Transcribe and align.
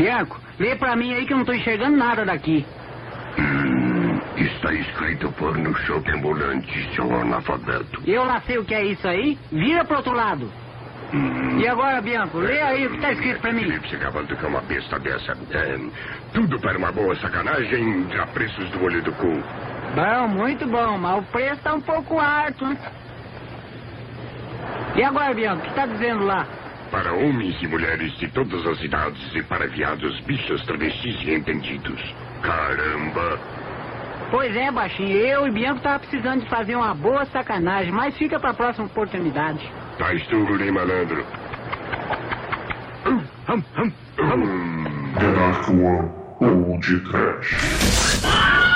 Bianco, 0.00 0.40
lê 0.58 0.74
pra 0.76 0.96
mim 0.96 1.12
aí 1.12 1.26
que 1.26 1.32
eu 1.34 1.36
não 1.36 1.44
tô 1.44 1.52
enxergando 1.52 1.94
nada 1.94 2.24
daqui. 2.24 2.64
Hum, 3.38 4.18
está 4.34 4.72
escrito 4.72 5.30
por 5.32 5.56
no 5.58 5.74
shopping 5.76 6.12
ambulante, 6.12 6.94
seu 6.94 7.14
analfabeto. 7.14 8.02
Eu 8.06 8.24
lá 8.24 8.40
sei 8.46 8.56
o 8.56 8.64
que 8.64 8.74
é 8.74 8.82
isso 8.82 9.06
aí. 9.06 9.38
Vira 9.52 9.84
pro 9.84 9.98
outro 9.98 10.12
lado. 10.12 10.50
Hum. 11.12 11.58
E 11.58 11.68
agora, 11.68 12.00
Bianco, 12.00 12.38
lê 12.38 12.62
aí 12.62 12.86
o 12.86 12.90
que 12.92 12.98
tá 12.98 13.12
escrito 13.12 13.40
pra 13.40 13.52
mim. 13.52 13.64
Felipe, 13.64 13.90
você 13.90 13.96
acabou 13.96 14.22
de 14.22 14.34
uma 14.34 14.62
besta 14.62 14.98
dessa. 14.98 15.32
É, 15.50 15.78
tudo 16.32 16.58
para 16.60 16.78
uma 16.78 16.92
boa 16.92 17.14
sacanagem 17.16 18.06
a 18.18 18.26
preços 18.28 18.70
do 18.70 18.82
olho 18.82 19.02
do 19.02 19.12
cu. 19.12 19.42
Bom, 19.94 20.28
muito 20.28 20.66
bom, 20.66 20.96
mas 20.96 21.18
o 21.18 21.22
preço 21.30 21.60
tá 21.62 21.74
um 21.74 21.80
pouco 21.82 22.18
alto? 22.18 22.64
E 24.96 25.02
agora, 25.02 25.34
Bianco, 25.34 25.66
o 25.66 25.68
que 25.68 25.74
tá 25.74 25.84
dizendo 25.84 26.24
lá? 26.24 26.46
Para 26.90 27.12
homens 27.12 27.56
e 27.62 27.68
mulheres 27.68 28.12
de 28.18 28.28
todas 28.28 28.66
as 28.66 28.82
idades 28.82 29.34
e 29.34 29.42
para 29.44 29.66
viados, 29.68 30.18
bichos, 30.20 30.64
travestis 30.66 31.16
e 31.22 31.34
entendidos. 31.34 32.00
Caramba! 32.42 33.38
Pois 34.30 34.54
é, 34.56 34.70
baixinho, 34.70 35.16
eu 35.16 35.46
e 35.46 35.50
Bianco 35.50 35.80
tava 35.80 36.00
precisando 36.00 36.42
de 36.42 36.48
fazer 36.48 36.76
uma 36.76 36.94
boa 36.94 37.24
sacanagem, 37.26 37.92
mas 37.92 38.16
fica 38.16 38.38
pra 38.38 38.54
próxima 38.54 38.86
oportunidade. 38.86 39.60
Tá 39.98 40.14
esturro, 40.14 40.56
nem 40.56 40.70
malandro. 40.70 41.24
Hum, 43.06 43.22
hum, 43.48 43.62
hum, 43.76 43.92
hum. 44.18 44.80
The 45.18 45.32
Dark 45.32 45.68
One, 45.68 46.10
ou 46.40 46.78
de 46.78 47.00
trash. 47.10 48.69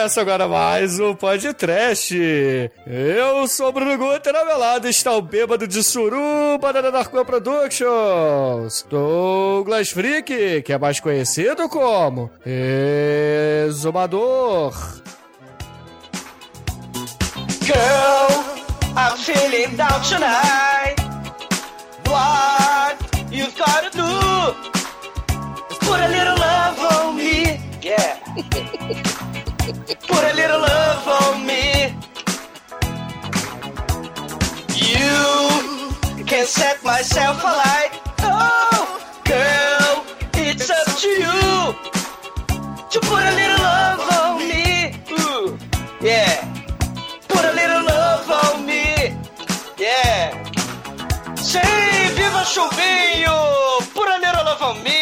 Começa 0.00 0.20
agora 0.22 0.48
mais 0.48 0.98
um 0.98 1.14
podcast. 1.14 2.16
Eu 2.86 3.46
sou 3.46 3.70
Bruno 3.70 3.98
Guter, 3.98 4.34
ao 4.34 4.46
meu 4.46 4.58
lado 4.58 4.88
está 4.88 5.12
o 5.12 5.20
bêbado 5.20 5.68
de 5.68 5.82
suruba 5.84 6.72
da 6.72 6.90
Narcoa 6.90 7.22
Productions, 7.22 8.86
Douglas 8.88 9.90
Freak, 9.90 10.62
que 10.62 10.72
é 10.72 10.78
mais 10.78 11.00
conhecido 11.00 11.68
como 11.68 12.30
Exumador. 13.66 14.72
Girl, 17.60 18.42
I'm 18.96 19.18
feeling 19.18 19.76
down 19.76 20.00
tonight. 20.00 20.96
What 22.08 22.96
you've 23.30 23.54
gotta 23.54 23.90
do? 23.90 24.54
Put 25.80 26.00
a 26.00 26.08
little 26.08 26.38
love 26.38 26.80
on 26.94 27.16
me. 27.16 27.60
Yeah. 27.82 28.16
Put 29.72 30.24
a 30.24 30.34
little 30.34 30.60
love 30.60 31.06
on 31.06 31.46
me. 31.46 31.94
You 34.74 36.24
can 36.24 36.44
set 36.44 36.82
myself 36.82 37.40
alight. 37.40 37.92
Oh, 38.18 39.00
girl, 39.24 40.04
it's 40.34 40.70
up 40.70 40.88
to 41.02 41.08
you 41.08 41.40
to 42.90 42.98
put 43.00 43.22
a 43.22 43.34
little 43.40 43.62
love 43.62 44.00
on 44.18 44.48
me. 44.48 44.96
Ooh, 45.20 45.56
yeah. 46.00 46.42
Put 47.28 47.44
a 47.44 47.52
little 47.52 47.84
love 47.84 48.28
on 48.28 48.66
me. 48.66 49.14
Yeah. 49.78 50.34
Say, 51.36 52.10
viva 52.16 52.42
chuvinho! 52.42 53.38
Put 53.94 54.08
a 54.08 54.18
little 54.18 54.44
love 54.44 54.62
on 54.62 54.82
me. 54.82 54.99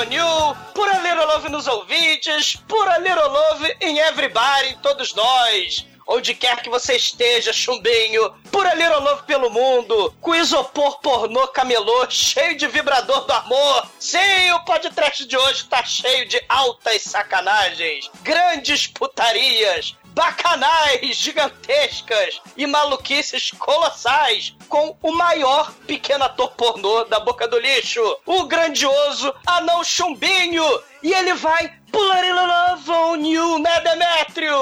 Put 0.00 0.06
a 0.06 0.12
little 0.12 0.24
love 0.24 0.46
on 0.46 0.56
you. 0.56 0.72
Put 0.74 0.94
a 0.94 1.02
little 1.02 1.26
love 1.26 1.50
nos 1.50 1.68
ouvintes. 1.68 2.56
Put 2.66 2.88
a 2.88 3.00
little 3.00 3.30
love 3.30 3.70
em 3.82 3.98
everybody, 3.98 4.68
em 4.68 4.78
todos 4.78 5.14
nós 5.14 5.86
onde 6.10 6.34
quer 6.34 6.60
que 6.60 6.68
você 6.68 6.96
esteja, 6.96 7.52
chumbinho, 7.52 8.34
por 8.50 8.66
Little 8.76 9.00
Love 9.00 9.22
pelo 9.22 9.48
mundo, 9.48 10.12
com 10.20 10.34
isopor 10.34 10.98
pornô 10.98 11.46
camelô, 11.48 12.10
cheio 12.10 12.56
de 12.56 12.66
vibrador 12.66 13.26
do 13.26 13.32
amor. 13.32 13.86
Sim, 14.00 14.50
o 14.54 14.64
podcast 14.64 15.24
de 15.24 15.36
hoje 15.36 15.64
tá 15.66 15.84
cheio 15.84 16.26
de 16.26 16.42
altas 16.48 17.02
sacanagens, 17.02 18.10
grandes 18.22 18.88
putarias, 18.88 19.94
bacanais 20.12 21.16
gigantescas 21.16 22.40
e 22.56 22.66
maluquices 22.66 23.50
colossais 23.52 24.54
com 24.68 24.96
o 25.02 25.12
maior 25.12 25.72
pequeno 25.86 26.24
ator 26.24 26.50
pornô 26.52 27.04
da 27.04 27.20
boca 27.20 27.48
do 27.48 27.58
lixo, 27.58 28.00
o 28.26 28.44
grandioso 28.44 29.34
anão 29.46 29.82
chumbinho. 29.82 30.64
E 31.02 31.12
ele 31.12 31.34
vai 31.34 31.72
pular 31.90 32.22
love 32.22 32.90
on 32.90 33.24
you, 33.24 33.58
né, 33.58 33.80
Demetrio? 33.80 34.56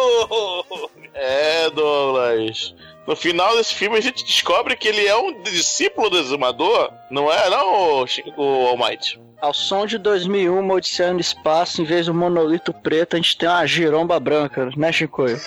É, 1.14 1.68
Douglas. 1.70 2.74
No 3.06 3.16
final 3.16 3.56
desse 3.56 3.74
filme 3.74 3.96
a 3.96 4.02
gente 4.02 4.24
descobre 4.24 4.76
que 4.76 4.86
ele 4.86 5.06
é 5.06 5.16
um 5.16 5.42
discípulo 5.42 6.10
do 6.10 6.18
exumador, 6.18 6.92
não 7.10 7.32
é 7.32 7.48
não, 7.48 8.02
o, 8.02 8.06
o 8.36 8.66
All 8.68 8.76
Might? 8.76 9.18
Ao 9.40 9.54
som 9.54 9.86
de 9.86 9.98
2001, 9.98 10.58
uma 10.58 10.74
Odisseia 10.74 11.12
no 11.12 11.20
Espaço, 11.20 11.80
em 11.80 11.84
vez 11.84 12.06
do 12.06 12.14
monolito 12.14 12.72
preto, 12.72 13.14
a 13.14 13.16
gente 13.18 13.38
tem 13.38 13.48
uma 13.48 13.66
giromba 13.66 14.18
branca, 14.18 14.68
né, 14.76 14.90
Chicoio? 14.90 15.40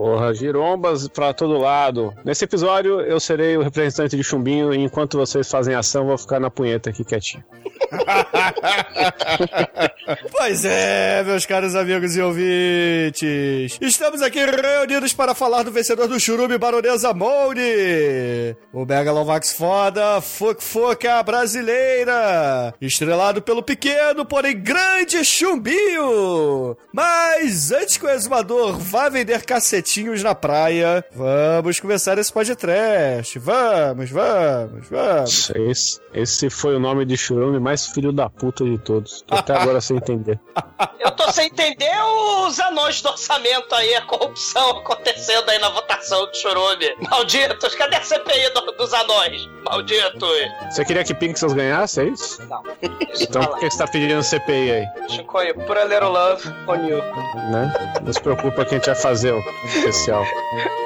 Porra, 0.00 0.32
girombas 0.32 1.06
pra 1.08 1.34
todo 1.34 1.58
lado. 1.58 2.14
Nesse 2.24 2.46
episódio, 2.46 3.02
eu 3.02 3.20
serei 3.20 3.58
o 3.58 3.62
representante 3.62 4.16
de 4.16 4.24
chumbinho 4.24 4.72
e 4.72 4.78
enquanto 4.78 5.18
vocês 5.18 5.50
fazem 5.50 5.74
ação, 5.74 6.06
vou 6.06 6.16
ficar 6.16 6.40
na 6.40 6.48
punheta 6.48 6.88
aqui 6.88 7.04
quietinho. 7.04 7.44
pois 10.32 10.64
é, 10.64 11.22
meus 11.24 11.44
caros 11.44 11.74
amigos 11.74 12.16
e 12.16 12.22
ouvintes. 12.22 13.76
Estamos 13.78 14.22
aqui 14.22 14.38
reunidos 14.38 15.12
para 15.12 15.34
falar 15.34 15.64
do 15.64 15.70
vencedor 15.70 16.08
do 16.08 16.18
Churume 16.18 16.56
Baronesa 16.56 17.12
Moune. 17.12 18.56
O 18.72 18.86
Megalovax 18.86 19.52
foda, 19.52 20.22
Fuk 20.22 20.64
Fuca 20.64 21.22
brasileira. 21.22 22.72
Estrelado 22.80 23.42
pelo 23.42 23.62
pequeno, 23.62 24.24
porém 24.24 24.58
grande 24.58 25.22
chumbinho. 25.26 26.74
Mas 26.90 27.70
antes 27.70 27.98
que 27.98 28.06
o 28.06 28.10
exumador 28.10 28.78
vá 28.78 29.10
vender 29.10 29.44
na 29.98 30.36
praia, 30.36 31.04
vamos 31.12 31.80
começar 31.80 32.16
esse 32.16 32.32
podcast. 32.32 33.36
Vamos, 33.40 34.08
vamos, 34.08 34.88
vamos. 34.88 35.50
Esse, 35.50 36.00
esse 36.14 36.48
foi 36.48 36.76
o 36.76 36.78
nome 36.78 37.04
de 37.04 37.16
churume 37.16 37.58
mais 37.58 37.88
filho 37.88 38.12
da 38.12 38.30
puta 38.30 38.64
de 38.64 38.78
todos. 38.78 39.22
Tô 39.22 39.34
até 39.34 39.52
agora 39.52 39.80
sem 39.80 39.96
entender. 39.96 40.38
Eu 41.00 41.10
tô 41.12 41.32
sem 41.32 41.46
entender 41.46 41.90
os 42.46 42.60
anões 42.60 43.02
do 43.02 43.08
orçamento 43.08 43.74
aí, 43.74 43.94
a 43.94 44.02
corrupção 44.02 44.78
acontecendo 44.78 45.48
aí 45.48 45.58
na 45.58 45.70
votação 45.70 46.26
do 46.26 46.36
Churume. 46.36 46.94
Malditos, 47.10 47.74
cadê 47.74 47.96
a 47.96 48.02
CPI 48.02 48.50
do, 48.54 48.72
dos 48.72 48.92
anões? 48.92 49.48
Malditos. 49.64 50.30
Você 50.70 50.84
queria 50.84 51.02
que 51.02 51.14
Pixels 51.14 51.54
ganhasse, 51.54 52.00
é 52.00 52.04
isso? 52.04 52.42
Não. 52.46 52.62
Então 53.18 53.44
por 53.46 53.58
que 53.58 53.70
você 53.70 53.78
tá 53.78 53.88
pedindo 53.88 54.22
CPI 54.22 54.72
aí? 54.72 54.86
Chicoio, 55.08 55.54
por 55.66 55.78
a 55.78 55.84
little 55.84 56.10
love 56.10 56.46
on 56.68 56.76
you. 56.86 56.98
Né? 57.50 57.72
Não 58.02 58.12
se 58.12 58.20
preocupa 58.20 58.64
que 58.64 58.74
a 58.74 58.78
gente 58.78 58.86
vai 58.86 58.94
fazer 58.94 59.32
o 59.32 59.42
especial. 59.80 60.24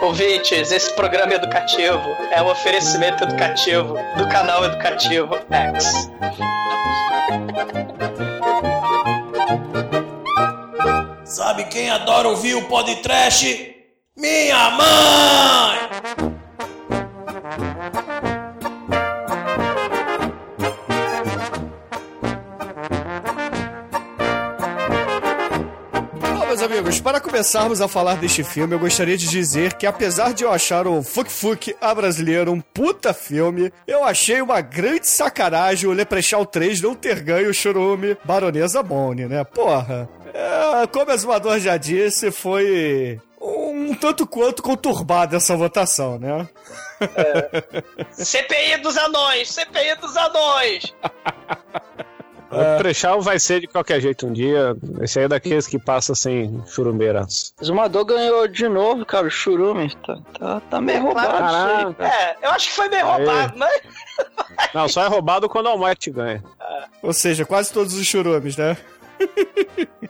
Ouvintes, 0.01 0.71
esse 0.73 0.93
programa 0.95 1.33
é 1.33 1.37
educativo 1.37 2.17
é 2.31 2.41
um 2.43 2.51
oferecimento 2.51 3.25
educativo 3.25 3.95
do 4.17 4.29
canal 4.29 4.65
Educativo 4.65 5.35
X. 5.51 6.11
Sabe 11.25 11.65
quem 11.65 11.91
adora 11.91 12.29
ouvir 12.29 12.55
o 12.55 12.63
podcast? 12.69 13.75
Minha 14.17 14.71
mãe! 14.71 15.79
Amigos, 26.85 27.01
para 27.01 27.19
começarmos 27.19 27.81
a 27.81 27.89
falar 27.89 28.17
deste 28.17 28.45
filme, 28.45 28.75
eu 28.75 28.79
gostaria 28.79 29.17
de 29.17 29.27
dizer 29.27 29.73
que 29.75 29.87
apesar 29.87 30.35
de 30.35 30.45
eu 30.45 30.53
achar 30.53 30.87
o 30.87 31.03
Fuk 31.03 31.33
Fuk 31.33 31.75
a 31.81 31.95
brasileiro 31.95 32.53
um 32.53 32.61
puta 32.61 33.15
filme, 33.15 33.73
eu 33.87 34.05
achei 34.05 34.43
uma 34.43 34.61
grande 34.61 35.09
sacanagem 35.09 35.89
o 35.89 35.93
Leprechaun 35.95 36.45
3 36.45 36.83
não 36.83 36.95
ter 36.95 37.21
ganho 37.21 37.49
o 37.49 37.55
churume 37.55 38.19
Baronesa 38.25 38.83
Bone, 38.83 39.27
né? 39.27 39.45
Porra. 39.45 40.09
É, 40.35 40.87
como 40.89 41.11
o 41.11 41.15
Exumador 41.15 41.59
já 41.59 41.79
disse, 41.79 42.31
foi 42.31 43.19
um 43.41 43.95
tanto 43.95 44.27
quanto 44.27 44.63
conturbada 44.63 45.39
essa 45.39 45.57
votação, 45.57 46.19
né? 46.19 46.47
É. 47.01 48.13
CPI 48.13 48.79
dos 48.83 48.97
anões! 48.99 49.51
CPI 49.51 49.97
dos 50.01 50.17
anões! 50.17 50.95
O 52.55 52.79
Prechal 52.79 53.21
vai 53.21 53.39
ser 53.39 53.61
de 53.61 53.67
qualquer 53.67 54.01
jeito 54.01 54.27
um 54.27 54.33
dia. 54.33 54.77
Esse 55.01 55.19
aí 55.19 55.25
é 55.25 55.29
daqueles 55.29 55.67
que 55.67 55.79
passa 55.79 56.15
sem 56.15 56.63
churumbeiras. 56.67 57.53
Zumador 57.63 58.05
ganhou 58.05 58.47
de 58.49 58.69
novo, 58.69 59.05
cara, 59.05 59.27
o 59.27 59.31
churume. 59.31 59.95
Tá, 60.07 60.19
tá, 60.39 60.61
tá 60.71 60.81
meio 60.81 61.03
roubado. 61.03 61.97
É, 62.03 62.37
eu 62.43 62.51
acho 62.51 62.69
que 62.69 62.75
foi 62.75 62.89
meio 62.89 63.07
Aí. 63.07 63.25
roubado, 63.25 63.59
mas. 63.59 63.81
Não, 64.75 64.89
só 64.89 65.05
é 65.05 65.09
roubado 65.09 65.49
quando 65.49 65.67
o 65.67 65.71
Almighty 65.71 66.11
ganha. 66.11 66.43
Ou 67.03 67.13
seja, 67.13 67.45
quase 67.45 67.73
todos 67.73 67.95
os 67.95 68.07
churumes, 68.07 68.57
né? 68.57 68.77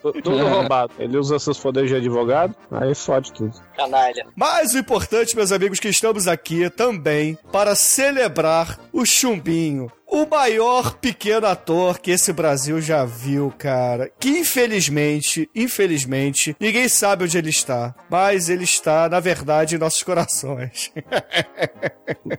Tu- 0.00 0.12
Tudo 0.23 0.46
roubado. 0.49 0.93
Ele 0.99 1.17
usa 1.19 1.38
seus 1.38 1.58
poderes 1.58 1.91
de 1.91 1.96
advogado, 1.96 2.55
aí 2.70 2.94
fode 2.94 3.32
tudo. 3.32 3.52
Canalha. 3.76 4.26
Mas 4.35 4.75
o 4.75 4.79
importante, 4.79 5.37
meus 5.37 5.52
amigos, 5.52 5.79
que 5.81 5.88
estamos 5.88 6.26
aqui 6.26 6.69
também 6.70 7.38
para 7.52 7.75
celebrar 7.75 8.79
o 8.93 9.05
Chumbinho. 9.05 9.91
O 10.15 10.29
maior 10.31 10.95
pequeno 10.95 11.45
ator 11.45 11.99
que 11.99 12.13
esse 12.13 12.33
Brasil 12.33 12.81
já 12.81 13.05
viu, 13.05 13.53
cara. 13.59 14.13
Que 14.21 14.29
infelizmente, 14.29 15.51
infelizmente, 15.53 16.55
ninguém 16.61 16.89
sabe 16.89 17.25
onde 17.25 17.37
ele 17.37 17.51
está. 17.51 17.93
Mas 18.09 18.49
ele 18.49 18.63
está, 18.63 19.09
na 19.09 19.19
verdade, 19.19 19.75
em 19.75 19.79
nossos 19.79 20.05
corações. 20.05 20.93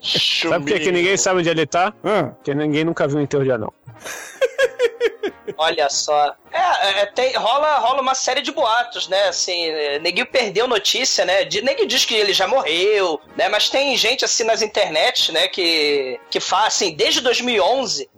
Sabe 0.02 0.66
por 0.66 0.74
que, 0.74 0.80
que 0.86 0.92
ninguém 0.94 1.18
sabe 1.18 1.42
onde 1.42 1.50
ele 1.50 1.68
tá? 1.68 1.94
Ah, 2.02 2.32
Porque 2.36 2.56
ninguém 2.56 2.86
nunca 2.86 3.06
viu 3.10 3.18
um 3.18 3.22
enterro 3.22 3.44
de 3.44 3.52
anão. 3.52 3.74
Olha 5.58 5.90
só. 5.90 6.36
É, 6.52 7.02
é, 7.02 7.06
tem, 7.08 7.34
rola, 7.34 7.78
rola 7.78 8.02
uma 8.02 8.16
série 8.16 8.42
de 8.42 8.52
boatos, 8.52 9.08
né? 9.08 9.28
Assim, 9.28 9.68
é, 9.68 10.00
Neguinho 10.00 10.26
perdeu 10.26 10.68
notícia, 10.68 11.26
né? 11.26 11.44
De, 11.44 11.62
Neguinho 11.62 11.88
diz 11.88 12.06
que 12.06 12.16
ele 12.16 12.34
já 12.34 12.48
morreu, 12.48 13.20
né? 13.36 13.50
Mas 13.50 13.70
tem 13.70 13.96
gente 13.98 14.26
assim 14.26 14.44
nas 14.44 14.62
internet, 14.62 15.32
né? 15.32 15.48
Que, 15.48 16.20
que 16.30 16.40
faz 16.40 16.68
assim, 16.68 16.96
desde 16.96 17.22
2011, 17.22 17.65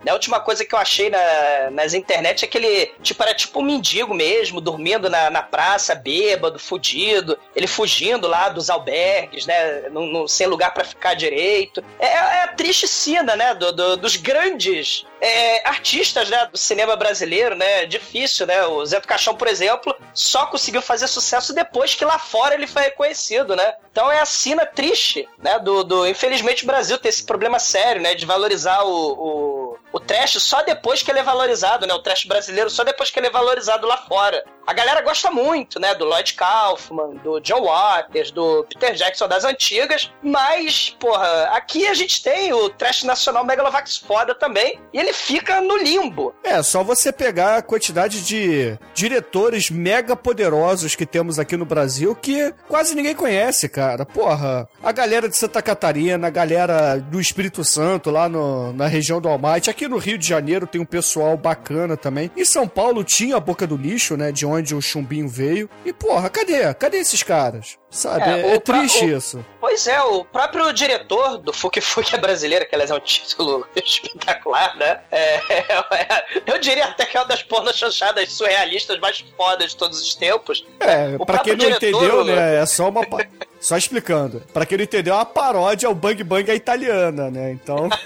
né? 0.04 0.12
A 0.12 0.14
última 0.14 0.40
coisa 0.40 0.66
que 0.66 0.74
eu 0.76 0.80
achei 0.80 1.10
na, 1.10 1.70
nas 1.72 1.94
internet 1.94 2.44
é 2.44 2.48
que 2.48 2.58
ele, 2.58 2.92
tipo, 3.02 3.22
era 3.24 3.34
tipo 3.34 3.60
um 3.60 3.64
mendigo 3.64 4.14
mesmo, 4.14 4.60
dormindo 4.62 5.10
na, 5.10 5.30
na 5.30 5.42
praça, 5.42 5.96
bêbado, 5.96 6.60
fudido. 6.60 7.38
Ele 7.56 7.68
fugindo 7.68 8.28
lá 8.28 8.50
dos 8.50 8.70
albergues, 8.70 9.46
né? 9.46 9.90
Não, 9.90 10.06
não- 10.06 10.28
sem 10.28 10.48
lugar 10.48 10.74
pra 10.74 10.84
ficar 10.84 11.14
direito. 11.14 11.84
É, 12.00 12.06
é 12.08 12.44
a 12.44 12.48
triste 12.50 12.88
cena, 12.88 13.36
né? 13.36 13.54
do- 13.56 13.72
do- 13.72 13.98
dos 13.98 14.16
grandes 14.16 15.06
é, 15.20 15.68
artistas 15.68 16.30
né, 16.30 16.46
do 16.52 16.58
cinema 16.58 16.96
brasileiro, 16.96 17.56
né? 17.56 17.86
Difícil, 17.86 18.46
né? 18.46 18.64
O 18.66 18.86
Zé 18.86 19.00
do 19.00 19.08
Caixão, 19.08 19.36
por 19.36 19.48
exemplo, 19.48 19.96
só 20.14 20.46
conseguiu 20.46 20.82
fazer 20.82 21.08
sucesso 21.08 21.54
depois 21.54 21.96
que 21.96 22.06
lá 22.06 22.20
fora 22.20 22.54
ele 22.54 22.68
foi 22.68 22.84
reconhecido, 22.84 23.56
né? 23.56 23.74
Então 23.92 24.12
é 24.12 24.20
a 24.20 24.26
cena 24.26 24.66
triste, 24.66 25.28
né? 25.40 25.58
Do, 25.58 25.84
do 25.84 26.08
infelizmente 26.08 26.64
o 26.64 26.68
Brasil 26.68 26.98
tem 27.00 27.10
esse 27.10 27.24
problema 27.24 27.58
sério, 27.58 28.02
né? 28.02 28.14
De 28.14 28.26
valorizar 28.28 28.84
o, 28.84 28.90
o, 28.92 29.37
o 29.38 29.78
trash 30.00 30.34
só 30.42 30.62
depois 30.64 31.02
que 31.02 31.10
ele 31.12 31.20
é 31.20 31.24
valorizado, 31.24 31.86
né? 31.88 31.94
O 31.94 32.00
trash 32.00 32.26
brasileiro 32.26 32.70
só 32.70 32.84
depois 32.84 33.10
que 33.10 33.20
ele 33.20 33.28
é 33.28 33.32
valorizado 33.32 33.88
lá 33.88 33.98
fora. 33.98 34.44
A 34.66 34.74
galera 34.74 35.02
gosta 35.02 35.32
muito, 35.32 35.80
né? 35.80 35.96
Do 35.96 36.04
Lloyd 36.06 36.34
Kaufman, 36.34 37.16
do 37.24 37.40
John 37.40 37.64
Waters, 37.64 38.32
do 38.32 38.66
Peter 38.70 38.94
Jackson 38.96 39.28
das 39.28 39.46
antigas, 39.46 40.12
mas, 40.22 40.96
porra, 41.00 41.46
aqui 41.54 41.88
a 41.88 41.94
gente 41.94 42.22
tem 42.22 42.52
o 42.52 42.70
trash 42.70 43.04
nacional 43.04 43.46
Megalovax 43.46 43.98
foda 43.98 44.36
também, 44.36 44.78
e 44.94 45.00
ele 45.00 45.14
fica 45.14 45.62
no 45.62 45.78
limbo. 45.78 46.36
É, 46.44 46.62
só 46.62 46.84
você 46.84 47.14
pegar 47.14 47.56
a 47.58 47.62
quantidade 47.62 48.22
de 48.26 48.78
diretores 48.94 49.70
mega 49.70 50.16
poderosos 50.18 50.96
que 50.96 51.06
temos 51.06 51.40
aqui 51.40 51.56
no 51.56 51.66
Brasil 51.66 52.14
que 52.14 52.54
quase 52.68 52.94
ninguém 52.94 53.16
conhece, 53.16 53.70
cara. 53.70 54.06
Porra, 54.06 54.68
a 54.84 54.92
galera 54.92 55.30
de 55.30 55.38
Santa 55.38 55.62
Catarina, 55.62 56.28
a 56.28 56.32
galera 56.32 56.98
do 56.98 57.22
Espírito 57.22 57.64
Santo 57.64 58.12
lá 58.12 58.28
no- 58.28 58.74
na 58.74 58.88
região 58.88 59.22
do 59.22 59.30
Almighty. 59.30 59.70
Aqui 59.78 59.88
no 59.88 60.00
Rio 60.00 60.18
de 60.18 60.28
Janeiro 60.28 60.66
tem 60.66 60.82
um 60.82 60.86
pessoal 60.86 61.38
bacana 61.38 61.96
também. 61.96 62.32
Em 62.36 62.44
São 62.44 62.68
Paulo 62.68 63.04
tinha 63.04 63.36
a 63.38 63.40
Boca 63.40 63.68
do 63.68 63.78
Lixo, 63.78 64.18
né, 64.18 64.32
de 64.32 64.44
onde 64.44 64.74
o 64.74 64.82
chumbinho 64.82 65.30
veio. 65.30 65.70
E 65.86 65.94
porra, 65.94 66.32
cadê? 66.32 66.74
Cadê 66.74 66.98
esses 66.98 67.22
caras? 67.22 67.78
Sabe? 67.92 68.24
É, 68.28 68.54
É, 68.54 68.56
o 68.56 68.60
pra- 68.62 68.80
triste 68.80 69.06
o- 69.06 69.18
isso. 69.18 69.46
Pois 69.62 69.86
é, 69.86 70.02
o 70.02 70.26
próprio 70.26 70.74
diretor 70.74 71.38
do 71.38 71.54
Fuque 71.54 71.80
Fuque 71.80 72.16
é 72.16 72.18
brasileiro, 72.18 72.68
que 72.68 72.74
aliás 72.74 72.90
é 72.90 72.96
um 72.96 73.00
título 73.00 73.68
espetacular, 73.78 74.76
né? 74.78 75.00
É, 75.12 75.36
é, 75.36 76.26
eu 76.48 76.58
diria 76.60 76.86
até 76.86 77.06
que 77.06 77.16
é 77.16 77.20
uma 77.20 77.28
das 77.28 77.44
pornochanchadas 77.44 78.32
surrealistas 78.34 79.00
mais 79.00 79.24
fodas 79.38 79.72
de 79.72 79.78
todos 79.78 80.02
os 80.02 80.16
tempos. 80.16 80.66
É, 80.80 81.16
O 81.20 81.26
pra 81.26 81.38
quem 81.38 81.54
não 81.56 81.60
diretor, 81.66 81.88
entendeu, 81.88 82.26
né, 82.26 82.62
é 82.64 82.66
só 82.66 82.90
uma... 82.90 83.02
Só 83.60 83.78
explicando. 83.78 84.42
Pra 84.54 84.66
quem 84.66 84.78
não 84.78 84.84
entendeu, 84.84 85.14
é 85.14 85.18
uma 85.18 85.26
paródia 85.26 85.88
ao 85.88 85.96
Bang 85.96 86.24
Bang 86.24 86.50
à 86.50 86.56
italiana, 86.56 87.30
né? 87.30 87.52
Então... 87.52 87.90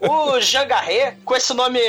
O 0.00 0.40
Jean 0.40 0.66
Garret, 0.66 1.16
com 1.24 1.34
esse 1.34 1.54
nome 1.54 1.80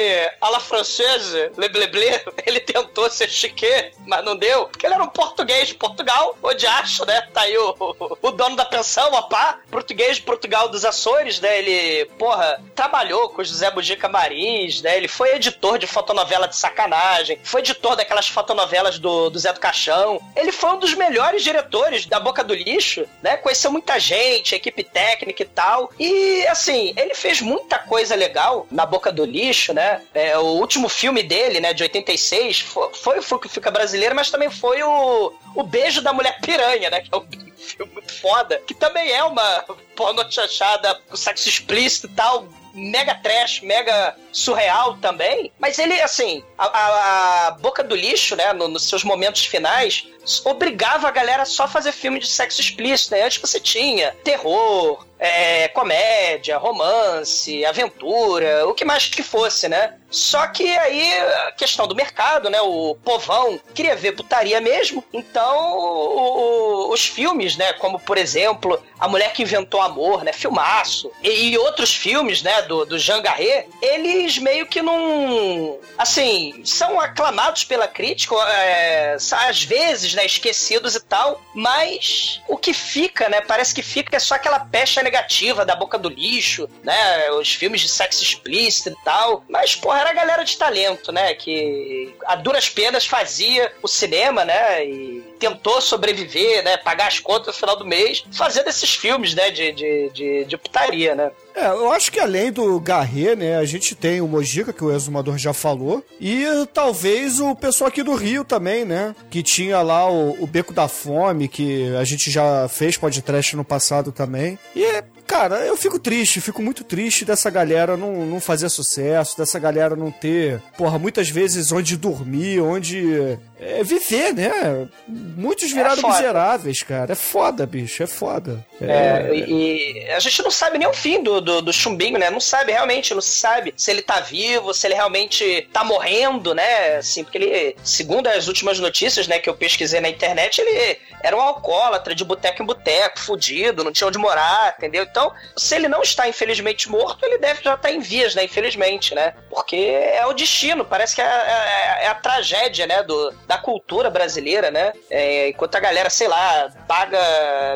à 0.42 0.50
la 0.50 0.60
française, 0.60 1.52
le 1.58 1.70
blé 1.70 1.88
blé, 1.88 2.24
ele 2.46 2.60
tentou 2.60 3.10
ser 3.10 3.30
chique, 3.30 3.92
mas 4.06 4.24
não 4.24 4.36
deu, 4.36 4.68
porque 4.68 4.86
ele 4.86 4.94
era 4.94 5.04
um 5.04 5.08
português 5.08 5.68
de 5.68 5.76
Portugal, 5.76 6.38
onde 6.42 6.66
acho, 6.66 7.06
né? 7.06 7.22
Tá 7.34 7.42
aí 7.42 7.58
o, 7.58 7.76
o 8.22 8.32
dono 8.32 8.56
da 8.56 8.66
pensão, 8.66 9.12
o 9.14 9.24
pá, 9.24 9.60
português 9.70 10.18
de 10.18 10.24
Portugal 10.24 10.70
dos 10.70 10.86
Açores, 10.86 11.40
né? 11.40 11.60
Ele, 11.60 12.06
porra, 12.18 12.62
trabalhou 12.74 13.30
com 13.30 13.42
o 13.42 13.46
José 13.46 13.70
Bugica 13.72 14.08
Marins, 14.08 14.82
né? 14.82 14.98
Ele 14.98 15.08
foi 15.08 15.36
editor 15.36 15.78
de 15.78 15.88
fotonovela 15.88 16.48
de 16.48 16.56
sacanagem, 16.56 17.40
foi 17.44 17.62
editor 17.62 17.96
daquelas 17.96 18.28
fotonovelas 18.28 19.00
do, 19.00 19.30
do 19.30 19.40
Zé 19.40 19.52
do 19.54 19.60
Caixão. 19.60 20.22
Ele 20.36 20.52
foi 20.52 20.72
um 20.72 20.80
dos 20.80 20.94
melhores 20.94 21.44
diretores 21.44 21.95
da 22.06 22.20
Boca 22.20 22.44
do 22.44 22.54
Lixo, 22.54 23.06
né? 23.24 23.38
Conheceu 23.38 23.72
muita 23.72 23.98
gente, 24.00 24.54
equipe 24.56 24.84
técnica 24.84 25.44
e 25.44 25.46
tal. 25.46 25.90
E, 25.98 26.46
assim, 26.48 26.94
ele 26.98 27.16
fez 27.16 27.40
muita 27.40 27.80
coisa 27.80 28.16
legal 28.16 28.68
na 28.70 28.86
Boca 28.86 29.12
do 29.12 29.24
Lixo, 29.24 29.74
né? 29.74 30.02
É, 30.14 30.38
o 30.38 30.44
último 30.60 30.90
filme 30.90 31.24
dele, 31.24 31.60
né, 31.62 31.72
de 31.74 31.84
86, 31.84 32.60
fo- 32.62 32.92
foi, 32.94 33.20
o 33.20 33.24
Fuque 33.24 33.48
Fica 33.48 33.72
Brasileiro, 33.72 34.16
mas 34.16 34.30
também 34.30 34.50
foi 34.50 34.84
o, 34.84 35.32
o 35.56 35.64
Beijo 35.64 36.02
da 36.02 36.12
Mulher 36.12 36.40
Piranha, 36.42 36.90
né? 36.90 37.02
Que 37.02 37.10
é 37.14 37.18
um 37.18 37.26
filme 37.56 37.94
muito 37.94 38.14
foda, 38.20 38.62
que 38.68 38.74
também 38.74 39.12
é 39.12 39.24
uma 39.24 39.64
pornô 39.96 40.30
chanchada 40.30 41.00
com 41.08 41.16
sexo 41.16 41.48
explícito 41.48 42.08
e 42.08 42.10
tal, 42.12 42.48
mega 42.76 43.16
trash, 43.16 43.62
mega 43.62 44.16
surreal 44.32 44.98
também. 44.98 45.52
Mas 45.58 45.80
ele, 45.80 46.00
assim, 46.02 46.44
a, 46.58 46.66
a- 46.66 47.48
a 47.48 47.52
Boca 47.52 47.84
do 47.84 47.96
Lixo, 47.96 48.36
né, 48.36 48.52
no- 48.54 48.68
nos 48.68 48.88
seus 48.88 49.04
momentos 49.04 49.46
finais, 49.46 50.06
obrigava 50.44 51.08
a 51.08 51.12
galera 51.12 51.46
só 51.46 51.64
a 51.64 51.68
fazer 51.68 51.92
filme 51.92 52.20
de 52.20 52.28
sexo 52.28 52.60
explícito, 52.62 53.12
né? 53.16 53.24
Antes 53.24 53.38
você 53.40 53.60
tinha 53.60 54.12
terror, 54.24 55.06
é, 55.20 55.68
comédia, 55.70 56.58
romance, 56.58 57.66
aventura, 57.66 58.68
o 58.68 58.74
que 58.74 58.86
mais 58.86 59.08
que 59.08 59.24
fosse, 59.24 59.68
né? 59.70 59.94
Só 60.10 60.48
que 60.48 60.66
aí, 60.78 61.14
a 61.48 61.52
questão 61.54 61.88
do 61.88 61.96
mercado, 61.96 62.50
né? 62.50 62.62
O 62.62 62.96
povão 63.04 63.60
queria 63.74 63.96
ver 63.96 64.14
putaria 64.14 64.62
mesmo, 64.62 65.04
então 65.12 65.78
o- 65.78 66.88
o- 66.88 66.94
os 66.94 67.06
filmes, 67.06 67.58
né? 67.58 67.74
Como, 67.74 68.00
por 68.00 68.18
exemplo, 68.18 68.82
A 68.98 69.10
Mulher 69.10 69.34
que 69.34 69.44
Inventou 69.44 69.82
Amor, 69.82 70.24
né? 70.24 70.32
Filmaço. 70.32 71.12
E, 71.22 71.50
e 71.50 71.58
outros 71.58 71.94
filmes, 71.94 72.42
né? 72.42 72.62
Do, 72.62 72.86
do 72.86 72.98
Jean 72.98 73.22
Garret, 73.22 73.68
eles 73.82 74.38
meio 74.38 74.66
que 74.68 74.82
não... 74.82 75.78
Assim, 75.98 76.62
são 76.64 76.98
aclamados 77.00 77.66
pela 77.66 77.88
crítica, 77.88 78.36
é, 78.36 79.18
às 79.50 79.64
vezes, 79.64 80.14
né? 80.14 80.26
Esquecidos 80.26 80.96
e 80.96 81.00
tal, 81.02 81.42
mas 81.54 82.42
o 82.48 82.58
que 82.58 82.74
fica, 82.74 83.28
né? 83.28 83.42
Parece 83.42 83.74
que 83.76 83.82
fica 83.82 84.16
é 84.16 84.20
só 84.20 84.36
aquela 84.36 84.60
pecha 84.60 85.02
negativa 85.06 85.64
da 85.64 85.76
boca 85.76 85.98
do 85.98 86.10
lixo, 86.10 86.68
né? 86.84 87.30
Os 87.32 87.54
filmes 87.54 87.82
de 87.82 87.88
sexo 87.88 88.24
explícito 88.24 88.90
e 88.90 89.04
tal. 89.04 89.46
Mas, 89.48 89.76
porra, 89.76 90.00
era 90.02 90.10
a 90.10 90.14
galera 90.14 90.44
de 90.44 90.58
talento, 90.58 91.12
né? 91.12 91.34
Que 91.36 92.14
a 92.26 92.36
duras 92.36 92.68
penas 92.68 93.06
fazia 93.06 93.72
o 93.82 93.88
cinema, 93.88 94.44
né? 94.44 94.84
E 94.86 95.24
tentou 95.40 95.82
sobreviver, 95.82 96.64
né? 96.64 96.78
Pagar 96.78 97.08
as 97.08 97.20
contas 97.20 97.48
no 97.48 97.54
final 97.54 97.76
do 97.78 97.86
mês, 97.86 98.26
fazendo 98.32 98.70
esses 98.70 98.96
filmes, 98.96 99.34
né? 99.34 99.52
De, 99.52 99.72
de, 99.72 100.10
de, 100.10 100.46
de 100.46 100.58
putaria, 100.58 101.16
né? 101.16 101.32
É, 101.56 101.68
eu 101.68 101.90
acho 101.94 102.12
que 102.12 102.20
além 102.20 102.52
do 102.52 102.78
Garret, 102.82 103.34
né, 103.36 103.56
a 103.56 103.64
gente 103.64 103.96
tem 103.96 104.20
o 104.20 104.28
Mojica, 104.28 104.74
que 104.74 104.84
o 104.84 104.94
exumador 104.94 105.38
já 105.38 105.54
falou, 105.54 106.04
e 106.20 106.44
talvez 106.74 107.40
o 107.40 107.56
pessoal 107.56 107.88
aqui 107.88 108.04
do 108.04 108.14
Rio 108.14 108.44
também, 108.44 108.84
né, 108.84 109.16
que 109.30 109.42
tinha 109.42 109.82
lá 109.82 110.10
o, 110.12 110.44
o 110.44 110.46
Beco 110.46 110.74
da 110.74 110.90
Fome, 110.90 111.48
que 111.48 111.96
a 111.96 112.04
gente 112.04 112.30
já 112.30 112.68
fez 112.68 112.98
podcast 112.98 113.56
no 113.56 113.64
passado 113.64 114.12
também. 114.12 114.60
E, 114.76 115.02
cara, 115.26 115.66
eu 115.66 115.76
fico 115.76 116.00
triste, 116.00 116.42
fico 116.42 116.62
muito 116.62 116.84
triste 116.84 117.26
dessa 117.26 117.50
galera 117.50 117.98
não, 117.98 118.26
não 118.26 118.40
fazer 118.40 118.70
sucesso, 118.70 119.38
dessa 119.38 119.60
galera 119.60 119.96
não 119.96 120.12
ter, 120.12 120.62
porra, 120.78 120.98
muitas 120.98 121.30
vezes 121.30 121.72
onde 121.72 121.98
dormir, 121.98 122.62
onde 122.62 123.38
é, 123.60 123.84
viver, 123.84 124.34
né? 124.34 124.88
Muitos 125.08 125.72
viraram 125.72 125.98
foda. 125.98 126.14
miseráveis, 126.14 126.84
cara. 126.84 127.14
É 127.14 127.16
foda, 127.16 127.66
bicho, 127.66 128.04
é 128.04 128.08
foda. 128.08 128.66
É, 128.82 129.32
e, 129.34 130.04
e 130.04 130.12
a 130.12 130.20
gente 130.20 130.44
não 130.44 130.52
sabe 130.52 130.78
nem 130.78 130.88
o 130.88 130.94
fim 130.94 131.24
do, 131.24 131.40
do, 131.40 131.62
do 131.62 131.74
chumbinho, 131.74 132.20
né? 132.20 132.30
Não 132.30 132.40
sabe 132.40 132.72
realmente, 132.72 133.14
não 133.14 133.22
sabe 133.22 133.74
se 133.78 133.90
ele 133.90 134.02
tá 134.02 134.20
vivo, 134.20 134.74
se 134.74 134.86
ele 134.86 134.94
realmente 134.94 135.68
tá 135.72 135.84
morrendo, 135.84 136.54
né? 136.54 136.98
Assim, 136.98 137.24
porque 137.24 137.38
ele, 137.38 137.76
segundo 137.84 138.28
as 138.28 138.48
últimas 138.48 138.78
notícias, 138.80 139.28
né, 139.28 139.40
que 139.40 139.50
eu 139.50 139.56
pesquisei 139.56 140.02
na 140.02 140.10
internet, 140.10 140.60
ele 140.60 140.98
era 141.24 141.36
um 141.36 141.42
alcoólatra 141.42 142.14
de 142.14 142.26
boteco 142.26 142.62
em 142.62 142.66
boteco, 142.66 143.20
fudido, 143.20 143.84
não 143.84 143.92
tinha 143.92 144.08
onde 144.08 144.18
morar, 144.18 144.76
entendeu? 144.78 145.08
Então, 145.16 145.32
se 145.56 145.74
ele 145.74 145.88
não 145.88 146.02
está 146.02 146.28
infelizmente 146.28 146.90
morto, 146.90 147.26
ele 147.26 147.38
deve 147.38 147.64
já 147.64 147.76
estar 147.76 147.90
em 147.90 148.02
vias, 148.02 148.36
né? 148.36 148.44
Infelizmente, 148.44 149.16
né? 149.16 149.34
Porque 149.50 149.78
é 149.78 150.26
o 150.26 150.34
destino, 150.34 150.84
parece 150.84 151.16
que 151.16 151.22
é, 151.22 151.26
é- 151.26 152.04
é 152.04 152.08
a 152.08 152.16
tragédia, 152.16 152.86
né? 152.86 153.02
Do, 153.02 153.32
da 153.48 153.58
cultura 153.58 154.10
brasileira, 154.10 154.70
né? 154.70 154.92
É, 155.10 155.48
enquanto 155.48 155.76
a 155.76 155.80
galera, 155.80 156.10
sei 156.10 156.28
lá, 156.28 156.70
paga 156.86 157.18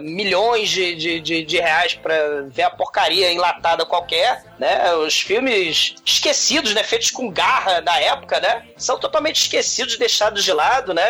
milhões 0.01 0.67
de, 0.69 0.96
de, 0.96 1.19
de, 1.22 1.43
de 1.46 1.58
reais 1.60 1.93
pra 1.93 2.13
ver 2.48 2.63
a 2.63 2.69
porcaria 2.69 3.31
enlatada 3.31 3.86
qualquer, 3.86 4.43
né? 4.60 4.93
Os 4.96 5.17
filmes 5.17 5.96
esquecidos, 6.05 6.74
né? 6.74 6.84
Feitos 6.84 7.10
com 7.10 7.31
garra 7.31 7.79
na 7.79 7.98
época, 8.01 8.41
né? 8.41 8.65
São 8.75 9.00
totalmente 9.00 9.39
esquecidos, 9.43 9.98
deixados 9.98 10.43
de 10.43 10.51
lado, 10.51 10.93
né? 10.93 11.03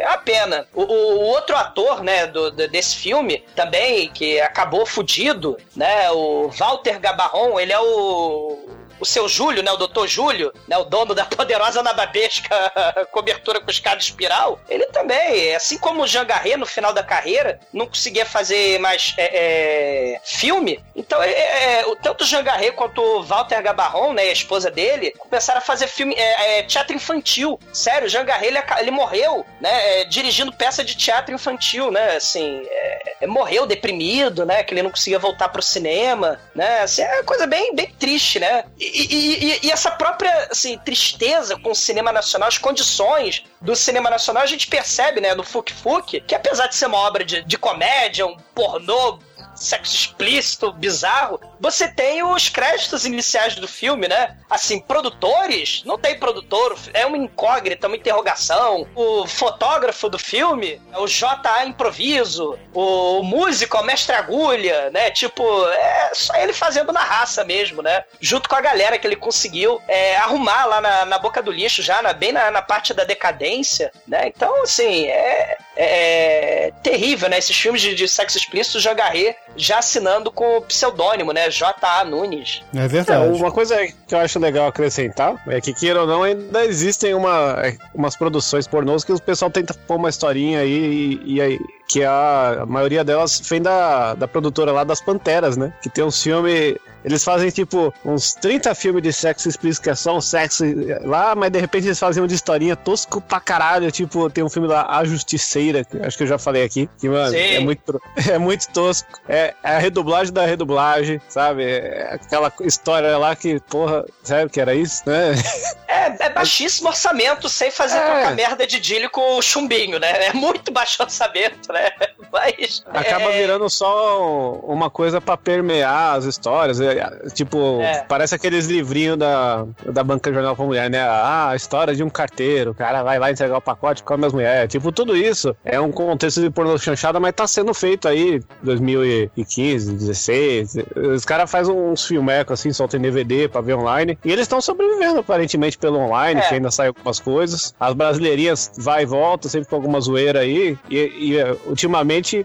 É 0.00 0.06
uma 0.06 0.16
pena. 0.16 0.66
O, 0.72 0.82
o- 0.82 1.14
o 1.16 1.20
outro 1.24 1.54
ator, 1.54 2.02
né, 2.02 2.26
do, 2.26 2.50
do- 2.50 2.68
desse 2.68 2.96
filme, 2.96 3.44
também, 3.54 4.08
que 4.08 4.40
acabou 4.40 4.86
fudido, 4.86 5.58
né? 5.76 6.10
O 6.10 6.48
Walter 6.48 6.98
Gabarron, 6.98 7.58
ele 7.58 7.72
é 7.72 7.80
o 7.80 8.58
o 9.04 9.06
seu 9.06 9.28
Júlio, 9.28 9.62
né, 9.62 9.70
o 9.70 9.76
doutor 9.76 10.08
Júlio, 10.08 10.52
né, 10.66 10.76
o 10.78 10.84
dono 10.84 11.14
da 11.14 11.24
poderosa 11.36 11.82
nababesca 11.82 12.72
cobertura 13.12 13.60
com 13.60 13.70
escada 13.70 14.00
espiral, 14.00 14.58
ele 14.68 14.86
também, 14.86 15.54
assim 15.54 15.78
como 15.78 16.02
o 16.02 16.06
Jean 16.06 16.24
Garret 16.24 16.56
no 16.56 16.64
final 16.66 16.92
da 16.92 17.02
carreira, 17.02 17.60
não 17.72 17.86
conseguia 17.86 18.24
fazer 18.24 18.78
mais 18.80 19.14
é, 19.18 20.14
é, 20.14 20.20
filme, 20.24 20.82
então 20.96 21.22
é, 21.22 21.80
é, 21.80 21.86
o- 21.86 21.96
tanto 21.96 22.24
o 22.24 22.26
Jean 22.26 22.42
Garret 22.42 22.72
quanto 22.72 23.00
o 23.00 23.22
Walter 23.22 23.62
Gabarron, 23.62 24.12
né, 24.14 24.22
a 24.22 24.32
esposa 24.32 24.70
dele, 24.70 25.10
começaram 25.18 25.58
a 25.58 25.62
fazer 25.62 25.86
filme, 25.86 26.14
é, 26.16 26.58
é, 26.58 26.62
teatro 26.62 26.96
infantil. 26.96 27.58
Sério, 27.72 28.06
o 28.06 28.10
Jean 28.10 28.24
Garret, 28.24 28.46
ele, 28.48 28.58
ele 28.80 28.90
morreu, 28.90 29.44
né, 29.60 30.00
é, 30.00 30.04
dirigindo 30.04 30.52
peça 30.52 30.82
de 30.82 30.96
teatro 30.96 31.34
infantil, 31.34 31.90
né, 31.90 32.16
assim, 32.16 32.62
é, 32.70 33.14
é, 33.22 33.26
morreu 33.26 33.66
deprimido, 33.66 34.46
né, 34.46 34.62
que 34.62 34.72
ele 34.72 34.82
não 34.82 34.90
conseguia 34.90 35.18
voltar 35.18 35.48
pro 35.50 35.60
cinema, 35.62 36.40
né, 36.54 36.80
assim, 36.80 37.02
é 37.02 37.14
uma 37.16 37.24
coisa 37.24 37.46
bem, 37.46 37.74
bem 37.74 37.86
triste, 37.98 38.38
né, 38.40 38.64
e, 38.78 38.93
e- 39.02 39.44
e- 39.54 39.60
e 39.64 39.70
essa 39.72 39.90
própria, 39.90 40.48
assim, 40.50 40.78
tristeza 40.78 41.58
com 41.58 41.70
o 41.72 41.74
cinema 41.74 42.12
nacional, 42.12 42.48
as 42.48 42.58
condições 42.58 43.42
do 43.60 43.74
cinema 43.74 44.08
nacional, 44.08 44.42
a 44.42 44.46
gente 44.46 44.66
percebe, 44.68 45.20
né, 45.20 45.34
no 45.34 45.42
Fuk 45.42 45.72
Fuk, 45.72 46.20
que 46.20 46.34
apesar 46.34 46.66
de 46.68 46.76
ser 46.76 46.86
uma 46.86 46.98
obra 46.98 47.24
de, 47.24 47.42
de 47.42 47.58
comédia, 47.58 48.26
um 48.26 48.36
pornô 48.54 49.18
sexo 49.54 49.94
explícito, 49.94 50.72
bizarro, 50.72 51.40
você 51.60 51.88
tem 51.88 52.22
os 52.22 52.48
créditos 52.48 53.04
iniciais 53.04 53.54
do 53.54 53.68
filme, 53.68 54.08
né? 54.08 54.36
Assim, 54.48 54.80
produtores, 54.80 55.82
não 55.84 55.98
tem 55.98 56.18
produtor, 56.18 56.76
é 56.92 57.06
uma 57.06 57.16
incógnita, 57.16 57.86
uma 57.86 57.96
interrogação. 57.96 58.86
O 58.94 59.26
fotógrafo 59.26 60.08
do 60.08 60.18
filme 60.18 60.80
é 60.92 60.98
o 60.98 61.06
J.A. 61.06 61.66
Improviso, 61.66 62.58
o 62.72 63.22
músico 63.22 63.76
é 63.76 63.80
o 63.80 63.84
Mestre 63.84 64.14
Agulha, 64.14 64.90
né? 64.90 65.10
Tipo, 65.10 65.66
é 65.68 66.10
só 66.14 66.34
ele 66.36 66.52
fazendo 66.52 66.92
na 66.92 67.00
raça 67.02 67.44
mesmo, 67.44 67.82
né? 67.82 68.04
Junto 68.20 68.48
com 68.48 68.56
a 68.56 68.60
galera 68.60 68.98
que 68.98 69.06
ele 69.06 69.16
conseguiu 69.16 69.80
é, 69.88 70.16
arrumar 70.16 70.64
lá 70.66 70.80
na, 70.80 71.04
na 71.04 71.18
boca 71.18 71.42
do 71.42 71.50
lixo, 71.52 71.82
já 71.82 72.02
na- 72.02 72.12
bem 72.12 72.32
na, 72.32 72.50
na 72.50 72.62
parte 72.62 72.92
da 72.94 73.04
decadência, 73.04 73.92
né? 74.06 74.26
Então, 74.26 74.62
assim, 74.62 75.06
é, 75.06 75.56
é 75.76 76.72
terrível, 76.82 77.28
né? 77.28 77.38
Esses 77.38 77.56
filmes 77.56 77.80
de, 77.82 77.94
de 77.94 78.08
sexo 78.08 78.36
explícito, 78.38 78.80
Jean 78.80 78.94
Garret 78.94 79.36
já 79.56 79.78
assinando 79.78 80.30
com 80.30 80.58
o 80.58 80.62
pseudônimo, 80.62 81.32
né? 81.32 81.50
J.A. 81.50 82.04
Nunes. 82.04 82.62
É 82.74 82.84
É, 82.84 82.88
verdade. 82.88 83.28
uma 83.32 83.50
coisa 83.50 83.76
que 84.06 84.14
eu 84.14 84.18
acho 84.18 84.38
legal 84.38 84.66
acrescentar 84.68 85.42
é 85.46 85.60
que, 85.60 85.72
queira 85.72 86.00
ou 86.02 86.06
não, 86.06 86.22
ainda 86.22 86.64
existem 86.64 87.14
uma, 87.14 87.56
é, 87.62 87.76
umas 87.94 88.16
produções 88.16 88.66
pornôs 88.66 89.04
que 89.04 89.12
o 89.12 89.20
pessoal 89.20 89.50
tenta 89.50 89.74
pôr 89.74 89.96
uma 89.96 90.08
historinha 90.08 90.60
aí 90.60 91.20
e, 91.24 91.34
e 91.34 91.40
aí. 91.40 91.58
Que 91.86 92.02
a, 92.02 92.62
a 92.62 92.66
maioria 92.66 93.04
delas 93.04 93.40
vem 93.40 93.60
da, 93.60 94.14
da 94.14 94.26
produtora 94.26 94.72
lá 94.72 94.84
das 94.84 95.00
Panteras, 95.02 95.56
né? 95.56 95.72
Que 95.82 95.90
tem 95.90 96.02
uns 96.02 96.22
filmes. 96.22 96.76
Eles 97.04 97.22
fazem 97.22 97.50
tipo 97.50 97.92
uns 98.04 98.32
30 98.34 98.74
filmes 98.74 99.02
de 99.02 99.12
sexo 99.12 99.48
explícito 99.48 99.84
que 99.84 99.90
é 99.90 99.94
só 99.94 100.16
um 100.16 100.20
sexo 100.20 100.64
lá, 101.02 101.34
mas 101.34 101.50
de 101.50 101.58
repente 101.60 101.86
eles 101.86 101.98
fazem 101.98 102.22
um 102.22 102.26
de 102.26 102.34
historinha 102.34 102.74
tosco 102.74 103.20
pra 103.20 103.38
caralho. 103.40 103.90
Tipo, 103.90 104.30
tem 104.30 104.42
um 104.42 104.48
filme 104.48 104.66
lá, 104.68 104.86
A 104.88 105.04
Justiceira, 105.04 105.84
que 105.84 105.98
acho 105.98 106.16
que 106.16 106.22
eu 106.22 106.28
já 106.28 106.38
falei 106.38 106.64
aqui. 106.64 106.88
Que, 106.98 107.08
mano, 107.08 107.30
Sim. 107.30 107.36
é 107.56 107.60
muito, 107.60 108.02
é 108.30 108.38
muito 108.38 108.68
tosco. 108.70 109.08
É, 109.28 109.54
é 109.62 109.76
a 109.76 109.78
redublagem 109.78 110.32
da 110.32 110.46
redublagem, 110.46 111.20
sabe? 111.28 111.64
É 111.64 112.14
aquela 112.14 112.52
história 112.62 113.16
lá 113.18 113.36
que, 113.36 113.60
porra, 113.60 114.04
sério 114.22 114.48
que 114.50 114.60
era 114.60 114.74
isso, 114.74 115.02
né? 115.06 115.34
É, 115.94 116.26
é 116.26 116.30
baixíssimo 116.30 116.88
orçamento 116.88 117.48
sem 117.48 117.70
fazer 117.70 117.98
É. 117.98 118.30
merda 118.34 118.66
de 118.66 118.80
Dilly 118.80 119.08
com 119.08 119.38
o 119.38 119.42
chumbinho, 119.42 120.00
né? 120.00 120.26
É 120.26 120.32
muito 120.32 120.72
baixo 120.72 121.00
orçamento, 121.00 121.72
né? 121.72 121.88
Mas. 122.34 122.82
Acaba 122.86 123.26
é, 123.32 123.40
virando 123.40 123.70
só 123.70 124.54
uma 124.64 124.90
coisa 124.90 125.20
pra 125.20 125.36
permear 125.36 126.16
as 126.16 126.24
histórias. 126.24 126.80
é, 126.80 127.28
tipo, 127.32 127.80
É. 127.80 128.04
parece 128.08 128.34
aqueles 128.34 128.66
livrinhos 128.66 129.16
da, 129.16 129.64
da 129.86 130.02
banca 130.02 130.32
Jornal 130.32 130.56
pra 130.56 130.64
Mulher, 130.64 130.90
né? 130.90 131.00
Ah, 131.00 131.50
a 131.50 131.56
história 131.56 131.94
de 131.94 132.02
um 132.02 132.10
carteiro. 132.10 132.72
O 132.72 132.74
cara 132.74 133.04
vai 133.04 133.18
lá 133.20 133.30
entregar 133.30 133.56
o 133.56 133.60
pacote 133.60 134.02
com 134.02 134.14
as 134.26 134.32
mulheres. 134.32 134.70
Tipo, 134.70 134.90
tudo 134.90 135.16
isso 135.16 135.54
é 135.64 135.80
um 135.80 135.92
contexto 135.92 136.40
de 136.40 136.50
pornô 136.50 136.76
chanchada, 136.76 137.20
mas 137.20 137.32
tá 137.32 137.46
sendo 137.46 137.72
feito 137.72 138.08
aí 138.08 138.40
2015, 138.62 139.92
16. 139.92 140.76
Os 141.14 141.24
caras 141.24 141.50
fazem 141.50 141.72
uns 141.74 142.04
filmecos 142.04 142.58
assim, 142.60 142.72
soltam 142.72 142.98
em 142.98 143.02
DVD 143.02 143.48
pra 143.48 143.60
ver 143.60 143.74
online. 143.74 144.18
E 144.24 144.32
eles 144.32 144.42
estão 144.42 144.60
sobrevivendo 144.60 145.20
aparentemente 145.20 145.78
pelo 145.78 145.98
online, 145.98 146.40
É. 146.40 146.48
que 146.48 146.54
ainda 146.54 146.70
sai 146.70 146.88
algumas 146.88 147.20
coisas. 147.20 147.74
As 147.78 147.94
brasileirinhas 147.94 148.72
vai 148.76 149.02
e 149.02 149.06
volta, 149.06 149.48
sempre 149.48 149.68
com 149.68 149.76
alguma 149.76 150.00
zoeira 150.00 150.40
aí. 150.40 150.76
E, 150.90 150.96
e, 151.18 151.38
eh, 151.38 151.56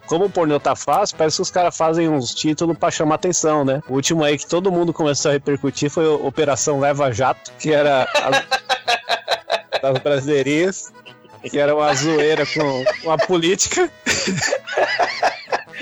como 0.05 0.25
o 0.25 0.29
pornô 0.29 0.59
tá 0.59 0.75
fácil, 0.75 1.17
parece 1.17 1.37
que 1.37 1.41
os 1.41 1.51
caras 1.51 1.75
fazem 1.75 2.09
uns 2.09 2.33
títulos 2.33 2.77
pra 2.77 2.91
chamar 2.91 3.15
atenção, 3.15 3.63
né? 3.63 3.81
O 3.87 3.93
último 3.93 4.23
aí 4.23 4.37
que 4.37 4.45
todo 4.45 4.71
mundo 4.71 4.91
começou 4.91 5.29
a 5.29 5.33
repercutir 5.33 5.89
foi 5.89 6.05
Operação 6.05 6.79
Leva 6.79 7.11
Jato, 7.11 7.51
que 7.57 7.71
era 7.71 8.03
as, 8.03 9.81
das 9.81 9.99
brasileirinhas. 9.99 10.91
Que 11.41 11.57
era 11.57 11.73
uma 11.73 11.93
zoeira 11.93 12.45
com, 12.45 12.83
com 13.01 13.11
a 13.11 13.17
política. 13.17 13.89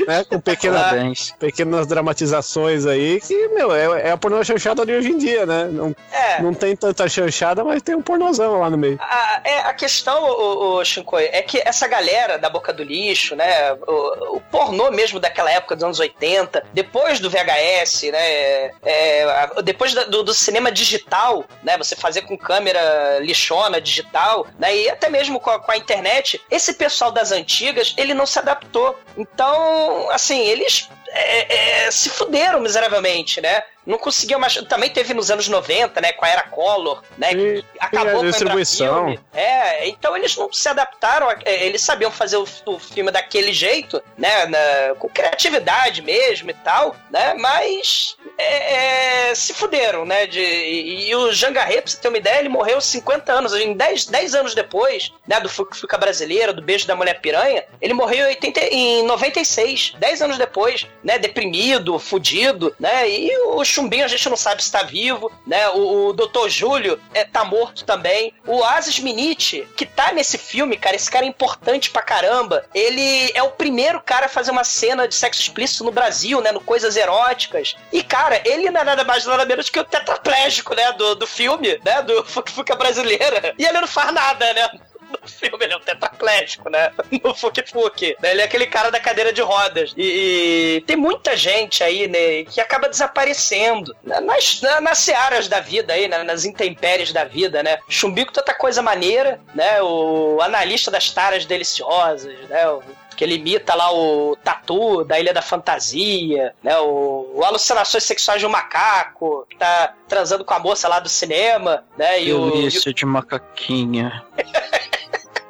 né? 0.07 0.23
Com 0.23 0.39
pequenas, 0.39 0.81
Parabéns. 0.81 1.31
pequenas 1.37 1.85
dramatizações 1.85 2.85
aí, 2.85 3.19
que, 3.21 3.47
meu, 3.49 3.75
é, 3.75 4.07
é 4.07 4.11
a 4.11 4.17
pornô 4.17 4.43
chanchada 4.43 4.85
de 4.85 4.93
hoje 4.93 5.09
em 5.11 5.17
dia, 5.17 5.45
né? 5.45 5.65
Não, 5.71 5.95
É. 6.11 6.41
não 6.41 6.53
tem 6.53 6.75
tanta 6.75 7.07
chanchada, 7.09 7.63
mas 7.63 7.81
tem 7.81 7.93
um 7.95 8.01
pornozão 8.01 8.59
lá 8.59 8.69
no 8.69 8.77
meio. 8.77 8.97
A, 9.01 9.41
é, 9.43 9.59
a 9.59 9.73
questão, 9.73 10.23
o, 10.23 10.77
o 10.77 10.85
Shinkoi, 10.85 11.25
é 11.31 11.41
que 11.41 11.61
essa 11.65 11.87
galera 11.87 12.37
da 12.37 12.49
boca 12.49 12.71
do 12.71 12.83
lixo, 12.83 13.35
né? 13.35 13.73
O, 13.85 14.37
o 14.37 14.41
pornô 14.49 14.89
mesmo 14.91 15.19
daquela 15.19 15.51
época 15.51 15.75
dos 15.75 15.83
anos 15.83 15.99
80, 15.99 16.63
depois 16.73 17.19
do 17.19 17.29
VHS, 17.29 18.03
né? 18.11 18.71
é, 18.85 19.25
depois 19.63 19.93
da- 19.93 20.05
do, 20.05 20.23
do 20.23 20.33
cinema 20.33 20.71
digital, 20.71 21.43
né? 21.63 21.77
Você 21.77 21.95
fazer 21.95 22.21
com 22.21 22.37
câmera 22.37 23.19
lixona 23.19 23.81
digital, 23.81 24.47
né? 24.57 24.75
E 24.75 24.89
até 24.89 25.09
mesmo 25.09 25.39
com 25.39 25.49
a, 25.49 25.59
com 25.59 25.71
a 25.71 25.77
internet, 25.77 26.41
esse 26.49 26.73
pessoal 26.73 27.11
das 27.11 27.31
antigas, 27.31 27.93
ele 27.97 28.13
não 28.13 28.25
se 28.25 28.39
adaptou. 28.39 28.97
Então, 29.17 29.96
assim, 30.11 30.39
eles 30.39 30.89
é, 31.09 31.85
é, 31.85 31.91
se 31.91 32.09
fuderam 32.09 32.59
miseravelmente, 32.59 33.39
né? 33.41 33.63
Não 33.85 33.97
conseguiam 33.97 34.37
mais. 34.39 34.53
Também 34.63 34.89
teve 34.89 35.13
nos 35.13 35.31
anos 35.31 35.47
90, 35.47 36.01
né? 36.01 36.11
Com 36.11 36.25
a 36.25 36.29
era 36.29 36.43
Color, 36.43 37.01
né? 37.17 37.31
E- 37.31 37.61
que 37.61 37.65
acabou 37.79 38.07
a 38.09 38.13
com 38.15 38.19
a 38.19 38.29
distribuição. 38.29 39.17
É, 39.33 39.87
então 39.87 40.17
eles 40.17 40.35
não 40.35 40.51
se 40.51 40.67
adaptaram, 40.67 41.29
a- 41.29 41.37
é, 41.45 41.65
eles 41.65 41.81
sabiam 41.81 42.11
fazer 42.11 42.35
o, 42.35 42.45
o 42.65 42.79
filme 42.79 43.11
daquele 43.11 43.53
jeito, 43.53 44.01
né, 44.17 44.45
na- 44.47 44.95
com 44.95 45.07
criatividade 45.07 46.01
mesmo 46.01 46.49
e 46.49 46.53
tal, 46.53 46.95
né, 47.09 47.33
mas 47.35 48.17
é, 48.37 49.29
é, 49.29 49.35
se 49.35 49.53
fuderam, 49.53 50.05
né, 50.05 50.25
de, 50.27 50.41
e, 50.41 51.07
e 51.09 51.15
o 51.15 51.31
Jean 51.31 51.53
Garret, 51.53 51.81
pra 51.83 51.91
você 51.91 51.97
ter 51.97 52.09
uma 52.09 52.17
ideia, 52.17 52.39
ele 52.39 52.49
morreu 52.49 52.81
50 52.81 53.31
anos, 53.31 53.53
em 53.55 53.73
10, 53.73 54.05
10 54.07 54.35
anos 54.35 54.53
depois, 54.53 55.13
né, 55.25 55.39
do 55.39 55.47
Fuca 55.47 55.75
Fuca 55.75 55.97
Brasileira, 55.97 56.51
do 56.51 56.61
Beijo 56.61 56.85
da 56.87 56.95
Mulher 56.95 57.21
Piranha, 57.21 57.63
ele 57.81 57.93
morreu 57.93 58.25
em, 58.25 58.29
80, 58.29 58.59
em 58.65 59.03
96, 59.03 59.93
10 59.97 60.21
anos 60.21 60.37
depois, 60.37 60.85
né, 61.03 61.17
deprimido, 61.17 61.99
fudido, 61.99 62.75
né, 62.79 63.09
e 63.09 63.35
o 63.47 63.63
Chumbinho 63.63 64.05
a 64.05 64.07
gente 64.07 64.29
não 64.29 64.37
sabe 64.37 64.63
se 64.63 64.71
tá 64.71 64.83
vivo, 64.83 65.31
né, 65.45 65.69
o, 65.69 66.07
o 66.07 66.13
Dr. 66.13 66.47
Júlio 66.47 66.99
é, 67.13 67.23
tá 67.23 67.43
morto 67.43 67.83
também, 67.85 68.33
o 68.45 68.63
Asis 68.63 68.99
Minite, 68.99 69.67
que 69.75 69.85
tá 69.85 70.11
nesse 70.11 70.37
filme, 70.37 70.77
cara, 70.77 70.95
esse 70.95 71.09
cara 71.09 71.25
é 71.25 71.29
importante 71.29 71.89
pra 71.89 72.01
caramba, 72.01 72.65
ele 72.73 73.31
é 73.33 73.43
o 73.43 73.51
primeiro 73.51 74.01
cara 74.01 74.25
a 74.25 74.29
fazer 74.29 74.51
uma 74.51 74.63
cena 74.63 75.07
de 75.07 75.15
sexo 75.15 75.41
explícito 75.41 75.83
no 75.83 75.91
Brasil, 75.91 76.41
né, 76.41 76.51
no 76.51 76.61
Coisas 76.61 76.95
Eróticas, 76.95 77.75
e 77.91 78.03
cara, 78.03 78.41
ele 78.45 78.69
não 78.69 78.81
é 78.81 78.83
nada 78.83 79.03
mais 79.03 79.25
nada 79.25 79.45
menos 79.45 79.69
que 79.69 79.79
o 79.79 79.83
tetraplégico, 79.83 80.75
né, 80.75 80.91
do, 80.93 81.15
do 81.15 81.27
filme, 81.27 81.79
né, 81.83 82.01
do 82.01 82.23
Fuca 82.25 82.75
Brasileira, 82.75 83.53
e 83.57 83.65
ele 83.65 83.79
não 83.79 83.87
faz 83.87 84.13
nada, 84.13 84.53
né, 84.53 84.69
No 85.09 85.27
filme 85.27 85.63
ele 85.65 85.73
é 85.73 85.77
um 85.77 85.81
tetraplégico, 85.81 86.69
né? 86.69 86.91
No 87.23 87.33
Fuk 87.33 87.63
Fuk. 87.71 88.15
Ele 88.21 88.41
é 88.41 88.43
aquele 88.45 88.67
cara 88.67 88.89
da 88.91 88.99
cadeira 88.99 89.31
de 89.33 89.41
rodas. 89.41 89.93
E, 89.97 90.77
e 90.77 90.81
tem 90.81 90.95
muita 90.95 91.35
gente 91.37 91.83
aí, 91.83 92.07
né, 92.07 92.43
que 92.43 92.59
acaba 92.61 92.89
desaparecendo 92.89 93.95
né, 94.03 94.19
nas, 94.19 94.61
na- 94.61 94.81
nas 94.81 94.97
searas 94.99 95.47
da 95.47 95.59
vida 95.59 95.93
aí, 95.93 96.07
né, 96.07 96.23
nas 96.23 96.45
intempéries 96.45 97.11
da 97.13 97.23
vida, 97.23 97.63
né? 97.63 97.79
Chumbico 97.89 98.31
tanta 98.33 98.53
coisa 98.53 98.81
maneira, 98.81 99.39
né? 99.55 99.81
O 99.81 100.39
analista 100.41 100.91
das 100.91 101.09
taras 101.11 101.45
deliciosas, 101.45 102.33
né? 102.49 102.67
O, 102.69 102.81
que 103.15 103.23
ele 103.23 103.33
imita 103.33 103.73
lá 103.73 103.91
o 103.91 104.35
Tatu 104.43 105.03
da 105.03 105.19
Ilha 105.19 105.33
da 105.33 105.41
Fantasia, 105.41 106.53
né? 106.61 106.77
O, 106.77 107.31
o 107.33 107.43
Alucinações 107.43 108.03
Sexuais 108.03 108.39
de 108.39 108.45
um 108.45 108.49
Macaco, 108.49 109.43
que 109.49 109.57
tá 109.57 109.93
transando 110.07 110.45
com 110.45 110.53
a 110.53 110.59
moça 110.59 110.87
lá 110.87 110.99
do 110.99 111.09
cinema, 111.09 111.83
né? 111.97 112.21
E 112.21 112.31
o, 112.31 112.51
Delícia 112.51 112.93
de 112.93 113.05
macaquinha. 113.05 114.23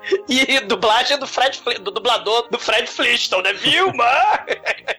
e 0.28 0.60
dublagem 0.62 1.18
do 1.18 1.28
Fred 1.28 1.62
do 1.82 1.92
dublador 1.92 2.48
do 2.50 2.60
Fred 2.60 2.88
Flintstone, 2.88 3.44
né? 3.44 3.54
Vilma! 3.54 4.46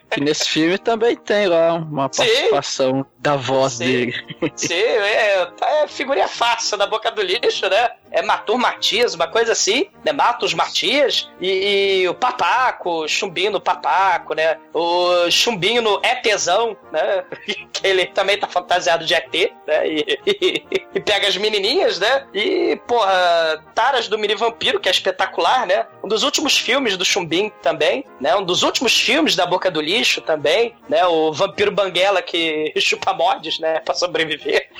Que 0.09 0.19
nesse 0.21 0.49
filme 0.49 0.77
também 0.77 1.15
tem 1.15 1.47
lá 1.47 1.73
uma 1.73 2.09
Sim. 2.11 2.23
participação 2.23 3.05
da 3.19 3.35
voz 3.35 3.73
Sim. 3.73 3.85
dele. 3.85 4.51
Sim, 4.55 4.73
é, 4.73 5.51
é 5.61 5.87
figurinha 5.87 6.27
fácil 6.27 6.77
na 6.77 6.87
boca 6.87 7.11
do 7.11 7.21
lixo, 7.21 7.69
né? 7.69 7.89
É 8.11 8.21
Matur 8.21 8.57
Matias, 8.57 9.13
uma 9.13 9.27
coisa 9.27 9.51
assim, 9.51 9.87
né? 10.03 10.11
Matos 10.11 10.53
Matias 10.53 11.29
e, 11.39 12.01
e 12.01 12.07
o 12.09 12.13
Papaco, 12.13 13.07
Chumbinho 13.07 13.51
no 13.51 13.61
Papaco, 13.61 14.33
né? 14.33 14.57
O 14.73 15.29
Chumbinho 15.29 15.81
no 15.81 16.01
ETzão, 16.03 16.75
né? 16.91 17.23
Que 17.71 17.87
ele 17.87 18.07
também 18.07 18.37
tá 18.37 18.47
fantasiado 18.47 19.05
de 19.05 19.13
ET, 19.13 19.33
né? 19.67 19.87
E, 19.87 20.19
e- 20.25 20.63
e 20.95 20.99
pega 20.99 21.27
as 21.27 21.37
menininhas, 21.37 21.99
né? 21.99 22.25
E, 22.33 22.75
porra, 22.87 23.63
Taras 23.75 24.07
do 24.07 24.17
Mini 24.17 24.35
Vampiro, 24.35 24.79
que 24.79 24.89
é 24.89 24.91
espetacular, 24.91 25.65
né? 25.65 25.85
Um 26.03 26.07
dos 26.07 26.23
últimos 26.23 26.57
filmes 26.57 26.97
do 26.97 27.05
Chumbinho 27.05 27.51
também, 27.61 28.03
né? 28.19 28.35
Um 28.35 28.43
dos 28.43 28.63
últimos 28.63 28.99
filmes 28.99 29.35
da 29.35 29.45
Boca 29.45 29.69
do 29.71 29.79
Lixo 29.79 30.19
também, 30.21 30.75
né? 30.89 31.05
O 31.05 31.31
Vampiro 31.31 31.71
Banguela 31.71 32.21
que 32.21 32.73
chupa 32.81 33.13
mods, 33.13 33.59
né? 33.59 33.79
Pra 33.79 33.93
sobreviver. 33.93 34.67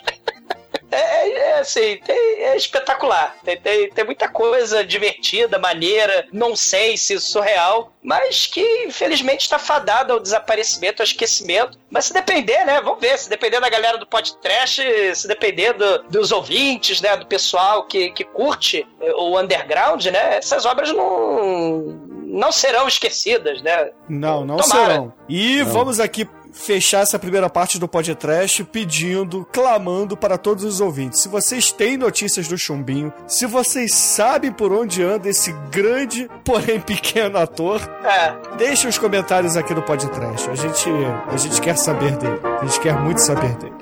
é, 0.91 1.29
é, 1.29 1.59
assim, 1.59 1.97
tem- 2.05 2.43
é 2.43 2.55
espetacular. 2.57 3.35
Tem, 3.43 3.57
tem, 3.59 3.89
tem 3.89 4.05
muita 4.05 4.27
coisa 4.27 4.83
divertida, 4.83 5.57
maneira, 5.57 6.27
não 6.33 6.55
sei 6.55 6.97
se 6.97 7.19
surreal, 7.19 7.91
mas 8.03 8.45
que 8.45 8.61
infelizmente 8.85 9.41
está 9.41 9.57
fadada 9.59 10.13
ao 10.13 10.19
desaparecimento, 10.19 11.01
ao 11.01 11.05
esquecimento. 11.05 11.77
Mas 11.89 12.05
se 12.05 12.13
depender, 12.13 12.65
né? 12.65 12.81
Vamos 12.81 12.99
ver. 12.99 13.17
Se 13.17 13.29
depender 13.29 13.59
da 13.59 13.69
galera 13.69 13.97
do 13.97 14.05
podcast, 14.07 14.81
se 15.15 15.27
depender 15.27 15.73
do- 15.73 16.03
dos 16.03 16.31
ouvintes, 16.31 16.99
né? 17.01 17.15
Do 17.15 17.25
pessoal 17.25 17.83
que, 17.85 18.11
que 18.11 18.23
curte 18.23 18.87
eh, 19.01 19.13
o 19.15 19.39
underground, 19.39 20.05
né? 20.07 20.37
Essas 20.37 20.65
obras 20.65 20.91
não, 20.91 21.79
não 22.25 22.51
serão 22.51 22.87
esquecidas, 22.87 23.61
né? 23.61 23.91
Não, 24.09 24.45
não 24.45 24.57
Tomara. 24.57 24.85
serão. 24.93 25.13
E 25.29 25.61
vamos 25.63 25.99
aqui 25.99 26.27
fechar 26.51 27.01
essa 27.01 27.17
primeira 27.19 27.49
parte 27.49 27.79
do 27.79 27.87
podcast 27.87 28.63
pedindo, 28.65 29.45
clamando 29.51 30.15
para 30.17 30.37
todos 30.37 30.63
os 30.63 30.81
ouvintes. 30.81 31.21
Se 31.21 31.29
vocês 31.29 31.71
têm 31.71 31.97
notícias 31.97 32.47
do 32.47 32.57
Chumbinho, 32.57 33.13
se 33.27 33.45
vocês 33.45 33.93
sabem 33.93 34.51
por 34.51 34.71
onde 34.71 35.01
anda 35.03 35.29
esse 35.29 35.51
grande, 35.71 36.29
porém 36.43 36.79
pequeno 36.79 37.37
ator, 37.37 37.81
É, 38.03 38.55
deixem 38.57 38.89
os 38.89 38.97
comentários 38.97 39.55
aqui 39.55 39.73
no 39.73 39.81
podcast. 39.81 40.49
A 40.49 40.55
gente, 40.55 40.89
a 41.27 41.37
gente 41.37 41.61
quer 41.61 41.77
saber 41.77 42.17
dele. 42.17 42.39
A 42.61 42.65
gente 42.65 42.79
quer 42.79 42.99
muito 42.99 43.19
saber 43.19 43.55
dele. 43.57 43.73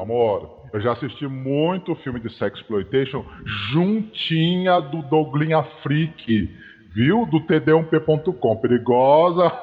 Amor, 0.00 0.58
eu 0.72 0.80
já 0.80 0.92
assisti 0.92 1.26
muito 1.26 1.94
filme 1.96 2.20
de 2.20 2.34
sexploitation 2.38 3.24
juntinha 3.72 4.80
do 4.80 5.02
Douglinha 5.02 5.62
Freak, 5.82 6.48
viu? 6.94 7.26
Do 7.26 7.40
td1p.com. 7.46 8.56
Perigosa. 8.56 9.52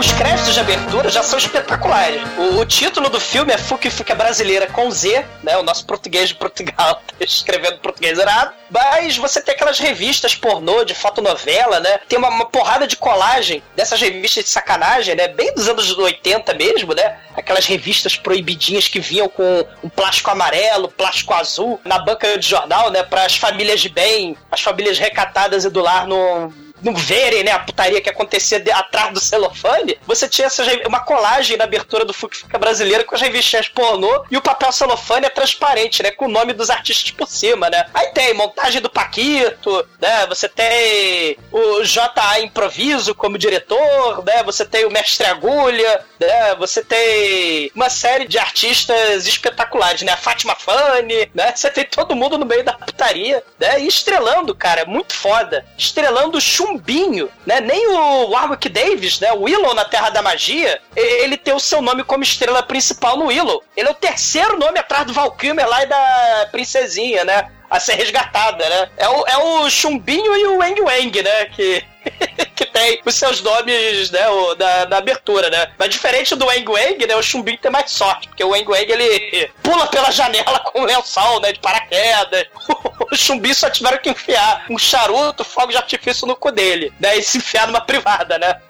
Os 0.00 0.12
créditos 0.12 0.54
de 0.54 0.60
abertura 0.60 1.10
já 1.10 1.22
são 1.22 1.38
espetaculares. 1.38 2.22
O, 2.38 2.60
o 2.60 2.64
título 2.64 3.10
do 3.10 3.20
filme 3.20 3.52
é 3.52 3.58
Fuque 3.58 3.90
Fuque 3.90 4.14
Brasileira 4.14 4.66
com 4.66 4.90
Z, 4.90 5.26
né? 5.42 5.58
O 5.58 5.62
nosso 5.62 5.84
português 5.84 6.30
de 6.30 6.36
Portugal 6.36 6.94
tá 7.06 7.14
escrevendo 7.20 7.76
português 7.80 8.18
errado. 8.18 8.54
Mas 8.70 9.18
você 9.18 9.42
tem 9.42 9.54
aquelas 9.54 9.78
revistas 9.78 10.34
pornô 10.34 10.84
de 10.84 10.94
fotonovela, 10.94 11.80
né? 11.80 12.00
Tem 12.08 12.18
uma, 12.18 12.30
uma 12.30 12.46
porrada 12.46 12.86
de 12.86 12.96
colagem 12.96 13.62
dessas 13.76 14.00
revistas 14.00 14.44
de 14.44 14.48
sacanagem, 14.48 15.14
né? 15.14 15.28
Bem 15.28 15.52
dos 15.54 15.68
anos 15.68 15.90
80 15.90 16.54
mesmo, 16.54 16.94
né? 16.94 17.18
Aquelas 17.36 17.66
revistas 17.66 18.16
proibidinhas 18.16 18.88
que 18.88 19.00
vinham 19.00 19.28
com 19.28 19.66
um 19.84 19.90
plástico 19.90 20.30
amarelo, 20.30 20.88
plástico 20.88 21.34
azul 21.34 21.78
na 21.84 21.98
banca 21.98 22.38
de 22.38 22.48
jornal, 22.48 22.90
né? 22.90 23.02
Para 23.02 23.26
as 23.26 23.36
famílias 23.36 23.82
de 23.82 23.90
bem, 23.90 24.34
as 24.50 24.62
famílias 24.62 24.98
recatadas 24.98 25.66
e 25.66 25.68
do 25.68 25.82
lar 25.82 26.06
não 26.06 26.50
não 26.82 26.94
verem, 26.94 27.44
né, 27.44 27.52
a 27.52 27.58
putaria 27.58 28.00
que 28.00 28.08
acontecia 28.10 28.58
de- 28.60 28.70
atrás 28.70 29.12
do 29.12 29.20
celofane, 29.20 29.98
você 30.06 30.28
tinha 30.28 30.46
essa, 30.46 30.64
uma 30.86 31.00
colagem 31.00 31.56
na 31.56 31.64
abertura 31.64 32.04
do 32.04 32.12
Fuca 32.12 32.58
brasileiro 32.58 33.04
com 33.04 33.14
as 33.14 33.20
revistinhas 33.20 33.68
pornô 33.68 34.24
e 34.30 34.36
o 34.36 34.42
papel 34.42 34.72
celofane 34.72 35.26
é 35.26 35.30
transparente, 35.30 36.02
né, 36.02 36.10
com 36.10 36.26
o 36.26 36.30
nome 36.30 36.52
dos 36.52 36.70
artistas 36.70 37.10
por 37.10 37.28
cima, 37.28 37.68
né. 37.70 37.86
Aí 37.94 38.08
tem 38.08 38.34
montagem 38.34 38.80
do 38.80 38.90
Paquito, 38.90 39.86
né, 40.00 40.26
você 40.26 40.48
tem 40.48 41.36
o 41.52 41.82
J.A. 41.84 42.40
Improviso 42.40 43.14
como 43.14 43.38
diretor, 43.38 44.24
né, 44.24 44.42
você 44.42 44.64
tem 44.64 44.84
o 44.84 44.90
Mestre 44.90 45.26
Agulha, 45.26 46.04
né, 46.18 46.54
você 46.56 46.82
tem 46.84 47.70
uma 47.74 47.90
série 47.90 48.26
de 48.26 48.38
artistas 48.38 49.26
espetaculares, 49.26 50.02
né, 50.02 50.12
a 50.12 50.16
Fátima 50.16 50.54
Fani, 50.54 51.30
né, 51.34 51.52
você 51.54 51.70
tem 51.70 51.84
todo 51.84 52.14
mundo 52.16 52.38
no 52.38 52.46
meio 52.46 52.64
da 52.64 52.72
putaria, 52.72 53.42
né, 53.58 53.80
e 53.80 53.86
estrelando, 53.86 54.54
cara, 54.54 54.84
muito 54.84 55.14
foda, 55.14 55.64
estrelando 55.76 56.38
o 56.38 56.40
Chumbinho, 56.70 57.30
né, 57.44 57.60
nem 57.60 57.88
o 57.88 58.30
Warwick 58.30 58.68
Davis, 58.68 59.18
né, 59.18 59.32
o 59.32 59.42
Willow 59.42 59.74
na 59.74 59.84
Terra 59.84 60.10
da 60.10 60.22
Magia, 60.22 60.80
ele 60.94 61.36
tem 61.36 61.54
o 61.54 61.60
seu 61.60 61.82
nome 61.82 62.04
como 62.04 62.22
estrela 62.22 62.62
principal 62.62 63.16
no 63.16 63.26
Willow. 63.26 63.62
Ele 63.76 63.88
é 63.88 63.90
o 63.90 63.94
terceiro 63.94 64.58
nome 64.58 64.78
atrás 64.78 65.06
do 65.06 65.12
Val 65.12 65.32
Kilmer 65.32 65.68
lá 65.68 65.82
e 65.82 65.86
da 65.86 66.48
Princesinha, 66.52 67.24
né, 67.24 67.50
a 67.68 67.80
ser 67.80 67.94
resgatada, 67.94 68.68
né. 68.68 68.90
É 68.96 69.08
o, 69.08 69.26
é 69.26 69.38
o 69.38 69.70
Chumbinho 69.70 70.36
e 70.36 70.46
o 70.46 70.58
Wang 70.58 70.80
Wang, 70.80 71.22
né, 71.22 71.44
que... 71.46 71.84
que 72.54 72.66
tem 72.66 73.00
os 73.04 73.14
seus 73.14 73.40
nomes, 73.40 74.10
né, 74.10 74.28
o, 74.28 74.54
da, 74.54 74.84
da 74.84 74.98
abertura, 74.98 75.50
né? 75.50 75.72
Mas 75.78 75.90
diferente 75.90 76.34
do 76.34 76.46
Wang 76.46 76.68
Wang, 76.68 77.06
né, 77.06 77.16
o 77.16 77.22
Chumbinho 77.22 77.58
tem 77.58 77.70
mais 77.70 77.90
sorte, 77.90 78.28
porque 78.28 78.44
o 78.44 78.50
Wang 78.50 78.68
Wang, 78.68 78.90
ele 78.90 79.50
pula 79.62 79.86
pela 79.86 80.10
janela 80.10 80.60
com 80.72 80.80
um 80.80 80.84
lençol, 80.84 81.40
né, 81.40 81.52
de 81.52 81.60
paraquedas. 81.60 82.46
O 83.10 83.16
Chumbinho 83.16 83.54
só 83.56 83.68
tiveram 83.68 83.98
que 83.98 84.10
enfiar 84.10 84.66
um 84.70 84.78
charuto, 84.78 85.42
fogo 85.42 85.72
de 85.72 85.76
artifício 85.76 86.28
no 86.28 86.36
cu 86.36 86.52
dele, 86.52 86.92
né, 87.00 87.16
e 87.16 87.22
se 87.22 87.38
enfiar 87.38 87.66
numa 87.66 87.80
privada, 87.80 88.38
né? 88.38 88.60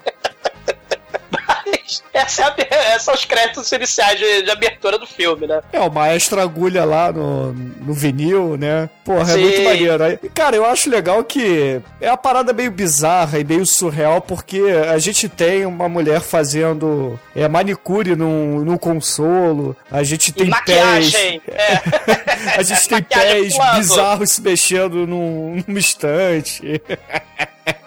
Mas 1.91 2.03
essa 2.13 2.41
é 2.43 2.45
a, 2.45 2.89
esses 2.95 3.03
são 3.03 3.13
os 3.13 3.25
créditos 3.25 3.71
iniciais 3.71 4.17
de, 4.19 4.43
de 4.43 4.51
abertura 4.51 4.97
do 4.97 5.05
filme, 5.07 5.47
né? 5.47 5.61
É, 5.73 5.79
o 5.79 5.91
maestro 5.91 6.39
agulha 6.39 6.85
lá 6.85 7.11
no, 7.11 7.51
no 7.53 7.93
vinil, 7.93 8.55
né? 8.57 8.89
Porra, 9.03 9.31
é 9.31 9.35
Sim. 9.35 9.41
muito 9.41 9.61
maneiro. 9.63 10.03
Aí, 10.03 10.17
Cara, 10.33 10.55
eu 10.55 10.65
acho 10.65 10.89
legal 10.89 11.23
que 11.23 11.81
é 11.99 12.07
a 12.07 12.15
parada 12.17 12.53
meio 12.53 12.71
bizarra 12.71 13.39
e 13.39 13.43
meio 13.43 13.65
surreal, 13.65 14.21
porque 14.21 14.61
a 14.89 14.97
gente 14.97 15.27
tem 15.27 15.65
uma 15.65 15.89
mulher 15.89 16.21
fazendo 16.21 17.19
é, 17.35 17.47
manicure 17.47 18.15
num, 18.15 18.59
num 18.59 18.77
consolo, 18.77 19.75
a 19.91 20.03
gente 20.03 20.29
E 20.29 20.33
tem 20.33 20.47
maquiagem, 20.47 21.39
pés. 21.41 21.57
é. 21.59 21.81
A 22.57 22.63
gente 22.63 22.87
tem 22.89 22.97
Maquiagem 22.99 23.41
pés 23.43 23.53
pulando. 23.57 23.77
bizarros 23.77 24.31
se 24.31 24.41
mexendo 24.41 25.07
num, 25.07 25.63
num 25.67 25.77
estante. 25.77 26.81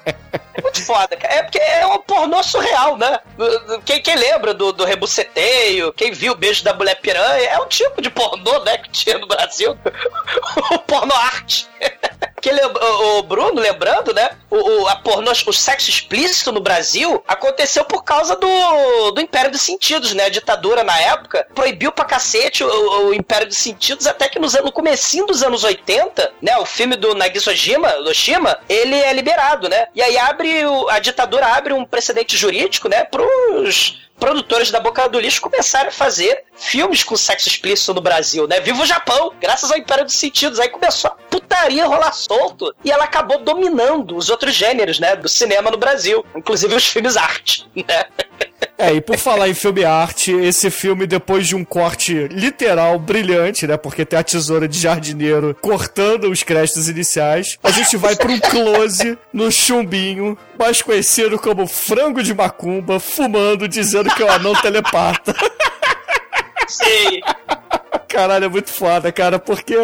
É 0.06 0.62
muito 0.62 0.84
foda, 0.84 1.16
cara. 1.16 1.34
É 1.34 1.42
porque 1.42 1.58
é 1.58 1.86
um 1.86 1.98
pornô 1.98 2.42
surreal, 2.42 2.96
né? 2.96 3.18
Quem, 3.84 4.00
quem 4.02 4.16
lembra 4.16 4.54
do, 4.54 4.72
do 4.72 4.84
rebuceteio, 4.84 5.92
quem 5.92 6.12
viu 6.12 6.32
o 6.32 6.36
beijo 6.36 6.62
da 6.62 6.72
mulher 6.72 7.00
piranha, 7.00 7.48
é 7.48 7.58
um 7.58 7.66
tipo 7.66 8.00
de 8.00 8.10
pornô, 8.10 8.60
né, 8.60 8.78
que 8.78 8.90
tinha 8.90 9.18
no 9.18 9.26
Brasil. 9.26 9.76
o 10.70 10.78
pornô 10.80 11.14
arte. 11.14 11.68
Que 12.44 12.52
lem- 12.52 12.62
o, 12.66 13.22
Bruno, 13.22 13.58
lembrando, 13.58 14.12
né? 14.12 14.28
O, 14.50 14.56
o- 14.82 14.86
a 14.88 14.96
pornô, 14.96 15.32
o 15.46 15.52
sexo 15.54 15.88
explícito 15.88 16.52
no 16.52 16.60
Brasil 16.60 17.24
aconteceu 17.26 17.86
por 17.86 18.04
causa 18.04 18.36
do, 18.36 19.10
do 19.12 19.20
Império 19.22 19.50
dos 19.50 19.62
Sentidos, 19.62 20.12
né? 20.12 20.26
A 20.26 20.28
ditadura 20.28 20.84
na 20.84 20.94
época 21.00 21.46
proibiu 21.54 21.90
pra 21.90 22.04
cacete 22.04 22.62
o, 22.62 23.06
o 23.06 23.14
Império 23.14 23.46
dos 23.46 23.56
Sentidos, 23.56 24.06
até 24.06 24.28
que 24.28 24.38
nos, 24.38 24.52
no 24.52 24.70
comecinho 24.70 25.24
dos 25.24 25.42
anos 25.42 25.64
80, 25.64 26.32
né? 26.42 26.58
O 26.58 26.66
filme 26.66 26.96
do 26.96 27.14
Nagisa 27.14 27.50
Ojima, 27.50 27.88
Oshima, 28.06 28.58
ele 28.68 28.94
é 28.94 29.10
liberado, 29.14 29.66
né? 29.70 29.86
E 29.94 30.02
aí 30.02 30.18
abre 30.18 30.66
o- 30.66 30.86
a 30.90 30.98
ditadura 30.98 31.46
abre 31.46 31.72
um 31.72 31.86
precedente 31.86 32.36
jurídico, 32.36 32.90
né? 32.90 33.04
Pros 33.04 34.03
produtores 34.18 34.70
da 34.70 34.80
Boca 34.80 35.08
do 35.08 35.20
Lixo 35.20 35.40
começaram 35.40 35.88
a 35.88 35.92
fazer 35.92 36.44
filmes 36.56 37.02
com 37.02 37.16
sexo 37.16 37.48
explícito 37.48 37.94
no 37.94 38.00
Brasil, 38.00 38.46
né? 38.46 38.60
Viva 38.60 38.82
o 38.82 38.86
Japão, 38.86 39.32
graças 39.40 39.70
ao 39.70 39.78
Império 39.78 40.04
dos 40.04 40.16
Sentidos. 40.16 40.58
Aí 40.58 40.68
começou 40.68 41.10
a 41.10 41.14
putaria 41.30 41.86
rolar 41.86 42.12
solto 42.12 42.74
e 42.84 42.90
ela 42.90 43.04
acabou 43.04 43.38
dominando 43.38 44.16
os 44.16 44.30
outros 44.30 44.54
gêneros, 44.54 44.98
né? 44.98 45.16
Do 45.16 45.28
cinema 45.28 45.70
no 45.70 45.76
Brasil, 45.76 46.24
inclusive 46.34 46.74
os 46.74 46.86
filmes 46.86 47.16
arte, 47.16 47.68
né? 47.74 48.04
É, 48.84 48.92
e 48.92 49.00
por 49.00 49.16
falar 49.16 49.48
em 49.48 49.54
filme 49.54 49.82
arte, 49.82 50.30
esse 50.30 50.70
filme, 50.70 51.06
depois 51.06 51.48
de 51.48 51.56
um 51.56 51.64
corte 51.64 52.28
literal 52.28 52.98
brilhante, 52.98 53.66
né? 53.66 53.78
Porque 53.78 54.04
tem 54.04 54.18
a 54.18 54.22
tesoura 54.22 54.68
de 54.68 54.78
jardineiro 54.78 55.56
cortando 55.58 56.30
os 56.30 56.42
créditos 56.42 56.86
iniciais, 56.86 57.58
a 57.64 57.70
gente 57.70 57.96
vai 57.96 58.14
pra 58.14 58.30
um 58.30 58.38
close 58.38 59.16
no 59.32 59.50
chumbinho, 59.50 60.36
mais 60.58 60.82
conhecido 60.82 61.38
como 61.38 61.66
frango 61.66 62.22
de 62.22 62.34
macumba, 62.34 63.00
fumando, 63.00 63.66
dizendo 63.66 64.14
que 64.14 64.22
é 64.22 64.26
o 64.26 64.30
anão 64.30 64.54
telepata. 64.54 65.34
Sei. 66.68 67.22
Caralho, 68.14 68.44
é 68.44 68.48
muito 68.48 68.70
foda, 68.72 69.10
cara, 69.10 69.40
porque 69.40 69.74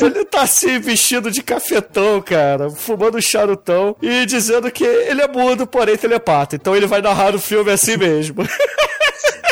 ele 0.00 0.24
tá 0.24 0.42
assim, 0.42 0.80
vestido 0.80 1.30
de 1.30 1.42
cafetão, 1.44 2.20
cara, 2.20 2.68
fumando 2.70 3.22
charutão 3.22 3.94
e 4.02 4.26
dizendo 4.26 4.68
que 4.68 4.82
ele 4.84 5.22
é 5.22 5.28
mudo, 5.28 5.64
porém 5.64 5.96
telepata. 5.96 6.56
Então 6.56 6.74
ele 6.74 6.88
vai 6.88 7.00
narrar 7.00 7.36
o 7.36 7.38
filme 7.38 7.70
assim 7.70 7.96
mesmo. 7.96 8.44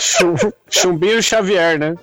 Chum- 0.00 0.52
Chumbinho 0.68 1.22
Xavier, 1.22 1.78
né? 1.78 1.94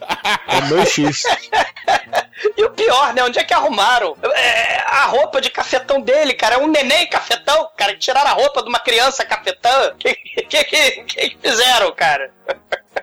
É 0.48 0.62
2x. 0.74 1.24
E 2.58 2.64
o 2.66 2.70
pior, 2.72 3.14
né? 3.14 3.24
Onde 3.24 3.40
é 3.40 3.44
que 3.44 3.54
arrumaram? 3.54 4.18
É, 4.22 4.82
a 4.86 5.06
roupa 5.06 5.40
de 5.40 5.50
cafetão 5.50 6.02
dele, 6.02 6.34
cara. 6.34 6.56
É 6.56 6.58
um 6.58 6.68
neném 6.68 7.08
cafetão, 7.08 7.70
cara. 7.78 7.94
Que 7.94 8.00
tiraram 8.00 8.30
a 8.30 8.34
roupa 8.34 8.62
de 8.62 8.68
uma 8.68 8.80
criança 8.80 9.24
cafetã. 9.24 9.92
O 9.94 9.96
que, 9.98 10.14
que, 10.14 10.64
que, 10.66 10.92
que 11.04 11.38
fizeram, 11.42 11.92
cara? 11.94 12.30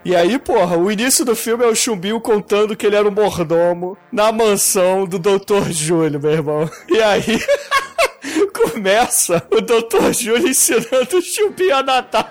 E 0.05 0.17
aí, 0.17 0.39
porra, 0.39 0.79
o 0.79 0.91
início 0.91 1.25
do 1.25 1.37
filme 1.37 1.63
é 1.65 1.67
o 1.67 1.75
Chumbinho 1.75 2.21
contando 2.21 2.75
que 2.75 2.87
ele 2.87 2.97
era 2.97 3.07
um 3.07 3.11
mordomo 3.11 3.99
na 4.11 4.33
mansão 4.33 5.05
do 5.05 5.19
Dr. 5.19 5.71
Júlio, 5.71 6.19
meu 6.19 6.31
irmão. 6.31 6.71
E 6.89 7.01
aí. 7.03 7.23
Começa 8.53 9.43
o 9.51 9.61
Dr. 9.61 10.13
Júlio 10.13 10.49
ensinando 10.49 11.19
o 11.19 11.23
Chumbinho 11.23 11.75
a 11.75 11.83
nadar 11.83 12.31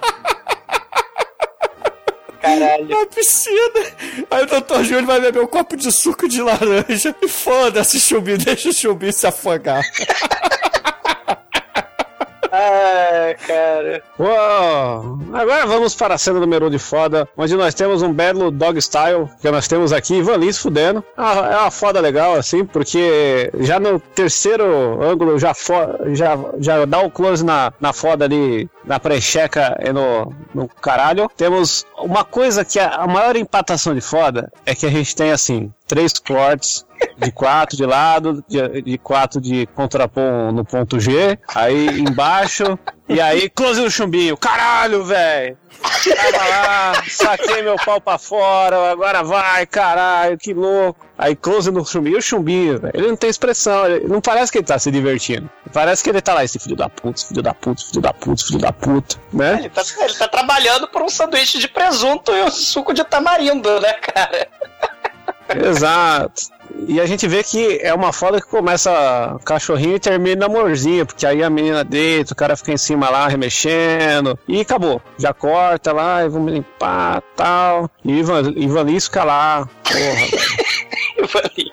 Caralho. 2.41 2.87
na 2.87 3.05
piscina. 3.05 3.85
Aí 4.31 4.43
o 4.43 4.45
Dr. 4.45 4.83
Júlio 4.83 5.05
vai 5.05 5.19
beber 5.19 5.41
um 5.41 5.47
copo 5.47 5.75
de 5.75 5.91
suco 5.91 6.27
de 6.27 6.41
laranja. 6.41 7.15
E 7.21 7.27
foda-se, 7.27 7.99
Chumbinho, 7.99 8.37
deixa 8.37 8.69
o 8.69 8.73
Chumbinho 8.73 9.13
se 9.13 9.27
afogar. 9.27 9.83
Ah, 12.51 13.35
cara. 13.45 14.03
Uou! 14.17 15.19
Agora 15.33 15.65
vamos 15.65 15.95
para 15.95 16.15
a 16.15 16.17
cena 16.17 16.39
número 16.39 16.65
1 16.65 16.67
um 16.67 16.71
de 16.71 16.79
foda, 16.79 17.27
onde 17.37 17.55
nós 17.55 17.73
temos 17.73 18.01
um 18.01 18.11
belo 18.11 18.51
dog 18.51 18.81
style, 18.81 19.29
que 19.41 19.49
nós 19.51 19.67
temos 19.67 19.93
aqui 19.93 20.15
Ivan 20.15 20.37
Lins 20.37 20.57
fudendo. 20.57 21.03
Ah, 21.15 21.49
é 21.51 21.57
uma 21.57 21.71
foda 21.71 21.99
legal, 21.99 22.35
assim, 22.35 22.65
porque 22.65 23.51
já 23.59 23.79
no 23.79 23.99
terceiro 23.99 25.01
ângulo 25.01 25.37
já, 25.37 25.53
já, 26.13 26.37
já 26.59 26.85
dá 26.85 26.99
o 26.99 27.11
close 27.11 27.45
na, 27.45 27.71
na 27.79 27.93
foda 27.93 28.25
ali, 28.25 28.69
na 28.83 28.99
precheca 28.99 29.77
e 29.83 29.91
no, 29.91 30.33
no 30.53 30.67
caralho. 30.67 31.29
Temos 31.37 31.85
uma 31.97 32.23
coisa 32.23 32.65
que 32.65 32.79
é 32.79 32.85
a 32.85 33.07
maior 33.07 33.35
empatação 33.35 33.93
de 33.93 34.01
foda 34.01 34.51
é 34.65 34.73
que 34.75 34.85
a 34.85 34.89
gente 34.89 35.15
tem, 35.15 35.31
assim, 35.31 35.71
três 35.89 36.13
cortes 36.19 36.85
de 37.17 37.31
quatro 37.31 37.75
de 37.75 37.85
lado, 37.85 38.43
de, 38.47 38.81
de 38.81 38.97
quatro 38.97 39.41
de 39.41 39.65
contrapom 39.67 40.51
no 40.51 40.63
ponto 40.63 40.99
G, 40.99 41.37
aí 41.53 41.99
embaixo, 41.99 42.77
e 43.07 43.19
aí 43.19 43.49
close 43.49 43.81
no 43.81 43.89
chumbinho. 43.89 44.37
Caralho, 44.37 45.03
velho! 45.03 45.57
Tava 46.31 46.47
lá, 46.47 47.03
saquei 47.07 47.63
meu 47.63 47.75
pau 47.77 47.99
pra 47.99 48.17
fora, 48.17 48.91
agora 48.91 49.23
vai, 49.23 49.65
caralho, 49.65 50.37
que 50.37 50.53
louco. 50.53 51.07
Aí 51.17 51.35
close 51.35 51.71
no 51.71 51.85
chumbinho, 51.85 52.19
o 52.19 52.21
chumbinho, 52.21 52.79
velho, 52.79 52.93
ele 52.93 53.07
não 53.07 53.15
tem 53.15 53.29
expressão, 53.29 53.85
ele, 53.85 54.07
não 54.07 54.21
parece 54.21 54.51
que 54.51 54.59
ele 54.59 54.65
tá 54.65 54.77
se 54.77 54.91
divertindo. 54.91 55.49
Parece 55.73 56.03
que 56.03 56.09
ele 56.09 56.21
tá 56.21 56.33
lá, 56.33 56.43
esse 56.43 56.59
filho 56.59 56.75
da 56.75 56.89
puta, 56.89 57.25
filho 57.25 57.41
da 57.41 57.53
puta, 57.53 57.83
filho 57.83 58.01
da 58.01 58.13
puta, 58.13 58.43
filho 58.45 58.59
da 58.59 58.71
puta, 58.71 59.15
né? 59.33 59.55
Ele 59.59 59.69
tá, 59.69 59.81
ele 60.01 60.13
tá 60.13 60.27
trabalhando 60.27 60.87
por 60.87 61.01
um 61.01 61.09
sanduíche 61.09 61.57
de 61.57 61.67
presunto 61.67 62.31
e 62.31 62.43
um 62.43 62.51
suco 62.51 62.93
de 62.93 63.03
tamarindo, 63.03 63.79
né, 63.79 63.93
cara? 63.93 64.47
Exato. 65.55 66.43
E 66.87 67.01
a 67.01 67.05
gente 67.05 67.27
vê 67.27 67.43
que 67.43 67.79
é 67.81 67.93
uma 67.93 68.13
foda 68.13 68.39
que 68.39 68.47
começa 68.47 69.37
cachorrinho 69.43 69.95
e 69.95 69.99
termina 69.99 70.45
amorzinho, 70.45 71.05
porque 71.05 71.25
aí 71.25 71.43
a 71.43 71.49
menina 71.49 71.83
deita, 71.83 72.33
o 72.33 72.35
cara 72.35 72.55
fica 72.55 72.71
em 72.71 72.77
cima 72.77 73.09
lá 73.09 73.27
remexendo, 73.27 74.37
e 74.47 74.61
acabou. 74.61 75.01
Já 75.17 75.33
corta 75.33 75.91
lá, 75.91 76.23
e 76.23 76.29
vamos 76.29 76.53
limpar 76.53 77.21
tal. 77.35 77.89
E 78.05 78.19
Ivan, 78.19 78.53
Ivan 78.55 78.83
Lins 78.83 79.05
fica 79.05 79.23
lá, 79.23 79.67
porra, 79.83 81.27
falei, 81.27 81.71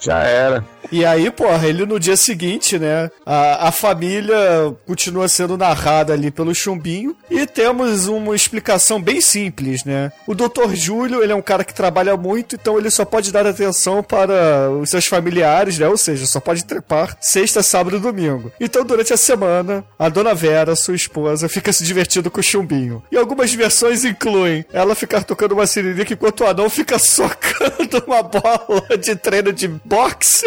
já 0.00 0.18
era. 0.24 0.64
E 0.90 1.04
aí, 1.04 1.30
porra, 1.30 1.66
ele 1.66 1.84
no 1.84 2.00
dia 2.00 2.16
seguinte, 2.16 2.78
né? 2.78 3.10
A, 3.24 3.68
a 3.68 3.72
família 3.72 4.74
continua 4.86 5.28
sendo 5.28 5.56
narrada 5.56 6.12
ali 6.12 6.30
pelo 6.30 6.54
chumbinho. 6.54 7.14
E 7.30 7.46
temos 7.46 8.06
uma 8.06 8.34
explicação 8.34 9.00
bem 9.00 9.20
simples, 9.20 9.84
né? 9.84 10.10
O 10.26 10.34
Dr. 10.34 10.74
Júlio, 10.74 11.22
ele 11.22 11.32
é 11.32 11.36
um 11.36 11.42
cara 11.42 11.64
que 11.64 11.74
trabalha 11.74 12.16
muito, 12.16 12.54
então 12.54 12.78
ele 12.78 12.90
só 12.90 13.04
pode 13.04 13.30
dar 13.30 13.46
atenção 13.46 14.02
para 14.02 14.70
os 14.70 14.88
seus 14.88 15.06
familiares, 15.06 15.78
né? 15.78 15.86
Ou 15.88 15.96
seja, 15.96 16.26
só 16.26 16.40
pode 16.40 16.64
trepar 16.64 17.16
sexta, 17.20 17.62
sábado 17.62 17.96
e 17.96 18.00
domingo. 18.00 18.50
Então, 18.58 18.84
durante 18.84 19.12
a 19.12 19.16
semana, 19.16 19.84
a 19.98 20.08
dona 20.08 20.34
Vera, 20.34 20.74
sua 20.74 20.94
esposa, 20.94 21.48
fica 21.48 21.72
se 21.72 21.84
divertindo 21.84 22.30
com 22.30 22.40
o 22.40 22.42
chumbinho. 22.42 23.02
E 23.12 23.16
algumas 23.16 23.52
versões 23.52 24.04
incluem 24.04 24.64
ela 24.72 24.94
ficar 24.94 25.22
tocando 25.22 25.52
uma 25.52 25.66
siririca 25.66 26.14
enquanto 26.14 26.40
o 26.40 26.46
anão 26.46 26.70
fica 26.70 26.98
socando 26.98 28.02
uma 28.06 28.22
bola 28.22 28.96
de 28.98 29.14
treino 29.16 29.52
de 29.52 29.68
boxe. 29.68 30.46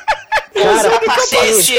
Cara, 0.61 0.99
capacete 0.99 1.73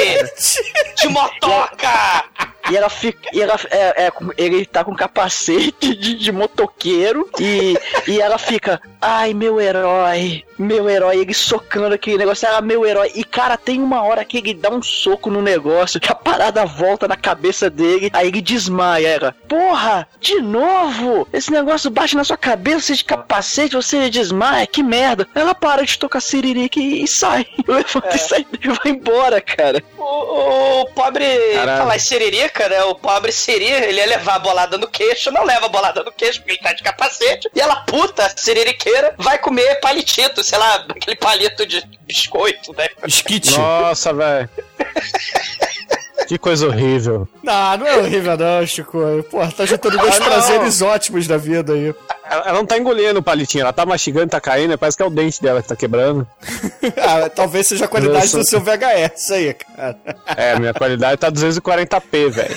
de 0.97 1.09
motoca! 1.09 2.25
E 2.71 2.77
ela 2.77 2.89
fica. 2.89 3.29
E 3.33 3.43
ela, 3.43 3.59
é, 3.71 4.07
é, 4.07 4.13
ele 4.37 4.65
tá 4.65 4.85
com 4.85 4.95
capacete 4.95 5.95
de, 5.97 6.15
de 6.15 6.33
motoqueiro 6.33 7.29
e, 7.39 7.77
e 8.07 8.21
ela 8.21 8.39
fica. 8.39 8.81
Ai, 9.01 9.35
meu 9.35 9.61
herói, 9.61 10.45
meu 10.57 10.89
herói, 10.89 11.19
ele 11.19 11.35
socando 11.35 11.95
aquele 11.95 12.19
negócio, 12.19 12.49
ah, 12.49 12.61
meu 12.61 12.87
herói. 12.87 13.11
E 13.17 13.25
cara, 13.25 13.57
tem 13.57 13.83
uma 13.83 14.03
hora 14.03 14.25
que 14.25 14.39
ele 14.39 14.55
dá 14.55 14.71
um 14.71 14.81
soco 14.81 15.29
no 15.29 15.43
negócio, 15.43 16.01
que 16.01 16.11
a 16.11 16.15
parada 16.15 16.65
volta 16.65 17.09
na 17.09 17.17
cabeça 17.17 17.69
dele, 17.69 18.11
aí 18.13 18.29
ele 18.29 18.41
desmaia. 18.41 19.09
Ela, 19.09 19.35
porra, 19.49 20.07
de 20.21 20.41
novo? 20.41 21.27
Esse 21.33 21.51
negócio 21.51 21.91
bate 21.91 22.15
na 22.15 22.23
sua 22.23 22.37
cabeça, 22.37 22.81
você 22.81 22.95
de 22.95 23.05
capacete, 23.05 23.75
você 23.75 24.09
desmaia, 24.09 24.67
que 24.67 24.83
merda. 24.83 25.27
Ela 25.35 25.55
para 25.55 25.85
de 25.85 25.99
tocar 25.99 26.21
siririca 26.21 26.79
e, 26.79 27.03
e 27.03 27.09
sai. 27.09 27.47
Levanta 27.67 28.15
e 28.15 28.19
sai 28.19 28.47
e 28.53 28.69
vai 28.83 28.93
embora, 28.93 29.41
cara. 29.41 29.83
O, 29.99 30.81
o 30.83 30.87
pobre. 30.87 31.25
Caralho. 31.55 31.79
Falar 31.79 31.97
em 31.97 31.99
siririca, 31.99 32.69
né? 32.69 32.83
O 32.85 32.95
pobre 32.95 33.33
Siri, 33.33 33.65
ele 33.65 33.99
ia 33.99 34.07
levar 34.07 34.37
a 34.37 34.39
bolada 34.39 34.79
no 34.79 34.89
queixo, 34.89 35.31
não 35.31 35.45
leva 35.45 35.67
a 35.67 35.69
bolada 35.69 36.03
no 36.03 36.13
queixo 36.13 36.41
porque 36.41 36.53
ele 36.53 36.61
tá 36.61 36.73
de 36.73 36.83
capacete. 36.83 37.49
E 37.55 37.61
ela, 37.61 37.77
puta, 37.83 38.33
siririqueira, 38.37 39.15
vai 39.19 39.39
comer 39.39 39.81
palitito, 39.81 40.43
sei 40.43 40.59
lá, 40.59 40.87
aquele 40.89 41.17
palito 41.17 41.67
de 41.67 41.83
biscoito, 42.03 42.73
né? 42.75 42.89
Skit. 43.07 43.57
Nossa, 43.57 44.13
velho. 44.13 44.49
Que 46.33 46.39
coisa 46.39 46.67
horrível. 46.67 47.29
Não, 47.43 47.77
não 47.77 47.87
é 47.87 47.99
horrível 47.99 48.39
não, 48.39 48.67
Chico. 48.67 48.99
Porra, 49.31 49.53
tá 49.53 49.67
juntando 49.67 49.99
dois 49.99 50.19
Ah, 50.19 50.25
prazeres 50.25 50.81
ótimos 50.81 51.27
da 51.27 51.37
vida 51.37 51.75
aí. 51.75 51.95
Ela, 52.25 52.43
ela 52.47 52.53
não 52.55 52.65
tá 52.65 52.79
engolindo 52.79 53.21
o 53.21 53.23
palitinho, 53.23 53.61
ela 53.61 53.73
tá 53.75 53.85
mastigando, 53.85 54.31
tá 54.31 54.41
caindo, 54.41 54.79
parece 54.79 54.97
que 54.97 55.03
é 55.03 55.07
o 55.07 55.11
dente 55.11 55.43
dela 55.43 55.61
que 55.61 55.69
tá 55.69 55.77
quebrando. 55.77 56.27
ah, 56.97 57.29
talvez 57.29 57.67
seja 57.67 57.85
a 57.85 57.89
qualidade 57.89 58.35
Nossa. 58.35 58.39
do 58.39 58.49
seu 58.49 58.61
VHS 58.63 59.31
aí, 59.33 59.53
cara. 59.53 59.99
É, 60.35 60.59
minha 60.59 60.73
qualidade 60.73 61.19
tá 61.19 61.31
240p, 61.31 62.31
velho. 62.31 62.57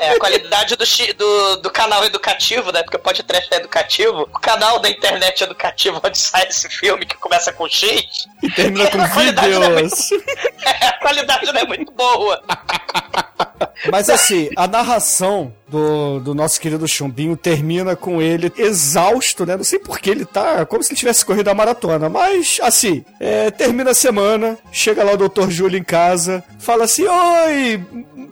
É, 0.00 0.10
a 0.10 0.18
qualidade 0.18 0.76
do, 0.76 0.84
do, 1.16 1.56
do 1.62 1.70
canal 1.70 2.04
educativo, 2.04 2.70
né? 2.70 2.82
Porque 2.82 2.98
pode 2.98 3.22
trash 3.22 3.48
é 3.50 3.56
educativo. 3.56 4.22
O 4.22 4.38
canal 4.38 4.78
da 4.78 4.88
internet 4.88 5.42
educativo 5.42 6.00
onde 6.04 6.18
sai 6.18 6.46
esse 6.48 6.68
filme 6.68 7.06
que 7.06 7.16
começa 7.16 7.52
com 7.52 7.68
X. 7.68 8.26
E 8.42 8.50
termina 8.50 8.90
com 8.90 9.00
é 9.00 9.08
vídeos. 9.08 10.10
É, 10.66 10.88
a 10.88 10.98
qualidade 10.98 11.46
não 11.52 11.60
é 11.60 11.64
muito 11.64 11.92
boa. 11.92 12.42
Mas 13.90 14.10
assim, 14.10 14.48
a 14.56 14.66
narração 14.66 15.52
do, 15.68 16.20
do 16.20 16.34
nosso 16.34 16.60
querido 16.60 16.86
Chumbinho 16.86 17.36
termina 17.36 17.96
com 17.96 18.22
ele 18.22 18.52
exausto, 18.56 19.44
né? 19.44 19.56
Não 19.56 19.64
sei 19.64 19.78
por 19.78 19.98
que 19.98 20.10
ele 20.10 20.24
tá 20.24 20.64
como 20.64 20.82
se 20.82 20.92
ele 20.92 20.98
tivesse 20.98 21.24
corrido 21.24 21.48
a 21.48 21.54
maratona. 21.54 22.08
Mas, 22.08 22.58
assim, 22.62 23.04
é, 23.20 23.50
termina 23.50 23.90
a 23.90 23.94
semana, 23.94 24.58
chega 24.72 25.04
lá 25.04 25.12
o 25.12 25.28
Dr. 25.28 25.50
Júlio 25.50 25.78
em 25.78 25.84
casa, 25.84 26.42
fala 26.58 26.84
assim: 26.84 27.06
Oi, 27.06 27.84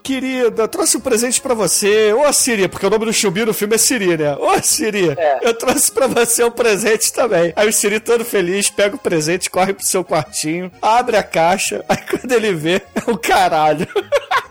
querida, 0.03 0.69
trouxe 0.69 0.97
um 0.97 1.01
presente 1.01 1.41
pra 1.41 1.55
você. 1.55 2.13
Ô, 2.13 2.33
Siri, 2.33 2.69
porque 2.69 2.87
o 2.87 2.91
nome 2.91 3.07
do 3.07 3.13
Chumbinho 3.13 3.47
no 3.47 3.55
filme 3.55 3.75
é 3.75 3.79
Siri, 3.79 4.17
né? 4.17 4.37
Ô, 4.37 4.61
Siri, 4.63 5.17
eu 5.43 5.55
trouxe 5.55 5.91
pra 5.91 6.07
você 6.07 6.45
um 6.45 6.51
presente 6.51 7.13
também. 7.13 7.53
Aí 7.57 7.69
o 7.69 7.73
Siri, 7.73 8.01
todo 8.01 8.25
feliz, 8.25 8.71
pega 8.71 8.97
o 8.97 8.99
presente, 8.99 9.51
corre 9.51 9.73
pro 9.73 9.85
seu 9.85 10.05
quartinho, 10.05 10.71
abre 10.81 11.17
a 11.17 11.23
caixa, 11.23 11.85
aí 11.89 11.99
quando 11.99 12.33
ele 12.33 12.53
vê, 12.53 12.83
é 12.95 13.11
o 13.11 13.17
caralho. 13.17 13.87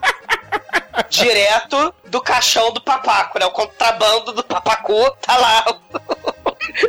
Direto 1.10 1.94
do 2.06 2.22
caixão 2.22 2.72
do 2.72 2.82
papaco, 2.82 3.40
né? 3.40 3.46
O 3.46 3.52
contrabando 3.52 4.32
do 4.34 4.44
papacu 4.44 5.10
tá 5.22 5.38
lá. 5.38 5.66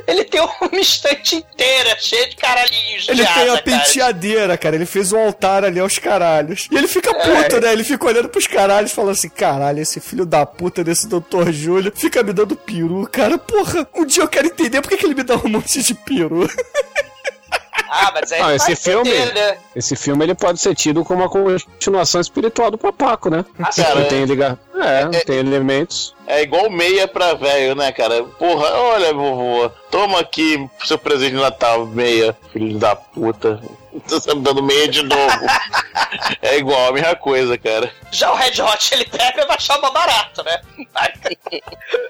Ele 0.06 0.24
tem 0.24 0.40
uma 0.40 0.80
estante 0.80 1.36
inteira 1.36 1.96
cheia 1.98 2.28
de 2.28 2.36
caralhinhos 2.36 3.08
Ele 3.08 3.24
de 3.24 3.32
tem 3.34 3.42
asa, 3.42 3.58
a 3.58 3.62
penteadeira, 3.62 4.56
cara. 4.56 4.76
Ele 4.76 4.86
fez 4.86 5.12
um 5.12 5.18
altar 5.18 5.64
ali 5.64 5.80
aos 5.80 5.98
caralhos. 5.98 6.68
E 6.70 6.76
ele 6.76 6.88
fica 6.88 7.12
puto, 7.12 7.60
né? 7.60 7.72
Ele 7.72 7.84
fica 7.84 8.06
olhando 8.06 8.28
pros 8.28 8.46
caralhos 8.46 8.92
falando 8.92 9.12
assim: 9.12 9.28
caralho, 9.28 9.80
esse 9.80 10.00
filho 10.00 10.24
da 10.24 10.46
puta 10.46 10.84
desse 10.84 11.08
doutor 11.08 11.52
Júlio 11.52 11.92
fica 11.94 12.22
me 12.22 12.32
dando 12.32 12.56
peru, 12.56 13.08
cara. 13.10 13.36
Porra, 13.36 13.86
um 13.94 14.04
dia 14.04 14.22
eu 14.22 14.28
quero 14.28 14.46
entender 14.46 14.80
por 14.80 14.88
que, 14.88 14.96
que 14.96 15.06
ele 15.06 15.14
me 15.14 15.22
dá 15.22 15.36
um 15.36 15.48
monte 15.48 15.82
de 15.82 15.94
peru. 15.94 16.48
Ah, 17.88 18.10
mas 18.14 18.32
aí 18.32 18.40
Ah, 18.40 18.54
esse 18.54 18.76
filme, 18.76 19.10
entender, 19.10 19.34
né? 19.34 19.56
esse 19.74 19.96
filme 19.96 20.24
ele 20.24 20.34
pode 20.34 20.58
ser 20.60 20.74
tido 20.74 21.04
como 21.04 21.20
uma 21.22 21.28
continuação 21.28 22.20
espiritual 22.20 22.70
do 22.70 22.78
Papaco, 22.78 23.30
né? 23.30 23.44
Ah, 23.58 23.70
cara, 23.74 24.00
Ele 24.00 24.08
tem 24.08 24.24
liga... 24.24 24.58
é, 24.82 25.08
tem 25.20 25.38
elementos. 25.38 26.14
É 26.26 26.42
igual 26.42 26.70
meia 26.70 27.06
pra 27.06 27.34
velho, 27.34 27.74
né, 27.74 27.92
cara? 27.92 28.24
Porra, 28.24 28.70
olha, 28.72 29.12
vovô, 29.12 29.70
toma 29.90 30.20
aqui 30.20 30.68
seu 30.84 30.98
presente 30.98 31.32
de 31.34 31.40
Natal, 31.40 31.86
meia, 31.86 32.36
filho 32.52 32.78
da 32.78 32.96
puta. 32.96 33.60
Tá 34.26 34.34
me 34.34 34.40
dando 34.40 34.62
meia 34.62 34.88
de 34.88 35.02
novo. 35.02 35.46
é 36.42 36.58
igual, 36.58 36.88
a 36.88 36.92
mesma 36.92 37.14
coisa, 37.14 37.56
cara. 37.56 37.92
Já 38.10 38.32
o 38.32 38.34
Red 38.34 38.60
Hot 38.60 38.94
ele 38.94 39.04
pega 39.04 39.46
vai 39.46 39.56
achar 39.56 39.78
mais 39.80 39.94
barato, 39.94 40.42
né? 40.42 40.60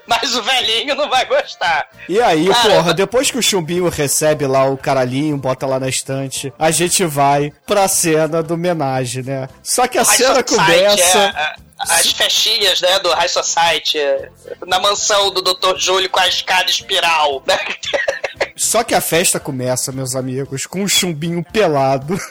Mas 0.07 0.35
o 0.35 0.41
velhinho 0.41 0.95
não 0.95 1.09
vai 1.09 1.25
gostar. 1.25 1.87
E 2.07 2.19
aí, 2.21 2.47
Cara, 2.47 2.75
porra, 2.75 2.93
depois 2.93 3.29
que 3.29 3.37
o 3.37 3.43
chumbinho 3.43 3.87
recebe 3.89 4.47
lá 4.47 4.65
o 4.65 4.77
caralhinho, 4.77 5.37
bota 5.37 5.65
lá 5.65 5.79
na 5.79 5.89
estante, 5.89 6.53
a 6.57 6.71
gente 6.71 7.03
vai 7.05 7.51
pra 7.65 7.87
cena 7.87 8.41
do 8.41 8.53
homenagem, 8.53 9.23
né? 9.23 9.47
Só 9.61 9.87
que 9.87 9.97
a 9.97 10.05
cena 10.05 10.43
começa. 10.43 11.19
é, 11.19 11.41
é, 11.41 11.64
as 11.79 12.11
festinhas, 12.11 12.81
né, 12.81 12.99
do 12.99 13.11
High 13.11 13.27
Society, 13.27 13.99
é, 13.99 14.29
na 14.65 14.79
mansão 14.79 15.31
do 15.31 15.41
Dr. 15.41 15.77
Júlio 15.77 16.09
com 16.09 16.19
a 16.19 16.27
escada 16.27 16.69
espiral, 16.69 17.43
né? 17.45 17.57
Só 18.55 18.83
que 18.83 18.93
a 18.95 19.01
festa 19.01 19.39
começa, 19.39 19.91
meus 19.91 20.15
amigos, 20.15 20.65
com 20.65 20.81
um 20.83 20.87
chumbinho 20.87 21.43
pelado. 21.51 22.17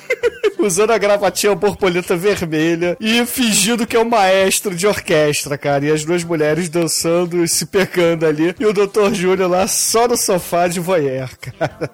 Usando 0.59 0.93
a 0.93 0.99
gravatinha 0.99 1.55
borboleta 1.55 2.17
vermelha 2.17 2.97
e 2.99 3.27
fingindo 3.27 3.87
que 3.87 3.97
é 3.97 3.99
o 3.99 4.09
maestro 4.09 4.75
de 4.75 4.87
orquestra, 4.87 5.59
cara. 5.59 5.85
E 5.85 5.91
as 5.93 6.07
duas 6.07 6.25
mulheres 6.25 6.71
dançando 6.71 7.45
e 7.45 7.49
se 7.49 7.67
pegando 7.67 8.25
ali. 8.25 8.55
E 8.59 8.65
o 8.65 8.73
Dr. 8.73 9.13
Júlio 9.13 9.47
lá 9.47 9.67
só 9.69 10.09
no 10.09 10.17
sofá 10.17 10.67
de 10.67 10.81
voyeur, 10.81 11.29
cara. 11.39 11.91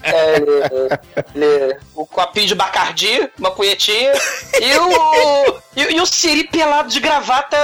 É, 0.00 0.36
ele- 0.36 1.24
ele- 1.34 1.76
o 1.92 2.06
copinho 2.06 2.46
de 2.46 2.54
Bacardi, 2.54 3.28
uma 3.36 3.50
punhetinha, 3.50 4.12
e 4.60 4.78
o, 4.78 5.60
e, 5.74 5.94
e 5.96 6.00
o 6.00 6.06
Siri 6.06 6.44
pelado 6.44 6.90
de 6.90 7.00
gravata 7.00 7.56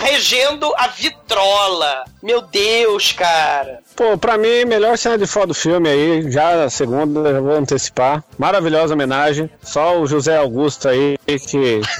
regendo 0.00 0.70
a 0.76 0.88
vitrola. 0.88 2.04
Meu 2.24 2.40
Deus, 2.40 3.12
cara. 3.12 3.80
Pô, 3.94 4.16
pra 4.16 4.38
mim, 4.38 4.64
melhor 4.64 4.96
cena 4.96 5.18
de 5.18 5.26
foto 5.26 5.48
do 5.48 5.54
filme 5.54 5.88
aí, 5.90 6.30
já 6.32 6.64
a 6.64 6.70
segunda, 6.70 7.30
já 7.30 7.38
vou 7.38 7.52
antecipar. 7.54 8.24
Maravilhosa 8.38 8.94
homenagem. 8.94 9.50
Só 9.62 10.00
o 10.00 10.06
José 10.06 10.34
Augusto 10.38 10.88
aí, 10.88 11.18
que, 11.26 11.38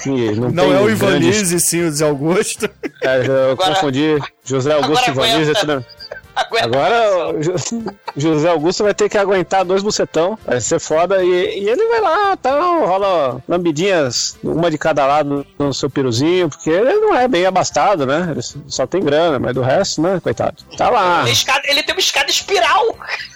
que 0.03 0.33
não, 0.33 0.51
Não 0.51 0.65
tem 0.65 0.73
é 0.73 0.81
o 0.81 0.85
grandes- 0.87 1.03
Ivanise, 1.03 1.61
sim, 1.61 1.85
o 1.85 1.93
Zé 1.93 2.07
Augusto. 2.09 2.69
É, 3.03 3.19
eu 3.27 3.51
Agora- 3.53 3.75
confundi. 3.75 4.19
José 4.45 4.73
Augusto 4.73 5.09
e 5.09 5.11
Ivanise. 5.11 5.37
aguenta. 5.51 5.61
tudo- 5.61 5.73
Aguenta. 5.73 6.04
Agora 6.35 7.33
o 7.35 8.21
José 8.21 8.49
Augusto 8.49 8.85
vai 8.85 8.95
ter 8.95 9.09
que 9.09 9.17
aguentar 9.17 9.65
dois 9.65 9.83
bucetão, 9.83 10.39
vai 10.45 10.61
ser 10.61 10.81
foda, 10.81 11.23
e, 11.23 11.29
e 11.29 11.69
ele 11.69 11.89
vai 11.89 12.01
lá, 12.01 12.37
tal, 12.37 12.87
rola 12.87 13.43
lambidinhas, 13.49 14.37
uma 14.43 14.71
de 14.71 14.79
cada 14.79 15.07
lado 15.07 15.47
no 15.59 15.73
seu 15.73 15.89
piruzinho, 15.89 16.49
porque 16.49 16.71
ele 16.71 16.95
não 16.95 17.15
é 17.15 17.29
bem 17.29 17.47
abastado, 17.47 18.05
né? 18.05 18.29
Ele 18.31 18.43
só 18.69 18.87
tem 18.87 19.03
grana, 19.03 19.39
mas 19.39 19.55
do 19.55 19.63
resto, 19.63 20.03
né, 20.03 20.21
coitado. 20.21 20.57
Tá 20.77 20.91
lá. 20.91 21.25
Ele 21.65 21.83
tem 21.83 21.95
uma 21.95 22.01
escada 22.01 22.31
espiral. 22.31 22.97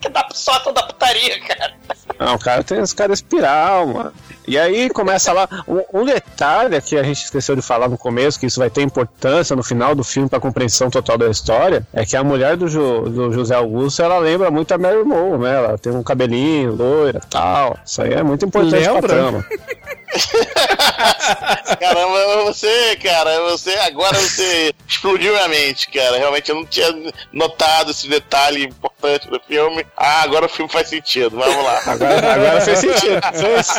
Que 0.00 0.08
dá 0.08 0.22
pro 0.22 0.36
sótão 0.36 0.72
da 0.72 0.84
putaria, 0.84 1.40
cara. 1.40 1.74
Não, 2.20 2.36
o 2.36 2.38
cara 2.38 2.62
tem 2.62 2.80
escada 2.80 3.12
espiral, 3.12 3.84
mano. 3.88 4.12
E 4.48 4.58
aí 4.58 4.88
começa 4.90 5.32
lá. 5.32 5.48
Um, 5.68 6.00
um 6.00 6.04
detalhe 6.04 6.80
que 6.80 6.96
a 6.96 7.02
gente 7.02 7.24
esqueceu 7.24 7.54
de 7.54 7.62
falar 7.62 7.88
no 7.88 7.98
começo, 7.98 8.38
que 8.40 8.46
isso 8.46 8.58
vai 8.58 8.70
ter 8.70 8.82
importância 8.82 9.54
no 9.54 9.62
final 9.62 9.94
do 9.94 10.02
filme 10.02 10.28
pra 10.28 10.40
compreensão 10.40 10.90
total 10.90 11.18
da 11.18 11.28
história, 11.28 11.86
é 11.92 12.04
que 12.04 12.16
a 12.16 12.24
mulher 12.24 12.56
do, 12.56 12.66
Ju- 12.68 13.02
do 13.08 13.32
José 13.32 13.54
Augusto, 13.54 14.02
ela 14.02 14.18
lembra 14.18 14.50
muito 14.50 14.72
a 14.72 14.78
Mary 14.78 15.04
Moe, 15.04 15.38
né? 15.38 15.54
Ela 15.56 15.78
tem 15.78 15.92
um 15.92 16.02
cabelinho, 16.02 16.74
loira 16.74 17.20
tal. 17.28 17.76
Isso 17.84 18.00
aí 18.02 18.12
é 18.14 18.22
muito 18.22 18.44
importante 18.44 18.74
Lembra? 18.86 19.00
pra 19.00 19.08
trama. 19.08 19.44
Caramba, 21.78 22.44
você, 22.44 22.96
cara, 22.96 23.40
você 23.42 23.74
agora 23.74 24.18
você 24.18 24.74
explodiu 24.86 25.32
minha 25.32 25.48
mente, 25.48 25.90
cara. 25.90 26.18
Realmente 26.18 26.50
eu 26.50 26.56
não 26.56 26.64
tinha 26.64 26.88
notado 27.32 27.90
esse 27.90 28.08
detalhe 28.08 28.64
importante 28.64 29.28
do 29.28 29.40
filme. 29.40 29.86
Ah, 29.96 30.22
agora 30.22 30.46
o 30.46 30.48
filme 30.48 30.70
faz 30.70 30.88
sentido. 30.88 31.36
Vamos 31.36 31.64
lá. 31.64 31.80
Agora, 31.86 32.34
agora 32.34 32.60
fez 32.60 32.78
sentido. 32.78 33.20
Fez. 33.38 33.74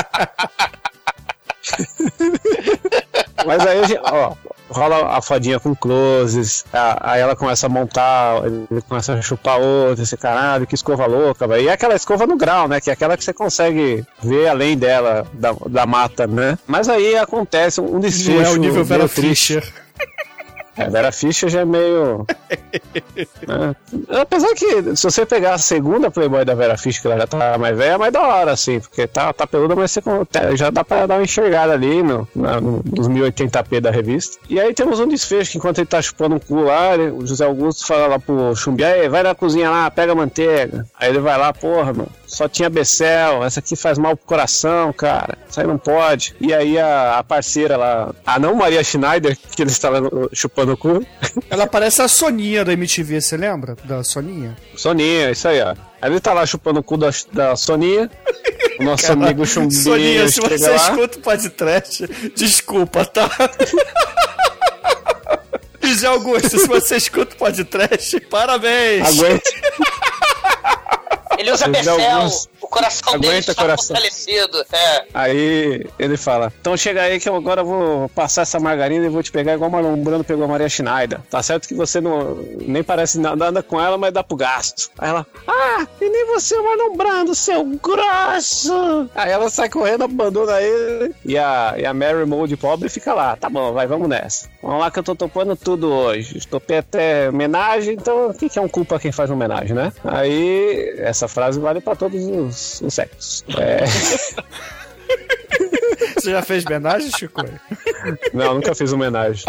Mas 3.46 3.66
aí, 3.66 3.80
a 3.80 3.84
gente, 3.84 4.02
ó, 4.04 4.34
rola 4.70 5.18
a 5.18 5.22
fodinha 5.22 5.60
com 5.60 5.76
closes, 5.76 6.64
a- 6.72 7.12
aí 7.14 7.22
ela 7.22 7.36
começa 7.36 7.66
a 7.66 7.70
montar, 7.70 8.42
ele 8.46 8.82
começa 8.88 9.14
a 9.14 9.22
chupar 9.22 9.60
outra, 9.60 10.04
esse 10.04 10.16
caralho, 10.16 10.66
que 10.68 10.76
escova 10.76 11.06
louca, 11.06 11.48
velho. 11.48 11.64
E 11.64 11.68
é 11.68 11.72
aquela 11.74 11.96
escova 11.96 12.26
no 12.28 12.38
grau, 12.38 12.68
né? 12.68 12.80
Que 12.80 12.90
é 12.90 12.94
aquela 12.94 13.18
que 13.18 13.24
você 13.24 13.34
consegue 13.34 14.06
ver 14.22 14.48
além 14.48 14.78
dela, 14.78 15.26
da, 15.34 15.54
da 15.68 15.86
mata, 15.86 16.28
né? 16.28 16.58
Mas 16.68 16.88
aí 16.88 17.16
acontece 17.18 17.82
um 17.82 18.00
desfecho. 18.00 18.32
Não 18.40 18.46
é 18.46 18.50
o 18.50 18.56
nível 18.58 18.84
Vera. 18.86 19.08
Fischer. 19.08 19.64
É, 20.80 20.90
Vera 20.90 21.12
Fischer 21.12 21.50
já 21.50 21.62
é 21.62 21.66
meio. 21.66 22.26
né? 23.48 23.76
Apesar 24.22 24.54
que, 24.56 24.96
se 24.96 25.04
você 25.04 25.26
pegar 25.26 25.56
a 25.56 25.58
segunda 25.58 26.10
Playboy 26.10 26.46
da 26.46 26.56
Vera 26.56 26.78
Fischer, 26.78 27.02
que 27.02 27.08
ela 27.08 27.18
já 27.20 27.28
tá 27.28 27.58
mais 27.58 27.78
velha, 27.78 27.94
é 27.94 27.98
mais 27.98 28.14
da 28.14 28.22
hora, 28.22 28.52
assim, 28.52 28.80
porque 28.80 29.06
tá, 29.08 29.34
tá 29.34 29.46
peluda, 29.46 29.76
mas 29.76 29.92
você 29.92 30.02
tá- 30.02 30.56
já 30.56 30.70
dá 30.70 30.84
pra 30.84 31.06
dar 31.06 31.16
uma 31.18 31.24
enxergada 31.24 31.74
ali 31.74 32.02
no, 32.02 32.28
na- 32.36 32.62
no- 32.62 32.82
nos 32.96 33.08
1080p 33.08 33.80
da 33.82 33.92
revista. 33.92 34.38
E 34.50 34.60
aí 34.60 34.74
temos 34.74 35.00
um 35.00 35.08
desfecho 35.08 35.52
que, 35.52 35.58
enquanto 35.58 35.80
ele 35.80 35.88
tá 35.88 36.02
chupando 36.02 36.36
um 36.36 36.40
cu 36.40 36.62
lá, 36.62 36.92
o 37.14 37.26
José 37.28 37.44
Augusto 37.46 37.86
fala 37.86 38.08
lá 38.08 38.20
pro 38.20 38.56
Chumbi, 38.56 38.84
aí, 38.84 39.10
vai 39.10 39.24
na 39.24 39.36
cozinha 39.36 39.70
lá, 39.70 39.92
pega 39.92 40.14
a 40.14 40.16
manteiga. 40.16 40.86
Aí 41.00 41.10
ele 41.10 41.20
vai 41.20 41.38
lá, 41.38 41.52
porra, 41.54 41.92
mano, 41.94 42.08
só 42.30 42.48
tinha 42.48 42.70
Becel, 42.70 43.44
essa 43.44 43.60
aqui 43.60 43.76
faz 43.76 43.98
mal 43.98 44.16
pro 44.16 44.26
coração, 44.28 44.94
cara, 44.94 45.36
isso 45.50 45.60
aí 45.60 45.66
não 45.66 45.80
pode. 45.80 46.36
E 46.40 46.54
aí 46.54 46.78
a, 46.78 47.18
a 47.18 47.24
parceira 47.24 47.76
lá, 47.76 48.14
a 48.24 48.38
não 48.38 48.54
Maria 48.54 48.84
Schneider, 48.84 49.36
que 49.56 49.64
ele 49.64 49.72
no- 50.00 50.30
chupando 50.32 50.74
o 50.74 50.78
cu, 50.78 51.04
Ela 51.50 51.66
parece 51.66 52.04
a 52.04 52.08
Soninha 52.08 52.64
da 52.64 52.72
MTV, 52.74 53.20
você 53.20 53.36
lembra? 53.36 53.76
Da 53.84 54.04
Soninha? 54.04 54.56
Soninha, 54.76 55.32
isso 55.32 55.48
aí, 55.48 55.60
ó. 55.60 55.74
Aí 56.02 56.12
ele 56.12 56.20
tá 56.20 56.32
lá 56.32 56.46
chupando 56.46 56.80
o 56.80 56.84
cu 56.84 56.98
da, 56.98 57.10
da 57.34 57.56
Soninha. 57.56 58.10
O 58.80 58.84
nosso 58.84 59.08
Cara, 59.08 59.14
amigo 59.26 59.46
Chumbinho 59.46 59.82
Soninha, 59.82 60.28
se 60.30 60.40
você 60.40 60.70
lá. 60.70 60.76
escuta 60.76 61.18
o 61.18 61.22
podcast, 61.22 62.08
desculpa, 62.36 63.04
tá? 63.06 63.28
Zé 65.92 66.06
Augusto, 66.08 66.60
se 66.60 66.68
você 66.68 66.98
escuta 66.98 67.34
o 67.34 67.38
podcast, 67.40 68.20
parabéns! 68.30 69.08
Aguenta. 69.08 69.50
Ele 71.40 71.52
usa 71.52 71.68
Becel, 71.70 71.98
Augusto. 72.18 72.50
o 72.62 72.68
coração 72.68 73.14
dele 73.18 73.32
Aguenta, 73.34 73.52
está 73.52 73.62
coração. 73.64 73.96
fortalecido. 73.96 74.66
É. 74.74 75.06
Aí 75.14 75.86
ele 75.98 76.18
fala: 76.18 76.52
Então 76.60 76.76
chega 76.76 77.02
aí 77.02 77.18
que 77.20 77.30
eu 77.30 77.36
agora 77.36 77.64
vou 77.64 78.10
passar 78.10 78.42
essa 78.42 78.60
margarina 78.60 79.06
e 79.06 79.10
vou 79.10 79.24
te 79.24 79.32
pegar 79.32 79.54
igual 79.54 79.72
o 79.72 79.96
Brando 79.98 80.24
pegou 80.26 80.44
a 80.44 80.48
Maria 80.50 80.68
Schneider. 80.68 81.20
Tá 81.30 81.42
certo 81.42 81.66
que 81.68 81.74
você 81.74 82.02
não 82.02 82.36
nem 82.68 82.84
parece 82.84 83.18
na- 83.20 83.36
nada 83.38 83.64
com 83.64 83.80
ela, 83.80 83.98
mas 83.98 84.12
dá 84.14 84.22
pro 84.22 84.36
gasto. 84.36 84.92
Aí 84.98 85.10
ela: 85.10 85.26
Ah, 85.48 85.88
e 86.02 86.10
nem 86.10 86.26
você 86.28 86.56
é 86.56 86.60
o 86.60 86.66
Marlon 86.66 86.96
Brando, 86.98 87.34
seu 87.34 87.64
grosso. 87.64 89.10
Aí 89.16 89.32
ela 89.32 89.50
sai 89.50 89.70
correndo, 89.70 90.04
abandona 90.04 90.62
ele. 90.62 91.16
E 91.24 91.38
a, 91.38 91.76
e 91.78 91.86
a 91.86 91.94
Mary 91.94 92.26
Moe 92.26 92.50
de 92.50 92.58
pobre 92.58 92.90
fica 92.90 93.14
lá: 93.14 93.38
Tá 93.38 93.50
bom, 93.50 93.72
vai, 93.72 93.88
vamos 93.88 94.10
nessa. 94.10 94.50
Vamos 94.62 94.80
lá 94.82 94.92
que 94.92 95.00
eu 95.00 95.04
tô 95.04 95.16
topando 95.16 95.56
tudo 95.56 95.90
hoje. 95.90 96.46
Topei 96.48 96.80
até 96.80 97.30
homenagem, 97.30 97.94
então 97.94 98.30
o 98.30 98.34
que, 98.34 98.50
que 98.50 98.60
é 98.60 98.62
um 98.62 98.68
culpa 98.68 99.00
quem 99.00 99.12
faz 99.14 99.30
homenagem, 99.30 99.74
né? 99.74 99.94
Aí 100.04 100.96
essa 100.98 101.29
frase 101.30 101.60
vale 101.60 101.80
pra 101.80 101.96
todos 101.96 102.22
os, 102.26 102.82
os 102.82 102.94
sexos. 102.94 103.46
É. 103.58 103.86
Você 106.20 106.32
já 106.32 106.42
fez 106.42 106.66
homenagem, 106.66 107.10
Chico? 107.18 107.42
Não, 108.34 108.56
nunca 108.56 108.76
fiz 108.76 108.92
homenagem. 108.92 109.46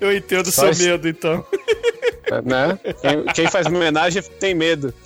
Eu 0.00 0.14
entendo 0.14 0.50
Só 0.50 0.62
seu 0.62 0.70
esse- 0.70 0.84
medo, 0.86 1.08
então. 1.08 1.44
né? 2.44 2.78
Quem, 3.00 3.24
quem 3.34 3.46
faz 3.48 3.66
homenagem 3.66 4.22
tem 4.38 4.54
medo. 4.54 4.92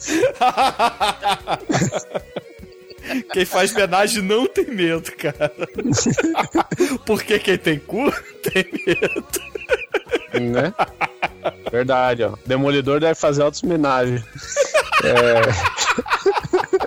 Quem 3.32 3.44
faz 3.44 3.72
homenagem 3.72 4.20
não 4.22 4.46
tem 4.48 4.66
medo, 4.66 5.12
cara. 5.12 5.52
Porque 7.04 7.38
quem 7.38 7.56
tem 7.56 7.78
cu 7.78 8.10
tem 8.42 8.66
medo. 8.84 9.24
Né? 10.52 10.74
Verdade, 11.70 12.24
ó. 12.24 12.32
Demolidor 12.44 12.98
deve 12.98 13.14
fazer 13.14 13.42
altas 13.42 13.62
homenagens. 13.62 14.22
É... 15.04 16.86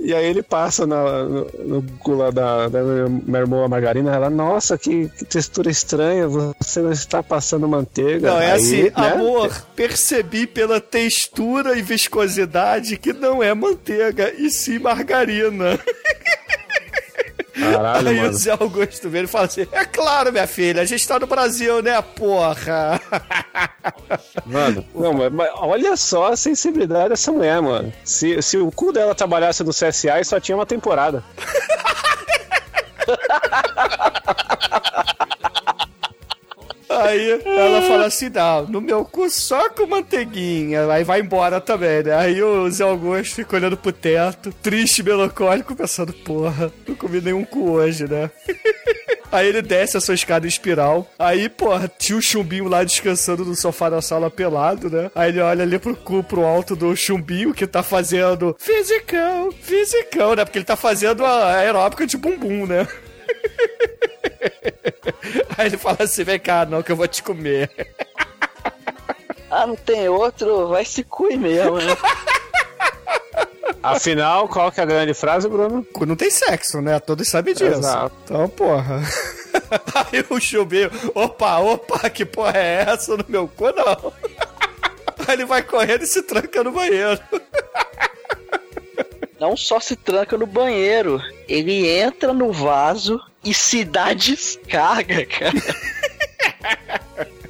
E 0.00 0.14
aí 0.14 0.24
ele 0.26 0.42
passa 0.42 0.86
na- 0.86 1.24
no, 1.24 1.84
lá 2.06 2.30
da, 2.30 2.68
da 2.68 2.82
minha 2.82 3.40
irmã 3.40 3.64
a 3.64 3.68
margarina. 3.68 4.14
Ela, 4.14 4.30
nossa, 4.30 4.78
que, 4.78 5.08
que 5.08 5.24
textura 5.24 5.68
estranha. 5.70 6.26
Você 6.28 6.80
não 6.80 6.92
está 6.92 7.22
passando 7.22 7.68
manteiga. 7.68 8.30
Não, 8.30 8.40
é 8.40 8.52
Aí, 8.52 8.58
assim, 8.58 8.82
né? 8.84 8.92
amor, 8.96 9.50
percebi 9.74 10.46
pela 10.46 10.80
textura 10.80 11.76
e 11.76 11.82
viscosidade 11.82 12.96
que 12.96 13.12
não 13.12 13.42
é 13.42 13.52
manteiga, 13.52 14.32
e 14.38 14.48
sim 14.50 14.78
margarina. 14.78 15.78
Caralho, 17.58 18.08
Aí 18.08 18.16
mano. 18.16 18.30
o 18.30 18.32
Zé 18.32 18.50
Augusto 18.52 19.08
vê 19.08 19.18
ele 19.18 19.26
e 19.26 19.30
fala 19.30 19.46
assim: 19.46 19.66
É 19.72 19.84
claro, 19.84 20.32
minha 20.32 20.46
filha, 20.46 20.82
a 20.82 20.84
gente 20.84 21.06
tá 21.06 21.18
no 21.18 21.26
Brasil, 21.26 21.82
né, 21.82 22.00
porra? 22.02 23.00
Mano, 24.46 24.84
não, 24.94 25.12
mas, 25.12 25.32
mas 25.32 25.50
olha 25.56 25.96
só 25.96 26.32
a 26.32 26.36
sensibilidade 26.36 27.10
dessa 27.10 27.32
mulher, 27.32 27.60
mano. 27.60 27.92
Se, 28.04 28.40
se 28.42 28.56
o 28.58 28.70
cu 28.70 28.92
dela 28.92 29.14
trabalhasse 29.14 29.64
no 29.64 29.70
CSA, 29.70 30.22
só 30.24 30.40
tinha 30.40 30.56
uma 30.56 30.66
temporada. 30.66 31.22
Aí 37.02 37.40
ela 37.44 37.82
fala 37.82 38.06
assim: 38.06 38.28
Não, 38.28 38.66
no 38.66 38.80
meu 38.80 39.04
cu 39.04 39.28
só 39.30 39.68
com 39.70 39.86
manteiguinha. 39.86 40.86
Aí 40.90 41.04
vai 41.04 41.20
embora 41.20 41.60
também, 41.60 42.02
né? 42.02 42.14
Aí 42.14 42.42
o 42.42 42.70
Zé 42.70 42.84
Augusto 42.84 43.36
fica 43.36 43.56
olhando 43.56 43.76
pro 43.76 43.92
teto, 43.92 44.52
triste, 44.62 45.02
melancólico, 45.02 45.74
pensando: 45.74 46.12
Porra, 46.12 46.72
não 46.86 46.94
comi 46.94 47.20
nenhum 47.20 47.44
cu 47.44 47.70
hoje, 47.70 48.06
né? 48.08 48.30
Aí 49.30 49.46
ele 49.46 49.60
desce 49.60 49.96
a 49.96 50.00
sua 50.00 50.14
escada 50.14 50.46
em 50.46 50.48
espiral. 50.48 51.06
Aí, 51.18 51.48
porra, 51.48 51.90
tinha 51.98 52.18
o 52.18 52.22
chumbinho 52.22 52.66
lá 52.66 52.82
descansando 52.82 53.44
no 53.44 53.54
sofá 53.54 53.90
da 53.90 54.00
sala 54.00 54.30
pelado, 54.30 54.88
né? 54.88 55.10
Aí 55.14 55.30
ele 55.30 55.40
olha 55.40 55.62
ali 55.64 55.78
pro 55.78 55.94
cu, 55.94 56.24
pro 56.24 56.44
alto 56.44 56.74
do 56.74 56.96
chumbinho 56.96 57.52
que 57.52 57.66
tá 57.66 57.82
fazendo 57.82 58.56
fisicão, 58.58 59.52
fisicão, 59.52 60.34
né? 60.34 60.44
Porque 60.44 60.58
ele 60.58 60.64
tá 60.64 60.76
fazendo 60.76 61.24
a 61.26 61.56
aeróbica 61.56 62.06
de 62.06 62.16
bumbum, 62.16 62.66
né? 62.66 62.88
Aí 65.56 65.66
ele 65.66 65.76
fala 65.76 65.98
assim: 66.00 66.24
vem 66.24 66.38
cá, 66.38 66.64
não, 66.64 66.82
que 66.82 66.92
eu 66.92 66.96
vou 66.96 67.08
te 67.08 67.22
comer. 67.22 67.70
Ah, 69.50 69.66
não 69.66 69.76
tem 69.76 70.08
outro, 70.08 70.68
vai 70.68 70.84
se 70.84 71.02
cuir 71.02 71.38
mesmo, 71.38 71.78
né? 71.78 71.96
Afinal, 73.82 74.48
qual 74.48 74.70
que 74.70 74.80
é 74.80 74.82
a 74.82 74.86
grande 74.86 75.14
frase, 75.14 75.48
Bruno? 75.48 75.84
Cu 75.84 76.04
não 76.04 76.16
tem 76.16 76.30
sexo, 76.30 76.80
né? 76.80 76.98
Todos 76.98 77.28
sabem 77.28 77.54
disso. 77.54 77.78
Exato. 77.78 78.14
Então, 78.24 78.48
porra. 78.48 79.00
Aí 80.12 80.24
o 80.28 80.40
chumbinho, 80.40 80.90
opa, 81.14 81.58
opa, 81.58 82.10
que 82.10 82.24
porra 82.24 82.58
é 82.58 82.84
essa 82.88 83.16
no 83.16 83.24
meu 83.28 83.48
cu, 83.48 83.72
não? 83.72 84.12
Aí 85.26 85.34
ele 85.34 85.44
vai 85.44 85.62
correndo 85.62 86.02
e 86.02 86.06
se 86.06 86.22
tranca 86.22 86.62
no 86.62 86.72
banheiro. 86.72 87.20
Não 89.40 89.56
só 89.56 89.78
se 89.80 89.94
tranca 89.96 90.36
no 90.36 90.46
banheiro, 90.46 91.20
ele 91.48 91.86
entra 91.88 92.32
no 92.32 92.52
vaso 92.52 93.20
e 93.44 93.54
se 93.54 93.84
dá 93.84 94.12
descarga, 94.14 95.24
cara. 95.26 95.52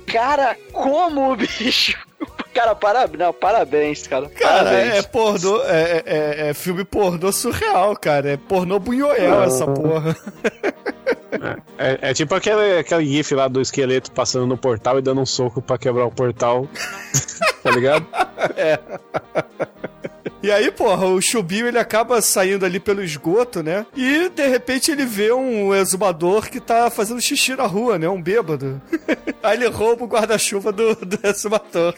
cara, 0.07 0.57
como, 0.73 1.35
bicho? 1.37 1.97
Cara, 2.53 2.75
parabéns, 2.75 3.19
não, 3.21 3.33
parabéns, 3.33 4.07
cara. 4.07 4.29
Cara, 4.31 4.65
parabéns. 4.65 4.95
é 4.95 5.03
pornô, 5.03 5.63
é, 5.65 6.03
é- 6.05 6.49
é 6.49 6.55
filme 6.55 6.85
pornô 6.85 7.31
surreal, 7.33 7.97
cara. 7.97 8.33
É 8.33 8.37
pornô 8.37 8.79
bunhoel 8.81 9.43
essa 9.45 9.67
porra. 9.67 10.17
É, 11.79 12.11
é 12.11 12.15
tipo 12.15 12.35
aquele, 12.35 12.79
aquele 12.81 13.07
gif 13.07 13.33
lá 13.35 13.47
do 13.47 13.61
esqueleto 13.61 14.11
passando 14.11 14.47
no 14.47 14.57
portal 14.59 14.99
e 14.99 15.03
dando 15.03 15.21
um 15.21 15.27
soco 15.27 15.63
pra 15.63 15.79
quebrar 15.79 16.07
o 16.07 16.11
portal. 16.11 16.67
tá 17.63 17.71
ligado? 17.71 18.05
E 20.43 20.53
aí, 20.53 20.71
porra, 20.71 21.07
o 21.07 21.21
Chubinho 21.21 21.67
ele 21.67 21.79
acaba 21.79 22.23
saindo 22.23 22.65
ali 22.65 22.79
pelo 22.79 23.03
esgoto, 23.03 23.63
né? 23.63 23.85
E 23.97 24.29
de 24.29 24.47
repente 24.47 24.91
ele 24.91 25.05
vê 25.05 25.33
um 25.33 25.75
exumador 25.75 26.49
que 26.49 26.61
tá 26.61 26.91
fazendo 26.91 27.21
xixi 27.21 27.57
na 27.57 27.67
rua, 27.67 27.99
né? 27.99 28.09
Um 28.09 28.23
bêbado. 28.23 28.81
aí 29.43 29.57
ele 29.57 29.69
rouba 29.69 30.05
o 30.05 30.09
guarda-chuva 30.09 30.71
do, 30.71 30.95
do 30.95 31.19
exumador. 31.27 31.95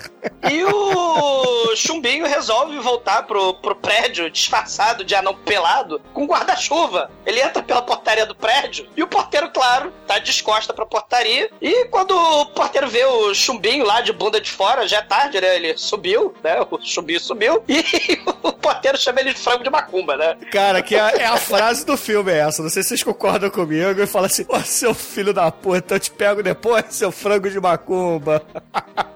E 0.51 0.65
o 0.65 1.77
Chumbinho 1.77 2.27
resolve 2.27 2.79
voltar 2.79 3.25
pro, 3.25 3.55
pro 3.55 3.77
prédio 3.77 4.31
disfarçado 4.31 5.05
de 5.05 5.15
anão 5.15 5.35
pelado 5.35 6.01
com 6.15 6.27
guarda-chuva. 6.27 7.11
Ele 7.27 7.41
entra 7.41 7.63
pela 7.63 7.83
portaria 7.83 8.25
do 8.25 8.35
prédio 8.35 8.89
e 8.97 9.03
o 9.03 9.07
porteiro, 9.07 9.51
claro, 9.51 9.93
tá 10.07 10.19
descosta 10.19 10.73
pra 10.73 10.87
portaria. 10.87 11.51
E 11.61 11.85
quando 11.87 12.13
o 12.17 12.47
porteiro 12.47 12.89
vê 12.89 13.05
o 13.05 13.35
Chumbinho 13.35 13.85
lá 13.85 14.01
de 14.01 14.13
bunda 14.13 14.41
de 14.41 14.51
fora, 14.51 14.89
já 14.89 14.99
é 14.99 15.03
tarde, 15.03 15.41
né? 15.41 15.57
Ele 15.57 15.77
subiu, 15.77 16.35
né? 16.43 16.61
O 16.71 16.81
Chumbinho 16.81 17.21
subiu 17.21 17.63
e 17.69 18.30
o 18.43 18.53
porteiro 18.53 18.99
chama 18.99 19.21
ele 19.21 19.33
de 19.33 19.41
frango 19.41 19.65
de 19.65 19.71
macumba, 19.71 20.17
né? 20.17 20.37
Cara, 20.51 20.83
que 20.83 20.95
é, 20.95 21.23
é 21.23 21.27
a 21.27 21.37
frase 21.37 21.85
do 21.85 21.97
filme 21.97 22.33
é 22.33 22.39
essa. 22.39 22.63
Não 22.63 22.71
sei 22.71 22.83
se 22.83 22.91
vocês 22.91 23.03
concordam 23.03 23.51
comigo. 23.51 24.01
E 24.01 24.07
fala 24.07 24.27
assim: 24.27 24.45
Ô, 24.49 24.61
seu 24.61 24.95
filho 24.95 25.33
da 25.33 25.51
puta, 25.51 25.97
eu 25.97 26.01
te 26.01 26.11
pego 26.11 26.43
depois, 26.43 26.85
seu 26.91 27.11
frango 27.11 27.51
de 27.51 27.61
macumba. 27.61 28.43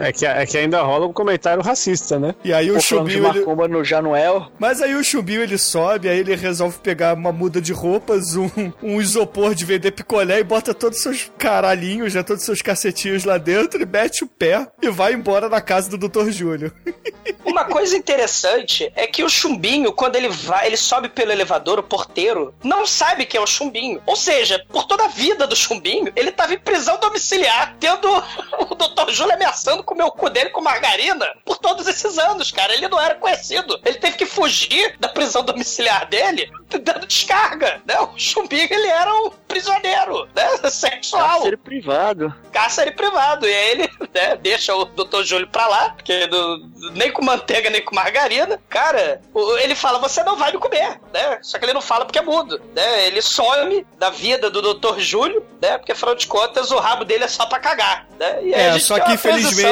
É 0.00 0.12
que, 0.12 0.26
é 0.26 0.46
que 0.46 0.56
ainda 0.56 0.80
rola 0.82 1.06
um 1.06 1.12
comentário 1.12 1.62
racista, 1.62 2.18
né? 2.18 2.34
E 2.44 2.52
aí 2.52 2.70
o 2.70 2.76
O 2.76 2.80
Chubinho. 2.80 3.26
Ele... 3.26 3.68
no 3.68 3.84
Januel. 3.84 4.50
Mas 4.58 4.80
aí 4.80 4.94
o 4.94 5.04
Chumbinho 5.04 5.42
ele 5.42 5.58
sobe, 5.58 6.08
aí 6.08 6.18
ele 6.18 6.34
resolve 6.34 6.78
pegar 6.78 7.14
uma 7.14 7.32
muda 7.32 7.60
de 7.60 7.72
roupas, 7.72 8.36
um, 8.36 8.48
um 8.82 9.00
isopor 9.00 9.54
de 9.54 9.64
vender 9.64 9.92
picolé 9.92 10.38
e 10.40 10.44
bota 10.44 10.72
todos 10.72 10.98
os 10.98 11.02
seus 11.02 11.30
caralhinhos, 11.36 12.14
né, 12.14 12.22
todos 12.22 12.42
os 12.42 12.46
seus 12.46 12.62
cacetinhos 12.62 13.24
lá 13.24 13.38
dentro 13.38 13.82
e 13.82 13.86
mete 13.86 14.24
o 14.24 14.26
pé 14.26 14.66
e 14.80 14.88
vai 14.88 15.12
embora 15.12 15.48
na 15.48 15.60
casa 15.60 15.90
do 15.90 16.08
Dr. 16.08 16.30
Júlio. 16.30 16.72
Uma 17.44 17.64
coisa 17.64 17.96
interessante 17.96 18.92
é 18.94 19.06
que 19.06 19.22
o 19.22 19.28
chumbinho, 19.28 19.92
quando 19.92 20.16
ele 20.16 20.28
vai, 20.28 20.66
ele 20.66 20.76
sobe 20.76 21.08
pelo 21.08 21.32
elevador, 21.32 21.78
o 21.78 21.82
porteiro, 21.82 22.54
não 22.62 22.86
sabe 22.86 23.26
que 23.26 23.36
é 23.36 23.40
o 23.40 23.46
chumbinho. 23.46 24.00
Ou 24.06 24.16
seja, 24.16 24.64
por 24.68 24.84
toda 24.84 25.04
a 25.04 25.08
vida 25.08 25.46
do 25.46 25.56
chumbinho, 25.56 26.12
ele 26.14 26.30
tava 26.30 26.54
em 26.54 26.58
prisão 26.58 26.98
domiciliar, 27.00 27.76
tendo 27.80 28.08
o 28.70 28.74
Dr. 28.74 29.10
Júlio 29.10 29.34
ameaçando 29.34 29.82
comer 29.88 30.04
o 30.04 30.10
cu 30.12 30.28
dele 30.28 30.50
com 30.50 30.60
margarina 30.60 31.26
por 31.44 31.56
todos 31.58 31.86
esses 31.88 32.18
anos, 32.18 32.50
cara. 32.52 32.74
Ele 32.74 32.88
não 32.88 33.00
era 33.00 33.14
conhecido. 33.14 33.80
Ele 33.84 33.98
teve 33.98 34.16
que 34.16 34.26
fugir 34.26 34.96
da 35.00 35.08
prisão 35.08 35.42
domiciliar 35.42 36.06
dele, 36.08 36.50
dando 36.82 37.06
descarga, 37.06 37.80
né? 37.86 37.98
O 38.00 38.18
chumbinho, 38.18 38.68
ele 38.70 38.86
era 38.88 39.12
um 39.14 39.30
prisioneiro, 39.48 40.28
né? 40.34 40.46
Sexual 40.70 41.28
Cárcere 41.28 41.56
privado. 41.56 42.34
cárcere 42.52 42.90
privado. 42.92 43.46
E 43.48 43.52
aí 43.54 43.70
ele 43.70 43.90
né, 44.14 44.36
deixa 44.36 44.74
o 44.74 44.84
Dr. 44.84 45.22
Júlio 45.22 45.48
pra 45.48 45.66
lá, 45.66 45.90
porque 45.90 46.26
do- 46.26 46.70
nem 46.94 47.10
com 47.10 47.24
manteiga, 47.24 47.70
nem 47.70 47.82
com 47.84 47.94
margarina. 47.94 48.60
Cara, 48.68 49.20
o- 49.32 49.56
ele 49.58 49.74
fala, 49.74 49.98
você 49.98 50.22
não 50.22 50.36
vai 50.36 50.52
me 50.52 50.58
comer, 50.58 51.00
né? 51.12 51.38
Só 51.42 51.58
que 51.58 51.64
ele 51.64 51.72
não 51.72 51.80
fala 51.80 52.04
porque 52.04 52.18
é 52.18 52.22
mudo, 52.22 52.60
né? 52.74 53.06
Ele 53.06 53.22
some 53.22 53.86
da 53.98 54.10
vida 54.10 54.50
do 54.50 54.74
Dr. 54.74 54.98
Júlio, 54.98 55.44
né? 55.60 55.78
Porque 55.78 55.92
afinal 55.92 56.14
de 56.14 56.26
contas 56.26 56.70
o 56.70 56.78
rabo 56.78 57.04
dele 57.04 57.24
é 57.24 57.28
só 57.28 57.46
pra 57.46 57.58
cagar, 57.58 58.06
né? 58.18 58.38
E 58.42 58.54
aí 58.54 58.60
a 58.60 58.68
É, 58.68 58.72
gente 58.72 58.84
só 58.84 58.94
que 59.00 59.10
uma 59.10 59.14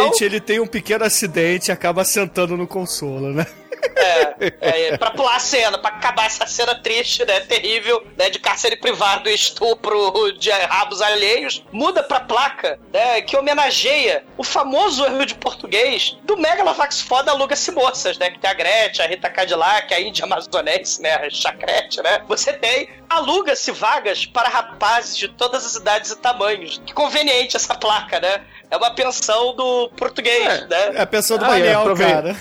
infelizmente 0.06 0.24
ele 0.24 0.40
tem 0.40 0.60
um 0.60 0.66
pequeno 0.66 1.04
acidente 1.04 1.68
e 1.68 1.72
acaba 1.72 2.04
sentando 2.04 2.56
no 2.56 2.66
consolo, 2.66 3.32
né? 3.32 3.46
É, 3.94 4.52
é, 4.60 4.96
pra 4.98 5.10
pular 5.10 5.36
a 5.36 5.38
cena, 5.38 5.78
pra 5.78 5.90
acabar 5.90 6.26
essa 6.26 6.46
cena 6.46 6.74
triste, 6.74 7.24
né? 7.24 7.40
Terrível, 7.40 8.04
né? 8.16 8.30
De 8.30 8.38
cárcere 8.38 8.76
privado 8.76 9.28
e 9.28 9.34
estupro 9.34 10.32
de 10.32 10.50
rabos 10.50 11.00
alheios. 11.00 11.62
Muda 11.72 12.02
pra 12.02 12.20
placa, 12.20 12.78
né? 12.92 13.20
Que 13.22 13.36
homenageia 13.36 14.24
o 14.36 14.44
famoso 14.44 15.04
erro 15.04 15.24
de 15.24 15.34
português 15.34 16.16
do 16.24 16.36
Megalovax 16.36 17.00
foda 17.00 17.30
Aluga-se 17.30 17.70
Moças, 17.72 18.18
né? 18.18 18.30
Que 18.30 18.38
tem 18.38 18.50
a 18.50 18.54
Gretchen, 18.54 19.04
a 19.04 19.08
Rita 19.08 19.30
Cadillac, 19.30 19.92
a 19.92 20.00
Índia 20.00 20.24
Amazonense, 20.24 21.00
né? 21.00 21.14
A 21.14 21.30
Chacrete, 21.30 22.02
né? 22.02 22.22
Você 22.28 22.52
tem 22.52 22.88
Aluga-se 23.08 23.70
vagas 23.70 24.26
para 24.26 24.48
rapazes 24.48 25.16
de 25.16 25.28
todas 25.28 25.64
as 25.64 25.76
idades 25.76 26.10
e 26.10 26.16
tamanhos. 26.16 26.82
Que 26.84 26.92
conveniente 26.92 27.56
essa 27.56 27.74
placa, 27.74 28.18
né? 28.20 28.42
É 28.70 28.76
uma 28.76 28.90
pensão 28.90 29.54
do 29.54 29.88
português, 29.90 30.68
né? 30.68 30.92
É 30.94 31.02
a 31.02 31.06
pessoa 31.06 31.38
do 31.38 31.44
Ah, 31.44 31.48
Manel, 31.48 31.96
cara. 31.96 32.36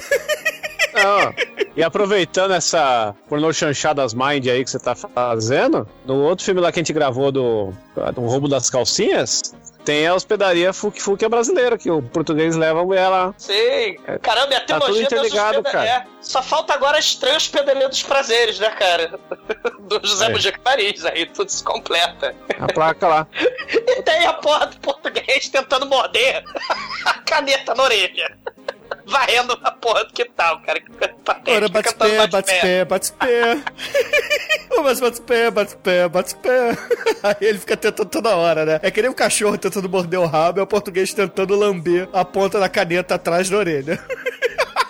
Não. 0.95 1.34
E 1.75 1.84
aproveitando 1.84 2.53
essa 2.53 3.13
pornô 3.27 3.51
chanchadas 3.51 4.13
mind 4.13 4.47
aí 4.47 4.63
que 4.63 4.69
você 4.69 4.79
tá 4.79 4.95
fazendo, 4.95 5.88
no 6.05 6.23
outro 6.23 6.45
filme 6.45 6.62
lá 6.62 6.71
que 6.71 6.79
a 6.79 6.81
gente 6.81 6.93
gravou 6.93 7.31
do, 7.31 7.73
do 8.13 8.21
roubo 8.21 8.47
das 8.47 8.69
calcinhas, 8.69 9.41
tem 9.84 10.08
a 10.08 10.15
hospedaria 10.15 10.71
Fuque 10.73 11.01
Fuque 11.01 11.27
brasileira, 11.27 11.77
que 11.77 11.91
o 11.91 12.01
português 12.01 12.55
leva 12.55 12.81
a 12.81 12.84
mulher 12.86 13.08
lá. 13.10 13.34
Sim. 13.38 13.97
Caramba, 14.21 14.53
e 14.53 14.55
a 14.55 14.60
Tá 14.62 14.79
tudo 14.79 14.86
teologia 14.86 15.03
das 15.03 15.12
interligado, 15.12 15.58
hospeda- 15.60 15.71
cara. 15.71 15.86
É. 15.88 16.05
Só 16.21 16.41
falta 16.41 16.73
agora 16.73 16.97
estranho 16.97 17.36
hospedaria 17.38 17.88
dos 17.88 18.01
prazeres, 18.01 18.58
né, 18.60 18.69
cara? 18.71 19.19
Do 19.81 19.99
José 20.03 20.25
É. 20.25 20.29
Mujica 20.29 20.60
Paris, 20.63 21.05
aí 21.05 21.27
tudo 21.27 21.49
se 21.49 21.63
completa. 21.63 22.34
A 22.60 22.65
placa 22.73 23.08
lá. 23.08 23.27
E 23.88 24.01
tem 24.01 24.25
a 24.25 24.34
porra 24.34 24.67
do 24.67 24.77
português 24.79 25.49
tentando 25.49 25.86
morder 25.86 26.43
a 27.05 27.13
caneta 27.19 27.73
na 27.75 27.84
orelha. 27.84 28.38
Varrendo 29.06 29.58
a 29.63 29.71
porra 29.71 30.06
do 30.06 30.13
que 30.13 30.26
tal, 30.26 30.62
cara. 30.62 30.82
Ora, 31.48 31.69
bate 31.69 31.95
pé, 31.95 32.28
bate 32.28 32.62
pé, 32.62 32.86
bate 32.86 33.12
pé. 33.19 33.63
Mas 34.84 35.00
bate 35.00 35.21
pé, 35.21 35.52
bate 35.52 35.76
pé, 35.78 36.08
bate 36.10 36.36
pé. 36.36 36.78
Aí 37.24 37.36
ele 37.41 37.60
fica 37.60 37.78
tentando 37.78 38.10
toda 38.10 38.36
hora, 38.36 38.65
né? 38.65 38.80
É 38.82 38.91
que 38.91 39.02
nem 39.02 39.12
um 39.12 39.13
cachorro 39.13 39.58
tentando 39.58 39.89
morder 39.89 40.19
o 40.19 40.26
rabo, 40.26 40.60
é 40.60 40.63
o 40.63 40.67
português 40.67 41.13
tentando 41.13 41.56
lamber 41.56 42.10
a 42.13 42.26
ponta 42.26 42.60
da 42.60 42.69
caneta 42.69 43.15
atrás 43.15 43.50
da 43.50 43.58
orelha. 43.58 44.04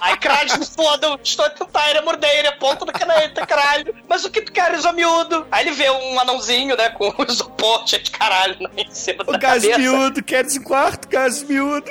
Aí 0.06 0.18
Caralho, 0.26 0.66
foda, 0.66 1.20
estou 1.24 1.46
a 1.46 1.50
tentar 1.50 1.92
ir 1.92 1.98
a 1.98 2.02
morder 2.02 2.30
ele, 2.38 2.48
a 2.48 2.56
ponta 2.58 2.86
da 2.86 2.94
caneta, 2.94 3.46
caralho. 3.46 3.96
Mas 4.08 4.24
o 4.24 4.30
que 4.30 4.42
tu 4.42 4.52
queres, 4.52 4.86
ô 4.86 4.94
miúdo? 4.94 5.48
Aí 5.52 5.66
ele 5.66 5.76
vê 5.76 5.90
um 5.90 6.20
anãozinho, 6.20 6.78
né, 6.78 6.90
com 6.90 7.14
isopor 7.28 7.88
cheio 7.88 8.04
de 8.04 8.12
caralho 8.12 8.56
né, 8.60 8.70
em 8.78 8.92
cima 8.92 9.24
O 9.28 9.32
da 9.32 9.38
gás 9.38 9.64
cabeça. 9.64 9.80
miúdo, 9.80 10.24
queres 10.24 10.56
um 10.58 10.64
quarto? 10.64 11.08
Gás 11.10 11.42
miúdo. 11.44 11.90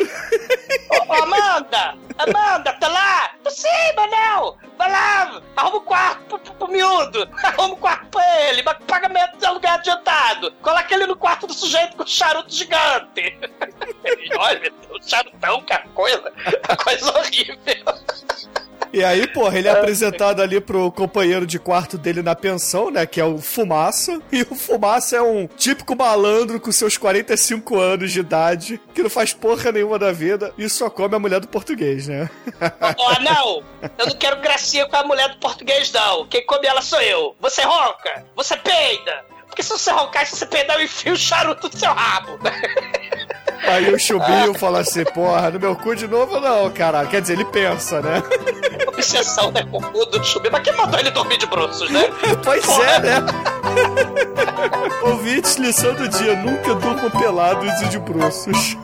Ô, 0.90 1.12
ô, 1.12 1.22
Amanda! 1.24 1.96
Amanda, 2.16 2.72
tá 2.74 2.88
lá? 2.88 3.30
Tô 3.42 3.50
sim, 3.50 3.68
Manel! 3.96 4.56
Vai 4.78 4.90
lá! 4.90 5.40
Arruma 5.56 5.76
o 5.76 5.80
quarto 5.80 6.24
pro, 6.26 6.38
pro, 6.38 6.54
pro 6.54 6.68
miúdo! 6.68 7.28
Arruma 7.42 7.74
o 7.74 7.76
quarto 7.76 8.06
pra 8.06 8.48
ele! 8.48 8.62
mas 8.62 8.76
Pagamento 8.86 9.36
de 9.38 9.46
aluguel 9.46 9.72
adiantado! 9.72 10.52
Coloca 10.62 10.94
ele 10.94 11.06
no 11.06 11.16
quarto 11.16 11.46
do 11.48 11.54
sujeito 11.54 11.96
com 11.96 12.06
charuto 12.06 12.52
gigante! 12.54 13.36
Olha, 14.38 14.60
meu 14.60 14.72
Deus, 14.88 15.08
charutão, 15.08 15.60
cara, 15.62 15.84
coisa, 15.94 16.32
coisa 16.82 17.18
horrível! 17.18 18.03
E 18.94 19.02
aí, 19.02 19.26
porra, 19.26 19.58
ele 19.58 19.66
é 19.66 19.72
apresentado 19.72 20.40
ali 20.40 20.60
pro 20.60 20.92
companheiro 20.92 21.44
de 21.44 21.58
quarto 21.58 21.98
dele 21.98 22.22
na 22.22 22.36
pensão, 22.36 22.92
né? 22.92 23.04
Que 23.04 23.20
é 23.20 23.24
o 23.24 23.38
Fumaça. 23.38 24.22
E 24.30 24.42
o 24.42 24.54
Fumaça 24.54 25.16
é 25.16 25.20
um 25.20 25.48
típico 25.48 25.96
malandro 25.96 26.60
com 26.60 26.70
seus 26.70 26.96
45 26.96 27.76
anos 27.76 28.12
de 28.12 28.20
idade, 28.20 28.80
que 28.94 29.02
não 29.02 29.10
faz 29.10 29.32
porra 29.32 29.72
nenhuma 29.72 29.98
da 29.98 30.12
vida 30.12 30.54
e 30.56 30.68
só 30.68 30.88
come 30.88 31.16
a 31.16 31.18
mulher 31.18 31.40
do 31.40 31.48
português, 31.48 32.06
né? 32.06 32.30
Ó, 32.96 33.20
não! 33.20 33.64
Eu 33.98 34.06
não 34.06 34.14
quero 34.14 34.40
gracinha 34.40 34.86
com 34.86 34.94
a 34.94 35.02
mulher 35.02 35.28
do 35.28 35.38
português, 35.38 35.90
não! 35.90 36.28
Quem 36.28 36.46
come 36.46 36.64
ela 36.64 36.80
sou 36.80 37.00
eu! 37.00 37.34
Você 37.40 37.62
ronca! 37.62 38.24
Você 38.36 38.56
peida! 38.56 39.24
Porque 39.48 39.64
se 39.64 39.70
você 39.70 39.90
roncar 39.90 40.24
se 40.24 40.36
você 40.36 40.46
peidar, 40.46 40.76
eu 40.76 40.84
enfio 40.84 41.14
o 41.14 41.16
charuto 41.16 41.68
do 41.68 41.76
seu 41.76 41.92
rabo! 41.92 42.38
Aí 43.62 43.92
o 43.92 43.98
Chubinho 43.98 44.54
fala 44.54 44.80
assim, 44.80 45.04
porra, 45.04 45.50
no 45.50 45.60
meu 45.60 45.76
cu 45.76 45.94
de 45.94 46.06
novo 46.06 46.40
não, 46.40 46.70
caralho. 46.70 47.08
Quer 47.08 47.20
dizer, 47.20 47.34
ele 47.34 47.44
pensa, 47.46 48.00
né? 48.00 48.22
Obsessão, 48.88 49.50
né? 49.50 49.64
Com 49.70 49.78
o 49.78 49.82
cu 49.82 50.06
do 50.06 50.22
chubinho. 50.24 50.52
Mas 50.52 50.62
quem 50.62 50.76
mandou 50.76 50.98
ele 50.98 51.10
dormir 51.10 51.38
de 51.38 51.46
bruços, 51.46 51.90
né? 51.90 52.04
Pois 52.42 52.66
é, 52.78 52.98
né? 53.00 53.14
Ouvintes, 55.02 55.56
lição 55.56 55.94
do 55.94 56.08
dia: 56.08 56.36
nunca 56.36 56.74
durmam 56.74 57.10
pelados 57.10 57.80
e 57.82 57.88
de 57.88 57.98
bruços. 57.98 58.76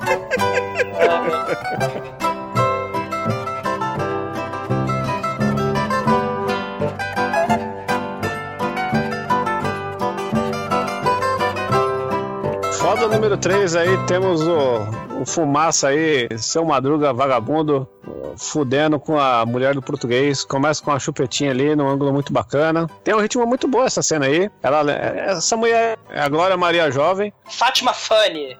Foda 12.91 13.07
número 13.07 13.36
3 13.38 13.76
aí, 13.76 14.07
temos 14.09 14.41
o, 14.41 15.20
o 15.20 15.24
Fumaça 15.24 15.91
aí, 15.91 16.26
seu 16.36 16.64
Madruga 16.64 17.12
vagabundo, 17.12 17.88
fudendo 18.36 18.99
com 18.99 19.16
a 19.16 19.47
mulher 19.47 19.74
do 19.74 19.80
português. 19.80 20.45
Começa 20.45 20.82
com 20.82 20.91
uma 20.91 20.99
chupetinha 20.99 21.53
ali, 21.53 21.76
num 21.76 21.88
ângulo 21.88 22.12
muito 22.12 22.32
bacana. 22.32 22.88
Tem 23.05 23.14
um 23.14 23.20
ritmo 23.20 23.47
muito 23.47 23.68
bom 23.68 23.84
essa 23.84 24.03
cena 24.03 24.26
aí. 24.26 24.51
Ela, 24.61 24.91
essa 24.91 25.57
mulher 25.57 26.01
é 26.11 26.20
a 26.20 26.28
Glória 26.28 26.57
Maria 26.57 26.91
Jovem. 26.91 27.32
Fátima 27.45 27.95
Fanny. 27.95 28.59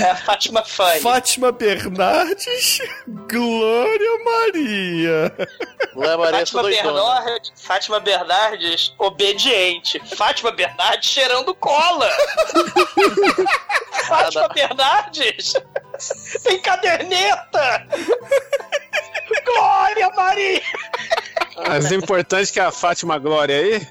É 0.00 0.10
a 0.10 0.16
Fátima 0.16 0.64
Fanny. 0.64 1.00
Fátima 1.00 1.52
Bernardes, 1.52 2.80
Glória 3.06 4.24
Maria. 4.24 5.32
Glória 5.94 6.18
Maria 6.18 6.46
Fátima 6.46 6.62
Bernardes, 6.64 7.52
Fátima 7.56 8.00
Bernardes, 8.00 8.94
obediente. 8.98 10.00
Fátima 10.16 10.50
Bernardes 10.50 11.06
cheirando 11.06 11.54
cola. 11.54 12.10
Fátima 14.08 14.48
Bernardes 14.48 15.54
tem 16.42 16.60
caderneta. 16.60 17.86
Glória 19.44 20.10
Maria. 20.10 20.62
Mas 21.66 21.92
importante 21.92 22.52
que 22.52 22.60
a 22.60 22.70
Fátima 22.70 23.18
Glória 23.18 23.56
aí. 23.56 23.86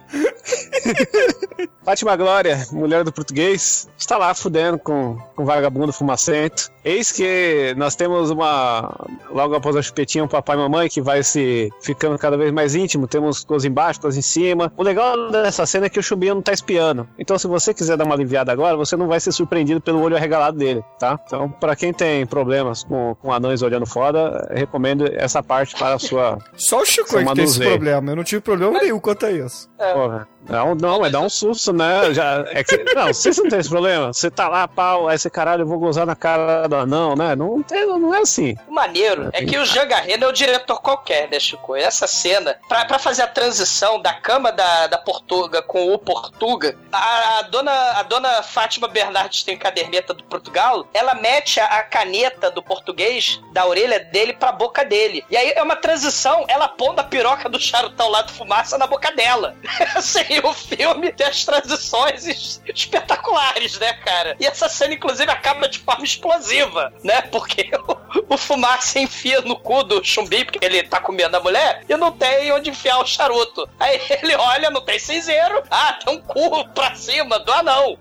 Fátima 1.83 2.15
Glória, 2.15 2.67
mulher 2.71 3.03
do 3.03 3.13
português, 3.13 3.87
está 3.97 4.17
lá 4.17 4.33
fudendo 4.33 4.77
com, 4.77 5.17
com 5.35 5.45
vagabundo 5.45 5.93
fumacento. 5.93 6.69
Eis 6.83 7.11
que 7.11 7.73
nós 7.77 7.95
temos 7.95 8.29
uma. 8.29 8.93
Logo 9.29 9.55
após 9.55 9.75
a 9.75 9.81
chupetinha, 9.81 10.23
um 10.23 10.27
papai 10.27 10.55
e 10.55 10.59
mamãe 10.59 10.89
que 10.89 11.01
vai 11.01 11.23
se 11.23 11.71
ficando 11.81 12.17
cada 12.17 12.37
vez 12.37 12.51
mais 12.51 12.75
íntimo. 12.75 13.07
Temos 13.07 13.43
coisas 13.43 13.65
embaixo, 13.65 14.01
coisas 14.01 14.17
em 14.17 14.21
cima. 14.21 14.71
O 14.75 14.83
legal 14.83 15.31
dessa 15.31 15.65
cena 15.65 15.85
é 15.85 15.89
que 15.89 15.99
o 15.99 16.03
Chubinho 16.03 16.35
não 16.35 16.41
tá 16.41 16.51
espiando. 16.51 17.07
Então, 17.17 17.37
se 17.37 17.47
você 17.47 17.73
quiser 17.73 17.97
dar 17.97 18.05
uma 18.05 18.15
aliviada 18.15 18.51
agora, 18.51 18.75
você 18.75 18.95
não 18.95 19.07
vai 19.07 19.19
ser 19.19 19.31
surpreendido 19.31 19.79
pelo 19.79 20.01
olho 20.01 20.15
arregalado 20.15 20.57
dele, 20.57 20.83
tá? 20.99 21.19
Então, 21.25 21.49
pra 21.49 21.75
quem 21.75 21.93
tem 21.93 22.25
problemas 22.25 22.83
com, 22.83 23.15
com 23.21 23.31
anões 23.31 23.61
olhando 23.61 23.85
foda, 23.85 24.49
recomendo 24.53 25.09
essa 25.13 25.41
parte 25.41 25.75
para 25.75 25.95
a 25.95 25.99
sua. 25.99 26.37
Só 26.55 26.81
o 26.81 26.85
Chico 26.85 27.17
que 27.17 27.33
tem 27.33 27.47
esse 27.63 27.69
problema. 27.69 28.11
Eu 28.11 28.15
não 28.15 28.23
tive 28.23 28.41
problema 28.41 28.79
nenhum 28.79 28.99
quanto 28.99 29.25
a 29.25 29.31
isso. 29.31 29.69
Porra. 29.77 30.27
Não, 30.49 30.75
não, 30.75 31.05
é 31.05 31.09
dar 31.09 31.19
um 31.19 31.29
susto, 31.29 31.73
né? 31.73 32.13
Já, 32.13 32.45
é 32.47 32.63
que, 32.63 32.77
não, 32.93 33.07
vocês 33.07 33.37
não 33.37 33.49
tem 33.49 33.59
esse 33.59 33.69
problema. 33.69 34.13
Você 34.13 34.31
tá 34.31 34.47
lá, 34.47 34.67
pau, 34.67 35.07
aí 35.07 35.15
esse 35.15 35.29
caralho, 35.29 35.63
eu 35.63 35.67
vou 35.67 35.79
gozar 35.79 36.05
na 36.05 36.15
cara 36.15 36.67
do 36.67 36.75
anão, 36.75 37.15
né? 37.15 37.35
Não, 37.35 37.61
tem, 37.63 37.85
não 37.85 38.13
é 38.13 38.19
assim. 38.19 38.55
O 38.67 38.73
maneiro 38.73 39.29
é 39.33 39.43
que 39.43 39.57
o 39.57 39.65
Jean 39.65 39.85
Garreno 39.85 40.25
é 40.25 40.27
o 40.27 40.31
diretor 40.31 40.81
qualquer, 40.81 41.29
né, 41.29 41.39
Chico? 41.39 41.75
Essa 41.75 42.07
cena, 42.07 42.57
pra, 42.67 42.85
pra 42.85 42.99
fazer 42.99 43.23
a 43.23 43.27
transição 43.27 44.01
da 44.01 44.13
cama 44.13 44.51
da, 44.51 44.87
da 44.87 44.97
Portuga 44.97 45.61
com 45.61 45.93
o 45.93 45.97
Portuga, 45.97 46.77
a, 46.91 47.39
a 47.39 47.41
dona, 47.43 47.71
a 47.71 48.03
dona 48.03 48.43
Fátima 48.43 48.87
Bernardes 48.87 49.43
tem 49.43 49.57
caderneta 49.57 50.13
do 50.13 50.23
Portugal, 50.23 50.87
ela 50.93 51.13
mete 51.15 51.59
a, 51.59 51.65
a 51.65 51.83
caneta 51.83 52.49
do 52.49 52.61
português 52.61 53.41
da 53.51 53.65
orelha 53.65 53.99
dele 53.99 54.33
pra 54.33 54.51
boca 54.51 54.85
dele. 54.85 55.25
E 55.29 55.35
aí 55.35 55.53
é 55.55 55.61
uma 55.63 55.75
transição, 55.75 56.45
ela 56.47 56.67
pondo 56.67 56.99
a 56.99 57.03
piroca 57.03 57.49
do 57.49 57.59
charutão 57.59 58.09
lá 58.09 58.21
do 58.21 58.31
fumaça 58.31 58.77
na 58.77 58.87
boca 58.87 59.11
dela. 59.11 59.55
assim, 59.95 60.36
o 60.43 60.53
filme 60.53 61.11
tem 61.11 61.27
as 61.27 61.43
transições 61.45 62.25
es- 62.27 62.61
espetaculares, 62.73 63.77
né, 63.79 63.93
cara? 63.93 64.35
E 64.39 64.45
essa 64.45 64.67
cena, 64.69 64.93
inclusive, 64.93 65.29
acaba 65.31 65.67
de 65.67 65.79
forma 65.79 66.03
explosiva, 66.03 66.93
né? 67.03 67.21
Porque 67.23 67.69
o, 68.29 68.33
o 68.33 68.37
fumaça 68.37 68.99
enfia 68.99 69.41
no 69.41 69.55
cu 69.57 69.83
do 69.83 70.03
chumbinho, 70.03 70.45
porque 70.45 70.63
ele 70.65 70.83
tá 70.83 70.99
comendo 70.99 71.37
a 71.37 71.39
mulher, 71.39 71.83
e 71.87 71.95
não 71.97 72.11
tem 72.11 72.51
onde 72.51 72.69
enfiar 72.69 72.99
o 72.99 73.05
charuto. 73.05 73.67
Aí 73.79 73.99
ele 74.21 74.35
olha, 74.35 74.69
não 74.69 74.81
tem 74.81 74.99
cinzeiro. 74.99 75.63
Ah, 75.69 75.93
tem 76.03 76.13
um 76.15 76.21
cu 76.21 76.67
pra 76.73 76.95
cima 76.95 77.39
do 77.39 77.51
anão. 77.51 77.97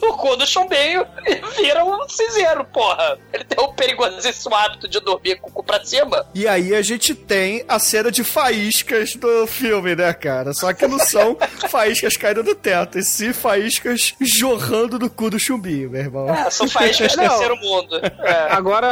No 0.00 0.16
cu 0.16 0.36
do 0.36 0.46
chumbinho 0.46 1.04
e 1.26 1.34
vira 1.60 1.84
um 1.84 2.08
cinzeiro, 2.08 2.64
porra. 2.64 3.18
Ele 3.32 3.42
tem 3.42 3.58
o 3.64 3.72
perigosíssimo 3.72 4.54
hábito 4.54 4.86
de 4.86 5.00
dormir 5.00 5.40
com 5.40 5.50
o 5.50 5.52
cu 5.52 5.64
pra 5.64 5.84
cima. 5.84 6.24
E 6.32 6.46
aí 6.46 6.76
a 6.76 6.80
gente 6.80 7.12
tem 7.12 7.64
a 7.66 7.76
cena 7.80 8.08
de 8.12 8.22
faíscas 8.22 9.16
do 9.16 9.48
filme, 9.48 9.96
né, 9.96 10.12
cara? 10.12 10.52
Só 10.54 10.72
que 10.72 10.86
não 10.86 10.98
são 11.00 11.36
faíscas 11.70 12.16
caindo 12.16 12.42
do 12.42 12.54
teto, 12.54 12.98
e 12.98 13.02
sim 13.02 13.32
faíscas 13.32 14.14
jorrando 14.20 14.98
do 14.98 15.08
cu 15.08 15.30
do 15.30 15.38
chumbinho, 15.38 15.90
meu 15.90 16.00
irmão. 16.00 16.28
É, 16.28 16.50
são 16.50 16.68
faíscas 16.68 17.16
Não. 17.16 17.28
terceiro 17.28 17.56
mundo. 17.56 17.96
É. 17.96 18.46
Agora, 18.50 18.88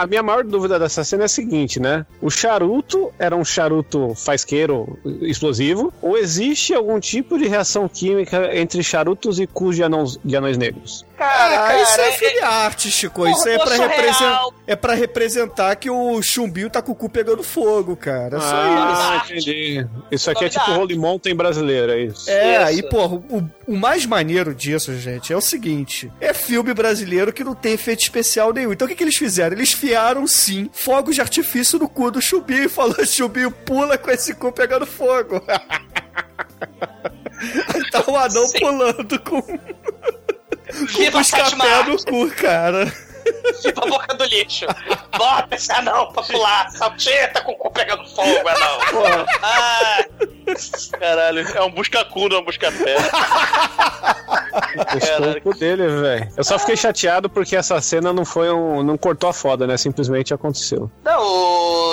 a- 0.00 0.06
minha 0.06 0.22
maior 0.22 0.44
dúvida 0.44 0.78
dessa 0.78 1.04
cena 1.04 1.22
é 1.24 1.26
a 1.26 1.28
seguinte, 1.28 1.78
né? 1.80 2.04
O 2.20 2.30
charuto 2.30 3.12
era 3.18 3.36
um 3.36 3.44
charuto 3.44 4.14
faisqueiro 4.14 4.98
explosivo, 5.22 5.92
ou 6.00 6.16
existe 6.16 6.74
algum 6.74 6.98
tipo 6.98 7.38
de 7.38 7.46
reação 7.46 7.88
química 7.88 8.50
entre 8.56 8.82
charutos 8.82 9.38
e 9.38 9.46
cus 9.46 9.76
de 9.76 9.82
anões, 9.82 10.18
de 10.24 10.36
anões 10.36 10.56
negros? 10.56 11.04
Cara, 11.16 11.54
ah, 11.54 11.68
cara, 11.68 11.82
isso 11.82 12.00
é 12.00 12.08
é- 12.08 12.12
filme 12.12 12.40
arte, 12.40 12.90
Chico. 12.90 13.28
Isso 13.28 13.46
aí 13.48 13.54
é 13.54 13.58
pra, 13.58 13.66
surreal. 13.76 13.88
representar, 13.88 14.46
é 14.66 14.76
pra 14.76 14.94
representar 14.94 15.76
que 15.76 15.88
o 15.88 16.20
chumbinho 16.20 16.68
tá 16.68 16.82
com 16.82 16.90
o 16.92 16.94
cu 16.94 17.08
pegando 17.08 17.42
fogo, 17.44 17.94
cara. 17.94 18.38
É 18.38 18.40
só 18.40 18.46
Ah, 18.52 19.22
isso. 19.24 19.32
entendi. 19.32 19.86
Isso 20.10 20.30
aqui 20.30 20.44
é 20.46 20.48
tipo. 20.48 20.68
Holy 20.72 20.96
Mountain 20.96 21.34
brasileiro, 21.36 21.92
é 21.92 22.00
isso. 22.12 22.30
É, 22.30 22.70
Isso. 22.70 22.80
e 22.80 22.82
porra, 22.88 23.14
o, 23.16 23.48
o 23.66 23.76
mais 23.76 24.06
maneiro 24.06 24.54
disso, 24.54 24.96
gente, 24.98 25.32
é 25.32 25.36
o 25.36 25.40
seguinte: 25.40 26.10
é 26.20 26.32
filme 26.32 26.72
brasileiro 26.74 27.32
que 27.32 27.42
não 27.44 27.54
tem 27.54 27.72
efeito 27.72 28.00
especial 28.02 28.52
nenhum. 28.52 28.72
Então 28.72 28.86
o 28.86 28.88
que, 28.88 28.94
que 28.96 29.02
eles 29.04 29.16
fizeram? 29.16 29.56
Eles 29.56 29.72
fiaram 29.72 30.26
sim 30.26 30.70
fogos 30.72 31.14
de 31.14 31.20
artifício 31.20 31.78
no 31.78 31.88
cu 31.88 32.10
do 32.10 32.20
chumbinho 32.22 32.64
e 32.64 32.68
falou: 32.68 32.94
chumbinho, 33.06 33.50
pula 33.50 33.96
com 33.98 34.10
esse 34.10 34.34
cu 34.34 34.52
pegando 34.52 34.86
fogo. 34.86 35.42
Aí 37.74 37.82
tá 37.90 38.02
o 38.06 38.16
anão 38.16 38.46
Sim. 38.46 38.60
pulando 38.60 39.20
com, 39.20 39.42
com 39.42 39.58
Viva 40.86 41.18
o 41.18 41.20
a 41.20 41.24
Fátima 41.24 41.64
escapé 41.64 41.90
no 41.90 42.04
cu, 42.04 42.30
cara. 42.36 42.84
viva 43.62 43.82
a 43.84 43.86
boca 43.88 44.14
do 44.14 44.24
lixo. 44.24 44.66
Bota 45.16 45.54
esse 45.56 45.72
anão 45.72 46.12
pra 46.12 46.22
pular. 46.22 46.70
Saltita 46.70 47.40
com 47.42 47.52
o 47.52 47.56
cu 47.56 47.70
pegando 47.72 48.04
fogo, 48.08 48.48
anão. 48.48 49.26
Ah, 49.42 50.04
Caralho, 50.98 51.40
é 51.40 51.62
um 51.62 51.70
busca-cu, 51.70 52.28
não 52.28 52.36
é 52.36 52.40
um 52.40 52.44
busca-pé. 52.44 52.96
O 55.38 55.40
cu 55.40 55.54
dele, 55.54 55.86
velho. 55.86 56.28
Eu 56.36 56.44
só 56.44 56.58
fiquei 56.58 56.76
chateado 56.76 57.28
porque 57.28 57.56
essa 57.56 57.80
cena 57.80 58.12
não 58.12 58.24
foi 58.24 58.50
um. 58.50 58.82
não 58.82 58.98
cortou 58.98 59.30
a 59.30 59.32
foda, 59.32 59.66
né? 59.66 59.76
Simplesmente 59.76 60.34
aconteceu. 60.34 60.90
não, 61.04 61.22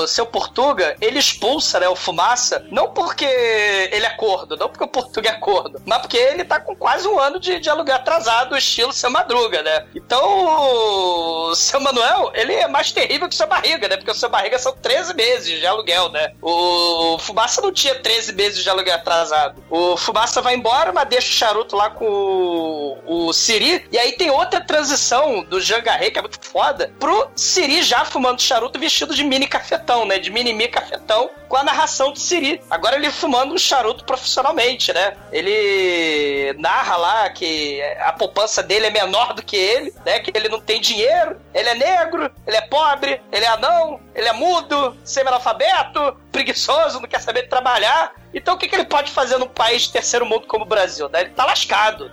o 0.03 0.07
seu 0.07 0.25
Portuga, 0.25 0.95
ele 1.01 1.19
expulsa, 1.19 1.79
né, 1.79 1.87
o 1.89 1.95
Fumaça, 1.95 2.65
não 2.71 2.93
porque 2.93 3.25
ele 3.25 4.05
é 4.05 4.09
corno, 4.11 4.55
não 4.55 4.69
porque 4.69 4.83
o 4.83 4.87
Portuga 4.87 5.29
é 5.29 5.33
corno, 5.33 5.79
mas 5.85 5.99
porque 5.99 6.17
ele 6.17 6.45
tá 6.45 6.59
com 6.59 6.75
quase 6.75 7.07
um 7.07 7.19
ano 7.19 7.39
de, 7.39 7.59
de 7.59 7.69
aluguel 7.69 7.95
atrasado, 7.95 8.55
estilo 8.55 8.93
seu 8.93 9.09
Madruga, 9.09 9.61
né? 9.61 9.85
Então, 9.95 11.49
o 11.49 11.55
seu 11.55 11.79
Manuel, 11.79 12.31
ele 12.33 12.53
é 12.53 12.67
mais 12.67 12.91
terrível 12.91 13.27
que 13.27 13.35
o 13.35 13.37
seu 13.37 13.47
Barriga, 13.47 13.87
né? 13.87 13.97
Porque 13.97 14.11
o 14.11 14.15
seu 14.15 14.29
Barriga 14.29 14.57
são 14.57 14.73
13 14.73 15.13
meses 15.15 15.59
de 15.59 15.65
aluguel, 15.65 16.09
né? 16.09 16.33
O 16.41 17.17
Fumaça 17.19 17.61
não 17.61 17.71
tinha 17.71 17.95
13 17.95 18.33
meses 18.33 18.48
de 18.55 18.69
aluguel 18.69 18.95
atrasado. 18.95 19.63
O 19.69 19.97
Fumaça 19.97 20.41
vai 20.41 20.55
embora, 20.55 20.91
mas 20.91 21.07
deixa 21.07 21.27
o 21.27 21.31
charuto 21.31 21.75
lá 21.75 21.89
com 21.89 22.05
o, 22.05 23.27
o 23.27 23.33
Siri, 23.33 23.85
e 23.91 23.97
aí 23.97 24.13
tem 24.13 24.29
outra 24.29 24.61
transição 24.61 25.43
do 25.43 25.59
Jean 25.59 25.81
Garret, 25.81 26.11
que 26.11 26.19
é 26.19 26.21
muito 26.21 26.39
foda, 26.45 26.91
pro 26.99 27.29
Siri 27.35 27.81
já 27.83 28.05
fumando 28.05 28.41
charuto 28.41 28.79
vestido 28.79 29.15
de 29.15 29.23
mini 29.23 29.47
cafetão, 29.47 30.05
né? 30.05 30.19
De 30.19 30.29
mini-mi 30.31 30.67
cafetão, 30.67 31.29
com 31.47 31.57
a 31.57 31.63
narração 31.63 32.11
do 32.11 32.19
Siri. 32.19 32.61
Agora 32.69 32.95
ele 32.95 33.11
fumando 33.11 33.53
um 33.53 33.57
charuto 33.57 34.05
profissionalmente, 34.05 34.93
né? 34.93 35.15
Ele 35.31 36.53
narra 36.59 36.95
lá 36.97 37.29
que 37.29 37.81
a 37.99 38.13
poupança 38.13 38.61
dele 38.61 38.87
é 38.87 38.91
menor 38.91 39.33
do 39.33 39.43
que 39.43 39.55
ele, 39.55 39.93
né? 40.05 40.19
Que 40.19 40.31
ele 40.35 40.49
não 40.49 40.59
tem 40.59 40.79
dinheiro, 40.79 41.39
ele 41.53 41.69
é 41.69 41.75
negro, 41.75 42.31
ele 42.45 42.57
é 42.57 42.61
pobre, 42.61 43.21
ele 43.31 43.45
é 43.45 43.47
anão, 43.47 43.99
ele 44.19 44.27
é 44.27 44.33
mudo, 44.33 44.97
semi-analfabeto, 45.03 46.17
preguiçoso, 46.29 46.99
não 46.99 47.07
quer 47.07 47.21
saber 47.21 47.43
de 47.43 47.47
trabalhar. 47.47 48.11
Então 48.33 48.55
o 48.55 48.57
que, 48.57 48.67
que 48.67 48.75
ele 48.75 48.83
pode 48.83 49.11
fazer 49.11 49.37
num 49.37 49.47
país 49.47 49.87
terceiro 49.87 50.25
mundo 50.25 50.45
como 50.45 50.65
o 50.65 50.67
Brasil? 50.67 51.07
Né? 51.07 51.21
Ele 51.21 51.29
tá 51.29 51.45
lascado. 51.45 52.11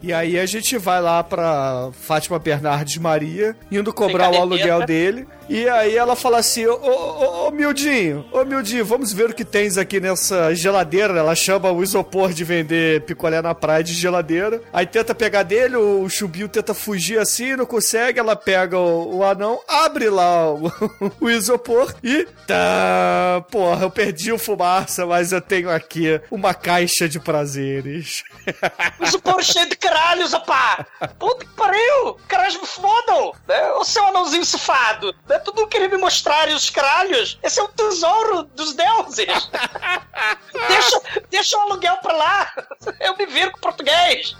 E 0.00 0.12
aí 0.12 0.38
a 0.38 0.46
gente 0.46 0.76
vai 0.78 1.00
lá 1.00 1.22
pra 1.22 1.90
Fátima 1.92 2.38
Bernardes 2.38 2.96
Maria, 2.96 3.56
indo 3.70 3.92
cobrar 3.92 4.30
o 4.30 4.36
aluguel 4.36 4.84
dele. 4.84 5.26
E 5.48 5.68
aí 5.68 5.96
ela 5.96 6.16
fala 6.16 6.38
assim: 6.38 6.66
Ô, 6.66 6.74
ô, 6.74 7.48
ô 7.48 7.50
Mildinho, 7.50 8.24
ô 8.32 8.44
Mildinho, 8.44 8.84
vamos 8.84 9.12
ver 9.12 9.30
o 9.30 9.34
que 9.34 9.44
tens 9.44 9.76
aqui 9.76 10.00
nessa 10.00 10.54
geladeira. 10.54 11.18
Ela 11.18 11.34
chama 11.34 11.70
o 11.70 11.82
isopor 11.82 12.32
de 12.32 12.44
vender 12.44 13.02
picolé 13.02 13.40
na 13.42 13.54
praia 13.54 13.84
de 13.84 13.92
geladeira. 13.92 14.62
Aí 14.72 14.86
tenta 14.86 15.14
pegar 15.14 15.42
dele, 15.42 15.76
o 15.76 16.08
chubinho 16.08 16.48
tenta 16.48 16.74
fugir 16.74 17.18
assim, 17.18 17.56
não 17.56 17.66
consegue. 17.66 18.18
Ela 18.18 18.36
pega 18.36 18.78
o, 18.78 19.16
o 19.16 19.24
anão, 19.24 19.60
abre 19.68 20.08
lá 20.08 20.52
o, 20.52 20.72
o 21.20 21.30
isopor 21.30 21.94
e. 22.02 22.26
Tá, 22.46 23.44
porra, 23.50 23.84
eu 23.84 23.90
perdi 23.90 24.32
o 24.32 24.38
fumaça, 24.38 25.06
mas 25.06 25.32
eu 25.32 25.40
tenho 25.40 25.70
aqui 25.70 26.20
uma 26.30 26.52
caixa 26.52 27.08
de 27.08 27.18
prazeres. 27.18 28.22
Isopor 29.00 29.42
cheio 29.42 29.68
de 29.68 29.76
caralhos, 29.76 30.32
rapá! 30.32 30.86
Puta 31.18 31.44
que 31.44 31.52
pariu! 31.52 32.16
Caralhos 32.28 32.60
me 32.60 32.66
fodam! 32.66 33.32
Né? 33.48 33.70
O 33.72 33.84
seu 33.84 34.06
anãozinho 34.06 34.44
safado! 34.44 35.14
Né? 35.28 35.33
Tu 35.38 35.52
não 35.54 35.68
queria 35.68 35.88
me 35.88 35.96
mostrar 35.96 36.48
os 36.48 36.70
caralhos? 36.70 37.38
Esse 37.42 37.60
é 37.60 37.62
o 37.62 37.68
tesouro 37.68 38.44
dos 38.54 38.74
deuses! 38.74 39.26
deixa, 40.68 41.02
deixa 41.30 41.58
o 41.58 41.60
aluguel 41.62 41.96
pra 41.98 42.12
lá! 42.12 42.52
Eu 43.00 43.16
me 43.16 43.26
viro 43.26 43.52
com 43.52 43.60
português! 43.60 44.36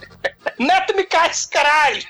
Neto 0.58 0.94
me 0.94 1.04
cai 1.04 1.30
esse 1.30 1.48
caralho! 1.48 2.02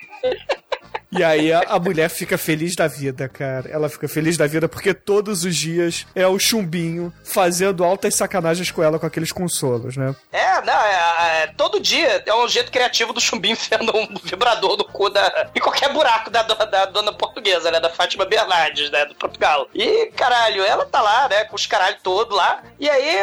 E 1.16 1.22
aí 1.22 1.52
a, 1.52 1.60
a 1.68 1.78
mulher 1.78 2.08
fica 2.10 2.36
feliz 2.36 2.74
da 2.74 2.86
vida, 2.86 3.28
cara. 3.28 3.68
Ela 3.70 3.88
fica 3.88 4.08
feliz 4.08 4.36
da 4.36 4.46
vida 4.46 4.68
porque 4.68 4.92
todos 4.92 5.44
os 5.44 5.54
dias 5.56 6.06
é 6.14 6.26
o 6.26 6.38
chumbinho 6.38 7.12
fazendo 7.24 7.84
altas 7.84 8.14
sacanagens 8.14 8.70
com 8.70 8.82
ela 8.82 8.98
com 8.98 9.06
aqueles 9.06 9.30
consolos, 9.32 9.96
né? 9.96 10.14
É, 10.32 10.60
não, 10.62 10.72
é, 10.84 11.42
é- 11.42 11.46
todo 11.56 11.78
dia 11.80 12.22
é 12.26 12.34
um 12.34 12.48
jeito 12.48 12.70
criativo 12.72 13.12
do 13.12 13.20
chumbinho 13.20 13.52
enfiando 13.54 13.96
um 13.96 14.08
vibrador 14.24 14.76
no 14.76 14.84
cu 14.84 15.08
da. 15.10 15.50
em 15.54 15.60
qualquer 15.60 15.92
buraco 15.92 16.30
da, 16.30 16.42
do- 16.42 16.54
da 16.70 16.84
dona 16.86 17.12
portuguesa, 17.12 17.70
né? 17.70 17.78
Da 17.80 17.90
Fátima 17.90 18.24
Bernardes, 18.24 18.90
né? 18.90 19.04
Do 19.04 19.14
Portugal. 19.14 19.68
E, 19.74 20.06
caralho, 20.16 20.62
ela 20.64 20.84
tá 20.84 21.00
lá, 21.00 21.28
né? 21.28 21.44
Com 21.44 21.56
os 21.56 21.66
caralhos 21.66 22.00
todos 22.02 22.36
lá. 22.36 22.62
E 22.80 22.88
aí, 22.90 23.16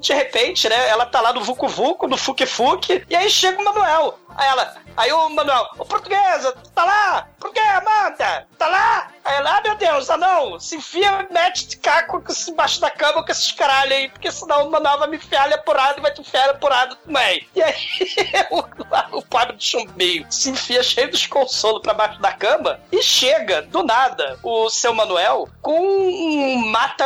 de 0.00 0.12
repente, 0.14 0.68
né? 0.68 0.88
Ela 0.88 1.04
tá 1.06 1.20
lá 1.20 1.32
no 1.32 1.42
Vucu 1.42 1.68
Vucu, 1.68 2.06
no 2.08 2.16
Fuque 2.16 2.46
Fuque. 2.46 3.04
E 3.08 3.14
aí 3.16 3.28
chega 3.28 3.60
o 3.60 3.64
Manuel. 3.64 4.18
Aí 4.38 4.46
ela. 4.46 4.74
Aí 4.96 5.12
o 5.12 5.28
Manuel, 5.30 5.68
ô 5.76 5.84
portuguesa, 5.84 6.52
tá 6.74 6.84
lá? 6.84 7.28
Por 7.40 7.52
que, 7.52 7.58
Amanda? 7.58 8.46
Tá 8.56 8.68
lá? 8.68 9.10
Aí 9.28 9.36
ela, 9.36 9.58
ah, 9.58 9.60
meu 9.60 9.74
Deus, 9.74 10.08
ah 10.08 10.16
não, 10.16 10.58
se 10.58 10.76
enfia, 10.76 11.28
mete 11.30 11.66
de 11.66 11.76
caco 11.76 12.24
embaixo 12.48 12.80
da 12.80 12.90
cama 12.90 13.22
com 13.22 13.30
esses 13.30 13.52
caralho 13.52 13.92
aí, 13.92 14.08
porque 14.08 14.32
senão 14.32 14.66
o 14.66 14.70
Manuel 14.70 14.98
vai 14.98 15.08
me 15.08 15.16
enfiar 15.18 15.42
ali 15.42 15.52
apurado 15.52 15.98
e 15.98 16.00
vai 16.00 16.10
te 16.10 16.22
enfiar 16.22 16.48
apurado 16.48 16.96
também. 16.96 17.46
E 17.54 17.62
aí 17.62 17.76
o, 18.50 19.18
o 19.18 19.22
pobre 19.22 19.54
do 19.54 19.62
chumbinho 19.62 20.26
se 20.30 20.48
enfia 20.48 20.82
cheio 20.82 21.10
dos 21.10 21.26
consolos 21.26 21.82
pra 21.82 21.92
baixo 21.92 22.18
da 22.22 22.32
cama 22.32 22.80
e 22.90 23.02
chega, 23.02 23.60
do 23.60 23.82
nada, 23.82 24.38
o 24.42 24.70
seu 24.70 24.94
Manuel 24.94 25.46
com 25.60 25.78
um 25.78 26.66
mata 26.66 27.04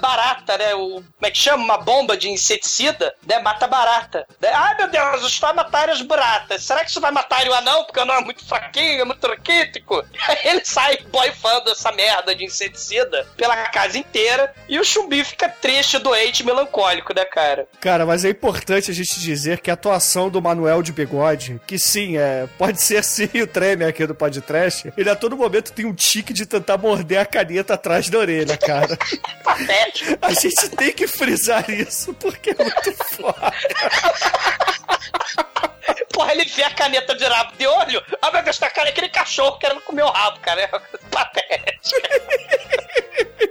barata, 0.00 0.58
né? 0.58 0.74
O, 0.74 0.94
como 0.94 1.06
é 1.22 1.30
que 1.30 1.38
chama? 1.38 1.62
Uma 1.62 1.78
bomba 1.78 2.16
de 2.16 2.28
inseticida, 2.28 3.14
né? 3.24 3.38
Mata 3.38 3.68
barata. 3.68 4.26
Né? 4.40 4.48
Ai 4.52 4.76
meu 4.76 4.88
Deus, 4.88 5.22
isso 5.22 5.40
vai 5.40 5.52
matar 5.52 5.88
as 5.88 6.02
baratas. 6.02 6.64
Será 6.64 6.82
que 6.82 6.90
isso 6.90 7.00
vai 7.00 7.12
matar 7.12 7.46
o 7.46 7.54
anão? 7.54 7.84
Porque 7.84 8.00
o 8.00 8.02
anão 8.02 8.16
é 8.16 8.24
muito 8.24 8.44
fraquinho, 8.44 9.02
é 9.02 9.04
muito 9.04 9.24
raquítico. 9.24 10.04
Aí 10.26 10.38
ele 10.42 10.64
sai 10.64 10.96
boifando 11.12 11.59
essa 11.68 11.92
merda 11.92 12.34
de 12.34 12.44
inseticida 12.44 13.26
pela 13.36 13.56
casa 13.68 13.98
inteira 13.98 14.52
e 14.68 14.78
o 14.78 14.84
chumbinho 14.84 15.24
fica 15.24 15.48
triste, 15.48 15.98
doente, 15.98 16.44
melancólico, 16.44 17.14
né, 17.14 17.24
cara? 17.24 17.66
Cara, 17.80 18.06
mas 18.06 18.24
é 18.24 18.30
importante 18.30 18.90
a 18.90 18.94
gente 18.94 19.20
dizer 19.20 19.60
que 19.60 19.70
a 19.70 19.74
atuação 19.74 20.30
do 20.30 20.40
Manuel 20.40 20.82
de 20.82 20.92
Bigode, 20.92 21.60
que 21.66 21.78
sim, 21.78 22.16
é, 22.16 22.46
pode 22.56 22.80
ser 22.80 23.02
sim 23.04 23.28
o 23.42 23.46
treme 23.46 23.84
aqui 23.84 24.06
do 24.06 24.14
podcast, 24.14 24.92
ele 24.96 25.10
a 25.10 25.16
todo 25.16 25.36
momento 25.36 25.72
tem 25.72 25.84
um 25.84 25.94
tique 25.94 26.32
de 26.32 26.46
tentar 26.46 26.78
morder 26.78 27.20
a 27.20 27.26
caneta 27.26 27.74
atrás 27.74 28.08
da 28.08 28.18
orelha, 28.18 28.56
cara. 28.56 28.96
Patético. 29.42 30.18
A 30.22 30.32
gente 30.32 30.68
tem 30.70 30.92
que 30.92 31.06
frisar 31.06 31.68
isso, 31.70 32.14
porque 32.14 32.50
é 32.50 32.62
muito 32.62 33.04
foda. 33.04 33.50
Porra, 36.20 36.32
ele 36.32 36.44
vê 36.44 36.64
a 36.64 36.70
caneta 36.70 37.14
de 37.14 37.24
rabo 37.24 37.56
de 37.56 37.66
olho. 37.66 38.02
Ah, 38.20 38.30
meu 38.30 38.42
Deus, 38.42 38.58
tá 38.58 38.68
cara, 38.68 38.88
é 38.88 38.92
aquele 38.92 39.08
cachorro 39.08 39.56
querendo 39.56 39.80
comer 39.80 40.02
o 40.02 40.10
rabo, 40.10 40.38
cara. 40.40 40.60
É. 40.60 40.70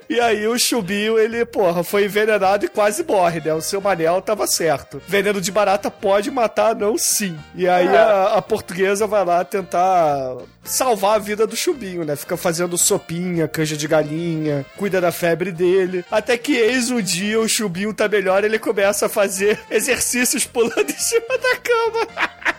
E 0.09 0.20
aí 0.20 0.47
o 0.47 0.57
Chubinho, 0.57 1.20
ele, 1.20 1.45
porra, 1.45 1.84
foi 1.84 2.05
envenenado 2.05 2.65
e 2.65 2.67
quase 2.67 3.03
morre, 3.03 3.41
né? 3.41 3.53
O 3.53 3.61
seu 3.61 3.80
Manel 3.80 4.20
tava 4.24 4.47
certo. 4.47 4.99
Veneno 5.07 5.39
de 5.39 5.51
barata 5.51 5.91
pode 5.91 6.32
matar, 6.32 6.76
não 6.76 6.97
sim. 6.97 7.38
E 7.53 7.70
aí 7.70 7.88
a, 7.88 8.34
a 8.34 8.41
portuguesa 8.41 9.05
vai 9.05 9.24
lá 9.24 9.45
tentar 9.45 10.38
salvar 10.63 11.15
a 11.15 11.20
vida 11.20 11.45
do 11.45 11.55
Chubinho, 11.55 12.03
né? 12.03 12.15
Fica 12.15 12.36
fazendo 12.36 12.76
sopinha, 12.76 13.47
canja 13.47 13.78
de 13.78 13.88
galinha, 13.88 14.65
cuida 14.78 14.99
da 14.99 15.11
febre 15.11 15.51
dele. 15.51 16.03
Até 16.09 16.39
que 16.39 16.57
eis 16.57 16.89
um 16.89 17.01
dia 17.01 17.39
o 17.39 17.47
Chubinho 17.47 17.93
tá 17.93 18.07
melhor, 18.07 18.43
ele 18.43 18.57
começa 18.57 19.05
a 19.05 19.09
fazer 19.09 19.59
exercícios 19.70 20.43
pulando 20.43 20.89
em 20.89 20.97
cima 20.97 21.38
da 21.38 21.55
cama. 21.57 22.55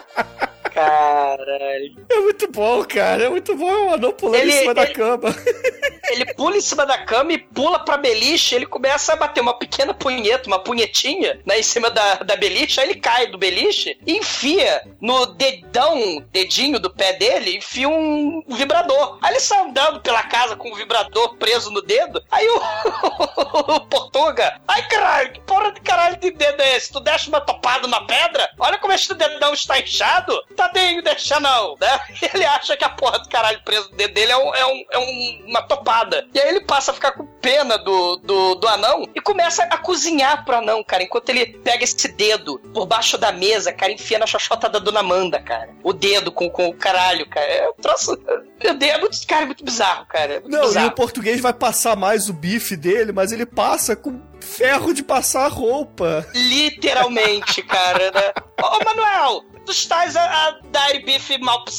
Caralho. 0.85 1.95
É 2.09 2.15
muito 2.19 2.51
bom, 2.51 2.83
cara. 2.85 3.23
É 3.25 3.29
muito 3.29 3.55
bom. 3.55 3.69
É 3.69 3.77
um 3.81 3.93
anão 3.93 4.11
pulando 4.11 4.41
Ele- 4.41 4.51
em 4.53 4.59
cima 4.59 4.73
da 4.73 4.83
ele- 4.83 4.93
cama. 4.93 5.29
Ele 6.11 6.25
pula 6.33 6.57
em 6.57 6.61
cima 6.61 6.85
da 6.85 6.97
cama 6.97 7.31
e 7.31 7.37
pula 7.37 7.79
pra 7.85 7.95
beliche. 7.95 8.53
Ele 8.53 8.65
começa 8.65 9.13
a 9.13 9.15
bater 9.15 9.39
uma 9.39 9.57
pequena 9.57 9.93
punheta, 9.93 10.45
uma 10.47 10.59
punhetinha, 10.59 11.39
né, 11.45 11.57
em 11.59 11.63
cima 11.63 11.89
da, 11.89 12.15
da 12.15 12.35
beliche. 12.35 12.81
Aí 12.81 12.89
ele 12.89 12.99
cai 12.99 13.27
do 13.27 13.37
beliche 13.37 13.97
e 14.05 14.17
enfia 14.17 14.81
no 14.99 15.25
dedão, 15.27 16.21
dedinho 16.29 16.79
do 16.79 16.89
pé 16.89 17.13
dele, 17.13 17.55
enfia 17.57 17.87
um 17.87 18.43
vibrador. 18.45 19.19
Aí 19.21 19.31
ele 19.31 19.39
sai 19.39 19.61
andando 19.61 20.01
pela 20.01 20.21
casa 20.23 20.57
com 20.57 20.69
o 20.73 20.75
vibrador 20.75 21.37
preso 21.37 21.71
no 21.71 21.81
dedo. 21.81 22.21
Aí 22.29 22.45
o, 22.45 22.57
o 23.77 23.79
Portuga, 23.81 24.59
ai 24.67 24.85
caralho, 24.89 25.31
que 25.31 25.39
porra 25.41 25.71
de 25.71 25.79
caralho 25.79 26.17
de 26.17 26.31
dedo 26.31 26.61
é 26.61 26.75
esse? 26.75 26.91
Tu 26.91 26.99
deixa 26.99 27.29
uma 27.29 27.39
topada 27.39 27.87
na 27.87 28.01
pedra? 28.01 28.49
Olha 28.59 28.77
como 28.79 28.91
este 28.91 29.13
dedão 29.13 29.53
está 29.53 29.79
inchado. 29.79 30.37
Tadinho, 30.73 31.01
deixa 31.03 31.39
não, 31.39 31.75
né? 31.79 31.99
Ele 32.33 32.45
acha 32.45 32.75
que 32.77 32.83
a 32.83 32.89
porra 32.89 33.19
do 33.19 33.29
caralho 33.29 33.61
preso 33.63 33.89
no 33.91 33.97
dedo 33.97 34.13
dele 34.13 34.31
é, 34.31 34.37
um- 34.37 34.55
é 34.55 34.65
um- 34.65 34.85
é 34.91 34.97
um- 34.99 35.45
uma 35.47 35.61
topada. 35.61 36.27
E 36.33 36.39
aí 36.39 36.49
ele 36.49 36.61
passa 36.61 36.91
a 36.91 36.93
ficar 36.93 37.11
com 37.11 37.25
pena 37.25 37.77
do, 37.77 38.15
do, 38.17 38.55
do 38.55 38.67
anão 38.67 39.07
e 39.15 39.19
começa 39.21 39.63
a 39.63 39.77
cozinhar 39.77 40.45
pro 40.45 40.55
anão, 40.57 40.83
cara, 40.83 41.03
enquanto 41.03 41.29
ele 41.29 41.45
pega 41.59 41.83
esse 41.83 42.07
dedo 42.07 42.59
por 42.73 42.85
baixo 42.85 43.17
da 43.17 43.31
mesa, 43.31 43.71
cara, 43.73 43.91
enfia 43.91 44.19
na 44.19 44.27
xoxota 44.27 44.69
da 44.69 44.79
dona 44.79 44.99
Amanda, 45.01 45.41
cara. 45.41 45.69
O 45.83 45.91
dedo 45.93 46.31
com, 46.31 46.49
com 46.49 46.67
o 46.67 46.73
caralho, 46.73 47.27
cara. 47.29 47.45
É 47.47 47.69
um 47.69 47.73
troço. 47.73 48.17
Meu 48.63 48.75
Deus, 48.75 48.91
é 48.91 48.97
muito, 48.99 49.27
cara, 49.27 49.41
é 49.43 49.45
muito 49.45 49.63
bizarro, 49.65 50.05
cara. 50.05 50.33
É 50.35 50.39
muito 50.39 50.51
Não, 50.51 50.63
e 50.63 50.67
bizarro. 50.67 50.87
o 50.87 50.91
português 50.91 51.41
vai 51.41 51.53
passar 51.53 51.95
mais 51.95 52.29
o 52.29 52.33
bife 52.33 52.75
dele, 52.77 53.11
mas 53.11 53.31
ele 53.31 53.45
passa 53.45 53.95
com 53.95 54.21
ferro 54.39 54.93
de 54.93 55.03
passar 55.03 55.45
a 55.45 55.49
roupa. 55.49 56.25
Literalmente, 56.35 57.61
cara, 57.63 58.11
né? 58.11 58.33
Ô, 58.61 58.83
Manuel, 58.83 59.43
tu 59.71 59.77
estás 59.77 60.15
a, 60.17 60.23
a 60.47 60.51
dar 60.65 60.93
bife 61.03 61.37
mal 61.39 61.63
pro, 61.63 61.73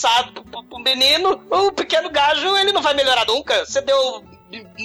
pro- 0.44 0.64
pro 0.64 0.78
menino, 0.78 1.46
o 1.50 1.70
pequeno 1.72 2.08
gajo, 2.10 2.56
ele 2.56 2.72
não 2.72 2.80
vai 2.82 2.94
melhorar 2.94 3.26
nunca. 3.26 3.64
Você 3.66 3.80
deu 3.82 4.24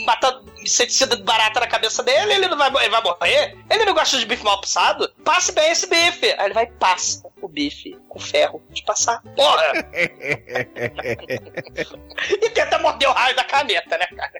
mata 0.05 0.41
inseticida 0.61 1.15
de 1.17 1.23
barata 1.23 1.59
na 1.59 1.67
cabeça 1.67 2.01
dele, 2.03 2.33
ele 2.33 2.47
não 2.47 2.57
vai, 2.57 2.69
ele 2.83 2.89
vai 2.89 3.01
morrer. 3.01 3.57
Ele 3.69 3.85
não 3.85 3.93
gosta 3.93 4.17
de 4.17 4.25
bife 4.25 4.43
mal 4.43 4.59
passado. 4.59 5.09
Passe 5.23 5.51
bem 5.53 5.71
esse 5.71 5.87
bife. 5.87 6.33
Aí 6.37 6.45
ele 6.45 6.53
vai 6.53 6.65
e 6.65 6.71
passa 6.71 7.23
o 7.41 7.47
bife 7.47 7.97
com 8.09 8.19
ferro 8.19 8.61
de 8.71 8.83
passar. 8.83 9.21
Porra! 9.35 9.71
e 12.29 12.49
tenta 12.49 12.79
morder 12.79 13.09
o 13.09 13.13
raio 13.13 13.35
da 13.35 13.43
caneta, 13.43 13.97
né, 13.97 14.07
cara? 14.07 14.39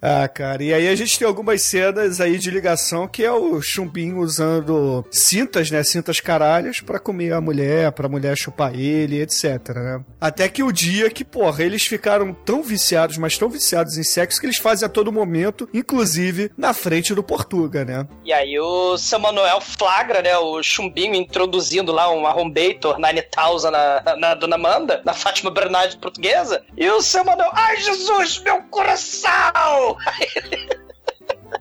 Ah, 0.00 0.28
cara, 0.28 0.62
e 0.62 0.72
aí 0.72 0.88
a 0.88 0.94
gente 0.94 1.18
tem 1.18 1.26
algumas 1.26 1.62
cenas 1.62 2.20
aí 2.20 2.38
de 2.38 2.50
ligação 2.50 3.08
que 3.08 3.24
é 3.24 3.32
o 3.32 3.60
chumbinho 3.60 4.18
usando 4.18 5.04
cintas, 5.10 5.70
né? 5.70 5.82
Cintas 5.82 6.20
caralhas 6.20 6.80
pra 6.80 6.98
comer 6.98 7.32
a 7.32 7.40
mulher, 7.40 7.90
pra 7.92 8.08
mulher 8.08 8.36
chupar 8.36 8.74
ele, 8.78 9.20
etc, 9.20 9.74
né? 9.74 10.04
Até 10.20 10.48
que 10.48 10.62
o 10.62 10.72
dia 10.72 11.10
que, 11.10 11.24
porra, 11.24 11.64
eles 11.64 11.84
ficaram 11.86 12.32
tão 12.32 12.62
viciados, 12.62 13.16
mas 13.16 13.38
tão 13.38 13.48
viciados 13.48 13.96
em 13.96 14.02
sexo 14.04 14.40
que 14.40 14.46
eles 14.46 14.58
fazem 14.58 14.86
a 14.86 14.90
todo 14.90 15.12
momento, 15.12 15.68
inclusive 15.72 16.50
na 16.56 16.72
frente 16.72 17.14
do 17.14 17.22
Portuga, 17.22 17.84
né? 17.84 18.06
E 18.24 18.32
aí 18.32 18.58
o 18.58 18.96
São 18.98 19.18
Manuel 19.18 19.60
flagra, 19.60 20.22
né, 20.22 20.36
o 20.36 20.62
chumbinho 20.62 21.14
introduzindo 21.14 21.92
lá 21.92 22.10
um 22.10 22.26
Arrombator 22.26 22.98
9000 22.98 23.70
na, 23.70 24.16
na 24.16 24.34
Dona 24.34 24.56
Amanda, 24.56 25.02
na 25.04 25.14
Fátima 25.14 25.50
Bernardes 25.50 25.96
portuguesa, 25.96 26.62
e 26.76 26.88
o 26.90 27.00
São 27.00 27.24
Manuel, 27.24 27.50
ai 27.52 27.76
Jesus, 27.78 28.40
meu 28.44 28.62
coração! 28.64 29.85
Aí 30.06 30.28
ele, 30.36 30.68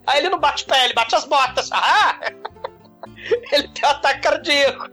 aí 0.08 0.20
ele 0.20 0.30
não 0.30 0.40
bate 0.40 0.66
pé, 0.66 0.86
ele 0.86 0.94
bate 0.94 1.16
as 1.16 1.26
botas. 1.26 1.70
Ah! 1.72 2.20
Ele 3.52 3.68
tem 3.70 3.84
um 3.86 3.92
ataque 3.92 4.22
cardíaco. 4.22 4.90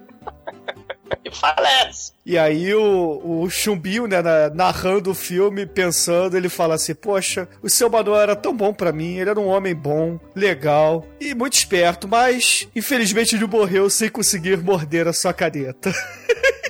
E 1.25 1.31
falece. 1.35 2.13
E 2.25 2.39
aí 2.39 2.75
o, 2.75 3.43
o 3.43 3.51
Chumbinho, 3.51 4.07
né, 4.07 4.23
na- 4.23 4.49
narrando 4.51 5.11
o 5.11 5.15
filme, 5.15 5.67
pensando, 5.67 6.37
ele 6.37 6.49
fala 6.49 6.75
assim, 6.75 6.95
poxa, 6.95 7.47
o 7.63 7.69
seu 7.69 7.91
Manuel 7.91 8.21
era 8.21 8.35
tão 8.37 8.57
bom 8.57 8.73
pra 8.73 8.93
mim, 8.93 9.19
ele 9.19 9.29
era 9.31 9.39
um 9.39 9.49
homem 9.49 9.75
bom, 9.75 10.19
legal 10.35 11.05
e 11.21 11.35
muito 11.35 11.53
esperto, 11.55 12.09
mas 12.09 12.67
infelizmente 12.75 13.37
ele 13.37 13.47
morreu 13.47 13.91
sem 13.91 14.09
conseguir 14.09 14.57
morder 14.59 15.07
a 15.07 15.13
sua 15.13 15.33
caneta. 15.35 15.93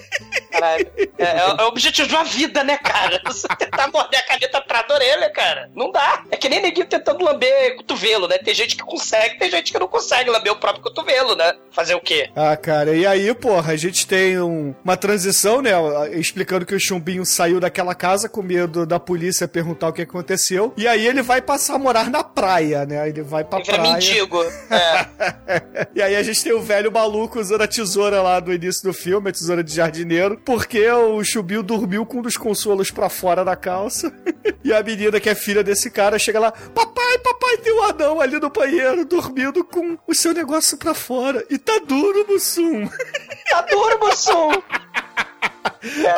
Caralho. 0.62 0.90
É, 1.18 1.24
é 1.38 1.46
o- 1.46 1.56
é 1.60 1.64
objetivo 1.64 2.08
de 2.08 2.14
uma 2.14 2.24
vida, 2.24 2.62
né, 2.62 2.76
cara? 2.78 3.20
Você 3.26 3.48
tentar 3.58 3.88
morder 3.90 4.20
a 4.20 4.22
caneta 4.22 4.58
atrás 4.58 4.86
da 4.86 4.94
orelha, 4.94 5.30
cara. 5.30 5.68
Não 5.74 5.90
dá. 5.90 6.22
É 6.30 6.36
que 6.36 6.48
nem 6.48 6.62
neguinho 6.62 6.86
tentando 6.86 7.24
lamber 7.24 7.76
cotovelo, 7.76 8.28
né? 8.28 8.38
Tem 8.38 8.54
gente 8.54 8.76
que 8.76 8.82
consegue, 8.82 9.38
tem 9.38 9.50
gente 9.50 9.72
que 9.72 9.78
não 9.78 9.88
consegue 9.88 10.30
lamber 10.30 10.52
o 10.52 10.56
próprio 10.56 10.82
cotovelo, 10.82 11.34
né? 11.34 11.54
Fazer 11.72 11.94
o 11.94 12.00
quê? 12.00 12.30
Ah, 12.36 12.56
cara, 12.56 12.94
e 12.94 13.04
aí, 13.06 13.34
porra, 13.34 13.72
a 13.72 13.76
gente 13.76 14.06
tem 14.06 14.38
um- 14.40 14.74
uma 14.84 14.96
transição, 14.96 15.60
né? 15.60 15.72
Explicando 16.12 16.64
que 16.64 16.74
o 16.74 16.80
Chumbinho 16.80 17.24
saiu 17.26 17.58
daquela 17.58 17.94
casa 17.94 18.28
com 18.28 18.42
medo 18.42 18.86
da 18.86 19.00
polícia 19.00 19.48
perguntar 19.48 19.88
o 19.88 19.92
que 19.92 20.02
aconteceu. 20.02 20.72
E 20.76 20.86
aí 20.86 21.06
ele 21.06 21.22
vai 21.22 21.42
passar 21.42 21.74
a 21.74 21.78
morar 21.78 22.08
na 22.10 22.22
praia, 22.22 22.84
né? 22.86 23.08
Ele 23.08 23.22
vai 23.22 23.44
pra 23.44 23.58
Ele 23.58 23.66
vira 23.66 23.78
praia. 23.78 23.94
mendigo. 23.94 24.38
É. 24.72 25.86
E 25.94 26.02
aí 26.02 26.16
a 26.16 26.22
gente 26.22 26.42
tem 26.42 26.52
o 26.52 26.60
velho 26.60 26.90
maluco 26.90 27.38
usando 27.38 27.62
a 27.62 27.66
tesoura 27.68 28.22
lá 28.22 28.40
do 28.40 28.52
início 28.52 28.82
do 28.82 28.92
filme, 28.92 29.28
a 29.30 29.32
tesoura 29.32 29.62
de 29.62 29.74
jardineiro, 29.74 30.36
porque 30.52 30.86
o 30.86 31.24
Chumbinho 31.24 31.62
dormiu 31.62 32.04
com 32.04 32.18
um 32.18 32.22
dos 32.22 32.36
consolos 32.36 32.90
pra 32.90 33.08
fora 33.08 33.42
da 33.42 33.56
calça. 33.56 34.12
E 34.64 34.72
a 34.72 34.80
menina, 34.80 35.18
que 35.18 35.28
é 35.28 35.34
filha 35.34 35.64
desse 35.64 35.90
cara, 35.90 36.20
chega 36.20 36.38
lá: 36.38 36.52
Papai, 36.52 37.18
papai, 37.18 37.56
tem 37.56 37.72
um 37.72 37.82
anão 37.82 38.20
ali 38.20 38.38
no 38.38 38.48
banheiro 38.48 39.04
dormindo 39.04 39.64
com 39.64 39.98
o 40.06 40.14
seu 40.14 40.32
negócio 40.32 40.76
pra 40.76 40.94
fora. 40.94 41.44
E 41.50 41.58
tá 41.58 41.80
duro, 41.84 42.26
Mussum. 42.28 42.88
Tá 43.50 43.62
duro, 43.62 43.98
Mussum. 43.98 44.50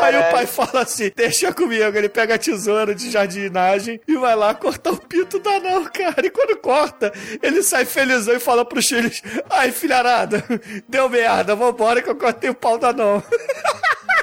Aí 0.02 0.18
o 0.18 0.30
pai 0.30 0.46
fala 0.46 0.82
assim: 0.82 1.10
Deixa 1.16 1.54
comigo. 1.54 1.96
Ele 1.96 2.08
pega 2.08 2.34
a 2.34 2.38
tesoura 2.38 2.94
de 2.94 3.10
jardinagem 3.10 3.98
e 4.06 4.14
vai 4.16 4.36
lá 4.36 4.52
cortar 4.54 4.90
o 4.90 4.98
pinto 4.98 5.38
do 5.38 5.48
anão, 5.48 5.84
cara. 5.84 6.26
E 6.26 6.30
quando 6.30 6.58
corta, 6.58 7.12
ele 7.42 7.62
sai 7.62 7.86
felizão 7.86 8.34
e 8.34 8.40
fala 8.40 8.64
pros 8.64 8.86
filhos: 8.86 9.22
Ai, 9.48 9.72
filharada, 9.72 10.44
deu 10.86 11.08
merda, 11.08 11.56
vambora 11.56 12.02
que 12.02 12.10
eu 12.10 12.16
cortei 12.16 12.50
o 12.50 12.54
pau 12.54 12.76
do 12.76 12.86
anão. 12.86 13.22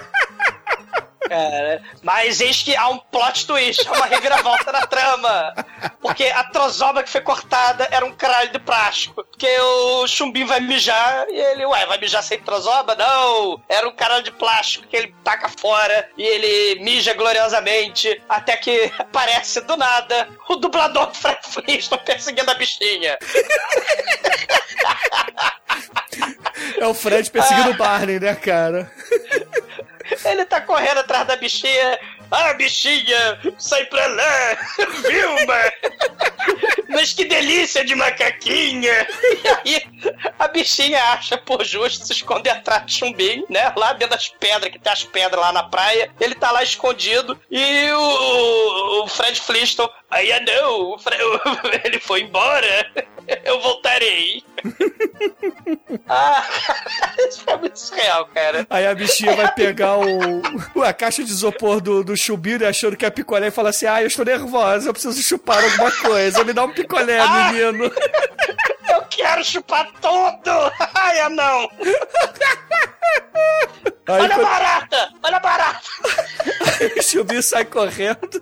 Cara, 1.32 1.82
mas 2.03 2.41
eis 2.41 2.61
que 2.61 2.75
há 2.75 2.89
um 2.89 2.97
plot 2.97 3.47
twist, 3.47 3.88
há 3.88 3.93
uma 3.93 4.05
reviravolta 4.05 4.69
na 4.69 4.86
trama. 4.86 5.53
Porque 6.01 6.25
a 6.25 6.43
trozoba 6.43 7.01
que 7.03 7.09
foi 7.09 7.21
cortada 7.21 7.88
era 7.89 8.05
um 8.05 8.11
caralho 8.11 8.51
de 8.51 8.59
plástico. 8.59 9.23
Porque 9.23 9.47
o 9.61 10.05
chumbinho 10.07 10.45
vai 10.45 10.59
mijar 10.59 11.25
e 11.29 11.39
ele, 11.39 11.65
ué, 11.65 11.86
vai 11.86 11.97
mijar 11.99 12.21
sem 12.21 12.38
trozoba? 12.38 12.95
Não! 12.95 13.63
Era 13.69 13.88
um 13.88 13.95
caralho 13.95 14.23
de 14.23 14.32
plástico 14.34 14.86
que 14.88 14.97
ele 14.97 15.15
taca 15.23 15.47
fora 15.47 16.09
e 16.17 16.21
ele 16.21 16.84
mija 16.84 17.13
gloriosamente. 17.13 18.21
Até 18.27 18.57
que 18.57 18.91
aparece 18.99 19.61
do 19.61 19.77
nada 19.77 20.27
o 20.49 20.57
dublador 20.57 21.13
Fred 21.13 21.39
Flintstone 21.43 22.01
perseguindo 22.03 22.51
a 22.51 22.55
bichinha. 22.55 23.17
É 26.77 26.86
o 26.86 26.93
Fred 26.93 27.32
perseguindo 27.32 27.71
o 27.71 27.77
Barney, 27.77 28.19
né, 28.19 28.36
cara? 28.36 28.91
Ele 30.26 30.45
tá 30.45 30.62
correndo 30.62 30.99
atrás 30.99 31.26
da 31.28 31.36
bichinha. 31.36 31.99
Ah, 32.30 32.53
bichinha, 32.53 33.39
sai 33.57 33.86
pra 33.88 34.07
lá, 34.07 34.57
Vilma! 35.05 35.72
Mas 36.88 37.12
que 37.14 37.26
delícia 37.26 37.84
de 37.84 37.93
macaquinha! 37.93 39.05
E 39.66 39.76
aí, 39.76 39.84
a 40.39 40.47
bichinha 40.47 41.01
acha 41.12 41.38
por 41.38 41.64
justo 41.66 42.05
se 42.05 42.14
esconder 42.14 42.51
atrás 42.51 42.86
de 42.86 42.93
chumbinho, 42.93 43.45
né? 43.49 43.74
Lá 43.76 43.91
dentro 43.93 44.16
das 44.16 44.30
pedras, 44.30 44.72
que 44.72 44.80
tem 44.80 44.93
as 44.93 45.03
pedras 45.03 45.41
lá 45.41 45.51
na 45.51 45.64
praia. 45.64 46.09
Ele 46.22 46.36
tá 46.36 46.51
lá 46.51 46.64
escondido 46.64 47.38
e 47.49 47.91
o, 47.91 49.03
o- 49.03 49.07
Fred 49.09 49.39
Flintstone. 49.39 49.89
Aí, 50.09 50.32
ah, 50.32 50.39
não, 50.39 50.93
o 50.93 50.99
Fre- 50.99 51.18
ele 51.84 51.99
foi 51.99 52.22
embora. 52.22 52.91
Eu 53.43 53.59
voltarei. 53.59 54.43
Ah, 56.07 56.43
isso 57.28 57.43
é 57.47 57.57
muito 57.57 57.78
surreal, 57.80 58.26
cara. 58.28 58.66
Aí 58.70 58.86
a 58.88 58.93
bichinha 58.95 59.36
vai 59.36 59.51
pegar 59.53 59.97
o, 59.97 60.84
a 60.84 60.93
caixa 60.93 61.24
de 61.24 61.32
isopor 61.32 61.80
do, 61.82 62.03
do 62.03 62.16
chumbinho, 62.18 62.59
né, 62.59 62.68
achando 62.68 62.95
que 62.97 63.05
é 63.05 63.09
picolé, 63.09 63.47
e 63.47 63.51
fala 63.51 63.70
assim: 63.70 63.86
Ah, 63.86 64.01
eu 64.01 64.07
estou 64.07 64.26
nervosa, 64.26 64.89
eu 64.89 64.93
preciso 64.93 65.22
chupar 65.22 65.64
alguma 65.64 65.91
coisa. 65.91 66.43
Me 66.43 66.53
dá 66.53 66.64
um 66.64 66.74
picolé, 66.74 67.20
Ah! 67.20 67.51
menino. 67.51 67.86
Eu 68.89 69.01
quero 69.09 69.43
chupar 69.43 69.89
tudo! 70.01 70.72
Ai, 70.93 71.30
não! 71.30 71.70
Aí 74.08 74.22
olha 74.22 74.26
a 74.26 74.38
quando- 74.38 74.47
barata! 74.47 75.10
Olha 75.24 75.38
a 75.38 75.39
barata! 75.39 75.82
o 76.97 77.04
chumbinho 77.04 77.43
sai 77.43 77.66
correndo. 77.66 78.41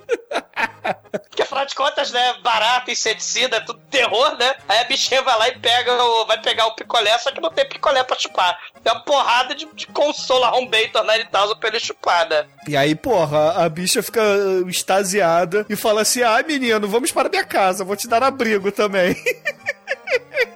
Porque 1.30 1.41
afinal 1.43 1.66
de 1.66 1.76
contas, 1.76 2.12
né? 2.12 2.36
Barata, 2.41 2.91
inseticida, 2.91 3.62
tudo 3.62 3.80
terror, 3.91 4.38
né? 4.38 4.55
Aí 4.68 4.80
a 4.80 4.84
bichinha 4.86 5.22
vai 5.22 5.38
lá 5.38 5.47
e 5.49 5.60
pega 5.60 5.93
o, 5.93 6.26
vai 6.26 6.41
pegar 6.41 6.66
o 6.68 6.76
picolé, 6.76 7.18
só 7.18 7.32
que 7.32 7.41
não 7.41 7.51
tem 7.51 7.68
picolé 7.68 8.03
pra 8.03 8.18
chupar. 8.18 8.57
Tem 8.84 8.91
uma 8.91 9.03
porrada 9.03 9.53
de, 9.53 9.68
de 9.74 9.88
consolo 9.88 10.43
arrombator 10.45 11.03
na 11.03 11.18
Nintendo 11.18 11.57
pra 11.60 11.70
ele 11.70 11.80
chupar, 11.80 12.28
né? 12.30 12.45
E 12.68 12.76
aí, 12.78 12.95
porra, 12.95 13.64
a 13.64 13.70
bicha 13.70 14.01
fica 14.01 14.22
uh, 14.22 14.70
extasiada 14.70 15.66
e 15.70 15.76
fala 15.76 16.01
assim: 16.01 16.24
Ah, 16.24 16.41
menino, 16.47 16.88
vamos 16.88 17.12
para 17.12 17.30
minha 17.30 17.43
casa, 17.45 17.84
vou 17.84 17.95
te 17.95 18.07
dar 18.07 18.24
abrigo 18.24 18.72
também. 18.72 19.16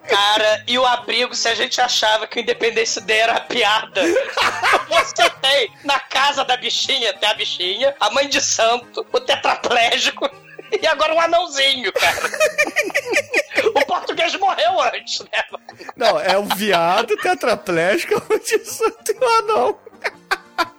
Cara, 0.07 0.63
e 0.67 0.77
o 0.77 0.85
abrigo, 0.85 1.35
se 1.35 1.47
a 1.47 1.55
gente 1.55 1.79
achava 1.79 2.27
que 2.27 2.39
o 2.39 2.41
Independência 2.41 3.01
Day 3.01 3.19
era 3.19 3.39
piada, 3.41 4.01
você 4.87 5.29
tem 5.41 5.71
na 5.83 5.99
casa 5.99 6.43
da 6.43 6.57
bichinha, 6.57 7.13
tem 7.13 7.29
a 7.29 7.33
bichinha, 7.33 7.95
a 7.99 8.09
mãe 8.09 8.27
de 8.27 8.41
santo, 8.41 9.05
o 9.11 9.19
tetraplégico 9.19 10.29
e 10.81 10.87
agora 10.87 11.13
um 11.13 11.21
anãozinho, 11.21 11.91
cara. 11.93 12.17
o 13.75 13.85
português 13.85 14.35
morreu 14.35 14.81
antes, 14.81 15.19
né? 15.19 15.43
Não, 15.95 16.19
é 16.19 16.37
o 16.37 16.45
viado 16.55 17.15
tetraplégico, 17.17 18.15
o 18.29 18.39
de 18.39 18.65
santo 18.65 19.11
e 19.11 19.23
o 19.23 19.29
anão. 19.39 19.79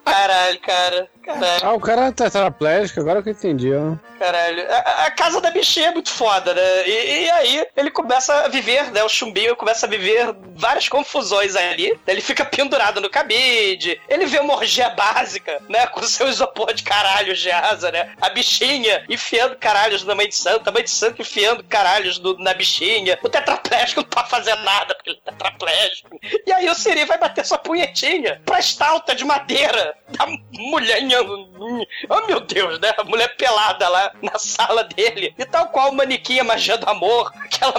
Caralho, 0.04 0.60
cara. 0.60 1.08
Caralho. 1.24 1.60
Ah, 1.64 1.72
o 1.72 1.80
cara 1.80 2.06
é 2.08 2.12
tetraplégico, 2.12 3.00
agora 3.00 3.22
que 3.22 3.30
eu 3.30 3.32
entendi, 3.32 3.72
ó. 3.72 3.94
Caralho, 4.18 4.70
a, 4.70 5.06
a 5.06 5.10
casa 5.10 5.40
da 5.40 5.50
bichinha 5.50 5.88
é 5.88 5.90
muito 5.92 6.10
foda, 6.10 6.52
né? 6.52 6.86
E, 6.86 7.24
e 7.24 7.30
aí 7.30 7.66
ele 7.74 7.90
começa 7.90 8.44
a 8.44 8.48
viver, 8.48 8.90
né? 8.92 9.02
O 9.02 9.08
chumbinho 9.08 9.56
começa 9.56 9.86
a 9.86 9.88
viver 9.88 10.34
várias 10.54 10.86
confusões 10.88 11.56
ali. 11.56 11.98
Ele 12.06 12.20
fica 12.20 12.44
pendurado 12.44 13.00
no 13.00 13.08
cabide, 13.08 13.98
ele 14.06 14.26
vê 14.26 14.38
uma 14.38 14.54
orgia 14.56 14.90
básica, 14.90 15.62
né? 15.68 15.86
Com 15.86 16.02
seu 16.02 16.28
isopor 16.28 16.74
de 16.74 16.82
caralhos 16.82 17.38
de 17.40 17.50
asa, 17.50 17.90
né? 17.90 18.12
A 18.20 18.28
bichinha 18.28 19.04
enfiando 19.08 19.56
caralhos 19.56 20.04
na 20.04 20.14
mãe 20.14 20.28
de 20.28 20.36
santo, 20.36 20.68
a 20.68 20.72
mãe 20.72 20.84
de 20.84 20.90
santo 20.90 21.22
enfiando 21.22 21.64
caralhos 21.64 22.18
do- 22.18 22.36
na 22.38 22.52
bichinha. 22.52 23.18
O 23.22 23.28
tetraplégico 23.30 24.02
não 24.02 24.08
pode 24.08 24.28
fazer 24.28 24.54
nada, 24.56 24.94
porque 24.94 25.10
ele 25.10 25.20
é 25.24 25.30
tetraplégico. 25.30 26.18
E 26.46 26.52
aí 26.52 26.68
o 26.68 26.74
Siri 26.74 27.06
vai 27.06 27.16
bater 27.16 27.46
sua 27.46 27.56
punhetinha 27.58 28.42
pra 28.44 28.58
estalta 28.60 29.14
de 29.14 29.24
madeira 29.24 29.93
da 30.08 30.26
mulher. 30.52 31.00
Oh 32.08 32.26
meu 32.26 32.40
Deus, 32.40 32.78
né? 32.80 32.92
A 32.96 33.04
mulher 33.04 33.34
pelada 33.36 33.88
lá 33.88 34.12
na 34.22 34.38
sala 34.38 34.84
dele. 34.84 35.34
E 35.38 35.44
tal 35.44 35.68
qual 35.68 35.90
o 35.90 35.94
manequim 35.94 36.38
a 36.38 36.44
magia 36.44 36.76
do 36.76 36.88
amor, 36.88 37.32
aquela 37.36 37.74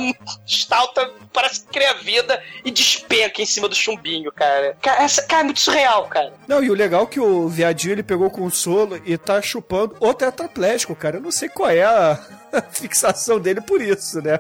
estalta 0.45 1.11
parece 1.31 1.65
que 1.65 1.73
cria 1.73 1.93
vida 1.95 2.41
e 2.63 2.71
despenca 2.71 3.41
em 3.41 3.45
cima 3.45 3.67
do 3.67 3.75
chumbinho, 3.75 4.31
cara. 4.31 4.77
Cara, 4.81 5.03
essa, 5.03 5.21
cara, 5.23 5.41
é 5.41 5.45
muito 5.45 5.59
surreal, 5.59 6.07
cara. 6.07 6.33
Não, 6.47 6.63
e 6.63 6.69
o 6.69 6.73
legal 6.73 7.03
é 7.03 7.07
que 7.07 7.19
o 7.19 7.47
viadinho 7.47 7.93
ele 7.93 8.03
pegou 8.03 8.27
o 8.27 8.31
consolo 8.31 9.01
e 9.05 9.17
tá 9.17 9.41
chupando 9.41 9.95
o 9.99 10.13
tetraplégico, 10.13 10.95
cara. 10.95 11.17
Eu 11.17 11.21
não 11.21 11.31
sei 11.31 11.49
qual 11.49 11.69
é 11.69 11.83
a 11.83 12.19
a 12.55 12.61
fixação 12.71 13.39
dele 13.39 13.61
por 13.61 13.81
isso, 13.81 14.21
né? 14.21 14.37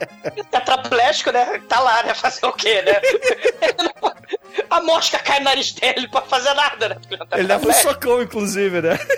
Tetraplégico, 0.50 1.32
né? 1.32 1.60
Tá 1.68 1.80
lá, 1.80 2.02
né? 2.04 2.14
Fazer 2.14 2.46
o 2.46 2.52
quê, 2.52 2.82
né? 2.82 3.00
A 4.70 4.82
mosca 4.82 5.18
cai 5.18 5.38
no 5.38 5.44
nariz 5.46 5.72
dele 5.72 6.08
pra 6.08 6.20
fazer 6.22 6.52
nada, 6.52 6.88
né? 6.90 6.96
Ele 7.32 7.48
leva 7.48 7.68
um 7.68 7.72
socão, 7.72 8.22
inclusive, 8.22 8.80
né? 8.80 8.98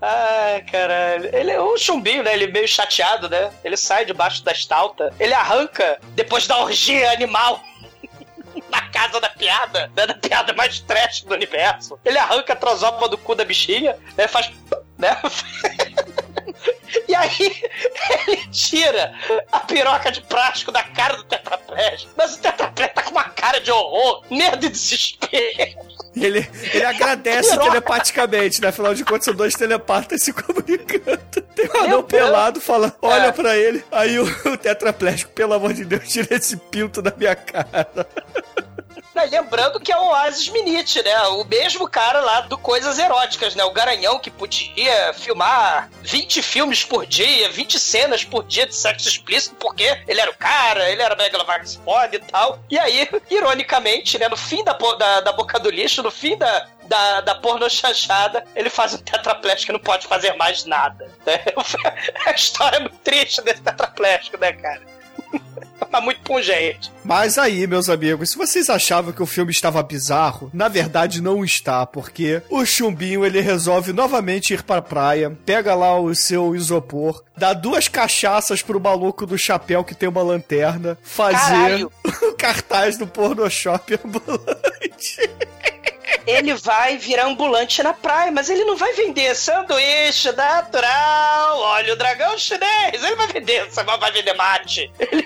Ai, 0.00 0.62
caralho. 0.62 1.34
Ele 1.34 1.50
é 1.50 1.60
um 1.60 1.76
chumbinho, 1.76 2.22
né? 2.22 2.32
Ele 2.32 2.46
meio 2.46 2.68
chateado, 2.68 3.28
né? 3.28 3.50
Ele 3.64 3.76
sai 3.76 4.04
debaixo 4.04 4.44
da 4.44 4.52
estalta. 4.52 5.12
Ele 5.18 5.34
arranca, 5.34 5.98
depois 6.14 6.46
da 6.46 6.58
orgia 6.58 7.10
animal, 7.10 7.60
na 8.70 8.82
casa 8.90 9.20
da 9.20 9.28
piada, 9.28 9.90
né? 9.96 10.06
Da 10.06 10.14
piada 10.14 10.52
mais 10.52 10.78
trash 10.80 11.22
do 11.22 11.34
universo. 11.34 11.98
Ele 12.04 12.18
arranca 12.18 12.52
a 12.52 12.56
trozoba 12.56 13.08
do 13.08 13.18
cu 13.18 13.34
da 13.34 13.44
bichinha, 13.44 13.96
né? 14.16 14.28
Faz. 14.28 14.50
né? 14.96 15.16
E 17.08 17.14
aí, 17.14 17.62
ele 18.26 18.46
tira 18.50 19.14
a 19.52 19.60
piroca 19.60 20.10
de 20.10 20.20
plástico 20.22 20.70
da 20.72 20.82
cara 20.82 21.16
do 21.16 21.24
tetraplégico. 21.24 22.12
Mas 22.16 22.34
o 22.34 22.38
tetraplégico 22.38 22.94
tá 22.96 23.02
com 23.02 23.10
uma 23.10 23.24
cara 23.30 23.60
de 23.60 23.70
horror, 23.70 24.22
medo 24.30 24.66
e 24.66 24.68
desespero. 24.68 25.86
Ele, 26.16 26.48
ele 26.72 26.84
agradece 26.84 27.50
Piroca. 27.50 27.68
telepaticamente, 27.68 28.60
né? 28.62 28.68
Afinal 28.68 28.94
de 28.94 29.04
contas, 29.04 29.26
são 29.26 29.34
dois 29.34 29.54
telepatas 29.54 30.22
se 30.22 30.32
comunicando. 30.34 31.20
Tem 31.54 31.68
um 31.74 31.84
anão 31.84 32.02
pelado, 32.02 32.58
fala, 32.60 32.96
olha 33.02 33.26
É. 33.26 33.32
pra 33.32 33.54
ele. 33.56 33.84
Aí 33.92 34.18
o, 34.18 34.24
o 34.48 34.56
tetraplégico, 34.56 35.30
pelo 35.32 35.52
amor 35.52 35.74
de 35.74 35.84
Deus, 35.84 36.08
tira 36.08 36.34
esse 36.34 36.56
pinto 36.56 37.02
da 37.02 37.12
minha 37.14 37.36
cara. 37.36 37.86
Né, 39.16 39.24
Lembrando 39.32 39.80
que 39.80 39.90
é 39.90 39.96
o 39.96 40.08
Oasis 40.08 40.50
Minite, 40.50 41.02
né? 41.02 41.18
O 41.28 41.44
mesmo 41.44 41.88
cara 41.88 42.20
lá 42.20 42.42
do 42.42 42.58
Coisas 42.58 42.98
Eróticas, 42.98 43.54
né? 43.54 43.64
O 43.64 43.70
Garanhão 43.70 44.18
que 44.18 44.30
podia 44.30 45.14
filmar 45.14 45.88
20 46.02 46.42
filmes 46.42 46.84
por 46.84 47.06
dia, 47.06 47.48
20 47.48 47.80
cenas 47.80 48.22
por 48.22 48.44
dia 48.44 48.66
de 48.66 48.76
sexo 48.76 49.08
explícito, 49.08 49.56
porque 49.56 50.02
ele 50.06 50.20
era 50.20 50.30
o 50.30 50.36
cara, 50.36 50.90
ele 50.90 51.00
era 51.00 51.16
Megalovax 51.16 51.76
foda 51.76 52.14
e 52.14 52.18
tal. 52.18 52.58
E 52.70 52.78
aí, 52.78 53.08
ironicamente, 53.30 54.18
né? 54.18 54.28
No 54.28 54.36
fim 54.36 54.62
da, 54.62 54.74
da, 54.74 55.22
da 55.22 55.32
boca 55.32 55.58
do 55.58 55.70
lixo, 55.70 56.02
no 56.02 56.10
fim 56.10 56.36
da, 56.36 56.66
da, 56.82 57.22
da 57.22 57.34
porno 57.36 57.70
chanchada, 57.70 58.44
ele 58.54 58.68
faz 58.68 58.92
um 58.92 58.98
tetraplégico 58.98 59.64
que 59.64 59.72
não 59.72 59.80
pode 59.80 60.06
fazer 60.06 60.34
mais 60.34 60.66
nada. 60.66 61.10
Né? 61.24 61.42
A 62.26 62.32
história 62.32 62.76
é 62.76 62.80
muito 62.80 62.98
triste 62.98 63.40
desse 63.40 63.62
tetraplégico, 63.62 64.36
né, 64.36 64.52
cara? 64.52 64.82
Mas 65.96 66.04
muito 66.04 66.20
pungente. 66.20 66.92
Mas 67.04 67.38
aí, 67.38 67.66
meus 67.66 67.88
amigos, 67.88 68.30
se 68.30 68.36
vocês 68.36 68.68
achavam 68.68 69.12
que 69.12 69.22
o 69.22 69.26
filme 69.26 69.50
estava 69.50 69.82
bizarro, 69.82 70.50
na 70.52 70.68
verdade 70.68 71.22
não 71.22 71.44
está, 71.44 71.86
porque 71.86 72.42
o 72.50 72.66
chumbinho 72.66 73.24
ele 73.24 73.40
resolve 73.40 73.92
novamente 73.92 74.52
ir 74.52 74.62
pra 74.62 74.82
praia, 74.82 75.30
pega 75.46 75.74
lá 75.74 75.98
o 75.98 76.14
seu 76.14 76.54
isopor, 76.54 77.22
dá 77.36 77.52
duas 77.54 77.88
cachaças 77.88 78.60
pro 78.60 78.80
maluco 78.80 79.24
do 79.24 79.38
chapéu 79.38 79.84
que 79.84 79.94
tem 79.94 80.08
uma 80.08 80.22
lanterna, 80.22 80.98
fazer 81.02 81.38
Caralho. 81.38 81.92
o 82.22 82.32
cartaz 82.34 82.98
do 82.98 83.06
porno 83.06 83.48
shop 83.48 83.98
ambulante. 84.04 85.30
Ele 86.26 86.54
vai 86.54 86.98
virar 86.98 87.26
ambulante 87.26 87.82
na 87.82 87.92
praia, 87.92 88.32
mas 88.32 88.50
ele 88.50 88.64
não 88.64 88.76
vai 88.76 88.92
vender 88.94 89.34
sanduíche 89.34 90.32
natural, 90.32 91.58
olha 91.58 91.92
o 91.92 91.96
dragão 91.96 92.36
chinês, 92.36 93.02
ele 93.02 93.14
vai 93.14 93.28
vender, 93.28 93.68
vai 93.70 94.12
vender 94.12 94.34
mate. 94.34 94.90
Ele, 94.98 95.24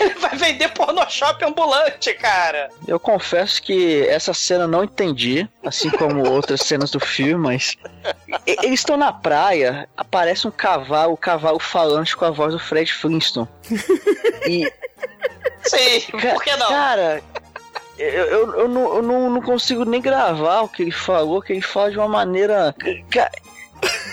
ele 0.00 0.14
vai 0.14 0.36
vender 0.36 0.68
pornoshop 0.70 1.44
ambulante, 1.44 2.12
cara. 2.14 2.68
Eu 2.86 2.98
confesso 2.98 3.62
que 3.62 4.06
essa 4.08 4.34
cena 4.34 4.64
eu 4.64 4.68
não 4.68 4.84
entendi, 4.84 5.48
assim 5.64 5.90
como 5.90 6.28
outras 6.28 6.62
cenas 6.62 6.90
do 6.90 7.00
filme, 7.00 7.34
mas. 7.34 7.76
Eles 8.46 8.80
estão 8.80 8.96
na 8.96 9.12
praia, 9.12 9.88
aparece 9.96 10.46
um 10.46 10.50
cavalo, 10.50 11.12
o 11.12 11.16
cavalo 11.16 11.58
falante 11.58 12.16
com 12.16 12.24
a 12.24 12.30
voz 12.30 12.52
do 12.52 12.58
Fred 12.58 12.92
Flintstone. 12.92 13.48
E. 14.48 14.70
Sim, 15.62 16.00
por 16.10 16.42
que 16.42 16.56
não? 16.56 16.68
Cara. 16.68 17.22
Eu, 18.00 18.24
eu, 18.24 18.54
eu, 18.60 18.68
não, 18.68 18.94
eu 18.96 19.02
não, 19.02 19.30
não 19.30 19.42
consigo 19.42 19.84
nem 19.84 20.00
gravar 20.00 20.62
o 20.62 20.68
que 20.68 20.82
ele 20.82 20.90
falou, 20.90 21.42
que 21.42 21.52
ele 21.52 21.60
fala 21.60 21.90
de 21.90 21.98
uma 21.98 22.08
maneira. 22.08 22.74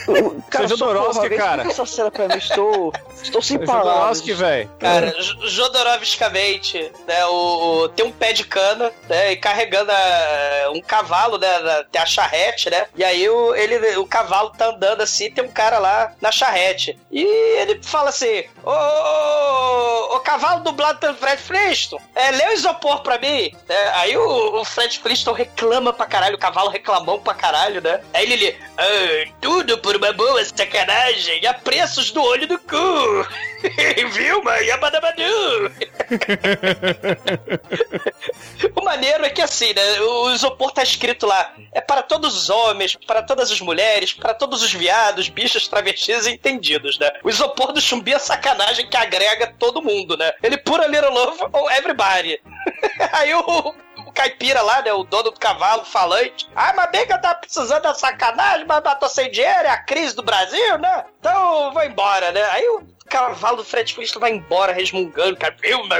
O- 0.07 0.41
Cara, 0.49 0.67
Jodorowsky, 0.67 1.29
cara. 1.35 1.63
essa 1.67 1.85
cena 1.85 2.09
pra 2.11 2.27
mim, 2.27 2.37
estou, 2.37 2.93
estou 3.21 3.41
sem 3.41 3.57
palavras. 3.59 4.19
Jodorowsky, 4.19 4.33
velho. 4.33 4.71
Cara, 4.79 5.13
Jodorowskymente, 5.45 6.91
né, 7.07 7.25
o, 7.25 7.83
o- 7.83 7.89
tem 7.89 8.05
um 8.05 8.11
pé 8.11 8.33
de 8.33 8.43
cana, 8.43 8.91
né, 9.09 9.31
e 9.33 9.37
carregando 9.37 9.91
a- 9.91 10.71
um 10.73 10.81
cavalo, 10.81 11.37
né, 11.37 11.59
na- 11.59 11.83
tem 11.85 12.01
a 12.01 12.05
charrete, 12.05 12.69
né, 12.69 12.85
e 12.95 13.03
aí 13.03 13.27
o, 13.29 13.55
ele, 13.55 13.97
o 13.97 14.05
cavalo 14.05 14.49
tá 14.51 14.67
andando 14.67 15.01
assim, 15.01 15.31
tem 15.31 15.43
um 15.43 15.51
cara 15.51 15.77
lá 15.79 16.13
na 16.21 16.31
charrete, 16.31 16.97
e 17.11 17.23
ele 17.59 17.81
fala 17.83 18.09
assim, 18.09 18.43
ô, 18.63 18.71
ô, 18.71 20.15
ô, 20.15 20.19
cavalo 20.19 20.63
dublado 20.63 20.99
pelo 20.99 21.15
Fred 21.15 21.41
Flintstone, 21.41 22.01
é, 22.15 22.31
lê 22.31 22.47
o 22.49 22.53
isopor 22.53 23.01
pra 23.01 23.17
mim, 23.17 23.51
né, 23.67 23.91
aí 23.95 24.17
o, 24.17 24.59
o 24.61 24.65
Fred 24.65 24.99
Flintstone 24.99 25.37
reclama 25.37 25.93
pra 25.93 26.05
caralho, 26.05 26.35
o 26.35 26.39
cavalo 26.39 26.69
reclamou 26.69 27.19
pra 27.19 27.33
caralho, 27.33 27.81
né, 27.81 28.01
aí 28.13 28.23
ele, 28.31 28.35
lê, 28.37 28.55
"Ah, 28.77 29.27
tudo 29.41 29.77
por 29.87 29.95
uma 29.95 30.11
boa 30.11 30.43
sacanagem, 30.43 31.47
a 31.47 31.53
preços 31.53 32.11
do 32.11 32.21
olho 32.21 32.45
do 32.45 32.59
cu. 32.59 32.75
Vilma 34.11 34.59
e 34.59 34.69
Abadabadu. 34.69 35.23
o 38.75 38.83
maneiro 38.83 39.23
é 39.23 39.29
que 39.29 39.41
assim, 39.41 39.73
né? 39.73 40.01
O 40.01 40.33
isopor 40.33 40.73
tá 40.73 40.83
escrito 40.83 41.25
lá. 41.25 41.53
É 41.71 41.79
para 41.79 42.03
todos 42.03 42.35
os 42.35 42.49
homens, 42.49 42.97
para 43.07 43.23
todas 43.23 43.49
as 43.49 43.61
mulheres, 43.61 44.11
para 44.11 44.33
todos 44.33 44.61
os 44.61 44.73
viados, 44.73 45.29
bichos, 45.29 45.69
travestis 45.69 46.27
e 46.27 46.31
entendidos, 46.31 46.99
né? 46.99 47.09
O 47.23 47.29
isopor 47.29 47.71
do 47.71 47.79
chumbi 47.79 48.13
é 48.13 48.19
sacanagem 48.19 48.89
que 48.89 48.97
agrega 48.97 49.55
todo 49.57 49.81
mundo, 49.81 50.17
né? 50.17 50.33
Ele 50.43 50.57
pura 50.57 50.85
little 50.85 51.13
love 51.13 51.39
ou 51.53 51.71
everybody. 51.71 52.41
Aí 53.13 53.33
o, 53.33 53.39
o 53.39 53.73
caipira 54.17 54.61
lá, 54.63 54.81
né? 54.81 54.91
O 54.91 55.03
dono 55.03 55.31
do 55.31 55.39
cavalo 55.39 55.85
falante. 55.85 56.49
Ah, 56.55 56.73
mas 56.75 56.89
bem 56.91 57.05
que 57.05 57.13
eu 57.13 57.21
tava 57.21 57.35
precisando 57.35 57.83
da 57.83 57.93
sacanagem, 57.93 58.65
mas 58.65 58.83
eu 58.83 58.95
tô 58.95 59.07
sem 59.07 59.29
dinheiro, 59.29 59.67
é 59.67 59.69
a 59.69 59.83
crise 59.83 60.15
do 60.15 60.23
Brasil, 60.23 60.77
né? 60.79 61.05
Então 61.19 61.71
vou 61.71 61.83
embora, 61.83 62.31
né? 62.31 62.43
Aí 62.51 62.67
o 62.69 62.96
cavalo 63.07 63.57
do 63.57 63.63
Fred 63.63 63.93
Flintstone 63.93 64.21
vai 64.21 64.31
embora 64.31 64.73
resmungando, 64.73 65.35
cara. 65.37 65.55
Vilma, 65.61 65.95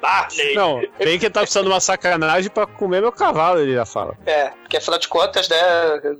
Barney. 0.00 0.54
Não, 0.54 0.82
bem 0.98 1.18
que 1.18 1.30
tá 1.30 1.40
precisando 1.40 1.66
de 1.66 1.72
uma 1.72 1.80
sacanagem 1.80 2.50
pra 2.50 2.66
comer 2.66 3.00
meu 3.00 3.12
cavalo, 3.12 3.60
ele 3.60 3.74
já 3.74 3.84
fala. 3.84 4.16
É, 4.26 4.50
porque 4.62 4.76
afinal 4.76 4.98
de 4.98 5.08
contas, 5.08 5.48
né? 5.48 5.56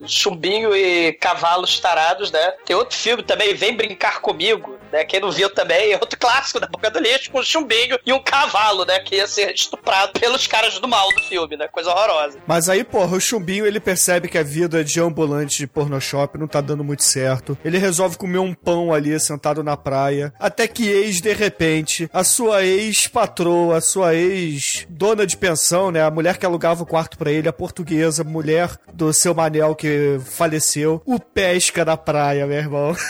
Chumbinho 0.07 0.75
e 0.75 1.13
cavalos 1.15 1.81
tarados, 1.81 2.31
né? 2.31 2.53
Tem 2.65 2.77
outro 2.77 2.97
filme 2.97 3.23
também, 3.23 3.55
Vem 3.55 3.77
Brincar 3.77 4.21
Comigo, 4.21 4.77
né? 4.93 5.05
Quem 5.05 5.21
não 5.21 5.31
viu 5.31 5.51
também, 5.51 5.93
é 5.93 5.97
outro 5.97 6.19
clássico 6.19 6.61
da 6.61 6.67
boca 6.67 6.91
do 6.91 6.99
lixo, 6.99 7.31
com 7.31 7.41
um 7.41 7.43
chumbinho 7.43 7.99
e 8.05 8.13
um 8.13 8.23
cavalo, 8.23 8.85
né? 8.85 9.01
Que 9.01 9.17
ia 9.17 9.27
ser 9.27 9.53
estuprado 9.55 10.13
pelos 10.19 10.47
caras 10.47 10.79
do 10.79 10.89
mal 10.89 11.09
do 11.13 11.23
filme, 11.23 11.57
né? 11.57 11.69
Coisa 11.69 11.91
horrorosa. 11.91 12.39
Mas 12.47 12.69
aí, 12.69 12.85
porra, 12.85 13.17
o 13.17 13.21
chumbinho 13.21 13.67
ele 13.67 13.81
percebe 13.81 14.29
que 14.29 14.39
a 14.39 14.43
vida 14.43 14.85
de 14.85 15.01
ambulante 15.01 15.59
de 15.59 15.67
porno 15.67 16.01
shop 16.01 16.39
não 16.39 16.47
tá 16.47 16.61
dando 16.61 16.85
muito 16.85 17.03
certo. 17.03 17.57
Ele 17.65 17.79
resolve 17.79 18.17
comer 18.17 18.39
um 18.39 18.55
pão 18.55 18.93
ali 18.93 19.19
sentado 19.19 19.63
na 19.63 19.77
praia. 19.77 19.94
Até 20.39 20.67
que 20.69 20.89
eis, 20.89 21.21
de 21.21 21.33
repente, 21.33 22.09
a 22.13 22.23
sua 22.25 22.65
ex-patroa, 22.65 23.79
a 23.79 23.81
sua 23.81 24.15
ex-dona 24.15 25.27
de 25.27 25.37
pensão, 25.37 25.91
né? 25.91 26.03
A 26.03 26.11
mulher 26.11 26.37
que 26.37 26.47
alugava 26.47 26.83
o 26.83 26.87
quarto 26.87 27.17
pra 27.19 27.31
ele, 27.31 27.49
a 27.49 27.53
portuguesa, 27.53 28.25
mulher 28.25 28.71
do 28.93 29.13
seu 29.13 29.35
Manel 29.35 29.75
que 29.75 30.19
faleceu, 30.25 31.01
o 31.07 31.19
pesca 31.21 31.85
na 31.85 31.97
praia, 31.97 32.47
meu 32.47 32.57
irmão. 32.59 32.97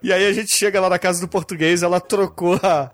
E 0.00 0.12
aí 0.12 0.26
a 0.26 0.32
gente 0.32 0.54
chega 0.54 0.80
lá 0.80 0.88
na 0.88 0.98
casa 0.98 1.20
do 1.20 1.26
português, 1.28 1.82
ela 1.82 2.00
trocou 2.00 2.58
a- 2.62 2.90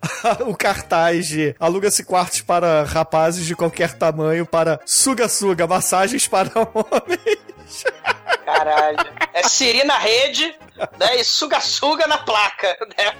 o 0.47 0.55
cartaz 0.57 1.27
de 1.29 1.55
aluga-se 1.61 2.03
quartos 2.03 2.41
para 2.41 2.83
rapazes 2.85 3.45
de 3.45 3.55
qualquer 3.55 3.93
tamanho 3.93 4.47
para 4.47 4.81
suga-suga, 4.87 5.67
massagens 5.67 6.27
para 6.27 6.51
homens. 6.75 7.85
Caralho. 8.55 8.99
É 9.33 9.43
Siri 9.43 9.85
na 9.85 9.99
rede, 9.99 10.55
né? 10.99 11.17
E 11.17 11.25
suga-suga 11.25 12.07
na 12.07 12.19
placa, 12.19 12.77
né? 12.97 13.15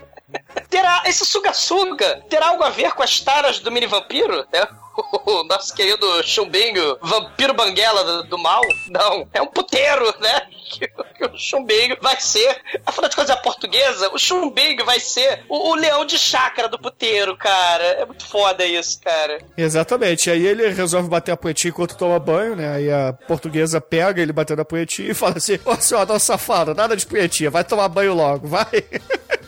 Terá, 0.69 1.03
esse 1.07 1.25
suga-suga 1.25 2.23
terá 2.29 2.49
algo 2.49 2.65
a 2.65 2.71
ver 2.71 2.93
com 2.93 3.03
as 3.03 3.21
taras 3.21 3.59
do 3.59 3.71
mini 3.71 3.87
vampiro, 3.87 4.47
né? 4.53 4.67
O 5.27 5.43
nosso 5.45 5.75
querido 5.75 6.07
chumbinho, 6.23 6.97
vampiro 7.03 7.53
banguela 7.53 8.05
do, 8.05 8.29
do 8.29 8.39
mal? 8.39 8.63
Não, 8.89 9.29
é 9.33 9.43
um 9.43 9.47
puteiro, 9.47 10.15
né? 10.21 10.47
Que, 10.65 10.89
que 10.89 11.25
o 11.25 11.39
chumbinho 11.39 11.97
vai 12.01 12.19
ser, 12.19 12.61
afinal 12.85 13.09
de 13.09 13.15
contas, 13.15 13.37
é 13.37 13.41
portuguesa, 13.41 14.11
o 14.13 14.19
chumbinho 14.19 14.85
vai 14.85 14.99
ser 14.99 15.45
o, 15.49 15.71
o 15.71 15.75
leão 15.75 16.05
de 16.05 16.19
chácara 16.19 16.67
do 16.69 16.79
puteiro, 16.79 17.37
cara. 17.37 17.85
É 17.85 18.05
muito 18.05 18.27
foda 18.27 18.65
isso, 18.65 18.99
cara. 19.01 19.39
Exatamente. 19.57 20.31
Aí 20.31 20.45
ele 20.45 20.67
resolve 20.71 21.09
bater 21.09 21.31
a 21.31 21.37
poetinha 21.37 21.71
enquanto 21.71 21.97
toma 21.97 22.19
banho, 22.19 22.57
né? 22.57 22.75
Aí 22.75 22.91
a 22.91 23.13
portuguesa 23.13 23.81
pega 23.81 24.21
ele 24.21 24.33
batendo 24.33 24.63
a 24.63 24.65
poetinha 24.65 25.11
e 25.11 25.15
fala 25.15 25.37
assim: 25.37 25.61
Ô 25.65 25.77
senhor, 25.77 26.09
não 26.09 26.19
safado, 26.19 26.75
nada 26.75 26.97
de 26.97 27.07
poetinha, 27.07 27.51
vai 27.51 27.63
tomar 27.63 27.89
banho 27.89 28.15
logo, 28.15 28.49
vai. 28.49 28.67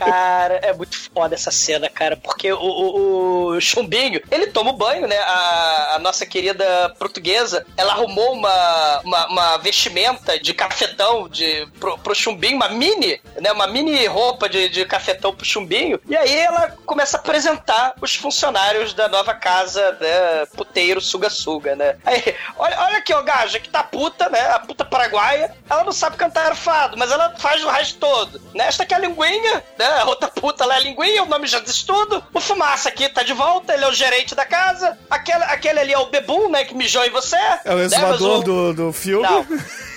Cara, 0.00 0.60
é 0.62 0.72
muito 0.72 0.96
foda 0.96 1.34
essa 1.34 1.50
cena, 1.50 1.88
cara, 1.90 2.16
porque 2.16 2.50
o, 2.50 2.58
o, 2.58 3.46
o 3.48 3.60
Chumbinho, 3.60 4.22
ele 4.30 4.46
toma 4.46 4.70
o 4.70 4.76
banho, 4.76 5.06
né? 5.06 5.18
A, 5.18 5.96
a 5.96 5.98
nossa 5.98 6.24
querida 6.24 6.88
portuguesa, 6.98 7.66
ela 7.76 7.92
arrumou 7.92 8.32
uma, 8.32 9.00
uma, 9.04 9.26
uma 9.26 9.56
vestimenta 9.58 10.38
de 10.38 10.54
cafetão 10.54 11.28
de, 11.28 11.66
pro, 11.78 11.98
pro 11.98 12.14
Chumbinho, 12.14 12.56
uma 12.56 12.70
mini, 12.70 13.20
né? 13.40 13.52
Uma 13.52 13.66
mini 13.66 14.06
roupa 14.06 14.48
de, 14.48 14.70
de 14.70 14.86
cafetão 14.86 15.34
pro 15.34 15.44
Chumbinho. 15.44 16.00
E 16.08 16.16
aí 16.16 16.34
ela 16.34 16.74
começa 16.86 17.18
a 17.18 17.20
apresentar 17.20 17.94
os 18.00 18.14
funcionários 18.14 18.94
da 18.94 19.06
nova 19.06 19.34
casa, 19.34 19.98
né? 20.00 20.46
Puteiro 20.56 21.00
Suga-Suga, 21.00 21.76
né? 21.76 21.96
Aí, 22.06 22.34
olha, 22.56 22.80
olha 22.80 22.98
aqui, 22.98 23.12
ó, 23.12 23.22
gaja, 23.22 23.60
que 23.60 23.68
tá 23.68 23.82
puta, 23.82 24.30
né? 24.30 24.40
A 24.52 24.58
puta 24.60 24.84
paraguaia. 24.84 25.54
Ela 25.68 25.84
não 25.84 25.92
sabe 25.92 26.16
cantar 26.16 26.56
fado, 26.56 26.96
mas 26.96 27.10
ela 27.10 27.34
faz 27.38 27.62
o 27.64 27.68
resto 27.68 27.98
todo. 27.98 28.40
Né? 28.54 28.66
Esta 28.66 28.82
aqui 28.82 28.94
é 28.94 28.96
a 28.96 29.00
linguinha, 29.00 29.64
né? 29.78 29.89
A 29.90 30.04
outra 30.06 30.28
puta 30.28 30.64
lá 30.64 30.74
é 30.74 30.78
a 30.78 30.80
linguinha, 30.80 31.22
o 31.22 31.26
nome 31.26 31.46
já 31.46 31.60
diz 31.60 31.82
tudo. 31.82 32.22
O 32.32 32.40
Fumaça 32.40 32.88
aqui 32.88 33.08
tá 33.08 33.22
de 33.22 33.32
volta, 33.32 33.74
ele 33.74 33.84
é 33.84 33.88
o 33.88 33.92
gerente 33.92 34.34
da 34.34 34.44
casa. 34.44 34.98
Aquele, 35.10 35.44
aquele 35.44 35.80
ali 35.80 35.92
é 35.92 35.98
o 35.98 36.06
Bebum, 36.06 36.48
né? 36.50 36.64
Que 36.64 36.74
mijou 36.74 37.04
em 37.04 37.10
você. 37.10 37.36
É 37.64 37.74
o 37.74 37.78
né? 37.78 37.84
exumador 37.84 38.10
Mas 38.10 38.20
o- 38.20 38.42
do, 38.42 38.74
do 38.74 38.92
filme. 38.92 39.22
Não. 39.28 39.46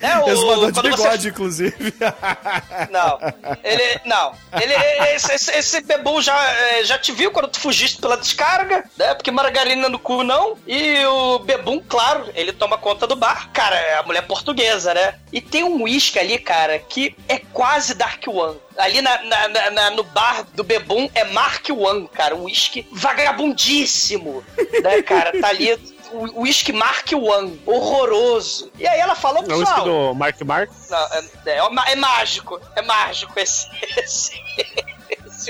É 0.00 0.18
o. 0.18 0.28
Exumador 0.28 0.72
de 0.72 0.80
quando 0.80 0.90
você- 0.96 1.02
bigode, 1.02 1.28
inclusive. 1.28 1.94
Não. 2.90 3.18
Ele. 3.62 4.00
Não. 4.04 4.34
Ele. 4.60 4.74
Esse, 5.14 5.32
esse, 5.34 5.50
esse 5.52 5.80
bebum 5.82 6.20
já, 6.20 6.36
eh, 6.52 6.84
já 6.84 6.98
te 6.98 7.12
viu 7.12 7.30
quando 7.30 7.48
tu 7.48 7.60
fugiste 7.60 8.00
pela 8.00 8.16
descarga, 8.16 8.84
né? 8.96 9.14
Porque 9.14 9.30
margarina 9.30 9.88
no 9.88 9.98
cu 9.98 10.22
não. 10.22 10.56
E 10.66 11.04
o 11.06 11.38
bebum, 11.40 11.80
claro, 11.86 12.30
ele 12.34 12.52
toma 12.52 12.76
conta 12.78 13.06
do 13.06 13.16
bar. 13.16 13.50
Cara, 13.52 13.76
é 13.76 13.96
a 13.98 14.02
mulher 14.02 14.22
portuguesa, 14.26 14.92
né? 14.94 15.14
E 15.32 15.40
tem 15.40 15.64
um 15.64 15.82
uísque 15.82 16.18
ali, 16.18 16.38
cara, 16.38 16.78
que 16.78 17.14
é 17.28 17.38
quase 17.38 17.94
Dark 17.94 18.22
One. 18.26 18.58
Ali 18.76 19.00
na, 19.00 19.22
na- 19.22 19.48
na- 19.48 19.70
na- 19.70 19.90
no 19.90 20.02
bar 20.02 20.44
do 20.54 20.64
Bebum 20.64 21.08
é 21.14 21.24
Mark 21.24 21.68
One, 21.70 22.08
cara. 22.08 22.34
Um 22.34 22.44
uísque 22.44 22.86
vagabundíssimo, 22.92 24.44
né, 24.82 25.02
cara? 25.02 25.32
Tá 25.40 25.48
ali 25.48 25.76
o 26.14 26.40
uísque 26.42 26.72
Mark 26.72 27.10
One, 27.12 27.60
horroroso. 27.66 28.70
E 28.78 28.86
aí 28.86 29.00
ela 29.00 29.14
falou, 29.14 29.42
É 29.42 29.54
o 29.54 29.58
pessoal... 29.58 29.84
do 29.84 30.14
Mark 30.14 30.40
Mark. 30.42 30.70
Não, 30.90 30.98
é, 31.46 31.56
é, 31.58 31.70
ma- 31.70 31.88
é 31.88 31.96
mágico. 31.96 32.60
É 32.76 32.82
mágico 32.82 33.32
esse. 33.38 33.68
esse... 33.98 34.32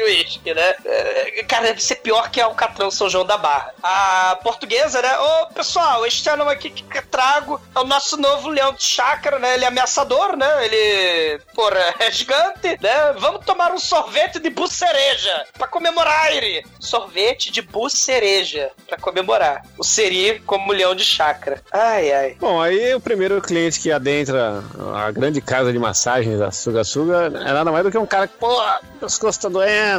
Uísque, 0.02 0.52
né? 0.54 0.74
É, 0.84 1.44
Cara, 1.48 1.64
deve 1.64 1.82
ser 1.82 1.96
pior 1.96 2.30
que 2.30 2.40
Alcatrão 2.40 2.90
São 2.90 3.08
João 3.08 3.24
da 3.24 3.36
Barra. 3.36 3.72
A 3.82 4.38
portuguesa, 4.42 5.00
né? 5.00 5.18
Ô, 5.18 5.46
pessoal, 5.48 6.04
este 6.06 6.28
ano 6.28 6.48
aqui 6.48 6.70
que 6.70 7.02
trago 7.06 7.60
é 7.74 7.78
o 7.78 7.84
nosso 7.84 8.16
novo 8.16 8.48
leão 8.48 8.72
de 8.72 8.82
chácara, 8.82 9.38
né? 9.38 9.54
Ele 9.54 9.64
é 9.64 9.68
ameaçador, 9.68 10.36
né? 10.36 10.64
Ele, 10.64 11.40
porra, 11.54 11.94
é 12.00 12.10
gigante, 12.10 12.78
né? 12.80 13.12
Vamos 13.18 13.44
tomar 13.44 13.72
um 13.72 13.78
sorvete 13.78 14.38
de 14.38 14.50
bucereja 14.50 15.46
pra 15.56 15.68
comemorar 15.68 16.34
ele. 16.34 16.64
Sorvete 16.80 17.50
de 17.50 17.62
bucereja 17.62 18.70
pra 18.86 18.96
comemorar. 18.98 19.64
O 19.78 19.84
Seri 19.84 20.40
como 20.40 20.72
leão 20.72 20.94
de 20.94 21.04
chácara. 21.04 21.62
Ai, 21.72 22.12
ai. 22.12 22.36
Bom, 22.40 22.60
aí 22.60 22.94
o 22.94 23.00
primeiro 23.00 23.40
cliente 23.40 23.80
que 23.80 23.90
adentra 23.92 24.62
a 24.94 25.10
grande 25.10 25.40
casa 25.40 25.72
de 25.72 25.78
massagens 25.78 26.38
da 26.38 26.50
Suga 26.50 26.84
Suga 26.84 27.26
é 27.26 27.52
nada 27.52 27.70
mais 27.70 27.84
do 27.84 27.90
que 27.90 27.98
um 27.98 28.06
cara 28.06 28.26
que, 28.26 28.34
pô, 28.34 28.62
meus 29.00 29.18
costas 29.18 29.42
tá 29.42 29.48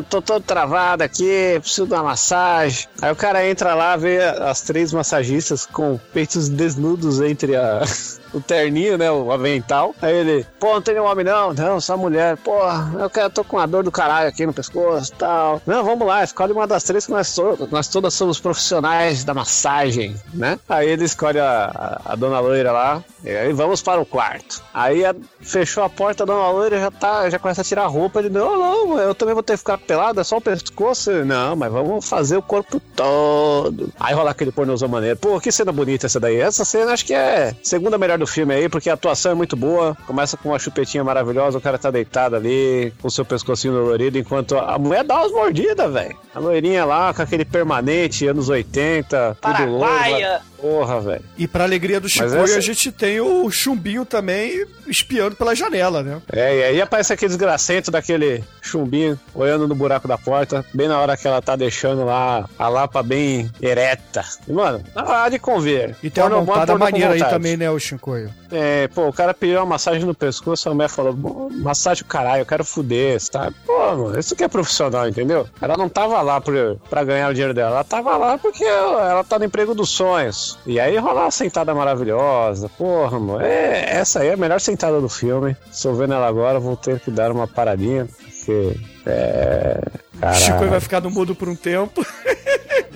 tô 0.10 0.22
todo 0.22 0.44
travado 0.44 1.04
aqui, 1.04 1.60
preciso 1.60 1.88
de 1.88 1.94
uma 1.94 2.04
massagem. 2.04 2.88
Aí 3.02 3.12
o 3.12 3.16
cara 3.16 3.48
entra 3.48 3.74
lá, 3.74 3.96
vê 3.96 4.20
as 4.24 4.62
três 4.62 4.94
massagistas 4.94 5.66
com 5.66 6.00
peitos 6.14 6.50
desnudos 6.50 7.22
entre 7.22 7.56
a. 7.56 7.82
O 8.36 8.42
terninho, 8.42 8.98
né? 8.98 9.10
O 9.12 9.32
avental. 9.32 9.96
Aí 10.02 10.14
ele, 10.14 10.46
pô, 10.60 10.74
não 10.74 10.82
tem 10.82 10.94
nenhum 10.96 11.06
homem 11.08 11.24
não. 11.26 11.54
Não, 11.54 11.80
só 11.80 11.96
mulher. 11.98 12.38
Pô, 12.38 12.54
eu 13.00 13.10
quero, 13.10 13.30
tô 13.30 13.44
com 13.44 13.58
uma 13.58 13.66
dor 13.68 13.84
do 13.84 13.92
caralho 13.92 14.28
aqui 14.28 14.46
no 14.46 14.54
pescoço 14.54 15.12
e 15.14 15.16
tal. 15.16 15.62
Não, 15.66 15.84
vamos 15.84 16.06
lá, 16.08 16.24
escolhe 16.24 16.52
uma 16.52 16.68
das 16.68 16.84
três 16.84 17.06
que 17.06 17.12
nós, 17.12 17.34
to- 17.34 17.68
nós 17.72 17.88
todas 17.88 18.14
somos 18.14 18.40
profissionais 18.40 19.24
da 19.24 19.34
massagem, 19.34 20.16
né? 20.34 20.60
Aí 20.68 20.90
ele 20.90 21.06
escolhe 21.06 21.40
a, 21.40 22.02
a, 22.06 22.14
a 22.14 22.16
dona 22.16 22.40
loira 22.40 22.72
lá. 22.72 23.04
E 23.24 23.30
aí 23.30 23.54
vamos 23.54 23.82
para 23.82 24.00
o 24.02 24.06
quarto. 24.06 24.62
Aí 24.74 25.06
a- 25.06 25.16
fechou 25.42 25.84
a 25.84 25.90
porta, 25.90 26.24
a 26.24 26.26
dona 26.26 26.50
loira 26.52 26.80
já 26.80 26.92
tá, 26.92 27.30
já 27.30 27.40
começa 27.40 27.62
a 27.62 27.64
tirar 27.64 27.84
a 27.84 27.88
roupa. 27.88 28.20
Ele, 28.20 28.30
não, 28.30 28.58
não, 28.58 29.00
eu 29.00 29.16
também 29.16 29.34
vou 29.34 29.44
ter 29.44 29.54
que 29.54 29.60
ficar 29.60 29.78
pelado, 29.78 30.20
é 30.20 30.24
só 30.24 30.38
o 30.38 30.42
pescoço. 30.42 31.10
Ele, 31.12 31.24
Não, 31.26 31.56
mas 31.56 31.72
vamos 31.72 32.08
fazer 32.08 32.38
o 32.38 32.42
corpo 32.42 32.80
todo. 32.96 33.90
Aí 34.00 34.14
rola 34.14 34.32
aquele 34.32 34.52
pornozão 34.52 34.88
maneiro. 34.90 35.18
Pô, 35.18 35.40
que 35.40 35.52
cena 35.52 35.72
bonita 35.72 36.06
essa 36.06 36.20
daí. 36.20 36.40
Essa 36.40 36.66
cena 36.66 36.92
acho 36.94 37.06
que 37.06 37.14
é 37.14 37.56
segunda 37.64 37.98
melhor 37.98 38.18
do 38.18 38.25
filme 38.28 38.54
aí, 38.54 38.70
porque 38.70 38.90
a 38.90 38.94
atuação 38.94 39.32
é 39.32 39.36
muito 39.36 39.56
boa. 39.56 39.96
Começa 40.08 40.38
com 40.38 40.50
uma 40.50 40.60
chupetinha 40.60 41.04
maravilhosa, 41.04 41.58
o 41.58 41.62
cara 41.62 41.78
tá 41.78 41.90
deitado 41.92 42.36
ali, 42.36 42.94
com 43.02 43.08
o 43.08 43.12
seu 43.12 43.26
pescocinho 43.26 43.74
dolorido, 43.74 44.18
enquanto 44.18 44.58
a 44.58 44.78
mulher 44.78 45.04
dá 45.04 45.16
umas 45.22 45.32
mordidas, 45.32 45.92
velho. 45.94 46.16
A 46.34 46.40
loirinha 46.40 46.84
lá, 46.86 47.14
com 47.14 47.22
aquele 47.22 47.46
permanente, 47.46 48.28
anos 48.28 48.50
80, 48.50 49.38
tudo 49.42 49.66
loiro. 49.66 49.80
Paraguaia. 49.80 50.42
Porra, 50.60 51.00
velho. 51.00 51.22
E 51.38 51.48
pra 51.48 51.64
alegria 51.66 52.00
do 52.00 52.10
Chicoio, 52.10 52.44
essa- 52.44 52.58
a 52.58 52.62
gente 52.62 52.92
tem 52.92 53.20
o 53.22 53.50
chumbinho 53.52 54.04
também 54.04 54.66
espiando 54.88 55.36
pela 55.36 55.54
janela, 55.56 56.02
né? 56.02 56.20
É, 56.32 56.58
e 56.58 56.64
aí 56.64 56.82
aparece 56.82 57.14
aquele 57.14 57.30
desgracento 57.30 57.92
daquele 57.92 58.44
chumbinho 58.62 59.20
olhando 59.36 59.68
no 59.68 59.76
buraco 59.76 60.08
da 60.08 60.18
porta, 60.18 60.66
bem 60.74 60.88
na 60.88 61.00
hora 61.00 61.16
que 61.16 61.28
ela 61.28 61.42
tá 61.42 61.56
deixando 61.56 62.04
lá 62.06 62.50
a 62.58 62.68
lapa 62.68 63.04
bem 63.04 63.50
ereta. 63.62 64.24
E, 64.48 64.54
mano, 64.54 64.84
há 64.96 65.30
de 65.30 65.38
conver. 65.38 65.96
E 66.02 66.10
tem 66.10 66.24
uma 66.24 66.42
montada 66.42 66.78
maneira 66.78 67.14
aí 67.14 67.20
também, 67.30 67.58
né, 67.58 67.70
o 67.70 67.80
Chicoio? 68.16 68.34
É, 68.52 68.88
pô, 68.88 69.08
o 69.08 69.14
cara 69.14 69.34
pediu 69.34 69.60
uma 69.60 69.66
massagem 69.66 70.04
no 70.06 70.14
pescoço, 70.16 70.70
a 70.70 70.74
mulher 70.74 70.90
falou, 70.90 71.14
"Bom, 71.14 71.50
massagem 71.52 72.04
o 72.04 72.08
caralho, 72.08 72.42
eu 72.42 72.46
quero 72.46 72.64
fuder, 72.64 73.20
sabe? 73.20 73.56
Pô, 73.66 73.78
mano, 73.96 74.20
isso 74.20 74.36
que 74.36 74.44
é 74.44 74.48
profissional, 74.48 75.08
entendeu? 75.08 75.48
Ela 75.62 75.76
não 75.78 75.90
tava 75.90 76.22
lá 76.22 76.40
por, 76.40 76.54
pra 76.90 77.04
ganhar 77.04 77.30
o 77.30 77.34
dinheiro 77.34 77.54
dela, 77.54 77.72
ela 77.72 77.84
tava 77.84 78.16
lá 78.18 78.38
porque 78.38 78.64
ela, 78.64 79.10
ela 79.12 79.24
tá 79.24 79.38
no 79.40 79.46
emprego 79.46 79.74
dos 79.76 79.90
sonhos. 79.90 80.58
E 80.66 80.80
aí 80.80 80.98
rolar 80.98 81.24
uma 81.26 81.32
sentada 81.32 81.74
maravilhosa, 81.74 82.70
porra, 82.70 83.20
mano, 83.20 83.42
é, 83.42 83.98
essa 83.98 84.20
aí 84.22 84.30
é 84.30 84.34
a 84.34 84.38
melhor 84.38 84.60
sentada 84.60 85.00
do 85.02 85.10
filme. 85.10 85.56
Estou 85.72 85.94
vendo 85.96 86.14
ela 86.14 86.28
agora, 86.28 86.60
vou 86.60 86.76
ter 86.78 87.00
que 87.00 87.12
dar 87.12 87.32
uma 87.32 87.48
paradinha, 87.48 88.08
porque... 88.24 88.78
É... 89.06 89.80
O 90.16 90.34
Chicoio 90.34 90.58
vai 90.60 90.66
Caralho. 90.68 90.82
ficar 90.82 91.02
no 91.02 91.12
mudo 91.12 91.36
por 91.36 91.50
um 91.50 91.56
tempo. 91.56 92.04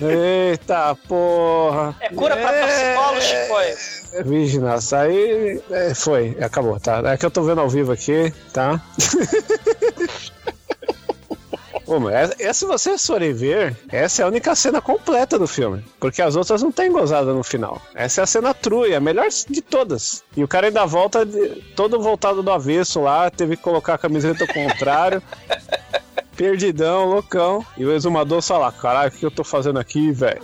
Eita 0.02 0.94
porra. 1.06 1.94
É 2.00 2.08
cura 2.08 2.36
pra 2.36 2.52
torcicolo, 2.52 3.20
Chicoio. 3.20 4.24
Vixe, 4.24 4.58
nossa, 4.58 5.00
aí 5.00 5.60
é, 5.70 5.94
foi, 5.94 6.36
acabou, 6.40 6.78
tá? 6.80 7.00
É 7.04 7.16
que 7.16 7.24
eu 7.26 7.30
tô 7.30 7.42
vendo 7.42 7.60
ao 7.60 7.68
vivo 7.68 7.92
aqui, 7.92 8.32
tá? 8.52 8.80
Ô, 11.86 11.98
mas 11.98 12.14
essa, 12.14 12.34
essa, 12.42 12.54
se 12.54 12.66
vocês 12.66 13.04
forem 13.04 13.32
ver, 13.32 13.76
essa 13.90 14.22
é 14.22 14.24
a 14.24 14.28
única 14.28 14.54
cena 14.54 14.80
completa 14.80 15.36
do 15.36 15.48
filme. 15.48 15.84
Porque 15.98 16.22
as 16.22 16.36
outras 16.36 16.62
não 16.62 16.70
tem 16.70 16.90
gozada 16.92 17.32
no 17.34 17.42
final. 17.42 17.82
Essa 17.96 18.20
é 18.20 18.24
a 18.24 18.26
cena 18.28 18.54
true, 18.54 18.94
a 18.94 19.00
melhor 19.00 19.26
de 19.48 19.60
todas. 19.60 20.22
E 20.36 20.44
o 20.44 20.48
cara 20.48 20.68
ainda 20.68 20.86
volta 20.86 21.26
de- 21.26 21.56
todo 21.74 22.00
voltado 22.00 22.44
do 22.44 22.50
avesso 22.52 23.00
lá, 23.00 23.28
teve 23.28 23.56
que 23.56 23.62
colocar 23.62 23.94
a 23.94 23.98
camiseta 23.98 24.44
ao 24.44 24.54
contrário. 24.54 25.20
Perdidão, 26.40 27.04
loucão. 27.04 27.62
E 27.76 27.84
o 27.84 27.92
exumador 27.92 28.40
só 28.40 28.56
lá, 28.56 28.72
caralho, 28.72 29.10
o 29.10 29.14
que 29.14 29.26
eu 29.26 29.30
tô 29.30 29.44
fazendo 29.44 29.78
aqui, 29.78 30.10
velho? 30.10 30.40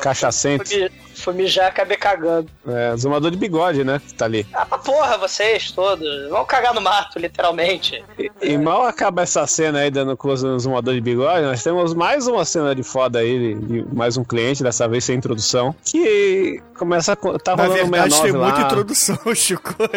Cachacento. 0.00 0.68
Fui, 0.68 0.88
fui 1.16 1.34
mijar, 1.34 1.68
acabei 1.68 1.96
cagando. 1.96 2.48
É, 2.66 2.92
exumador 2.94 3.30
de 3.30 3.36
bigode, 3.36 3.84
né? 3.84 4.00
Que 4.06 4.14
tá 4.14 4.24
ali. 4.24 4.46
Ah, 4.52 4.64
pra 4.66 4.78
porra, 4.78 5.18
vocês 5.18 5.70
todos. 5.70 6.06
Vão 6.28 6.44
cagar 6.44 6.74
no 6.74 6.80
mato, 6.80 7.18
literalmente. 7.18 8.04
E, 8.18 8.30
e 8.42 8.58
mal 8.58 8.84
acaba 8.86 9.22
essa 9.22 9.46
cena 9.46 9.80
aí 9.80 9.90
dando 9.90 10.16
close 10.16 10.44
no 10.44 10.56
exumador 10.56 10.94
de 10.94 11.00
bigode, 11.00 11.42
nós 11.42 11.62
temos 11.62 11.94
mais 11.94 12.26
uma 12.26 12.44
cena 12.44 12.74
de 12.74 12.82
foda 12.82 13.18
aí, 13.18 13.54
de, 13.54 13.82
de 13.82 13.94
mais 13.94 14.16
um 14.16 14.24
cliente, 14.24 14.62
dessa 14.62 14.86
vez 14.88 15.04
sem 15.04 15.16
introdução, 15.16 15.74
que 15.84 16.62
começa 16.78 17.12
a. 17.12 17.16
Tá 17.16 17.56
Na 17.56 17.64
rolando 17.64 17.90
verdade, 17.90 18.14
69 18.14 18.30
tem 18.32 18.40
lá. 18.40 18.46
muita 18.48 18.60
introdução, 18.62 19.18
Chicoio. 19.34 19.88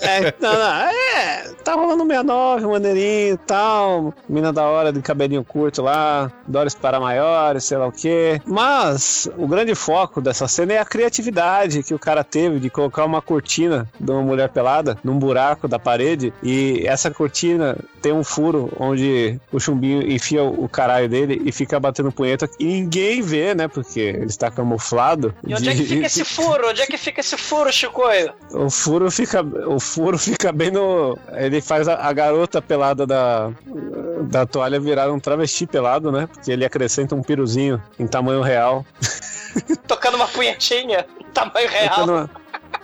É, 0.00 0.34
não, 0.40 0.52
não, 0.52 0.72
é, 0.88 1.48
tá 1.64 1.74
rolando 1.74 2.04
69, 2.06 2.66
maneirinho 2.66 3.34
e 3.34 3.36
tal. 3.38 4.14
Mina 4.28 4.52
da 4.52 4.64
hora 4.64 4.92
de 4.92 5.00
cabelinho 5.02 5.44
curto 5.44 5.82
lá, 5.82 6.30
Doris 6.46 6.74
para 6.74 7.00
maiores, 7.00 7.64
sei 7.64 7.78
lá 7.78 7.86
o 7.86 7.92
quê. 7.92 8.40
Mas 8.46 9.28
o 9.36 9.46
grande 9.50 9.74
foco 9.74 10.20
dessa 10.20 10.48
cena 10.48 10.72
é 10.74 10.78
a 10.78 10.84
criatividade 10.84 11.82
que 11.82 11.92
o 11.92 11.98
cara 11.98 12.24
teve 12.24 12.58
de 12.58 12.70
colocar 12.70 13.04
uma 13.04 13.20
cortina 13.20 13.88
de 13.98 14.10
uma 14.10 14.22
mulher 14.22 14.48
pelada 14.48 14.96
num 15.04 15.18
buraco 15.18 15.68
da 15.68 15.78
parede 15.78 16.32
e 16.42 16.82
essa 16.86 17.10
cortina 17.10 17.76
tem 18.00 18.12
um 18.12 18.24
furo 18.24 18.72
onde 18.78 19.38
o 19.52 19.60
chumbinho 19.60 20.10
enfia 20.10 20.42
o 20.42 20.68
caralho 20.68 21.08
dele 21.08 21.42
e 21.44 21.52
fica 21.52 21.78
batendo 21.78 22.10
punheta 22.10 22.48
e 22.58 22.64
ninguém 22.64 23.20
vê, 23.20 23.54
né? 23.54 23.68
Porque 23.68 24.00
ele 24.00 24.26
está 24.26 24.50
camuflado. 24.50 25.34
E 25.46 25.54
onde 25.54 25.68
é 25.68 25.72
que 25.72 25.78
de- 25.82 25.86
fica 25.86 26.06
esse 26.06 26.24
furo? 26.24 26.68
Onde 26.68 26.82
é 26.82 26.86
que 26.86 26.96
fica 26.96 27.20
esse 27.20 27.36
furo, 27.36 27.72
Chicoio? 27.72 28.32
o 28.52 28.70
furo 28.70 29.10
fica, 29.10 29.42
o 29.42 29.78
furo 29.78 30.16
fica 30.18 30.52
bem 30.52 30.70
no. 30.70 31.18
Ele 31.32 31.60
faz 31.60 31.88
a, 31.88 31.94
a 31.96 32.12
garota 32.12 32.62
pelada 32.62 33.06
da, 33.06 33.50
da 34.22 34.46
toalha 34.46 34.80
virar 34.80 35.10
um 35.12 35.18
travesti 35.20 35.66
pelado, 35.66 36.10
né? 36.10 36.26
Porque 36.32 36.50
ele 36.50 36.64
acrescenta 36.64 37.14
um 37.14 37.22
piruzinho 37.22 37.82
em 37.98 38.06
tamanho 38.06 38.40
real. 38.42 38.84
Tocando 39.86 40.14
uma 40.16 40.28
punhetinha, 40.28 41.06
tamanho 41.32 41.68
real. 41.68 42.04
Uma- 42.04 42.30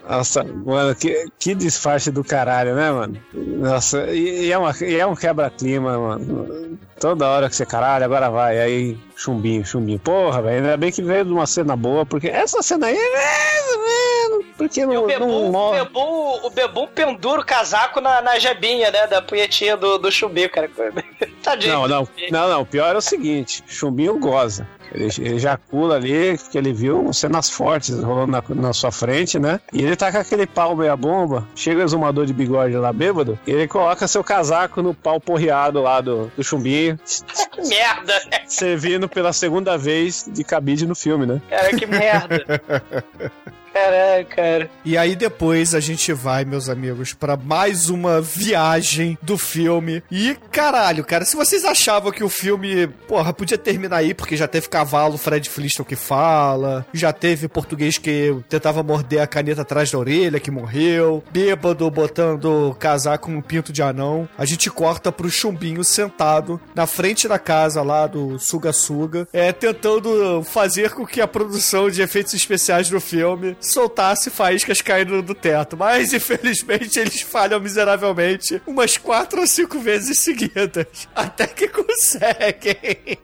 Nossa, 0.09 0.45
mano, 0.45 0.95
que, 0.95 1.27
que 1.39 1.55
disfarce 1.55 2.11
do 2.11 2.23
caralho, 2.23 2.75
né, 2.75 2.91
mano? 2.91 3.21
Nossa, 3.33 4.07
e, 4.13 4.47
e 4.47 4.53
é, 4.53 4.59
uma, 4.59 4.73
e 4.81 4.97
é 4.99 5.07
um 5.07 5.15
quebra-clima, 5.17 5.99
mano. 5.99 6.79
Toda 6.99 7.29
hora 7.29 7.49
que 7.49 7.57
você, 7.57 7.67
caralho, 7.67 8.05
agora 8.05 8.31
vai. 8.31 8.59
Aí, 8.59 8.99
chumbinho, 9.17 9.65
chumbinho. 9.65 9.99
Porra, 9.99 10.41
velho, 10.43 10.57
ainda 10.57 10.77
bem 10.77 10.91
que 10.93 11.03
veio 11.03 11.25
de 11.25 11.33
uma 11.33 11.47
cena 11.47 11.77
boa, 11.77 12.07
porque 12.07 12.29
essa 12.29 12.63
cena 12.63 12.87
aí 12.87 12.97
é 12.97 13.77
menos. 13.77 14.47
Porque 14.57 14.87
não, 14.87 15.05
o 15.05 15.07
Bebum, 15.07 15.27
não 15.27 15.49
o 15.49 15.53
morre. 15.53 15.79
Bebum, 15.85 16.41
o 16.45 16.51
Bebum 16.51 16.87
pendura 16.87 17.41
o 17.41 17.45
casaco 17.45 18.01
na, 18.01 18.23
na 18.23 18.39
jebinha, 18.39 18.91
né? 18.91 19.07
Da 19.07 19.21
punhetinha 19.21 19.77
do, 19.77 19.99
do 19.99 20.11
chumbico, 20.11 20.55
cara. 20.55 20.71
Tadinho. 21.47 21.75
Não, 21.75 21.87
não, 21.87 22.09
não, 22.29 22.49
não. 22.49 22.61
O 22.63 22.67
pior 22.67 22.93
é 22.97 22.99
o 22.99 23.01
seguinte: 23.01 23.63
Chumbinho 23.69 24.19
goza. 24.19 24.67
Ele, 24.93 25.07
ejacula 25.35 25.97
ali, 25.97 26.37
porque 26.39 26.59
ele 26.59 26.73
viu 26.73 27.13
cenas 27.13 27.51
fortes 27.51 28.03
rolando 28.03 28.33
na, 28.33 28.43
na 28.49 28.73
sua 28.73 28.91
frente, 28.91 29.39
né? 29.39 29.61
E 29.73 29.83
ele 29.83 29.95
tá 29.95 30.11
com 30.11 30.19
aquele 30.19 30.47
pau 30.47 30.75
meia 30.75 30.97
bomba. 30.97 31.47
Chega 31.55 31.81
o 31.81 31.85
exumador 31.85 32.27
de 32.27 32.33
bigode 32.33 32.75
lá 32.77 32.93
bêbado, 32.93 33.39
e 33.47 33.53
ele 33.53 33.69
coloca 33.69 34.09
seu 34.09 34.25
casaco 34.25 34.83
no 34.83 34.95
pau 34.95 35.21
porreado 35.21 35.83
lá 35.83 36.01
do, 36.01 36.31
do 36.37 36.43
chumbinho, 36.43 36.99
Que 37.53 37.63
merda, 37.69 38.15
né? 38.31 38.41
servindo 38.47 39.09
pela 39.09 39.33
segunda 39.33 39.77
vez 39.77 40.29
de 40.29 40.43
cabide 40.45 40.87
no 40.87 40.95
filme, 40.95 41.27
né? 41.27 41.41
Cara, 41.49 41.77
que 41.77 41.87
merda. 41.87 42.45
Caralho, 43.77 44.27
cara. 44.27 44.71
E 44.87 44.97
aí 44.97 45.15
depois 45.15 45.75
a 45.75 45.81
gente 45.81 46.11
vai, 46.11 46.47
meus 46.47 46.71
amigos, 46.71 47.13
pra 47.13 47.37
mais 47.37 47.91
uma 47.91 48.23
viagem 48.23 49.19
do 49.21 49.37
filme. 49.37 50.03
E 50.11 50.35
caralho, 50.51 51.05
cara, 51.05 51.27
se 51.27 51.37
vocês 51.37 51.63
achavam 51.63 52.11
que 52.11 52.25
o 52.25 52.29
filme, 52.31 52.87
porra, 53.07 53.35
podia 53.35 53.59
terminar 53.59 53.99
aí 53.99 54.15
porque 54.15 54.35
já 54.35 54.49
teve 54.49 54.71
cavalo 54.71 55.19
Fred 55.19 55.51
Flintstone 55.51 55.87
que 55.87 55.95
fala, 55.95 56.87
já 56.95 57.13
teve 57.13 57.49
português 57.49 57.99
que 57.99 58.35
tentava 58.49 58.83
morder 58.83 59.21
a 59.21 59.27
caneta 59.27 59.61
atrás 59.61 59.91
da 59.91 59.99
orelha 59.99 60.41
que 60.41 60.51
morreu, 60.51 61.23
bêbado 61.31 61.91
botando 61.91 62.75
casaco 62.79 63.31
no 63.31 63.43
pinto 63.43 63.75
de 63.75 63.83
anão, 63.83 64.27
a 64.39 64.47
gente 64.47 64.71
corta 64.71 65.13
pro 65.13 65.29
chumbinho 65.29 65.85
sentado 65.85 66.59
na 66.75 66.87
frente 66.87 67.29
da 67.29 67.39
casa 67.39 67.83
lá 67.83 68.07
do 68.07 68.39
Suga 68.39 68.73
Suga, 68.73 69.29
é 69.35 69.53
tentando 69.53 70.43
fazer 70.45 70.93
com 70.93 71.05
que 71.05 71.21
a 71.21 71.29
produção 71.29 71.91
de 71.91 72.01
efeitos 72.01 72.33
especiais 72.33 72.89
do 72.89 72.99
filme 72.99 73.55
soltasse 73.69 74.31
faíscas 74.31 74.81
caindo 74.81 75.23
do 75.23 75.35
teto. 75.35 75.77
Mas, 75.77 76.13
infelizmente, 76.13 76.99
eles 76.99 77.21
falham 77.23 77.61
miseravelmente 77.61 78.61
umas 78.67 78.97
quatro 78.97 79.41
ou 79.41 79.47
cinco 79.47 79.79
vezes 79.79 80.21
seguidas. 80.21 80.87
Até 81.15 81.47
que 81.47 81.69
conseguem. 81.69 83.19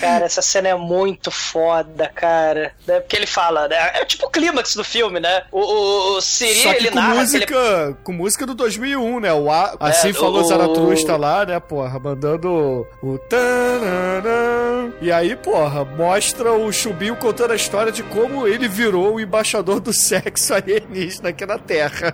Cara, 0.00 0.24
essa 0.26 0.42
cena 0.42 0.68
é 0.68 0.74
muito 0.74 1.30
foda, 1.30 2.08
cara. 2.14 2.72
Né? 2.86 3.00
Porque 3.00 3.16
ele 3.16 3.26
fala, 3.26 3.68
né? 3.68 3.76
É 3.94 4.04
tipo 4.04 4.26
o 4.26 4.30
clímax 4.30 4.74
do 4.74 4.82
filme, 4.84 5.20
né? 5.20 5.44
O, 5.52 5.60
o, 5.60 6.16
o 6.16 6.20
Siri, 6.20 6.62
Só 6.62 6.70
que 6.72 6.78
ele 6.78 6.88
com 6.90 6.96
narra 6.96 7.14
música, 7.14 7.44
aquele- 7.44 7.94
com 8.02 8.12
música 8.12 8.46
do 8.46 8.54
2001, 8.54 9.20
né? 9.20 9.32
O 9.32 9.50
A- 9.50 9.76
assim 9.80 10.10
É, 10.10 10.12
falou 10.12 10.40
o- 10.42 10.44
Zaratrusta 10.44 11.16
lá, 11.16 11.44
né, 11.46 11.60
porra, 11.60 11.98
mandando 11.98 12.86
o 13.02 13.18
tananã. 13.18 14.92
E 15.00 15.10
aí, 15.12 15.36
porra, 15.36 15.84
mostra 15.84 16.52
o 16.52 16.72
Chumbinho 16.72 17.16
contando 17.16 17.52
a 17.52 17.56
história 17.56 17.92
de 17.92 18.02
como 18.02 18.46
ele 18.46 18.68
virou 18.76 19.14
o 19.14 19.20
embaixador 19.20 19.80
do 19.80 19.92
sexo 19.92 20.52
alienígena 20.52 21.30
aqui 21.30 21.46
na 21.46 21.58
Terra. 21.58 22.12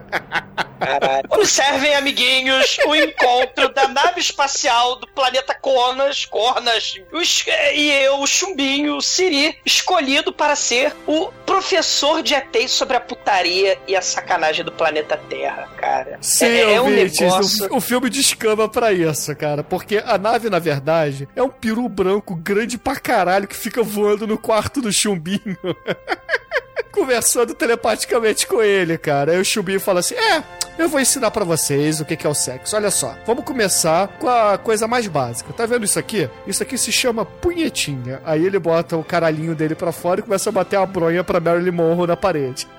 Caralho. 0.79 1.29
Observem, 1.31 1.95
amiguinhos, 1.95 2.77
o 2.87 2.95
encontro 2.95 3.73
da 3.75 3.87
nave 3.89 4.21
espacial 4.21 4.97
do 4.97 5.07
planeta 5.09 5.55
Conas, 5.55 6.25
Cornas, 6.25 6.95
os- 7.13 7.45
e 7.75 7.91
eu, 8.05 8.21
o 8.21 8.27
Chumbinho, 8.27 8.97
o 8.97 9.01
Siri, 9.03 9.57
escolhido 9.65 10.33
para 10.33 10.57
ser 10.57 10.93
o 11.07 11.27
professor 11.47 12.23
de 12.23 12.35
ETs 12.35 12.71
sobre 12.73 12.97
a 12.97 13.01
putaria 13.01 13.79
e 13.87 13.95
a 13.95 14.03
sacanagem 14.03 14.65
do 14.65 14.73
planeta 14.73 15.17
Terra, 15.29 15.69
cara. 15.77 16.19
Sim, 16.21 16.47
é, 16.47 16.75
é 16.75 16.81
um 16.81 16.85
ouvintes, 16.87 17.21
negócio... 17.21 17.73
o, 17.73 17.77
o 17.77 17.81
filme 17.81 18.09
descamba 18.11 18.69
pra 18.69 18.93
isso, 18.93 19.35
cara. 19.37 19.63
Porque 19.65 20.03
a 20.05 20.17
nave, 20.19 20.49
na 20.51 20.59
verdade, 20.59 21.29
é 21.37 21.43
um 21.43 21.49
peru 21.49 21.89
branco 21.89 22.35
grande 22.35 22.77
pra 22.79 22.97
caralho 22.97 23.47
que 23.49 23.57
fica 23.57 23.83
voando 23.83 24.27
no 24.27 24.37
quarto 24.39 24.81
do 24.81 24.93
chumbinho. 24.93 25.57
Conversando 26.93 27.55
telepaticamente 27.55 28.47
com 28.47 28.63
ele, 28.63 28.99
cara. 28.99 29.33
Aí 29.33 29.41
o 29.41 29.45
chumbinho 29.45 29.81
fala 29.81 30.01
assim: 30.01 30.15
É, 30.15 30.45
eu 30.79 30.89
vou 30.89 31.01
ensinar 31.01 31.31
pra 31.31 31.45
vocês 31.45 32.01
o 32.01 32.05
que 32.05 32.27
é 32.27 32.29
o 32.29 32.35
sexo. 32.35 32.77
Olha 32.77 32.91
só, 32.91 33.17
vamos 33.27 33.45
começar 33.45 34.09
com 34.19 34.29
a 34.29 34.59
coisa 34.59 34.87
mais 34.87 35.07
básica. 35.07 35.53
Tá 35.53 35.65
vendo 35.65 35.85
isso 35.85 35.99
aqui? 35.99 36.29
Isso 36.47 36.63
aqui 36.63 36.77
se 36.77 36.93
chama 36.93 37.25
punhetinha. 37.25 38.21
Aí 38.25 38.45
ele 38.45 38.59
bota 38.59 38.97
o 38.97 39.05
caralhinho 39.05 39.55
dele 39.55 39.75
pra 39.75 39.91
fora 39.91 40.21
e 40.21 40.23
começa 40.23 40.51
a 40.51 40.53
bater 40.53 40.77
a 40.77 40.85
bronha 40.85 41.25
pra 41.25 41.41
Marilyn 41.41 41.73
Monroe 41.73 42.07
na 42.07 42.17
parede. 42.17 42.69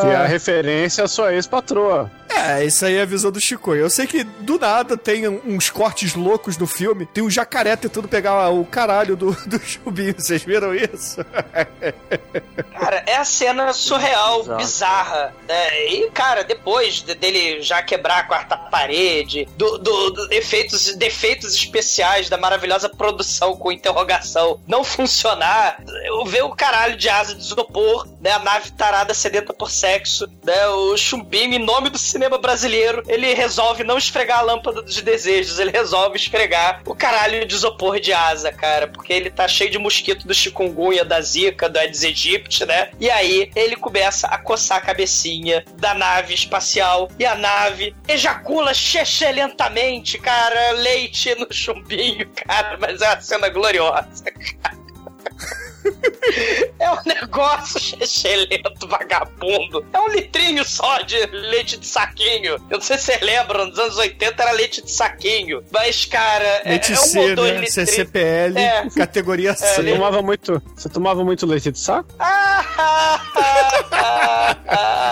Que 0.00 0.06
é 0.06 0.16
a 0.16 0.24
referência 0.26 1.04
à 1.04 1.08
sua 1.08 1.34
ex-patroa. 1.34 2.10
É, 2.34 2.64
isso 2.64 2.84
aí 2.86 2.96
é 2.96 3.02
a 3.02 3.06
visão 3.06 3.30
do 3.30 3.38
Chico. 3.40 3.74
Eu 3.74 3.90
sei 3.90 4.06
que 4.06 4.24
do 4.24 4.58
nada 4.58 4.96
tem 4.96 5.28
uns 5.28 5.68
cortes 5.70 6.14
loucos 6.14 6.56
no 6.56 6.66
filme. 6.66 7.04
Tem 7.06 7.22
um 7.22 7.28
jacaré 7.30 7.76
tentando 7.76 8.08
pegar 8.08 8.48
o 8.50 8.64
caralho 8.64 9.14
do, 9.16 9.32
do 9.46 9.58
chubinho. 9.60 10.14
Vocês 10.18 10.42
viram 10.42 10.74
isso? 10.74 11.18
Cara, 12.78 13.02
é 13.06 13.16
a 13.16 13.24
cena 13.24 13.72
surreal, 13.72 14.40
Exato. 14.40 14.56
bizarra. 14.58 15.34
né? 15.48 15.86
E, 15.86 16.10
cara, 16.10 16.42
depois 16.42 16.96
de- 17.02 17.14
dele 17.14 17.62
já 17.62 17.82
quebrar 17.82 18.18
a 18.20 18.22
quarta 18.24 18.56
parede, 18.56 19.46
do, 19.56 19.78
do- 19.78 20.10
do 20.10 20.32
efeitos, 20.32 20.94
defeitos 20.96 21.54
especiais 21.54 22.28
da 22.28 22.36
maravilhosa 22.38 22.88
produção 22.88 23.54
com 23.56 23.70
interrogação 23.70 24.60
não 24.66 24.82
funcionar, 24.82 25.78
eu 26.04 26.24
ver 26.24 26.42
o 26.42 26.50
caralho 26.50 26.96
de 26.96 27.08
asa 27.08 27.34
de 27.34 27.42
isopor, 27.42 28.06
né? 28.20 28.30
A 28.30 28.38
nave 28.38 28.70
tarada 28.72 29.14
sedenta 29.14 29.52
por 29.52 29.70
sexo, 29.70 30.28
né? 30.44 30.66
O 30.68 30.96
chumbinho, 30.96 31.54
em 31.54 31.58
nome 31.58 31.90
do 31.90 31.98
cinema 31.98 32.38
brasileiro, 32.38 33.02
ele 33.08 33.32
resolve 33.34 33.84
não 33.84 33.98
esfregar 33.98 34.40
a 34.40 34.42
lâmpada 34.42 34.82
dos 34.82 35.00
desejos, 35.00 35.58
ele 35.58 35.70
resolve 35.70 36.16
esfregar 36.16 36.82
o 36.86 36.94
caralho 36.94 37.46
de 37.46 37.54
isopor 37.54 38.00
de 38.00 38.12
asa, 38.12 38.52
cara, 38.52 38.88
porque 38.88 39.12
ele 39.12 39.30
tá 39.30 39.46
cheio 39.48 39.70
de 39.70 39.78
mosquito 39.78 40.26
do 40.26 40.34
chikungunya, 40.34 41.04
da 41.04 41.20
zika, 41.20 41.68
do 41.68 41.78
Aedes 41.78 42.04
aegypti, 42.04 42.64
né? 42.64 42.90
E 43.00 43.10
aí 43.10 43.50
ele 43.54 43.76
começa 43.76 44.26
a 44.26 44.38
coçar 44.38 44.78
a 44.78 44.80
cabecinha 44.80 45.64
da 45.76 45.94
nave 45.94 46.34
espacial 46.34 47.08
e 47.18 47.24
a 47.24 47.34
nave 47.34 47.94
ejacula 48.08 48.72
lentamente, 49.34 50.18
cara, 50.18 50.72
leite 50.72 51.34
no 51.34 51.46
chumbinho, 51.52 52.28
cara, 52.34 52.76
mas 52.80 53.00
é 53.00 53.08
uma 53.08 53.20
cena 53.20 53.48
gloriosa, 53.48 54.24
cara. 54.62 54.81
É 56.78 56.90
um 56.90 56.98
negócio 57.04 57.80
lento, 58.50 58.86
vagabundo. 58.88 59.84
É 59.92 59.98
um 59.98 60.08
litrinho 60.08 60.64
só 60.64 60.98
de 61.02 61.24
leite 61.26 61.76
de 61.78 61.86
saquinho. 61.86 62.52
Eu 62.70 62.78
não 62.78 62.80
sei 62.80 62.98
se 62.98 63.04
vocês 63.06 63.20
lembram, 63.22 63.66
nos 63.66 63.78
anos 63.78 63.96
80 63.96 64.42
era 64.42 64.52
leite 64.52 64.82
de 64.82 64.90
saquinho. 64.90 65.62
Mas, 65.72 66.04
cara, 66.04 66.44
é, 66.64 66.70
Leite 66.70 66.92
é 66.92 67.00
um 67.00 67.02
C, 67.04 67.28
motor 67.30 67.44
né? 67.46 67.50
litrinho. 67.60 67.72
CCPL, 67.72 68.58
É. 68.58 68.88
categoria 68.96 69.54
Você 69.54 69.66
C. 69.82 69.82
tomava 69.92 70.22
muito, 70.22 70.62
você 70.76 70.88
tomava 70.88 71.24
muito 71.24 71.46
leite 71.46 71.70
de 71.72 71.78
saco? 71.78 72.08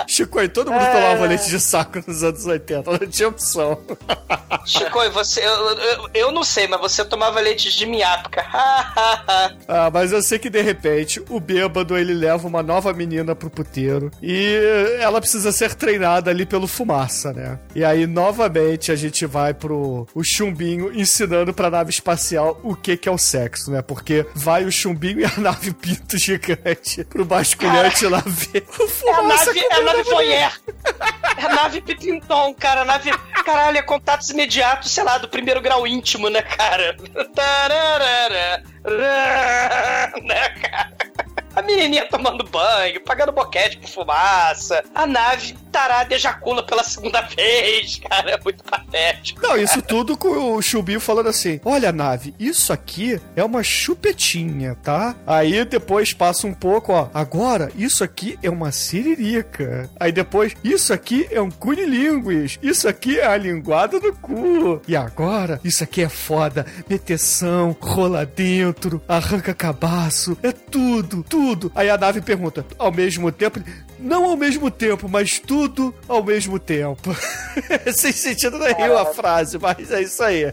Chico, 0.07 0.41
e 0.41 0.49
todo 0.49 0.71
mundo 0.71 0.83
É. 0.83 0.91
tomava 0.91 1.25
leite 1.25 1.47
de 1.49 1.59
saco 1.59 1.99
nos 2.05 2.23
anos 2.23 2.45
80. 2.45 2.91
Não 2.91 3.07
tinha 3.07 3.27
opção. 3.29 3.79
Chico, 4.65 5.09
você. 5.11 5.45
Eu, 5.45 5.77
eu, 5.79 6.09
eu 6.13 6.31
não 6.31 6.43
sei, 6.43 6.67
mas 6.67 6.79
você 6.81 7.03
tomava 7.05 7.39
leite 7.39 7.71
de 7.75 7.85
miápica. 7.85 8.45
Ah, 9.67 9.89
mas 9.91 10.11
eu 10.11 10.21
sei 10.21 10.37
que 10.39 10.49
de 10.49 10.60
repente 10.61 11.21
o 11.29 11.39
bêbado 11.39 11.97
ele 11.97 12.13
leva 12.13 12.47
uma 12.47 12.61
nova 12.63 12.93
menina 12.93 13.35
pro 13.35 13.49
puteiro 13.49 14.11
e 14.21 14.55
ela 14.99 15.19
precisa 15.19 15.51
ser 15.51 15.73
treinada 15.75 16.29
ali 16.31 16.45
pelo 16.45 16.67
fumaça, 16.67 17.33
né? 17.33 17.59
E 17.75 17.83
aí 17.83 18.05
novamente 18.07 18.91
a 18.91 18.95
gente 18.95 19.25
vai 19.25 19.53
pro 19.53 20.07
o 20.13 20.23
chumbinho 20.23 20.91
ensinando 20.93 21.53
pra 21.53 21.69
nave 21.69 21.89
espacial 21.91 22.59
o 22.63 22.75
que 22.75 22.97
que 22.97 23.07
é 23.09 23.11
o 23.11 23.17
sexo, 23.17 23.71
né? 23.71 23.81
Porque 23.81 24.25
vai 24.33 24.63
o 24.65 24.71
chumbinho 24.71 25.19
e 25.21 25.25
a 25.25 25.31
nave 25.37 25.73
pinto 25.73 26.17
gigante 26.17 27.03
pro 27.05 27.25
basculhante 27.25 28.05
lá 28.07 28.23
ver 28.25 28.65
o 28.79 28.83
É 28.83 28.85
a 28.85 28.87
fumaça 29.15 29.45
nave, 29.45 29.59
é 29.59 29.73
a 29.73 29.81
nave 29.81 30.03
mulher. 30.03 30.11
voyeur. 30.11 30.51
É 31.37 31.45
a 31.45 31.55
nave 31.55 31.81
Pipinton, 31.81 32.53
cara. 32.53 32.81
A 32.81 32.85
nave. 32.85 33.11
Caralho, 33.45 33.77
é 33.77 33.81
contatos 33.81 34.29
imediatos, 34.29 34.91
sei 34.91 35.03
lá, 35.03 35.17
do 35.17 35.27
primeiro 35.27 35.61
grau 35.61 35.87
íntimo, 35.87 36.29
né, 36.29 36.41
cara? 36.41 36.95
Tararara, 37.33 38.63
né, 40.23 40.49
cara? 40.59 40.97
A 41.55 41.61
menininha 41.61 42.07
tomando 42.07 42.43
banho, 42.45 43.01
pagando 43.01 43.31
boquete 43.31 43.77
com 43.77 43.87
fumaça. 43.87 44.83
A 44.95 45.05
nave 45.05 45.53
tarada 45.71 46.13
ejacula 46.15 46.63
pela 46.63 46.83
segunda 46.83 47.21
vez, 47.35 47.97
cara. 47.97 48.31
É 48.31 48.39
muito 48.41 48.63
patético. 48.63 49.41
Não, 49.41 49.57
isso 49.57 49.81
tudo 49.81 50.17
com 50.17 50.55
o 50.55 50.61
Chubinho 50.61 50.99
falando 50.99 51.27
assim: 51.29 51.59
Olha, 51.65 51.91
nave, 51.91 52.33
isso 52.39 52.71
aqui 52.71 53.19
é 53.35 53.43
uma 53.43 53.63
chupetinha, 53.63 54.75
tá? 54.81 55.15
Aí 55.27 55.65
depois 55.65 56.13
passa 56.13 56.47
um 56.47 56.53
pouco, 56.53 56.93
ó. 56.93 57.09
Agora, 57.13 57.69
isso 57.75 58.03
aqui 58.03 58.39
é 58.41 58.49
uma 58.49 58.71
siririca. 58.71 59.89
Aí 59.99 60.11
depois, 60.11 60.55
isso 60.63 60.93
aqui 60.93 61.27
é 61.31 61.41
um 61.41 61.51
cunilinguis. 61.51 62.57
Isso 62.61 62.87
aqui 62.87 63.19
é 63.19 63.27
a 63.27 63.37
linguada 63.37 63.99
do 63.99 64.13
cu. 64.13 64.81
E 64.87 64.95
agora, 64.95 65.59
isso 65.63 65.83
aqui 65.83 66.01
é 66.01 66.09
foda. 66.09 66.65
Meteção, 66.89 67.75
rola 67.79 68.25
dentro, 68.25 69.01
arranca 69.07 69.53
cabaço. 69.53 70.37
É 70.41 70.51
tudo, 70.51 71.23
tudo 71.23 71.40
tudo. 71.41 71.71
Aí 71.73 71.89
a 71.89 71.97
nave 71.97 72.21
pergunta, 72.21 72.63
ao 72.77 72.91
mesmo 72.91 73.31
tempo? 73.31 73.59
Não 74.01 74.25
ao 74.25 74.35
mesmo 74.35 74.71
tempo, 74.71 75.07
mas 75.07 75.39
tudo 75.39 75.93
ao 76.07 76.23
mesmo 76.23 76.57
tempo. 76.57 77.15
Sem 77.93 78.11
sentido 78.11 78.57
nenhum 78.57 78.97
a 78.97 79.05
frase, 79.05 79.59
mas 79.59 79.91
é 79.91 80.01
isso 80.01 80.23
aí. 80.23 80.51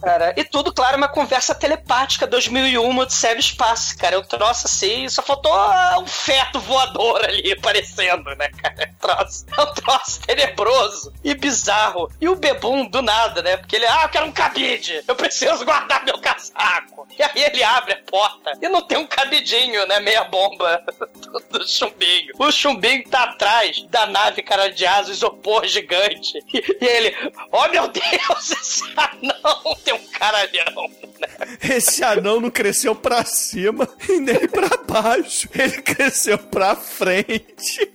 Cara, 0.00 0.32
e 0.36 0.44
tudo, 0.44 0.72
claro, 0.72 0.96
uma 0.96 1.08
conversa 1.08 1.54
telepática 1.54 2.26
2001 2.26 3.06
de 3.06 3.14
Sério 3.14 3.40
Espaço, 3.40 3.98
cara. 3.98 4.18
Um 4.18 4.22
troço 4.22 4.66
assim, 4.66 5.08
só 5.08 5.22
faltou 5.22 5.52
um 6.00 6.06
feto 6.06 6.60
voador 6.60 7.24
ali 7.24 7.52
aparecendo, 7.52 8.24
né, 8.36 8.48
cara? 8.62 8.76
É 8.78 8.88
um 8.90 8.94
troço, 8.94 9.46
é 9.56 9.60
um 9.60 9.74
troço 9.74 10.20
tenebroso 10.20 11.12
e 11.24 11.34
bizarro. 11.34 12.10
E 12.20 12.28
o 12.28 12.36
Bebum, 12.36 12.86
do 12.86 13.02
nada, 13.02 13.42
né? 13.42 13.56
Porque 13.56 13.76
ele, 13.76 13.86
ah, 13.86 14.02
eu 14.04 14.08
quero 14.08 14.26
um 14.26 14.32
cabide, 14.32 15.02
eu 15.08 15.16
preciso 15.16 15.64
guardar 15.64 16.04
meu 16.04 16.18
casaco. 16.18 17.06
E 17.18 17.22
aí 17.22 17.44
ele 17.44 17.64
abre 17.64 17.94
a 17.94 17.98
porta 18.08 18.52
e 18.60 18.68
não 18.68 18.82
tem 18.82 18.98
um 18.98 19.06
cabidinho, 19.06 19.86
né? 19.86 19.98
Meia 20.00 20.24
bomba 20.24 20.82
do, 21.16 21.58
do 21.58 21.68
chumbinho. 21.68 22.35
O 22.38 22.50
chumbinho 22.50 23.02
tá 23.08 23.24
atrás 23.24 23.82
da 23.88 24.06
nave, 24.06 24.42
cara 24.42 24.68
de 24.68 24.84
asa, 24.86 25.10
isopor 25.10 25.66
gigante. 25.66 26.38
E, 26.52 26.58
e 26.80 26.84
ele, 26.84 27.14
oh 27.50 27.68
meu 27.68 27.88
Deus, 27.88 28.50
esse 28.60 28.82
anão 28.96 29.76
tem 29.84 29.94
um 29.94 30.06
caralhão. 30.08 30.90
Esse 31.62 32.04
anão 32.04 32.40
não 32.40 32.50
cresceu 32.50 32.94
pra 32.94 33.24
cima 33.24 33.88
e 34.08 34.20
nem 34.20 34.46
pra 34.48 34.68
baixo. 34.86 35.48
Ele 35.54 35.82
cresceu 35.82 36.38
pra 36.38 36.76
frente. 36.76 37.90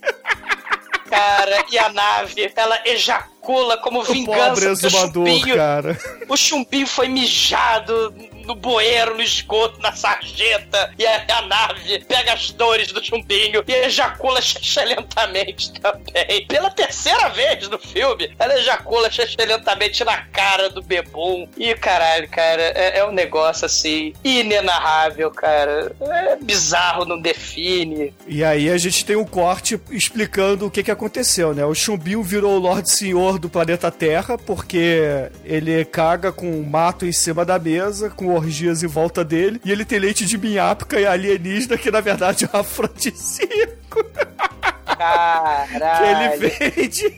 Cara, 1.09 1.65
e 1.71 1.77
a 1.77 1.89
nave, 1.89 2.51
ela 2.55 2.81
ejacula 2.85 3.30
como 3.77 4.01
O 4.01 4.05
pobre 4.05 4.19
vingança 4.19 4.87
exumador, 4.87 5.27
chumbinho. 5.27 5.55
cara. 5.55 5.99
O 6.29 6.37
chumbinho 6.37 6.87
foi 6.87 7.07
mijado 7.07 8.13
no 8.45 8.55
bueiro, 8.55 9.15
no 9.15 9.21
esgoto, 9.21 9.79
na 9.81 9.91
sarjeta. 9.93 10.93
E 10.97 11.05
a, 11.05 11.25
a 11.37 11.41
nave 11.43 12.03
pega 12.07 12.33
as 12.33 12.51
dores 12.51 12.91
do 12.91 13.03
chumbinho 13.03 13.63
e 13.67 13.71
ejacula 13.73 14.39
lentamente 14.85 15.71
também. 15.79 16.45
Pela 16.47 16.69
terceira 16.69 17.29
vez 17.29 17.67
no 17.69 17.77
filme, 17.79 18.33
ela 18.39 18.57
ejacula 18.57 19.09
lentamente 19.45 20.03
na 20.03 20.17
cara 20.25 20.69
do 20.69 20.81
bebum. 20.81 21.47
E 21.57 21.73
caralho, 21.75 22.27
cara, 22.29 22.61
é, 22.61 22.99
é 22.99 23.05
um 23.05 23.11
negócio 23.11 23.65
assim, 23.65 24.13
inenarrável, 24.23 25.31
cara. 25.31 25.95
É 26.01 26.35
bizarro, 26.35 27.05
não 27.05 27.19
define. 27.19 28.13
E 28.27 28.43
aí 28.43 28.69
a 28.69 28.77
gente 28.77 29.05
tem 29.05 29.15
um 29.15 29.25
corte 29.25 29.79
explicando 29.89 30.65
o 30.67 30.71
que, 30.71 30.83
que 30.83 30.91
aconteceu, 30.91 31.53
né? 31.53 31.65
O 31.65 31.73
Chumbinho 31.73 32.23
virou 32.23 32.55
o 32.55 32.59
Lorde 32.59 32.89
Senhor 32.89 33.30
do 33.39 33.49
planeta 33.49 33.89
Terra 33.91 34.37
porque 34.37 35.29
ele 35.43 35.83
caga 35.85 36.31
com 36.31 36.49
um 36.51 36.63
mato 36.63 37.05
em 37.05 37.11
cima 37.11 37.43
da 37.45 37.57
mesa, 37.59 38.09
com 38.09 38.33
orgias 38.33 38.83
em 38.83 38.87
volta 38.87 39.23
dele, 39.23 39.59
e 39.65 39.71
ele 39.71 39.85
tem 39.85 39.99
leite 39.99 40.25
de 40.25 40.37
minhápica 40.37 40.99
e 40.99 41.05
alienígena 41.05 41.77
que 41.77 41.89
na 41.91 42.01
verdade 42.01 42.45
é 42.51 42.57
um 42.57 42.59
afrodisíaco 42.59 44.03
que 44.03 44.95
Caralho. 44.97 46.05
ele 46.43 46.49
vende. 46.59 47.17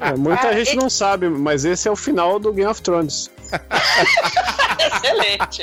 É, 0.00 0.14
muita 0.16 0.48
Ah, 0.48 0.52
gente 0.54 0.72
e- 0.72 0.76
não 0.76 0.90
sabe, 0.90 1.28
mas 1.28 1.64
esse 1.64 1.86
é 1.88 1.90
o 1.90 1.96
final 1.96 2.38
do 2.38 2.52
Game 2.52 2.68
of 2.70 2.82
Thrones. 2.82 3.30
Excelente. 4.78 5.62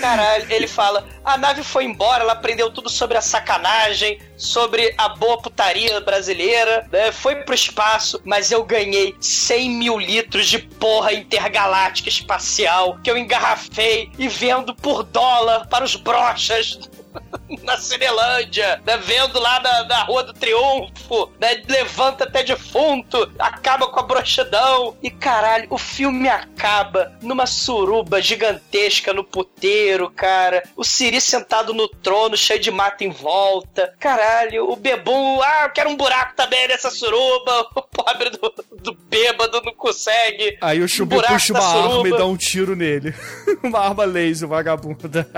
Caralho, 0.00 0.46
ele 0.50 0.66
fala: 0.66 1.06
a 1.24 1.36
nave 1.36 1.62
foi 1.62 1.84
embora, 1.84 2.22
ela 2.22 2.32
aprendeu 2.32 2.70
tudo 2.70 2.88
sobre 2.88 3.16
a 3.16 3.20
sacanagem, 3.20 4.20
sobre 4.36 4.94
a 4.98 5.08
boa 5.08 5.40
putaria 5.40 6.00
brasileira, 6.00 6.86
né? 6.90 7.12
Foi 7.12 7.36
pro 7.36 7.54
espaço, 7.54 8.20
mas 8.24 8.50
eu 8.50 8.64
ganhei 8.64 9.14
100 9.20 9.70
mil 9.70 9.98
litros 9.98 10.48
de 10.48 10.58
porra 10.58 11.12
intergaláctica 11.12 12.08
espacial 12.08 12.98
que 13.02 13.10
eu 13.10 13.16
engarrafei 13.16 14.10
e 14.18 14.28
vendo 14.28 14.74
por 14.74 15.02
dólar 15.02 15.66
para 15.68 15.84
os 15.84 15.96
brochas. 15.96 16.78
Na 17.62 17.76
Cinelândia, 17.76 18.80
né? 18.84 18.96
Vendo 18.98 19.38
lá 19.38 19.60
na, 19.60 19.84
na 19.84 20.02
Rua 20.04 20.24
do 20.24 20.32
Triunfo, 20.32 21.30
né? 21.40 21.62
Levanta 21.68 22.24
até 22.24 22.42
defunto, 22.42 23.30
acaba 23.38 23.88
com 23.88 24.00
a 24.00 24.02
broxidão. 24.02 24.96
E 25.02 25.10
caralho, 25.10 25.66
o 25.70 25.78
filme 25.78 26.28
acaba 26.28 27.12
numa 27.22 27.46
suruba 27.46 28.20
gigantesca 28.20 29.12
no 29.12 29.24
puteiro, 29.24 30.10
cara. 30.10 30.62
O 30.76 30.84
Siri 30.84 31.20
sentado 31.20 31.72
no 31.72 31.88
trono, 31.88 32.36
cheio 32.36 32.60
de 32.60 32.70
mata 32.70 33.04
em 33.04 33.10
volta. 33.10 33.94
Caralho, 33.98 34.70
o 34.70 34.76
bebum, 34.76 35.40
ah, 35.42 35.64
eu 35.64 35.70
quero 35.70 35.90
um 35.90 35.96
buraco 35.96 36.34
também 36.36 36.68
nessa 36.68 36.90
suruba. 36.90 37.66
O 37.76 37.82
pobre 37.82 38.30
do, 38.30 38.54
do 38.82 38.94
bêbado 38.94 39.60
não 39.62 39.74
consegue. 39.74 40.56
Aí 40.60 40.82
o 40.82 41.06
buraco 41.06 41.34
puxa 41.34 41.52
uma 41.52 41.64
arma 41.64 42.08
e 42.08 42.10
dá 42.10 42.26
um 42.26 42.36
tiro 42.36 42.74
nele. 42.74 43.14
uma 43.62 43.80
arma 43.80 44.04
laser, 44.04 44.48
vagabunda. 44.48 45.28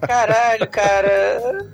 Caralho, 0.00 0.65
cara. 0.66 1.66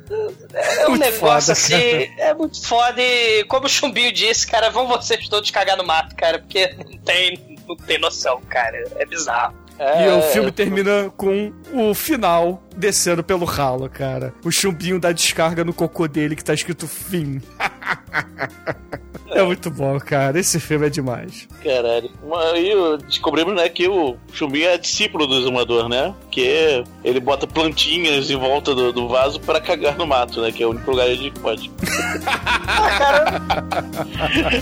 É 0.55 0.87
um 0.87 0.91
Muito 0.91 1.01
negócio 1.01 1.19
foda, 1.19 1.53
assim. 1.53 1.75
É 2.19 2.35
muito 2.35 2.67
foda. 2.67 3.01
E 3.01 3.45
como 3.45 3.67
o 3.67 3.69
Chumbinho 3.69 4.13
disse, 4.13 4.47
cara, 4.47 4.71
vão 4.71 4.87
vocês 4.87 5.29
todos 5.29 5.51
cagar 5.51 5.77
no 5.77 5.85
mato, 5.85 6.15
cara, 6.17 6.39
porque 6.39 6.75
não 6.79 6.99
tem, 6.99 7.59
não 7.67 7.77
tem 7.77 7.99
noção, 7.99 8.41
cara. 8.49 8.85
É 8.97 9.07
bizarro. 9.07 9.55
E 9.79 9.83
É, 10.05 10.15
o 10.15 10.23
filme 10.23 10.53
termina 10.53 11.11
com 11.17 11.53
o 11.73 11.93
final 11.95 12.63
descendo 12.77 13.25
pelo 13.25 13.45
ralo, 13.45 13.89
cara. 13.89 14.33
O 14.45 14.51
chumbinho 14.51 15.01
dá 15.01 15.11
descarga 15.11 15.65
no 15.65 15.75
cocô 15.75 16.07
dele 16.07 16.37
que 16.37 16.45
tá 16.45 16.55
escrito 16.55 16.87
fim. 16.87 17.41
é 19.33 19.43
muito 19.43 19.71
bom, 19.71 19.99
cara. 19.99 20.39
Esse 20.39 20.61
filme 20.61 20.87
é 20.87 20.91
demais. 20.91 21.49
Caralho. 21.63 22.11
Aí 22.53 22.73
descobrimos, 23.07 23.55
né, 23.55 23.69
que 23.69 23.89
o 23.89 24.17
Chumbinho 24.33 24.69
é 24.69 24.79
discípulo 24.79 25.27
do 25.27 25.39
exumador, 25.39 25.89
né? 25.89 26.15
Que 26.31 26.85
ele 27.05 27.21
bota 27.21 27.47
plantinhas 27.47 28.31
em 28.31 28.37
volta 28.37 28.75
do, 28.75 28.93
do 28.93 29.09
vaso 29.09 29.41
pra 29.41 29.61
cagar 29.61 29.97
no 29.97 30.07
mato, 30.07 30.41
né? 30.41 30.53
Que 30.53 30.63
é 30.63 30.67
o 30.67 30.71
único 30.71 30.91
lugar 30.91 31.09
onde 31.09 31.31
pode. 31.33 31.71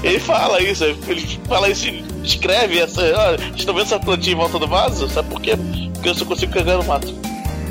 ele 0.03 0.21
fala 0.21 0.62
isso, 0.62 0.85
ele 0.85 0.97
fala 1.49 1.68
isso, 1.68 1.87
escreve 2.23 2.79
essa. 2.79 3.03
Ó, 3.03 3.37
vocês 3.37 3.57
estão 3.57 3.75
vendo 3.75 3.87
essa 3.87 3.99
plantinha 3.99 4.35
em 4.35 4.39
volta 4.39 4.59
do 4.59 4.66
vaso? 4.66 5.09
Sabe 5.09 5.29
por 5.29 5.41
quê? 5.41 5.53
Porque 5.95 6.09
eu 6.09 6.14
só 6.14 6.25
consigo 6.25 6.53
cagar 6.53 6.79
no 6.79 6.85
mato. 6.85 7.12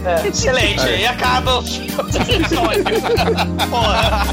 É, 0.06 0.28
excelente. 0.28 0.86
E 0.86 1.06
acaba 1.06 1.60
o 1.60 1.64
episódio. 1.64 2.84
Porra. 3.70 4.24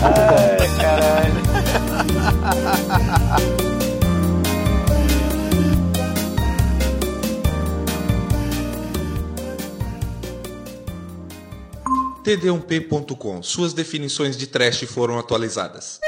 Ai, 0.00 0.68
caralho. 0.80 1.48
td1p.com. 12.28 13.42
Suas 13.42 13.72
definições 13.72 14.36
de 14.36 14.46
trash 14.46 14.84
foram 14.84 15.18
atualizadas. 15.18 15.98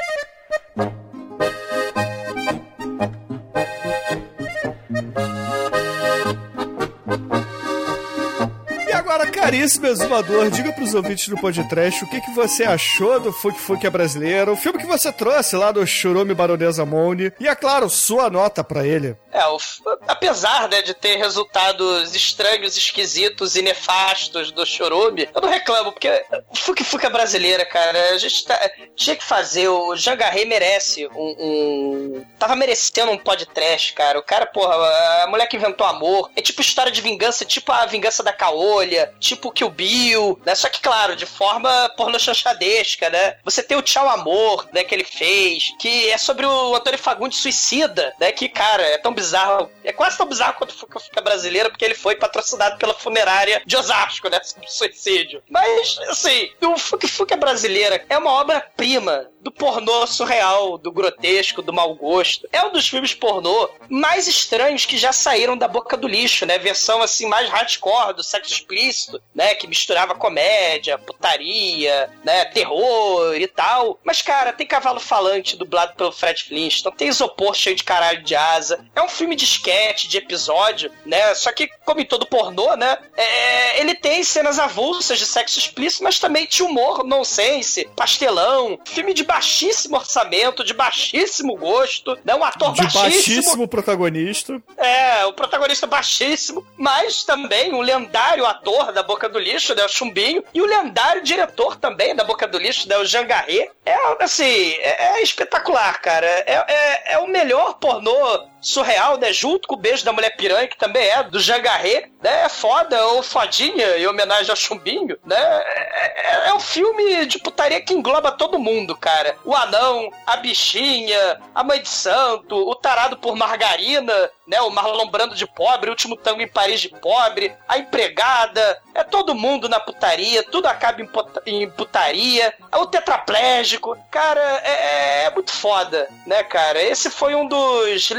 Caríssimo 9.50 9.88
exumador, 9.88 10.48
diga 10.48 10.72
pros 10.72 10.94
ouvintes 10.94 11.26
do 11.28 11.36
podcast 11.36 12.04
o 12.04 12.06
que, 12.06 12.20
que 12.20 12.30
você 12.30 12.62
achou 12.62 13.18
do 13.18 13.32
Fuk 13.32 13.58
Fuk 13.58 13.84
é 13.84 13.90
brasileiro, 13.90 14.52
o 14.52 14.56
filme 14.56 14.78
que 14.78 14.86
você 14.86 15.10
trouxe 15.12 15.56
lá 15.56 15.72
do 15.72 15.84
Churume 15.84 16.34
Baronesa 16.34 16.86
Mone, 16.86 17.32
e 17.40 17.48
é 17.48 17.54
claro, 17.56 17.90
sua 17.90 18.30
nota 18.30 18.62
pra 18.62 18.86
ele. 18.86 19.16
É, 19.32 19.44
o 19.46 19.58
apesar 20.06 20.68
né, 20.68 20.82
de 20.82 20.94
ter 20.94 21.16
resultados 21.16 22.14
estranhos, 22.14 22.76
esquisitos 22.76 23.56
e 23.56 23.62
nefastos 23.62 24.52
do 24.52 24.64
Chorume, 24.64 25.28
eu 25.34 25.40
não 25.40 25.48
reclamo, 25.48 25.92
porque 25.92 26.08
o 26.50 26.56
Fuki 26.56 26.84
Fuki 26.84 27.06
é 27.06 27.10
brasileira, 27.10 27.64
cara. 27.64 28.10
A 28.12 28.18
gente 28.18 28.44
tá- 28.44 28.70
tinha 28.96 29.14
que 29.16 29.24
fazer. 29.24 29.68
O 29.68 29.94
Jangarrei 29.96 30.44
merece 30.44 31.06
um, 31.14 31.34
um- 31.38 32.24
Tava 32.38 32.56
merecendo 32.56 33.12
um 33.12 33.18
podcast, 33.18 33.92
cara. 33.92 34.18
O 34.18 34.22
cara, 34.22 34.46
porra, 34.46 34.74
a 35.22 35.26
mulher 35.28 35.46
que 35.46 35.56
inventou 35.56 35.86
amor. 35.86 36.28
É 36.36 36.42
tipo 36.42 36.60
história 36.60 36.90
de 36.90 37.00
vingança, 37.00 37.44
tipo 37.44 37.70
a 37.70 37.86
vingança 37.86 38.22
da 38.22 38.32
Caolha, 38.32 39.12
tipo 39.20 39.39
Kill 39.52 39.70
Bill, 39.70 40.40
né? 40.44 40.54
Só 40.54 40.68
que, 40.68 40.80
claro, 40.80 41.14
de 41.14 41.26
forma 41.26 41.88
pornochanchadesca, 41.96 43.08
né? 43.08 43.36
Você 43.44 43.62
tem 43.62 43.76
o 43.76 43.82
Tchau 43.82 44.08
Amor, 44.08 44.68
né, 44.72 44.82
que 44.82 44.94
ele 44.94 45.04
fez, 45.04 45.72
que 45.78 46.10
é 46.10 46.18
sobre 46.18 46.44
o 46.44 46.74
Antônio 46.74 46.98
Fagundes 46.98 47.38
suicida, 47.38 48.14
né? 48.18 48.32
Que, 48.32 48.48
cara, 48.48 48.82
é 48.82 48.98
tão 48.98 49.14
bizarro. 49.14 49.70
É 49.84 49.92
quase 49.92 50.16
tão 50.16 50.26
bizarro 50.26 50.54
quanto 50.54 50.72
o 50.72 51.00
Fuca 51.00 51.20
brasileira, 51.20 51.70
porque 51.70 51.84
ele 51.84 51.94
foi 51.94 52.16
patrocinado 52.16 52.76
pela 52.78 52.94
funerária 52.94 53.62
de 53.64 53.76
Osasco, 53.76 54.28
né? 54.28 54.40
Sobre 54.44 54.68
suicídio. 54.68 55.42
Mas, 55.48 55.98
assim, 56.08 56.50
o 56.60 56.76
Fuca 56.76 57.06
Fuca 57.08 57.36
brasileira 57.36 58.04
é 58.08 58.18
uma 58.18 58.32
obra-prima 58.32 59.30
do 59.40 59.50
pornô 59.50 60.06
surreal, 60.06 60.78
do 60.78 60.92
grotesco, 60.92 61.62
do 61.62 61.72
mau 61.72 61.94
gosto. 61.94 62.48
É 62.52 62.62
um 62.64 62.72
dos 62.72 62.88
filmes 62.88 63.14
pornô 63.14 63.68
mais 63.88 64.28
estranhos 64.28 64.84
que 64.84 64.98
já 64.98 65.12
saíram 65.12 65.56
da 65.56 65.66
boca 65.66 65.96
do 65.96 66.06
lixo, 66.06 66.44
né? 66.46 66.58
Versão 66.58 67.02
assim 67.02 67.26
mais 67.26 67.48
hardcore 67.48 68.14
do 68.14 68.22
sexo 68.22 68.52
explícito, 68.52 69.20
né? 69.34 69.54
Que 69.54 69.66
misturava 69.66 70.14
comédia, 70.14 70.98
putaria, 70.98 72.10
né? 72.24 72.44
Terror 72.46 73.34
e 73.34 73.46
tal. 73.46 73.98
Mas, 74.04 74.22
cara, 74.22 74.52
tem 74.52 74.66
cavalo 74.66 75.00
falante 75.00 75.56
dublado 75.56 75.94
pelo 75.94 76.12
Fred 76.12 76.44
Flintstone, 76.44 76.96
tem 76.96 77.08
isopor 77.08 77.54
cheio 77.54 77.76
de 77.76 77.84
caralho 77.84 78.22
de 78.22 78.34
asa. 78.34 78.84
É 78.94 79.02
um 79.02 79.08
filme 79.08 79.34
de 79.34 79.44
sketch, 79.44 80.06
de 80.06 80.18
episódio, 80.18 80.90
né? 81.06 81.34
Só 81.34 81.52
que, 81.52 81.68
como 81.84 82.00
em 82.00 82.04
todo 82.04 82.26
pornô, 82.26 82.76
né? 82.76 82.98
É, 83.16 83.80
ele 83.80 83.94
tem 83.94 84.22
cenas 84.22 84.58
avulsas 84.58 85.18
de 85.18 85.26
sexo 85.26 85.58
explícito, 85.58 86.04
mas 86.04 86.18
também 86.18 86.46
de 86.46 86.62
humor 86.62 87.04
nonsense, 87.04 87.88
pastelão, 87.96 88.78
filme 88.84 89.14
de 89.14 89.24
baixíssimo 89.30 89.96
orçamento, 89.96 90.64
de 90.64 90.74
baixíssimo 90.74 91.56
gosto, 91.56 92.18
né? 92.24 92.34
Um 92.34 92.42
ator 92.42 92.72
De 92.72 92.82
baixíssimo. 92.82 93.02
baixíssimo 93.02 93.68
protagonista. 93.68 94.60
É, 94.76 95.24
o 95.26 95.32
protagonista 95.32 95.86
baixíssimo, 95.86 96.66
mas 96.76 97.22
também 97.22 97.72
um 97.72 97.80
lendário 97.80 98.44
ator 98.44 98.92
da 98.92 99.04
Boca 99.04 99.28
do 99.28 99.38
Lixo, 99.38 99.72
né, 99.74 99.84
o 99.84 99.88
Chumbinho, 99.88 100.42
e 100.52 100.60
o 100.60 100.66
lendário 100.66 101.22
diretor 101.22 101.76
também 101.76 102.14
da 102.16 102.24
Boca 102.24 102.48
do 102.48 102.58
Lixo, 102.58 102.88
né, 102.88 102.98
o 102.98 103.04
Jean 103.04 103.24
Garret. 103.24 103.70
É, 103.86 103.96
assim, 104.18 104.72
é, 104.80 105.18
é 105.18 105.22
espetacular, 105.22 106.00
cara. 106.00 106.26
É, 106.26 106.64
é, 106.66 107.12
é 107.14 107.18
o 107.18 107.28
melhor 107.28 107.74
pornô 107.74 108.49
surreal, 108.60 109.18
né, 109.18 109.32
junto 109.32 109.66
com 109.66 109.74
o 109.74 109.78
Beijo 109.78 110.04
da 110.04 110.12
Mulher 110.12 110.36
Piranha, 110.36 110.68
que 110.68 110.76
também 110.76 111.06
é 111.06 111.22
do 111.22 111.40
Jean 111.40 111.60
Garret, 111.60 112.10
né, 112.22 112.44
é 112.44 112.48
foda, 112.48 113.06
ou 113.06 113.22
fodinha, 113.22 113.98
em 113.98 114.06
homenagem 114.06 114.50
ao 114.50 114.56
Chumbinho, 114.56 115.18
né, 115.24 115.36
é, 115.36 116.46
é, 116.46 116.48
é 116.48 116.54
um 116.54 116.60
filme 116.60 117.26
de 117.26 117.38
putaria 117.38 117.80
que 117.80 117.94
engloba 117.94 118.32
todo 118.32 118.58
mundo, 118.58 118.96
cara. 118.96 119.36
O 119.44 119.54
anão, 119.54 120.10
a 120.26 120.36
bichinha, 120.36 121.40
a 121.54 121.64
mãe 121.64 121.80
de 121.80 121.88
santo, 121.88 122.56
o 122.56 122.74
tarado 122.74 123.16
por 123.16 123.36
margarina, 123.36 124.30
né? 124.50 124.60
O 124.62 124.70
Marlon 124.70 125.06
Brando 125.06 125.34
de 125.36 125.46
pobre, 125.46 125.88
o 125.88 125.92
último 125.92 126.16
tango 126.16 126.42
em 126.42 126.48
Paris 126.48 126.80
de 126.80 126.88
pobre, 126.88 127.54
a 127.68 127.78
empregada, 127.78 128.82
é 128.92 129.04
todo 129.04 129.34
mundo 129.34 129.68
na 129.68 129.78
putaria, 129.78 130.42
tudo 130.42 130.66
acaba 130.66 131.00
em, 131.00 131.08
em 131.46 131.70
putaria, 131.70 132.52
o 132.72 132.86
tetraplégico, 132.86 133.96
cara, 134.10 134.40
é, 134.64 135.24
é 135.24 135.30
muito 135.30 135.52
foda, 135.52 136.08
né, 136.26 136.42
cara? 136.42 136.82
Esse 136.82 137.08
foi 137.10 137.34
um 137.34 137.46
dos 137.46 138.10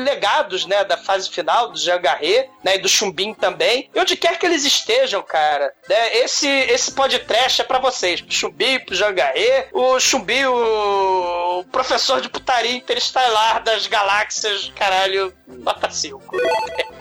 né, 0.68 0.84
da 0.84 0.98
fase 0.98 1.30
final 1.30 1.70
do 1.72 1.78
Jean 1.78 2.00
Garret, 2.00 2.50
né, 2.64 2.76
e 2.76 2.80
do 2.80 2.90
Chumbim 2.90 3.34
também, 3.34 3.90
e 3.94 4.00
onde 4.00 4.16
quer 4.16 4.38
que 4.38 4.46
eles 4.46 4.66
estejam, 4.66 5.22
cara, 5.22 5.74
né, 5.88 6.18
esse, 6.18 6.48
esse 6.48 6.92
podcast 6.92 7.62
é 7.62 7.64
pra 7.64 7.80
vocês, 7.80 8.22
pro 8.22 8.34
Chumbim, 8.34 8.80
pro 8.80 8.96
Jean 8.96 9.14
Garret, 9.14 9.68
o 9.74 10.00
Chumbim, 10.00 10.46
o, 10.46 11.60
o 11.60 11.66
professor 11.66 12.22
de 12.22 12.30
putaria 12.30 12.76
interestelar 12.76 13.64
das 13.64 13.88
galáxias, 13.88 14.72
caralho, 14.76 15.34
nota 15.48 15.90
5. 15.90 16.22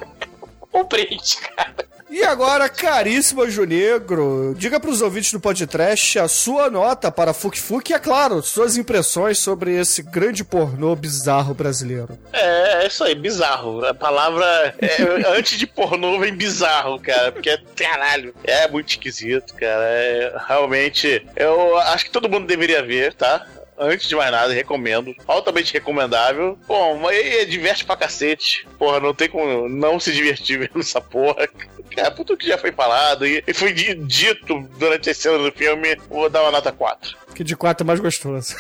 um 0.72 0.84
print, 0.84 1.38
cara. 1.38 1.90
E 2.10 2.24
agora, 2.24 2.68
caríssimo 2.68 3.42
Anjo 3.42 3.62
Negro, 3.62 4.52
diga 4.59 4.80
pros 4.80 5.01
ouvintes 5.01 5.32
do 5.32 5.38
podcast 5.38 6.18
a 6.18 6.26
sua 6.26 6.68
nota 6.68 7.09
para 7.09 7.32
Fuk 7.32 7.56
Fuk 7.56 7.88
e, 7.88 7.94
é 7.94 8.01
claro, 8.01 8.42
suas 8.42 8.76
impressões 8.76 9.38
sobre 9.38 9.78
esse 9.78 10.02
grande 10.02 10.42
pornô 10.42 10.97
bizarro 10.97 11.55
brasileiro. 11.55 12.18
É, 12.32 12.82
é 12.82 12.86
isso 12.88 13.05
aí, 13.05 13.14
bizarro. 13.14 13.84
A 13.84 13.94
palavra 13.94 14.74
é, 14.80 15.02
antes 15.38 15.56
de 15.56 15.68
pornô 15.68 16.18
vem 16.18 16.34
bizarro, 16.34 16.98
cara, 16.98 17.30
porque 17.30 17.56
caralho, 17.76 18.34
é 18.42 18.66
muito 18.66 18.88
esquisito, 18.88 19.55
cara. 19.55 19.84
É, 19.84 20.36
realmente, 20.48 21.24
eu 21.36 21.78
acho 21.78 22.06
que 22.06 22.10
todo 22.10 22.28
mundo 22.28 22.44
deveria 22.44 22.82
ver, 22.82 23.14
tá? 23.14 23.47
Antes 23.81 24.07
de 24.09 24.15
mais 24.15 24.31
nada, 24.31 24.52
recomendo. 24.52 25.15
Altamente 25.27 25.73
recomendável. 25.73 26.59
Bom, 26.69 26.98
mas 26.98 27.16
é 27.19 27.44
diverte 27.47 27.85
pra 27.85 27.97
cacete. 27.97 28.69
Porra, 28.78 29.01
não 29.01 29.15
tem 29.15 29.28
como 29.28 29.69
não 29.69 29.98
se 29.98 30.12
divertir 30.12 30.59
vendo 30.69 30.78
essa 30.81 31.01
porra. 31.01 31.48
Cara, 31.94 32.11
por 32.11 32.24
tudo 32.24 32.39
que 32.39 32.47
já 32.47 32.59
foi 32.59 32.70
falado 32.73 33.27
e 33.27 33.43
e 33.47 33.55
foi 33.55 33.73
di- 33.73 33.94
dito 33.94 34.61
durante 34.78 35.09
a 35.11 35.15
cena 35.15 35.39
do 35.39 35.51
filme, 35.51 35.97
vou 36.09 36.28
dar 36.28 36.43
uma 36.43 36.51
nota 36.52 36.70
4. 36.70 37.16
Que 37.35 37.43
de 37.43 37.57
quatro 37.57 37.85
é 37.85 37.86
mais 37.86 37.98
gostoso. 38.01 38.55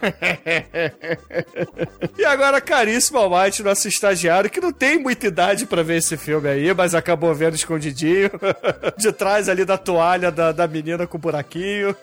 e 2.18 2.24
agora, 2.24 2.60
caríssimo 2.60 3.18
Almighty, 3.18 3.62
nosso 3.62 3.88
estagiário, 3.88 4.50
que 4.50 4.60
não 4.60 4.72
tem 4.72 4.98
muita 4.98 5.26
idade 5.26 5.66
pra 5.66 5.82
ver 5.82 5.98
esse 5.98 6.16
filme 6.16 6.48
aí, 6.48 6.72
mas 6.74 6.94
acabou 6.94 7.34
vendo 7.34 7.54
escondidinho, 7.54 8.30
de 8.96 9.12
trás 9.12 9.48
ali 9.48 9.64
da 9.64 9.78
toalha 9.78 10.30
da, 10.30 10.52
da 10.52 10.66
menina 10.66 11.06
com 11.06 11.16
o 11.16 11.20
buraquinho. 11.20 11.96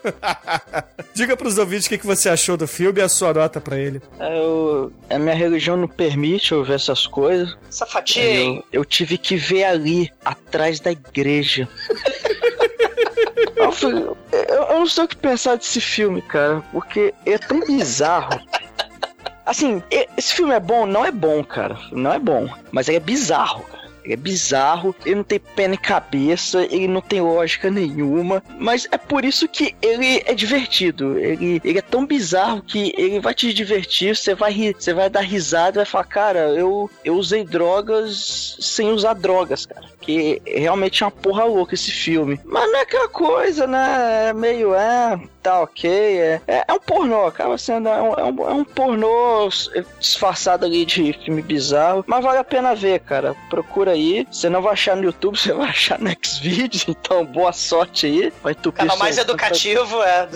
Diga 1.14 1.38
pros 1.38 1.58
ouvintes 1.58 1.88
o 1.88 1.90
que, 1.90 1.98
que 1.98 2.06
você 2.06 2.30
achou 2.30 2.58
do 2.58 2.68
filme 2.68 3.00
e 3.00 3.04
a 3.04 3.10
sua 3.10 3.34
nota 3.34 3.60
pra 3.60 3.78
ele. 3.78 4.02
Eu, 4.20 4.92
a 5.10 5.20
minha 5.20 5.36
religião 5.36 5.78
não 5.78 5.88
permite 5.88 6.52
eu 6.52 6.64
ver 6.64 6.76
essas 6.76 7.06
coisas. 7.06 7.56
Essa 7.68 7.86
fatia 7.86 8.24
aí. 8.24 8.48
Eu, 8.48 8.64
eu 8.72 8.86
tive 8.86 9.18
que 9.18 9.36
ver 9.36 9.66
ali, 9.66 10.12
atrás 10.24 10.80
da 10.80 10.92
igreja. 10.92 11.68
Eu, 13.58 14.18
eu- 14.32 14.80
não 14.80 14.88
sei 14.88 15.04
o 15.04 15.08
que 15.08 15.16
pensar 15.18 15.56
desse 15.56 15.80
filme, 15.82 16.22
cara, 16.22 16.62
porque 16.72 17.14
é 17.26 17.38
tão 17.38 17.60
bizarro. 17.62 18.40
Assim, 19.46 19.82
esse 20.18 20.34
filme 20.34 20.54
é 20.54 20.60
bom? 20.60 20.86
Não 20.86 21.06
é 21.06 21.12
bom, 21.12 21.44
cara. 21.44 21.78
Não 21.92 22.14
é 22.14 22.20
bom. 22.20 22.48
Mas 22.72 22.88
é 22.88 23.00
bizarro, 23.00 23.64
cara. 23.64 23.81
É 24.06 24.16
bizarro, 24.16 24.96
ele 25.06 25.16
não 25.16 25.24
tem 25.24 25.40
pé 25.40 25.68
nem 25.68 25.78
cabeça, 25.78 26.64
ele 26.66 26.88
não 26.88 27.02
tem 27.02 27.22
lógica 27.22 27.70
nenhuma, 27.70 28.42
mas 28.58 28.88
é 28.92 28.98
por 28.98 29.26
isso 29.26 29.48
que 29.48 29.76
ele 29.82 30.24
é 30.26 30.34
divertido. 30.34 31.18
Ele, 31.20 31.62
ele 31.64 31.80
é 31.80 31.82
tão 31.82 32.06
bizarro 32.06 32.62
que 32.62 32.94
ele 32.98 33.20
vai 33.20 33.34
te 33.34 33.54
divertir, 33.54 34.16
você 34.16 34.34
vai 34.34 34.52
rir, 34.52 34.76
você 34.78 34.94
vai 34.94 35.10
dar 35.10 35.22
risada 35.22 35.82
vai 35.82 35.86
falar, 35.86 36.04
cara, 36.06 36.40
eu, 36.50 36.90
eu 37.04 37.16
usei 37.16 37.44
drogas 37.44 38.58
sem 38.60 38.92
usar 38.92 39.14
drogas, 39.14 39.66
cara. 39.66 39.86
Que 40.00 40.42
realmente 40.46 41.04
é 41.04 41.06
uma 41.06 41.12
porra 41.12 41.44
louca 41.44 41.76
esse 41.76 41.92
filme. 41.92 42.40
Mas 42.46 42.72
não 42.72 42.80
é 42.80 42.82
aquela 42.82 43.08
coisa, 43.08 43.68
né? 43.68 44.30
É 44.30 44.34
meio, 44.34 44.74
é, 44.74 45.20
tá 45.44 45.62
ok. 45.62 45.92
É, 45.92 46.42
é, 46.48 46.66
é 46.68 46.74
um 46.74 46.80
pornô, 46.80 47.26
acaba 47.28 47.58
sendo. 47.58 47.88
É 47.88 48.02
um, 48.02 48.14
é 48.14 48.24
um, 48.24 48.50
é 48.50 48.54
um 48.54 48.64
pornô 48.64 49.50
disfarçado 50.00 50.66
ali 50.66 50.86
de 50.86 51.14
filme 51.14 51.42
bizarro. 51.42 52.04
Mas 52.08 52.24
vale 52.24 52.40
a 52.40 52.44
pena 52.44 52.74
ver, 52.74 53.00
cara. 53.02 53.36
Procura 53.50 53.91
aí. 53.92 54.28
Você 54.32 54.50
não 54.50 54.62
vai 54.62 54.74
achar 54.74 54.96
no 54.96 55.04
YouTube, 55.04 55.38
você 55.40 55.54
vai 55.54 55.70
achar 55.70 56.00
no 56.00 56.10
Xvideos. 56.10 56.86
Então, 56.88 57.26
boa 57.26 57.54
sorte 57.54 58.06
aí. 58.06 58.34
Vai 58.42 58.54
entupir 58.54 58.80
Canal 58.80 58.98
seu 58.98 59.04
mais 59.04 59.18
educativo 59.18 60.02
é. 60.04 60.28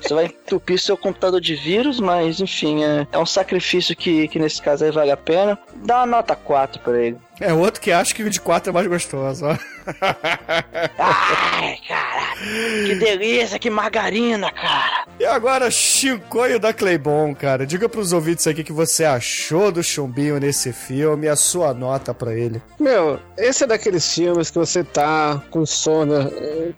você 0.00 0.14
vai 0.14 0.24
entupir 0.26 0.78
seu 0.78 0.96
computador 0.96 1.40
de 1.40 1.54
vírus, 1.54 2.00
mas 2.00 2.40
enfim, 2.40 2.84
é, 2.84 3.06
é 3.12 3.18
um 3.18 3.26
sacrifício 3.26 3.96
que, 3.96 4.28
que 4.28 4.38
nesse 4.38 4.60
caso 4.60 4.84
aí 4.84 4.90
vale 4.90 5.10
a 5.10 5.16
pena. 5.16 5.58
Dá 5.76 5.98
uma 5.98 6.06
nota 6.06 6.34
4 6.34 6.80
pra 6.80 6.98
ele. 6.98 7.18
É 7.40 7.52
outro 7.52 7.80
que 7.80 7.92
acha 7.92 8.14
que 8.14 8.22
o 8.22 8.30
de 8.30 8.40
quatro 8.40 8.70
é 8.70 8.72
mais 8.72 8.86
gostoso, 8.86 9.44
ó. 9.46 9.56
Ai, 10.98 11.78
caralho. 11.86 12.86
Que 12.86 12.94
delícia, 12.94 13.58
que 13.58 13.68
margarina, 13.68 14.50
cara. 14.50 15.06
E 15.18 15.24
agora, 15.24 15.70
Chincoio 15.70 16.58
da 16.58 16.72
Claybon, 16.72 17.34
cara. 17.34 17.66
Diga 17.66 17.88
pros 17.88 18.12
ouvintes 18.12 18.46
aqui 18.46 18.62
o 18.62 18.64
que 18.64 18.72
você 18.72 19.04
achou 19.04 19.70
do 19.70 19.82
Chumbinho 19.82 20.38
nesse 20.38 20.72
filme 20.72 21.26
e 21.26 21.28
a 21.28 21.36
sua 21.36 21.72
nota 21.74 22.14
pra 22.14 22.34
ele. 22.34 22.60
Meu, 22.78 23.18
esse 23.36 23.64
é 23.64 23.66
daqueles 23.66 24.14
filmes 24.14 24.50
que 24.50 24.58
você 24.58 24.82
tá 24.82 25.42
com 25.50 25.64
sono, 25.64 26.14
é, 26.14 26.70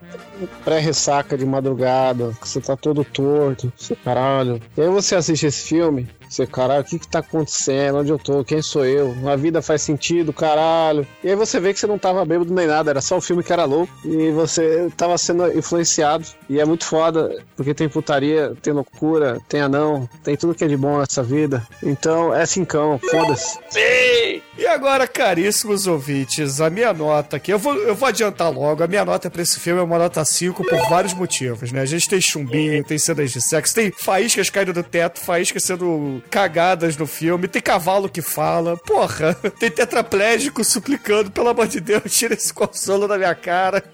pré-ressaca 0.65 1.37
de 1.39 1.47
madrugada, 1.47 2.33
que 2.41 2.49
você 2.49 2.61
tá 2.61 2.77
todo 2.77 3.05
torto, 3.05 3.73
caralho. 4.05 4.61
E 4.77 4.83
aí 4.83 4.89
você 4.89 5.17
assiste 5.17 5.47
esse 5.47 5.69
filme, 5.69 6.09
você, 6.29 6.47
caralho, 6.47 6.83
o 6.83 6.85
que 6.85 6.99
que 6.99 7.09
tá 7.09 7.21
acontecendo? 7.21 7.99
Onde 7.99 8.11
eu 8.11 8.19
tô? 8.19 8.45
Quem 8.45 8.61
sou 8.63 8.85
eu? 8.85 9.15
A 9.27 9.37
vida 9.37 9.63
faz 9.63 9.83
sentido, 9.83 10.33
caralho. 10.33 11.07
E 11.23 11.29
aí 11.29 11.37
você 11.37 11.59
vê 11.59 11.73
que 11.73 11.81
você 11.81 11.87
não 11.87 11.99
tava 11.99 12.25
bêbado 12.25 12.53
nem 12.53 12.67
nada, 12.67 12.91
era 12.91 13.01
só 13.01 13.17
o 13.17 13.21
filme 13.21 13.43
que 13.43 13.53
era 13.53 13.65
louco. 13.65 13.93
E 14.05 14.31
você 14.31 14.89
tava 14.97 15.17
sendo 15.19 15.47
influenciado. 15.57 16.25
E 16.49 16.61
é 16.61 16.65
muito 16.65 16.85
foda, 16.85 17.45
porque 17.57 17.75
tem 17.75 17.89
putaria, 17.89 18.55
tem 18.63 18.73
loucura, 18.73 19.41
tem 19.49 19.61
anão, 19.61 20.09
tem 20.23 20.37
tudo 20.37 20.55
que 20.55 20.65
é 20.65 20.69
de 20.69 20.77
bom 20.77 20.99
nessa 20.99 21.23
vida. 21.23 21.67
Então 21.83 22.35
é 22.35 22.45
cincão, 22.47 22.99
foda-se. 22.99 23.59
Sim! 23.71 24.43
E 24.59 24.67
agora, 24.67 25.07
caríssimos 25.07 25.87
ouvintes, 25.87 26.61
a 26.61 26.69
minha 26.69 26.93
nota 26.93 27.37
aqui, 27.37 27.53
eu 27.53 27.61
vou, 27.61 27.77
eu 27.77 27.95
vou 27.95 28.09
adiantar 28.09 28.51
logo, 28.51 28.83
a 28.83 28.89
minha 28.89 29.05
nota 29.05 29.31
pra 29.31 29.41
esse 29.41 29.61
filme 29.61 29.81
é 29.81 29.85
uma 29.85 29.97
nota 29.97 30.25
5 30.25 30.65
por 30.65 30.89
vários 30.89 31.15
motivos, 31.15 31.71
né? 31.71 31.81
A 31.81 31.87
gente 31.87 32.09
tem 32.09 32.21
chumbinho, 32.21 32.83
tem 32.83 32.99
cenas 32.99 33.31
de 33.31 33.41
sexo, 33.41 33.73
tem 33.73 33.93
faíscas 33.93 34.51
caindo 34.51 34.73
do 34.73 34.83
teto, 34.83 35.21
faíscas 35.21 35.63
sendo 35.63 36.21
cagadas 36.29 36.97
no 36.97 37.07
filme, 37.07 37.47
tem 37.47 37.63
cavalo 37.63 38.09
que 38.09 38.21
fala, 38.21 38.77
porra, 38.79 39.33
tem 39.61 39.71
tetraplégico 39.71 40.65
suplicando, 40.65 41.31
pelo 41.31 41.51
amor 41.51 41.69
de 41.69 41.79
Deus, 41.79 42.13
tira 42.13 42.35
esse 42.35 42.53
consolo 42.53 43.07
da 43.07 43.17
minha 43.17 43.37
cara. 43.37 43.81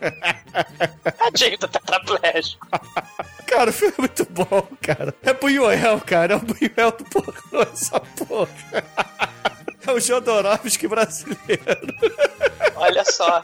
Tadinho 1.19 1.59
do 1.59 1.69
tetraplégico. 1.69 2.66
Cara, 3.47 3.69
o 3.69 3.73
filme 3.73 3.95
é 3.99 4.01
muito 4.01 4.27
bom, 4.31 4.66
cara. 4.81 5.15
É 5.23 5.35
Buñuel, 5.35 6.01
cara, 6.01 6.32
é 6.32 6.36
o 6.36 6.41
Buñuel 6.41 6.91
do 6.93 7.05
pornô, 7.05 7.62
essa 7.70 8.01
porra. 8.01 8.49
É 9.86 9.93
o 9.93 10.01
Jodorowsky 10.01 10.89
brasileiro. 10.89 11.94
Olha 12.77 13.05
só. 13.05 13.43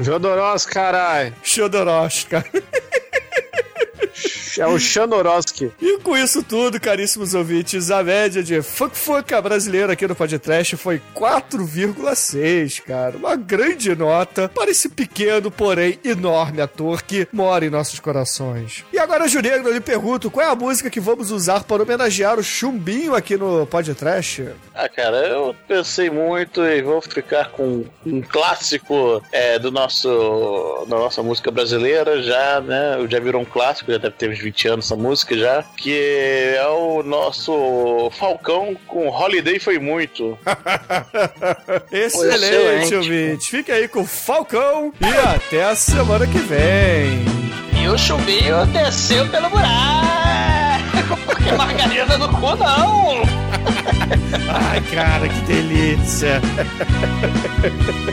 Jodorowsky, 0.00 0.72
caralho. 0.72 1.34
Jodorowsky, 1.42 2.30
cara. 2.30 2.44
É 4.58 4.66
o 4.66 4.78
Xanoroski. 4.78 5.70
E 5.80 5.98
com 5.98 6.16
isso 6.16 6.42
tudo, 6.42 6.80
caríssimos 6.80 7.34
ouvintes, 7.34 7.90
a 7.90 8.02
média 8.02 8.42
de 8.42 8.60
Funk 8.62 8.96
Funka 8.96 9.40
brasileira 9.40 9.92
aqui 9.92 10.06
no 10.06 10.14
podcast 10.14 10.76
foi 10.76 11.00
4,6, 11.14 12.82
cara. 12.82 13.16
Uma 13.16 13.36
grande 13.36 13.94
nota 13.94 14.48
para 14.48 14.70
esse 14.70 14.88
pequeno, 14.88 15.50
porém 15.50 15.98
enorme 16.04 16.60
ator 16.60 17.02
que 17.02 17.28
mora 17.32 17.64
em 17.64 17.70
nossos 17.70 18.00
corações. 18.00 18.84
E 18.92 18.98
agora, 18.98 19.28
Junegro, 19.28 19.68
eu 19.68 19.74
lhe 19.74 19.80
pergunto, 19.80 20.30
qual 20.30 20.46
é 20.46 20.50
a 20.50 20.56
música 20.56 20.90
que 20.90 21.00
vamos 21.00 21.30
usar 21.30 21.64
para 21.64 21.82
homenagear 21.82 22.38
o 22.38 22.42
Chumbinho 22.42 23.14
aqui 23.14 23.36
no 23.36 23.66
podcast? 23.66 24.48
Ah, 24.74 24.88
cara, 24.88 25.18
eu 25.26 25.54
pensei 25.66 26.10
muito 26.10 26.64
e 26.64 26.82
vou 26.82 27.00
ficar 27.00 27.50
com 27.50 27.84
um 28.04 28.22
clássico 28.22 29.22
é, 29.30 29.58
do 29.58 29.70
nosso 29.70 30.86
da 30.88 30.96
nossa 30.96 31.22
música 31.22 31.50
brasileira, 31.50 32.22
já, 32.22 32.60
né? 32.60 33.06
Já 33.08 33.20
virou 33.20 33.42
um 33.42 33.44
clássico, 33.44 33.90
já 33.92 33.98
deve 33.98 34.14
ter 34.16 34.30
uns 34.30 34.38
20 34.48 34.68
anos 34.68 34.84
essa 34.86 34.96
música 34.96 35.36
já, 35.36 35.62
que 35.76 35.92
é 36.56 36.66
o 36.66 37.02
nosso 37.02 38.10
Falcão 38.18 38.74
com 38.86 39.08
Holiday 39.08 39.58
foi 39.58 39.78
muito. 39.78 40.38
Excelente, 41.92 42.44
Excelente. 42.44 42.94
ouvinte. 42.94 43.50
Fica 43.50 43.74
aí 43.74 43.86
com 43.88 44.00
o 44.00 44.06
Falcão 44.06 44.92
e 45.00 45.34
até 45.34 45.64
a 45.64 45.74
semana 45.74 46.26
que 46.26 46.38
vem. 46.38 47.24
E 47.80 47.88
o 47.88 47.98
chumbinho 47.98 48.64
desceu 48.66 49.28
pelo 49.28 49.50
buraco. 49.50 49.68
Porque 51.26 51.52
margarina 51.52 52.16
no 52.16 52.28
cu 52.28 52.56
não. 52.56 53.22
Ai, 54.50 54.80
cara, 54.94 55.28
que 55.28 55.40
delícia. 55.42 56.40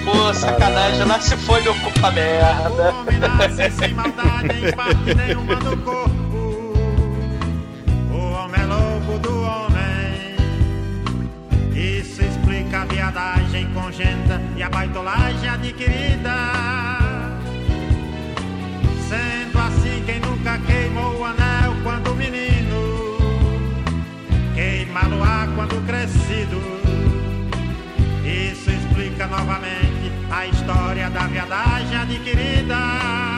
Pô, 0.04 0.34
sacanagem, 0.34 1.06
lá 1.06 1.20
se 1.20 1.36
foi 1.38 1.62
meu 1.62 1.74
cu 1.76 1.92
pra 2.00 2.12
merda. 2.12 2.94
homem 2.94 3.20
nasce 3.20 3.72
sem 3.72 3.94
maldade 3.94 4.68
em 4.68 4.72
parte 4.74 5.16
nenhuma 5.16 5.56
do 5.56 5.78
corpo. 5.78 6.25
Viadagem 13.06 13.68
congênita 13.72 14.42
e 14.56 14.64
a 14.64 14.70
baitolagem 14.70 15.48
adquirida. 15.48 16.34
Sendo 19.08 19.60
assim, 19.60 20.04
quem 20.06 20.20
nunca 20.20 20.58
queimou 20.66 21.20
o 21.20 21.26
anel 21.26 21.76
quando 21.84 22.16
menino, 22.16 23.18
queima 24.56 25.04
no 25.04 25.24
ar 25.24 25.48
quando 25.56 25.86
crescido. 25.86 26.60
Isso 28.26 28.72
explica 28.72 29.28
novamente 29.28 30.12
a 30.32 30.48
história 30.48 31.08
da 31.12 31.28
viadagem 31.28 31.98
adquirida. 31.98 33.35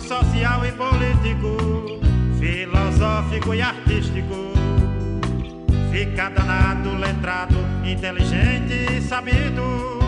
Social 0.00 0.64
e 0.66 0.72
político, 0.72 2.00
filosófico 2.38 3.54
e 3.54 3.62
artístico. 3.62 4.52
Fica 5.90 6.28
danado, 6.30 6.96
letrado, 6.96 7.56
inteligente 7.84 8.74
e 8.92 9.00
sabido. 9.00 9.98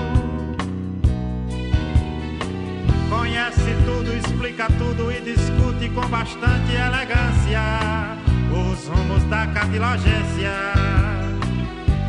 Conhece 3.09 3.77
tudo, 3.85 4.13
explica 4.13 4.67
tudo 4.79 5.13
e 5.13 5.21
discute 5.21 5.89
com 5.91 6.07
bastante 6.09 6.73
elegância 6.75 8.17
os 8.51 8.89
rumos 8.89 9.23
da 9.25 9.47
cartilagência. 9.49 10.53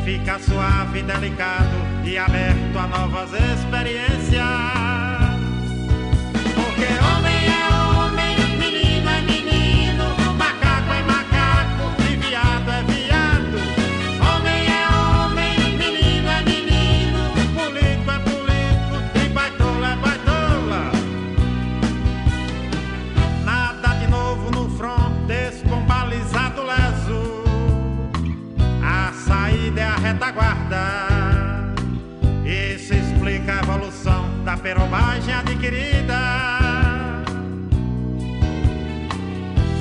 Fica 0.03 0.39
suave, 0.39 1.03
delicado 1.03 1.75
e 2.05 2.17
aberto 2.17 2.77
a 2.79 2.87
novas 2.87 3.31
experiências. 3.33 4.86
Retaguarda. 30.17 30.81
Isso 32.43 32.93
explica 32.93 33.53
a 33.53 33.59
evolução 33.59 34.43
da 34.43 34.57
perobagem 34.57 35.33
adquirida. 35.33 36.17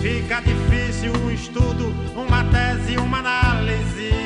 Fica 0.02 0.40
difícil 0.40 1.12
um 1.24 1.30
estudo, 1.30 1.92
uma 2.14 2.44
tese, 2.44 2.98
uma 2.98 3.18
análise. 3.18 4.25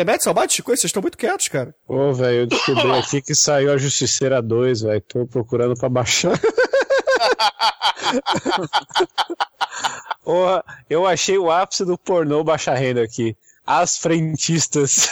Demet, 0.00 0.24
Salbate, 0.24 0.54
Chico, 0.54 0.70
vocês 0.70 0.84
estão 0.84 1.02
muito 1.02 1.18
quietos, 1.18 1.46
cara. 1.48 1.74
Ô, 1.86 2.10
velho, 2.14 2.38
eu 2.38 2.46
descobri 2.46 2.90
aqui 2.92 3.20
que 3.20 3.34
saiu 3.34 3.70
a 3.70 3.76
Justiceira 3.76 4.40
2, 4.40 4.80
velho. 4.80 5.00
Tô 5.02 5.26
procurando 5.26 5.74
pra 5.74 5.90
baixar. 5.90 6.40
Porra, 10.24 10.64
eu 10.88 11.06
achei 11.06 11.36
o 11.36 11.50
ápice 11.50 11.84
do 11.84 11.98
pornô 11.98 12.42
baixa 12.42 12.72
renda 12.72 13.02
aqui. 13.02 13.36
As 13.66 13.98
frentistas. 13.98 15.10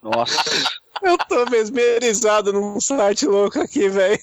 Nossa. 0.00 0.40
Eu 1.02 1.18
tô 1.18 1.50
mesmerizado 1.50 2.52
num 2.52 2.80
site 2.80 3.26
louco 3.26 3.60
aqui, 3.60 3.88
velho. 3.88 4.22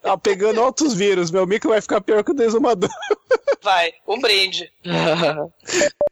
Tá 0.00 0.16
pegando 0.16 0.60
altos 0.60 0.94
vírus. 0.94 1.32
Meu 1.32 1.44
micro 1.44 1.70
vai 1.70 1.80
ficar 1.80 2.00
pior 2.00 2.22
que 2.22 2.30
o 2.30 2.34
desumador. 2.34 2.88
Vai, 3.60 3.94
um 4.06 4.20
brinde. 4.20 4.70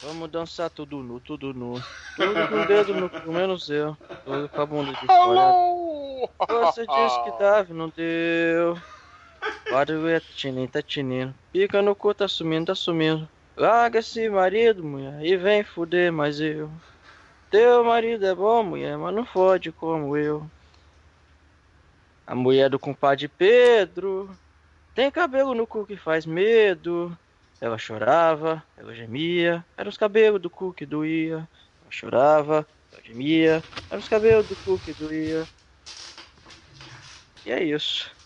Vamos 0.00 0.30
dançar 0.30 0.70
tudo 0.70 0.98
nu, 0.98 1.18
tudo 1.20 1.54
nu. 1.54 1.82
Tudo 2.16 2.48
com 2.48 2.60
o 2.60 2.66
dedo 2.66 2.94
no 2.94 3.08
cu, 3.08 3.32
menos 3.32 3.68
eu. 3.70 3.96
Tudo 4.24 4.48
com 4.48 4.60
a 4.60 4.66
bunda 4.66 4.92
de 4.92 5.06
fora. 5.06 6.66
Você 6.66 6.86
disse 6.86 7.24
que 7.24 7.38
dava, 7.38 7.72
não 7.72 7.88
deu. 7.88 8.78
Olha 9.72 10.20
tá 10.20 10.26
tinindo, 10.36 10.68
tá 10.68 10.82
tinindo. 10.82 11.34
Pica 11.52 11.80
no 11.82 11.94
cu, 11.94 12.14
tá 12.14 12.28
sumindo, 12.28 12.66
tá 12.66 12.74
sumindo. 12.74 13.28
Larga 13.56 13.98
esse 13.98 14.28
marido, 14.28 14.84
mulher, 14.84 15.24
e 15.24 15.36
vem 15.36 15.64
fuder 15.64 16.12
mais 16.12 16.40
eu. 16.40 16.70
Teu 17.50 17.82
marido 17.82 18.24
é 18.26 18.34
bom, 18.34 18.62
mulher, 18.62 18.96
mas 18.96 19.14
não 19.14 19.24
fode 19.24 19.72
como 19.72 20.16
eu. 20.16 20.48
A 22.26 22.34
mulher 22.34 22.70
do 22.70 22.78
compadre 22.78 23.26
Pedro 23.26 24.30
tem 24.98 25.12
cabelo 25.12 25.54
no 25.54 25.64
cu 25.64 25.86
que 25.86 25.96
faz 25.96 26.26
medo. 26.26 27.16
Ela 27.60 27.78
chorava, 27.78 28.64
ela 28.76 28.92
gemia, 28.92 29.64
eram 29.76 29.90
os 29.90 29.96
cabelos 29.96 30.42
do 30.42 30.50
cu 30.50 30.74
que 30.74 30.84
doía. 30.84 31.48
Ela 31.80 31.90
chorava, 31.90 32.66
ela 32.90 33.02
gemia, 33.04 33.62
eram 33.88 34.00
os 34.00 34.08
cabelos 34.08 34.48
do 34.48 34.56
cu 34.56 34.76
que 34.80 34.92
doía. 34.94 35.46
E 37.46 37.52
é 37.52 37.62
isso. 37.62 38.17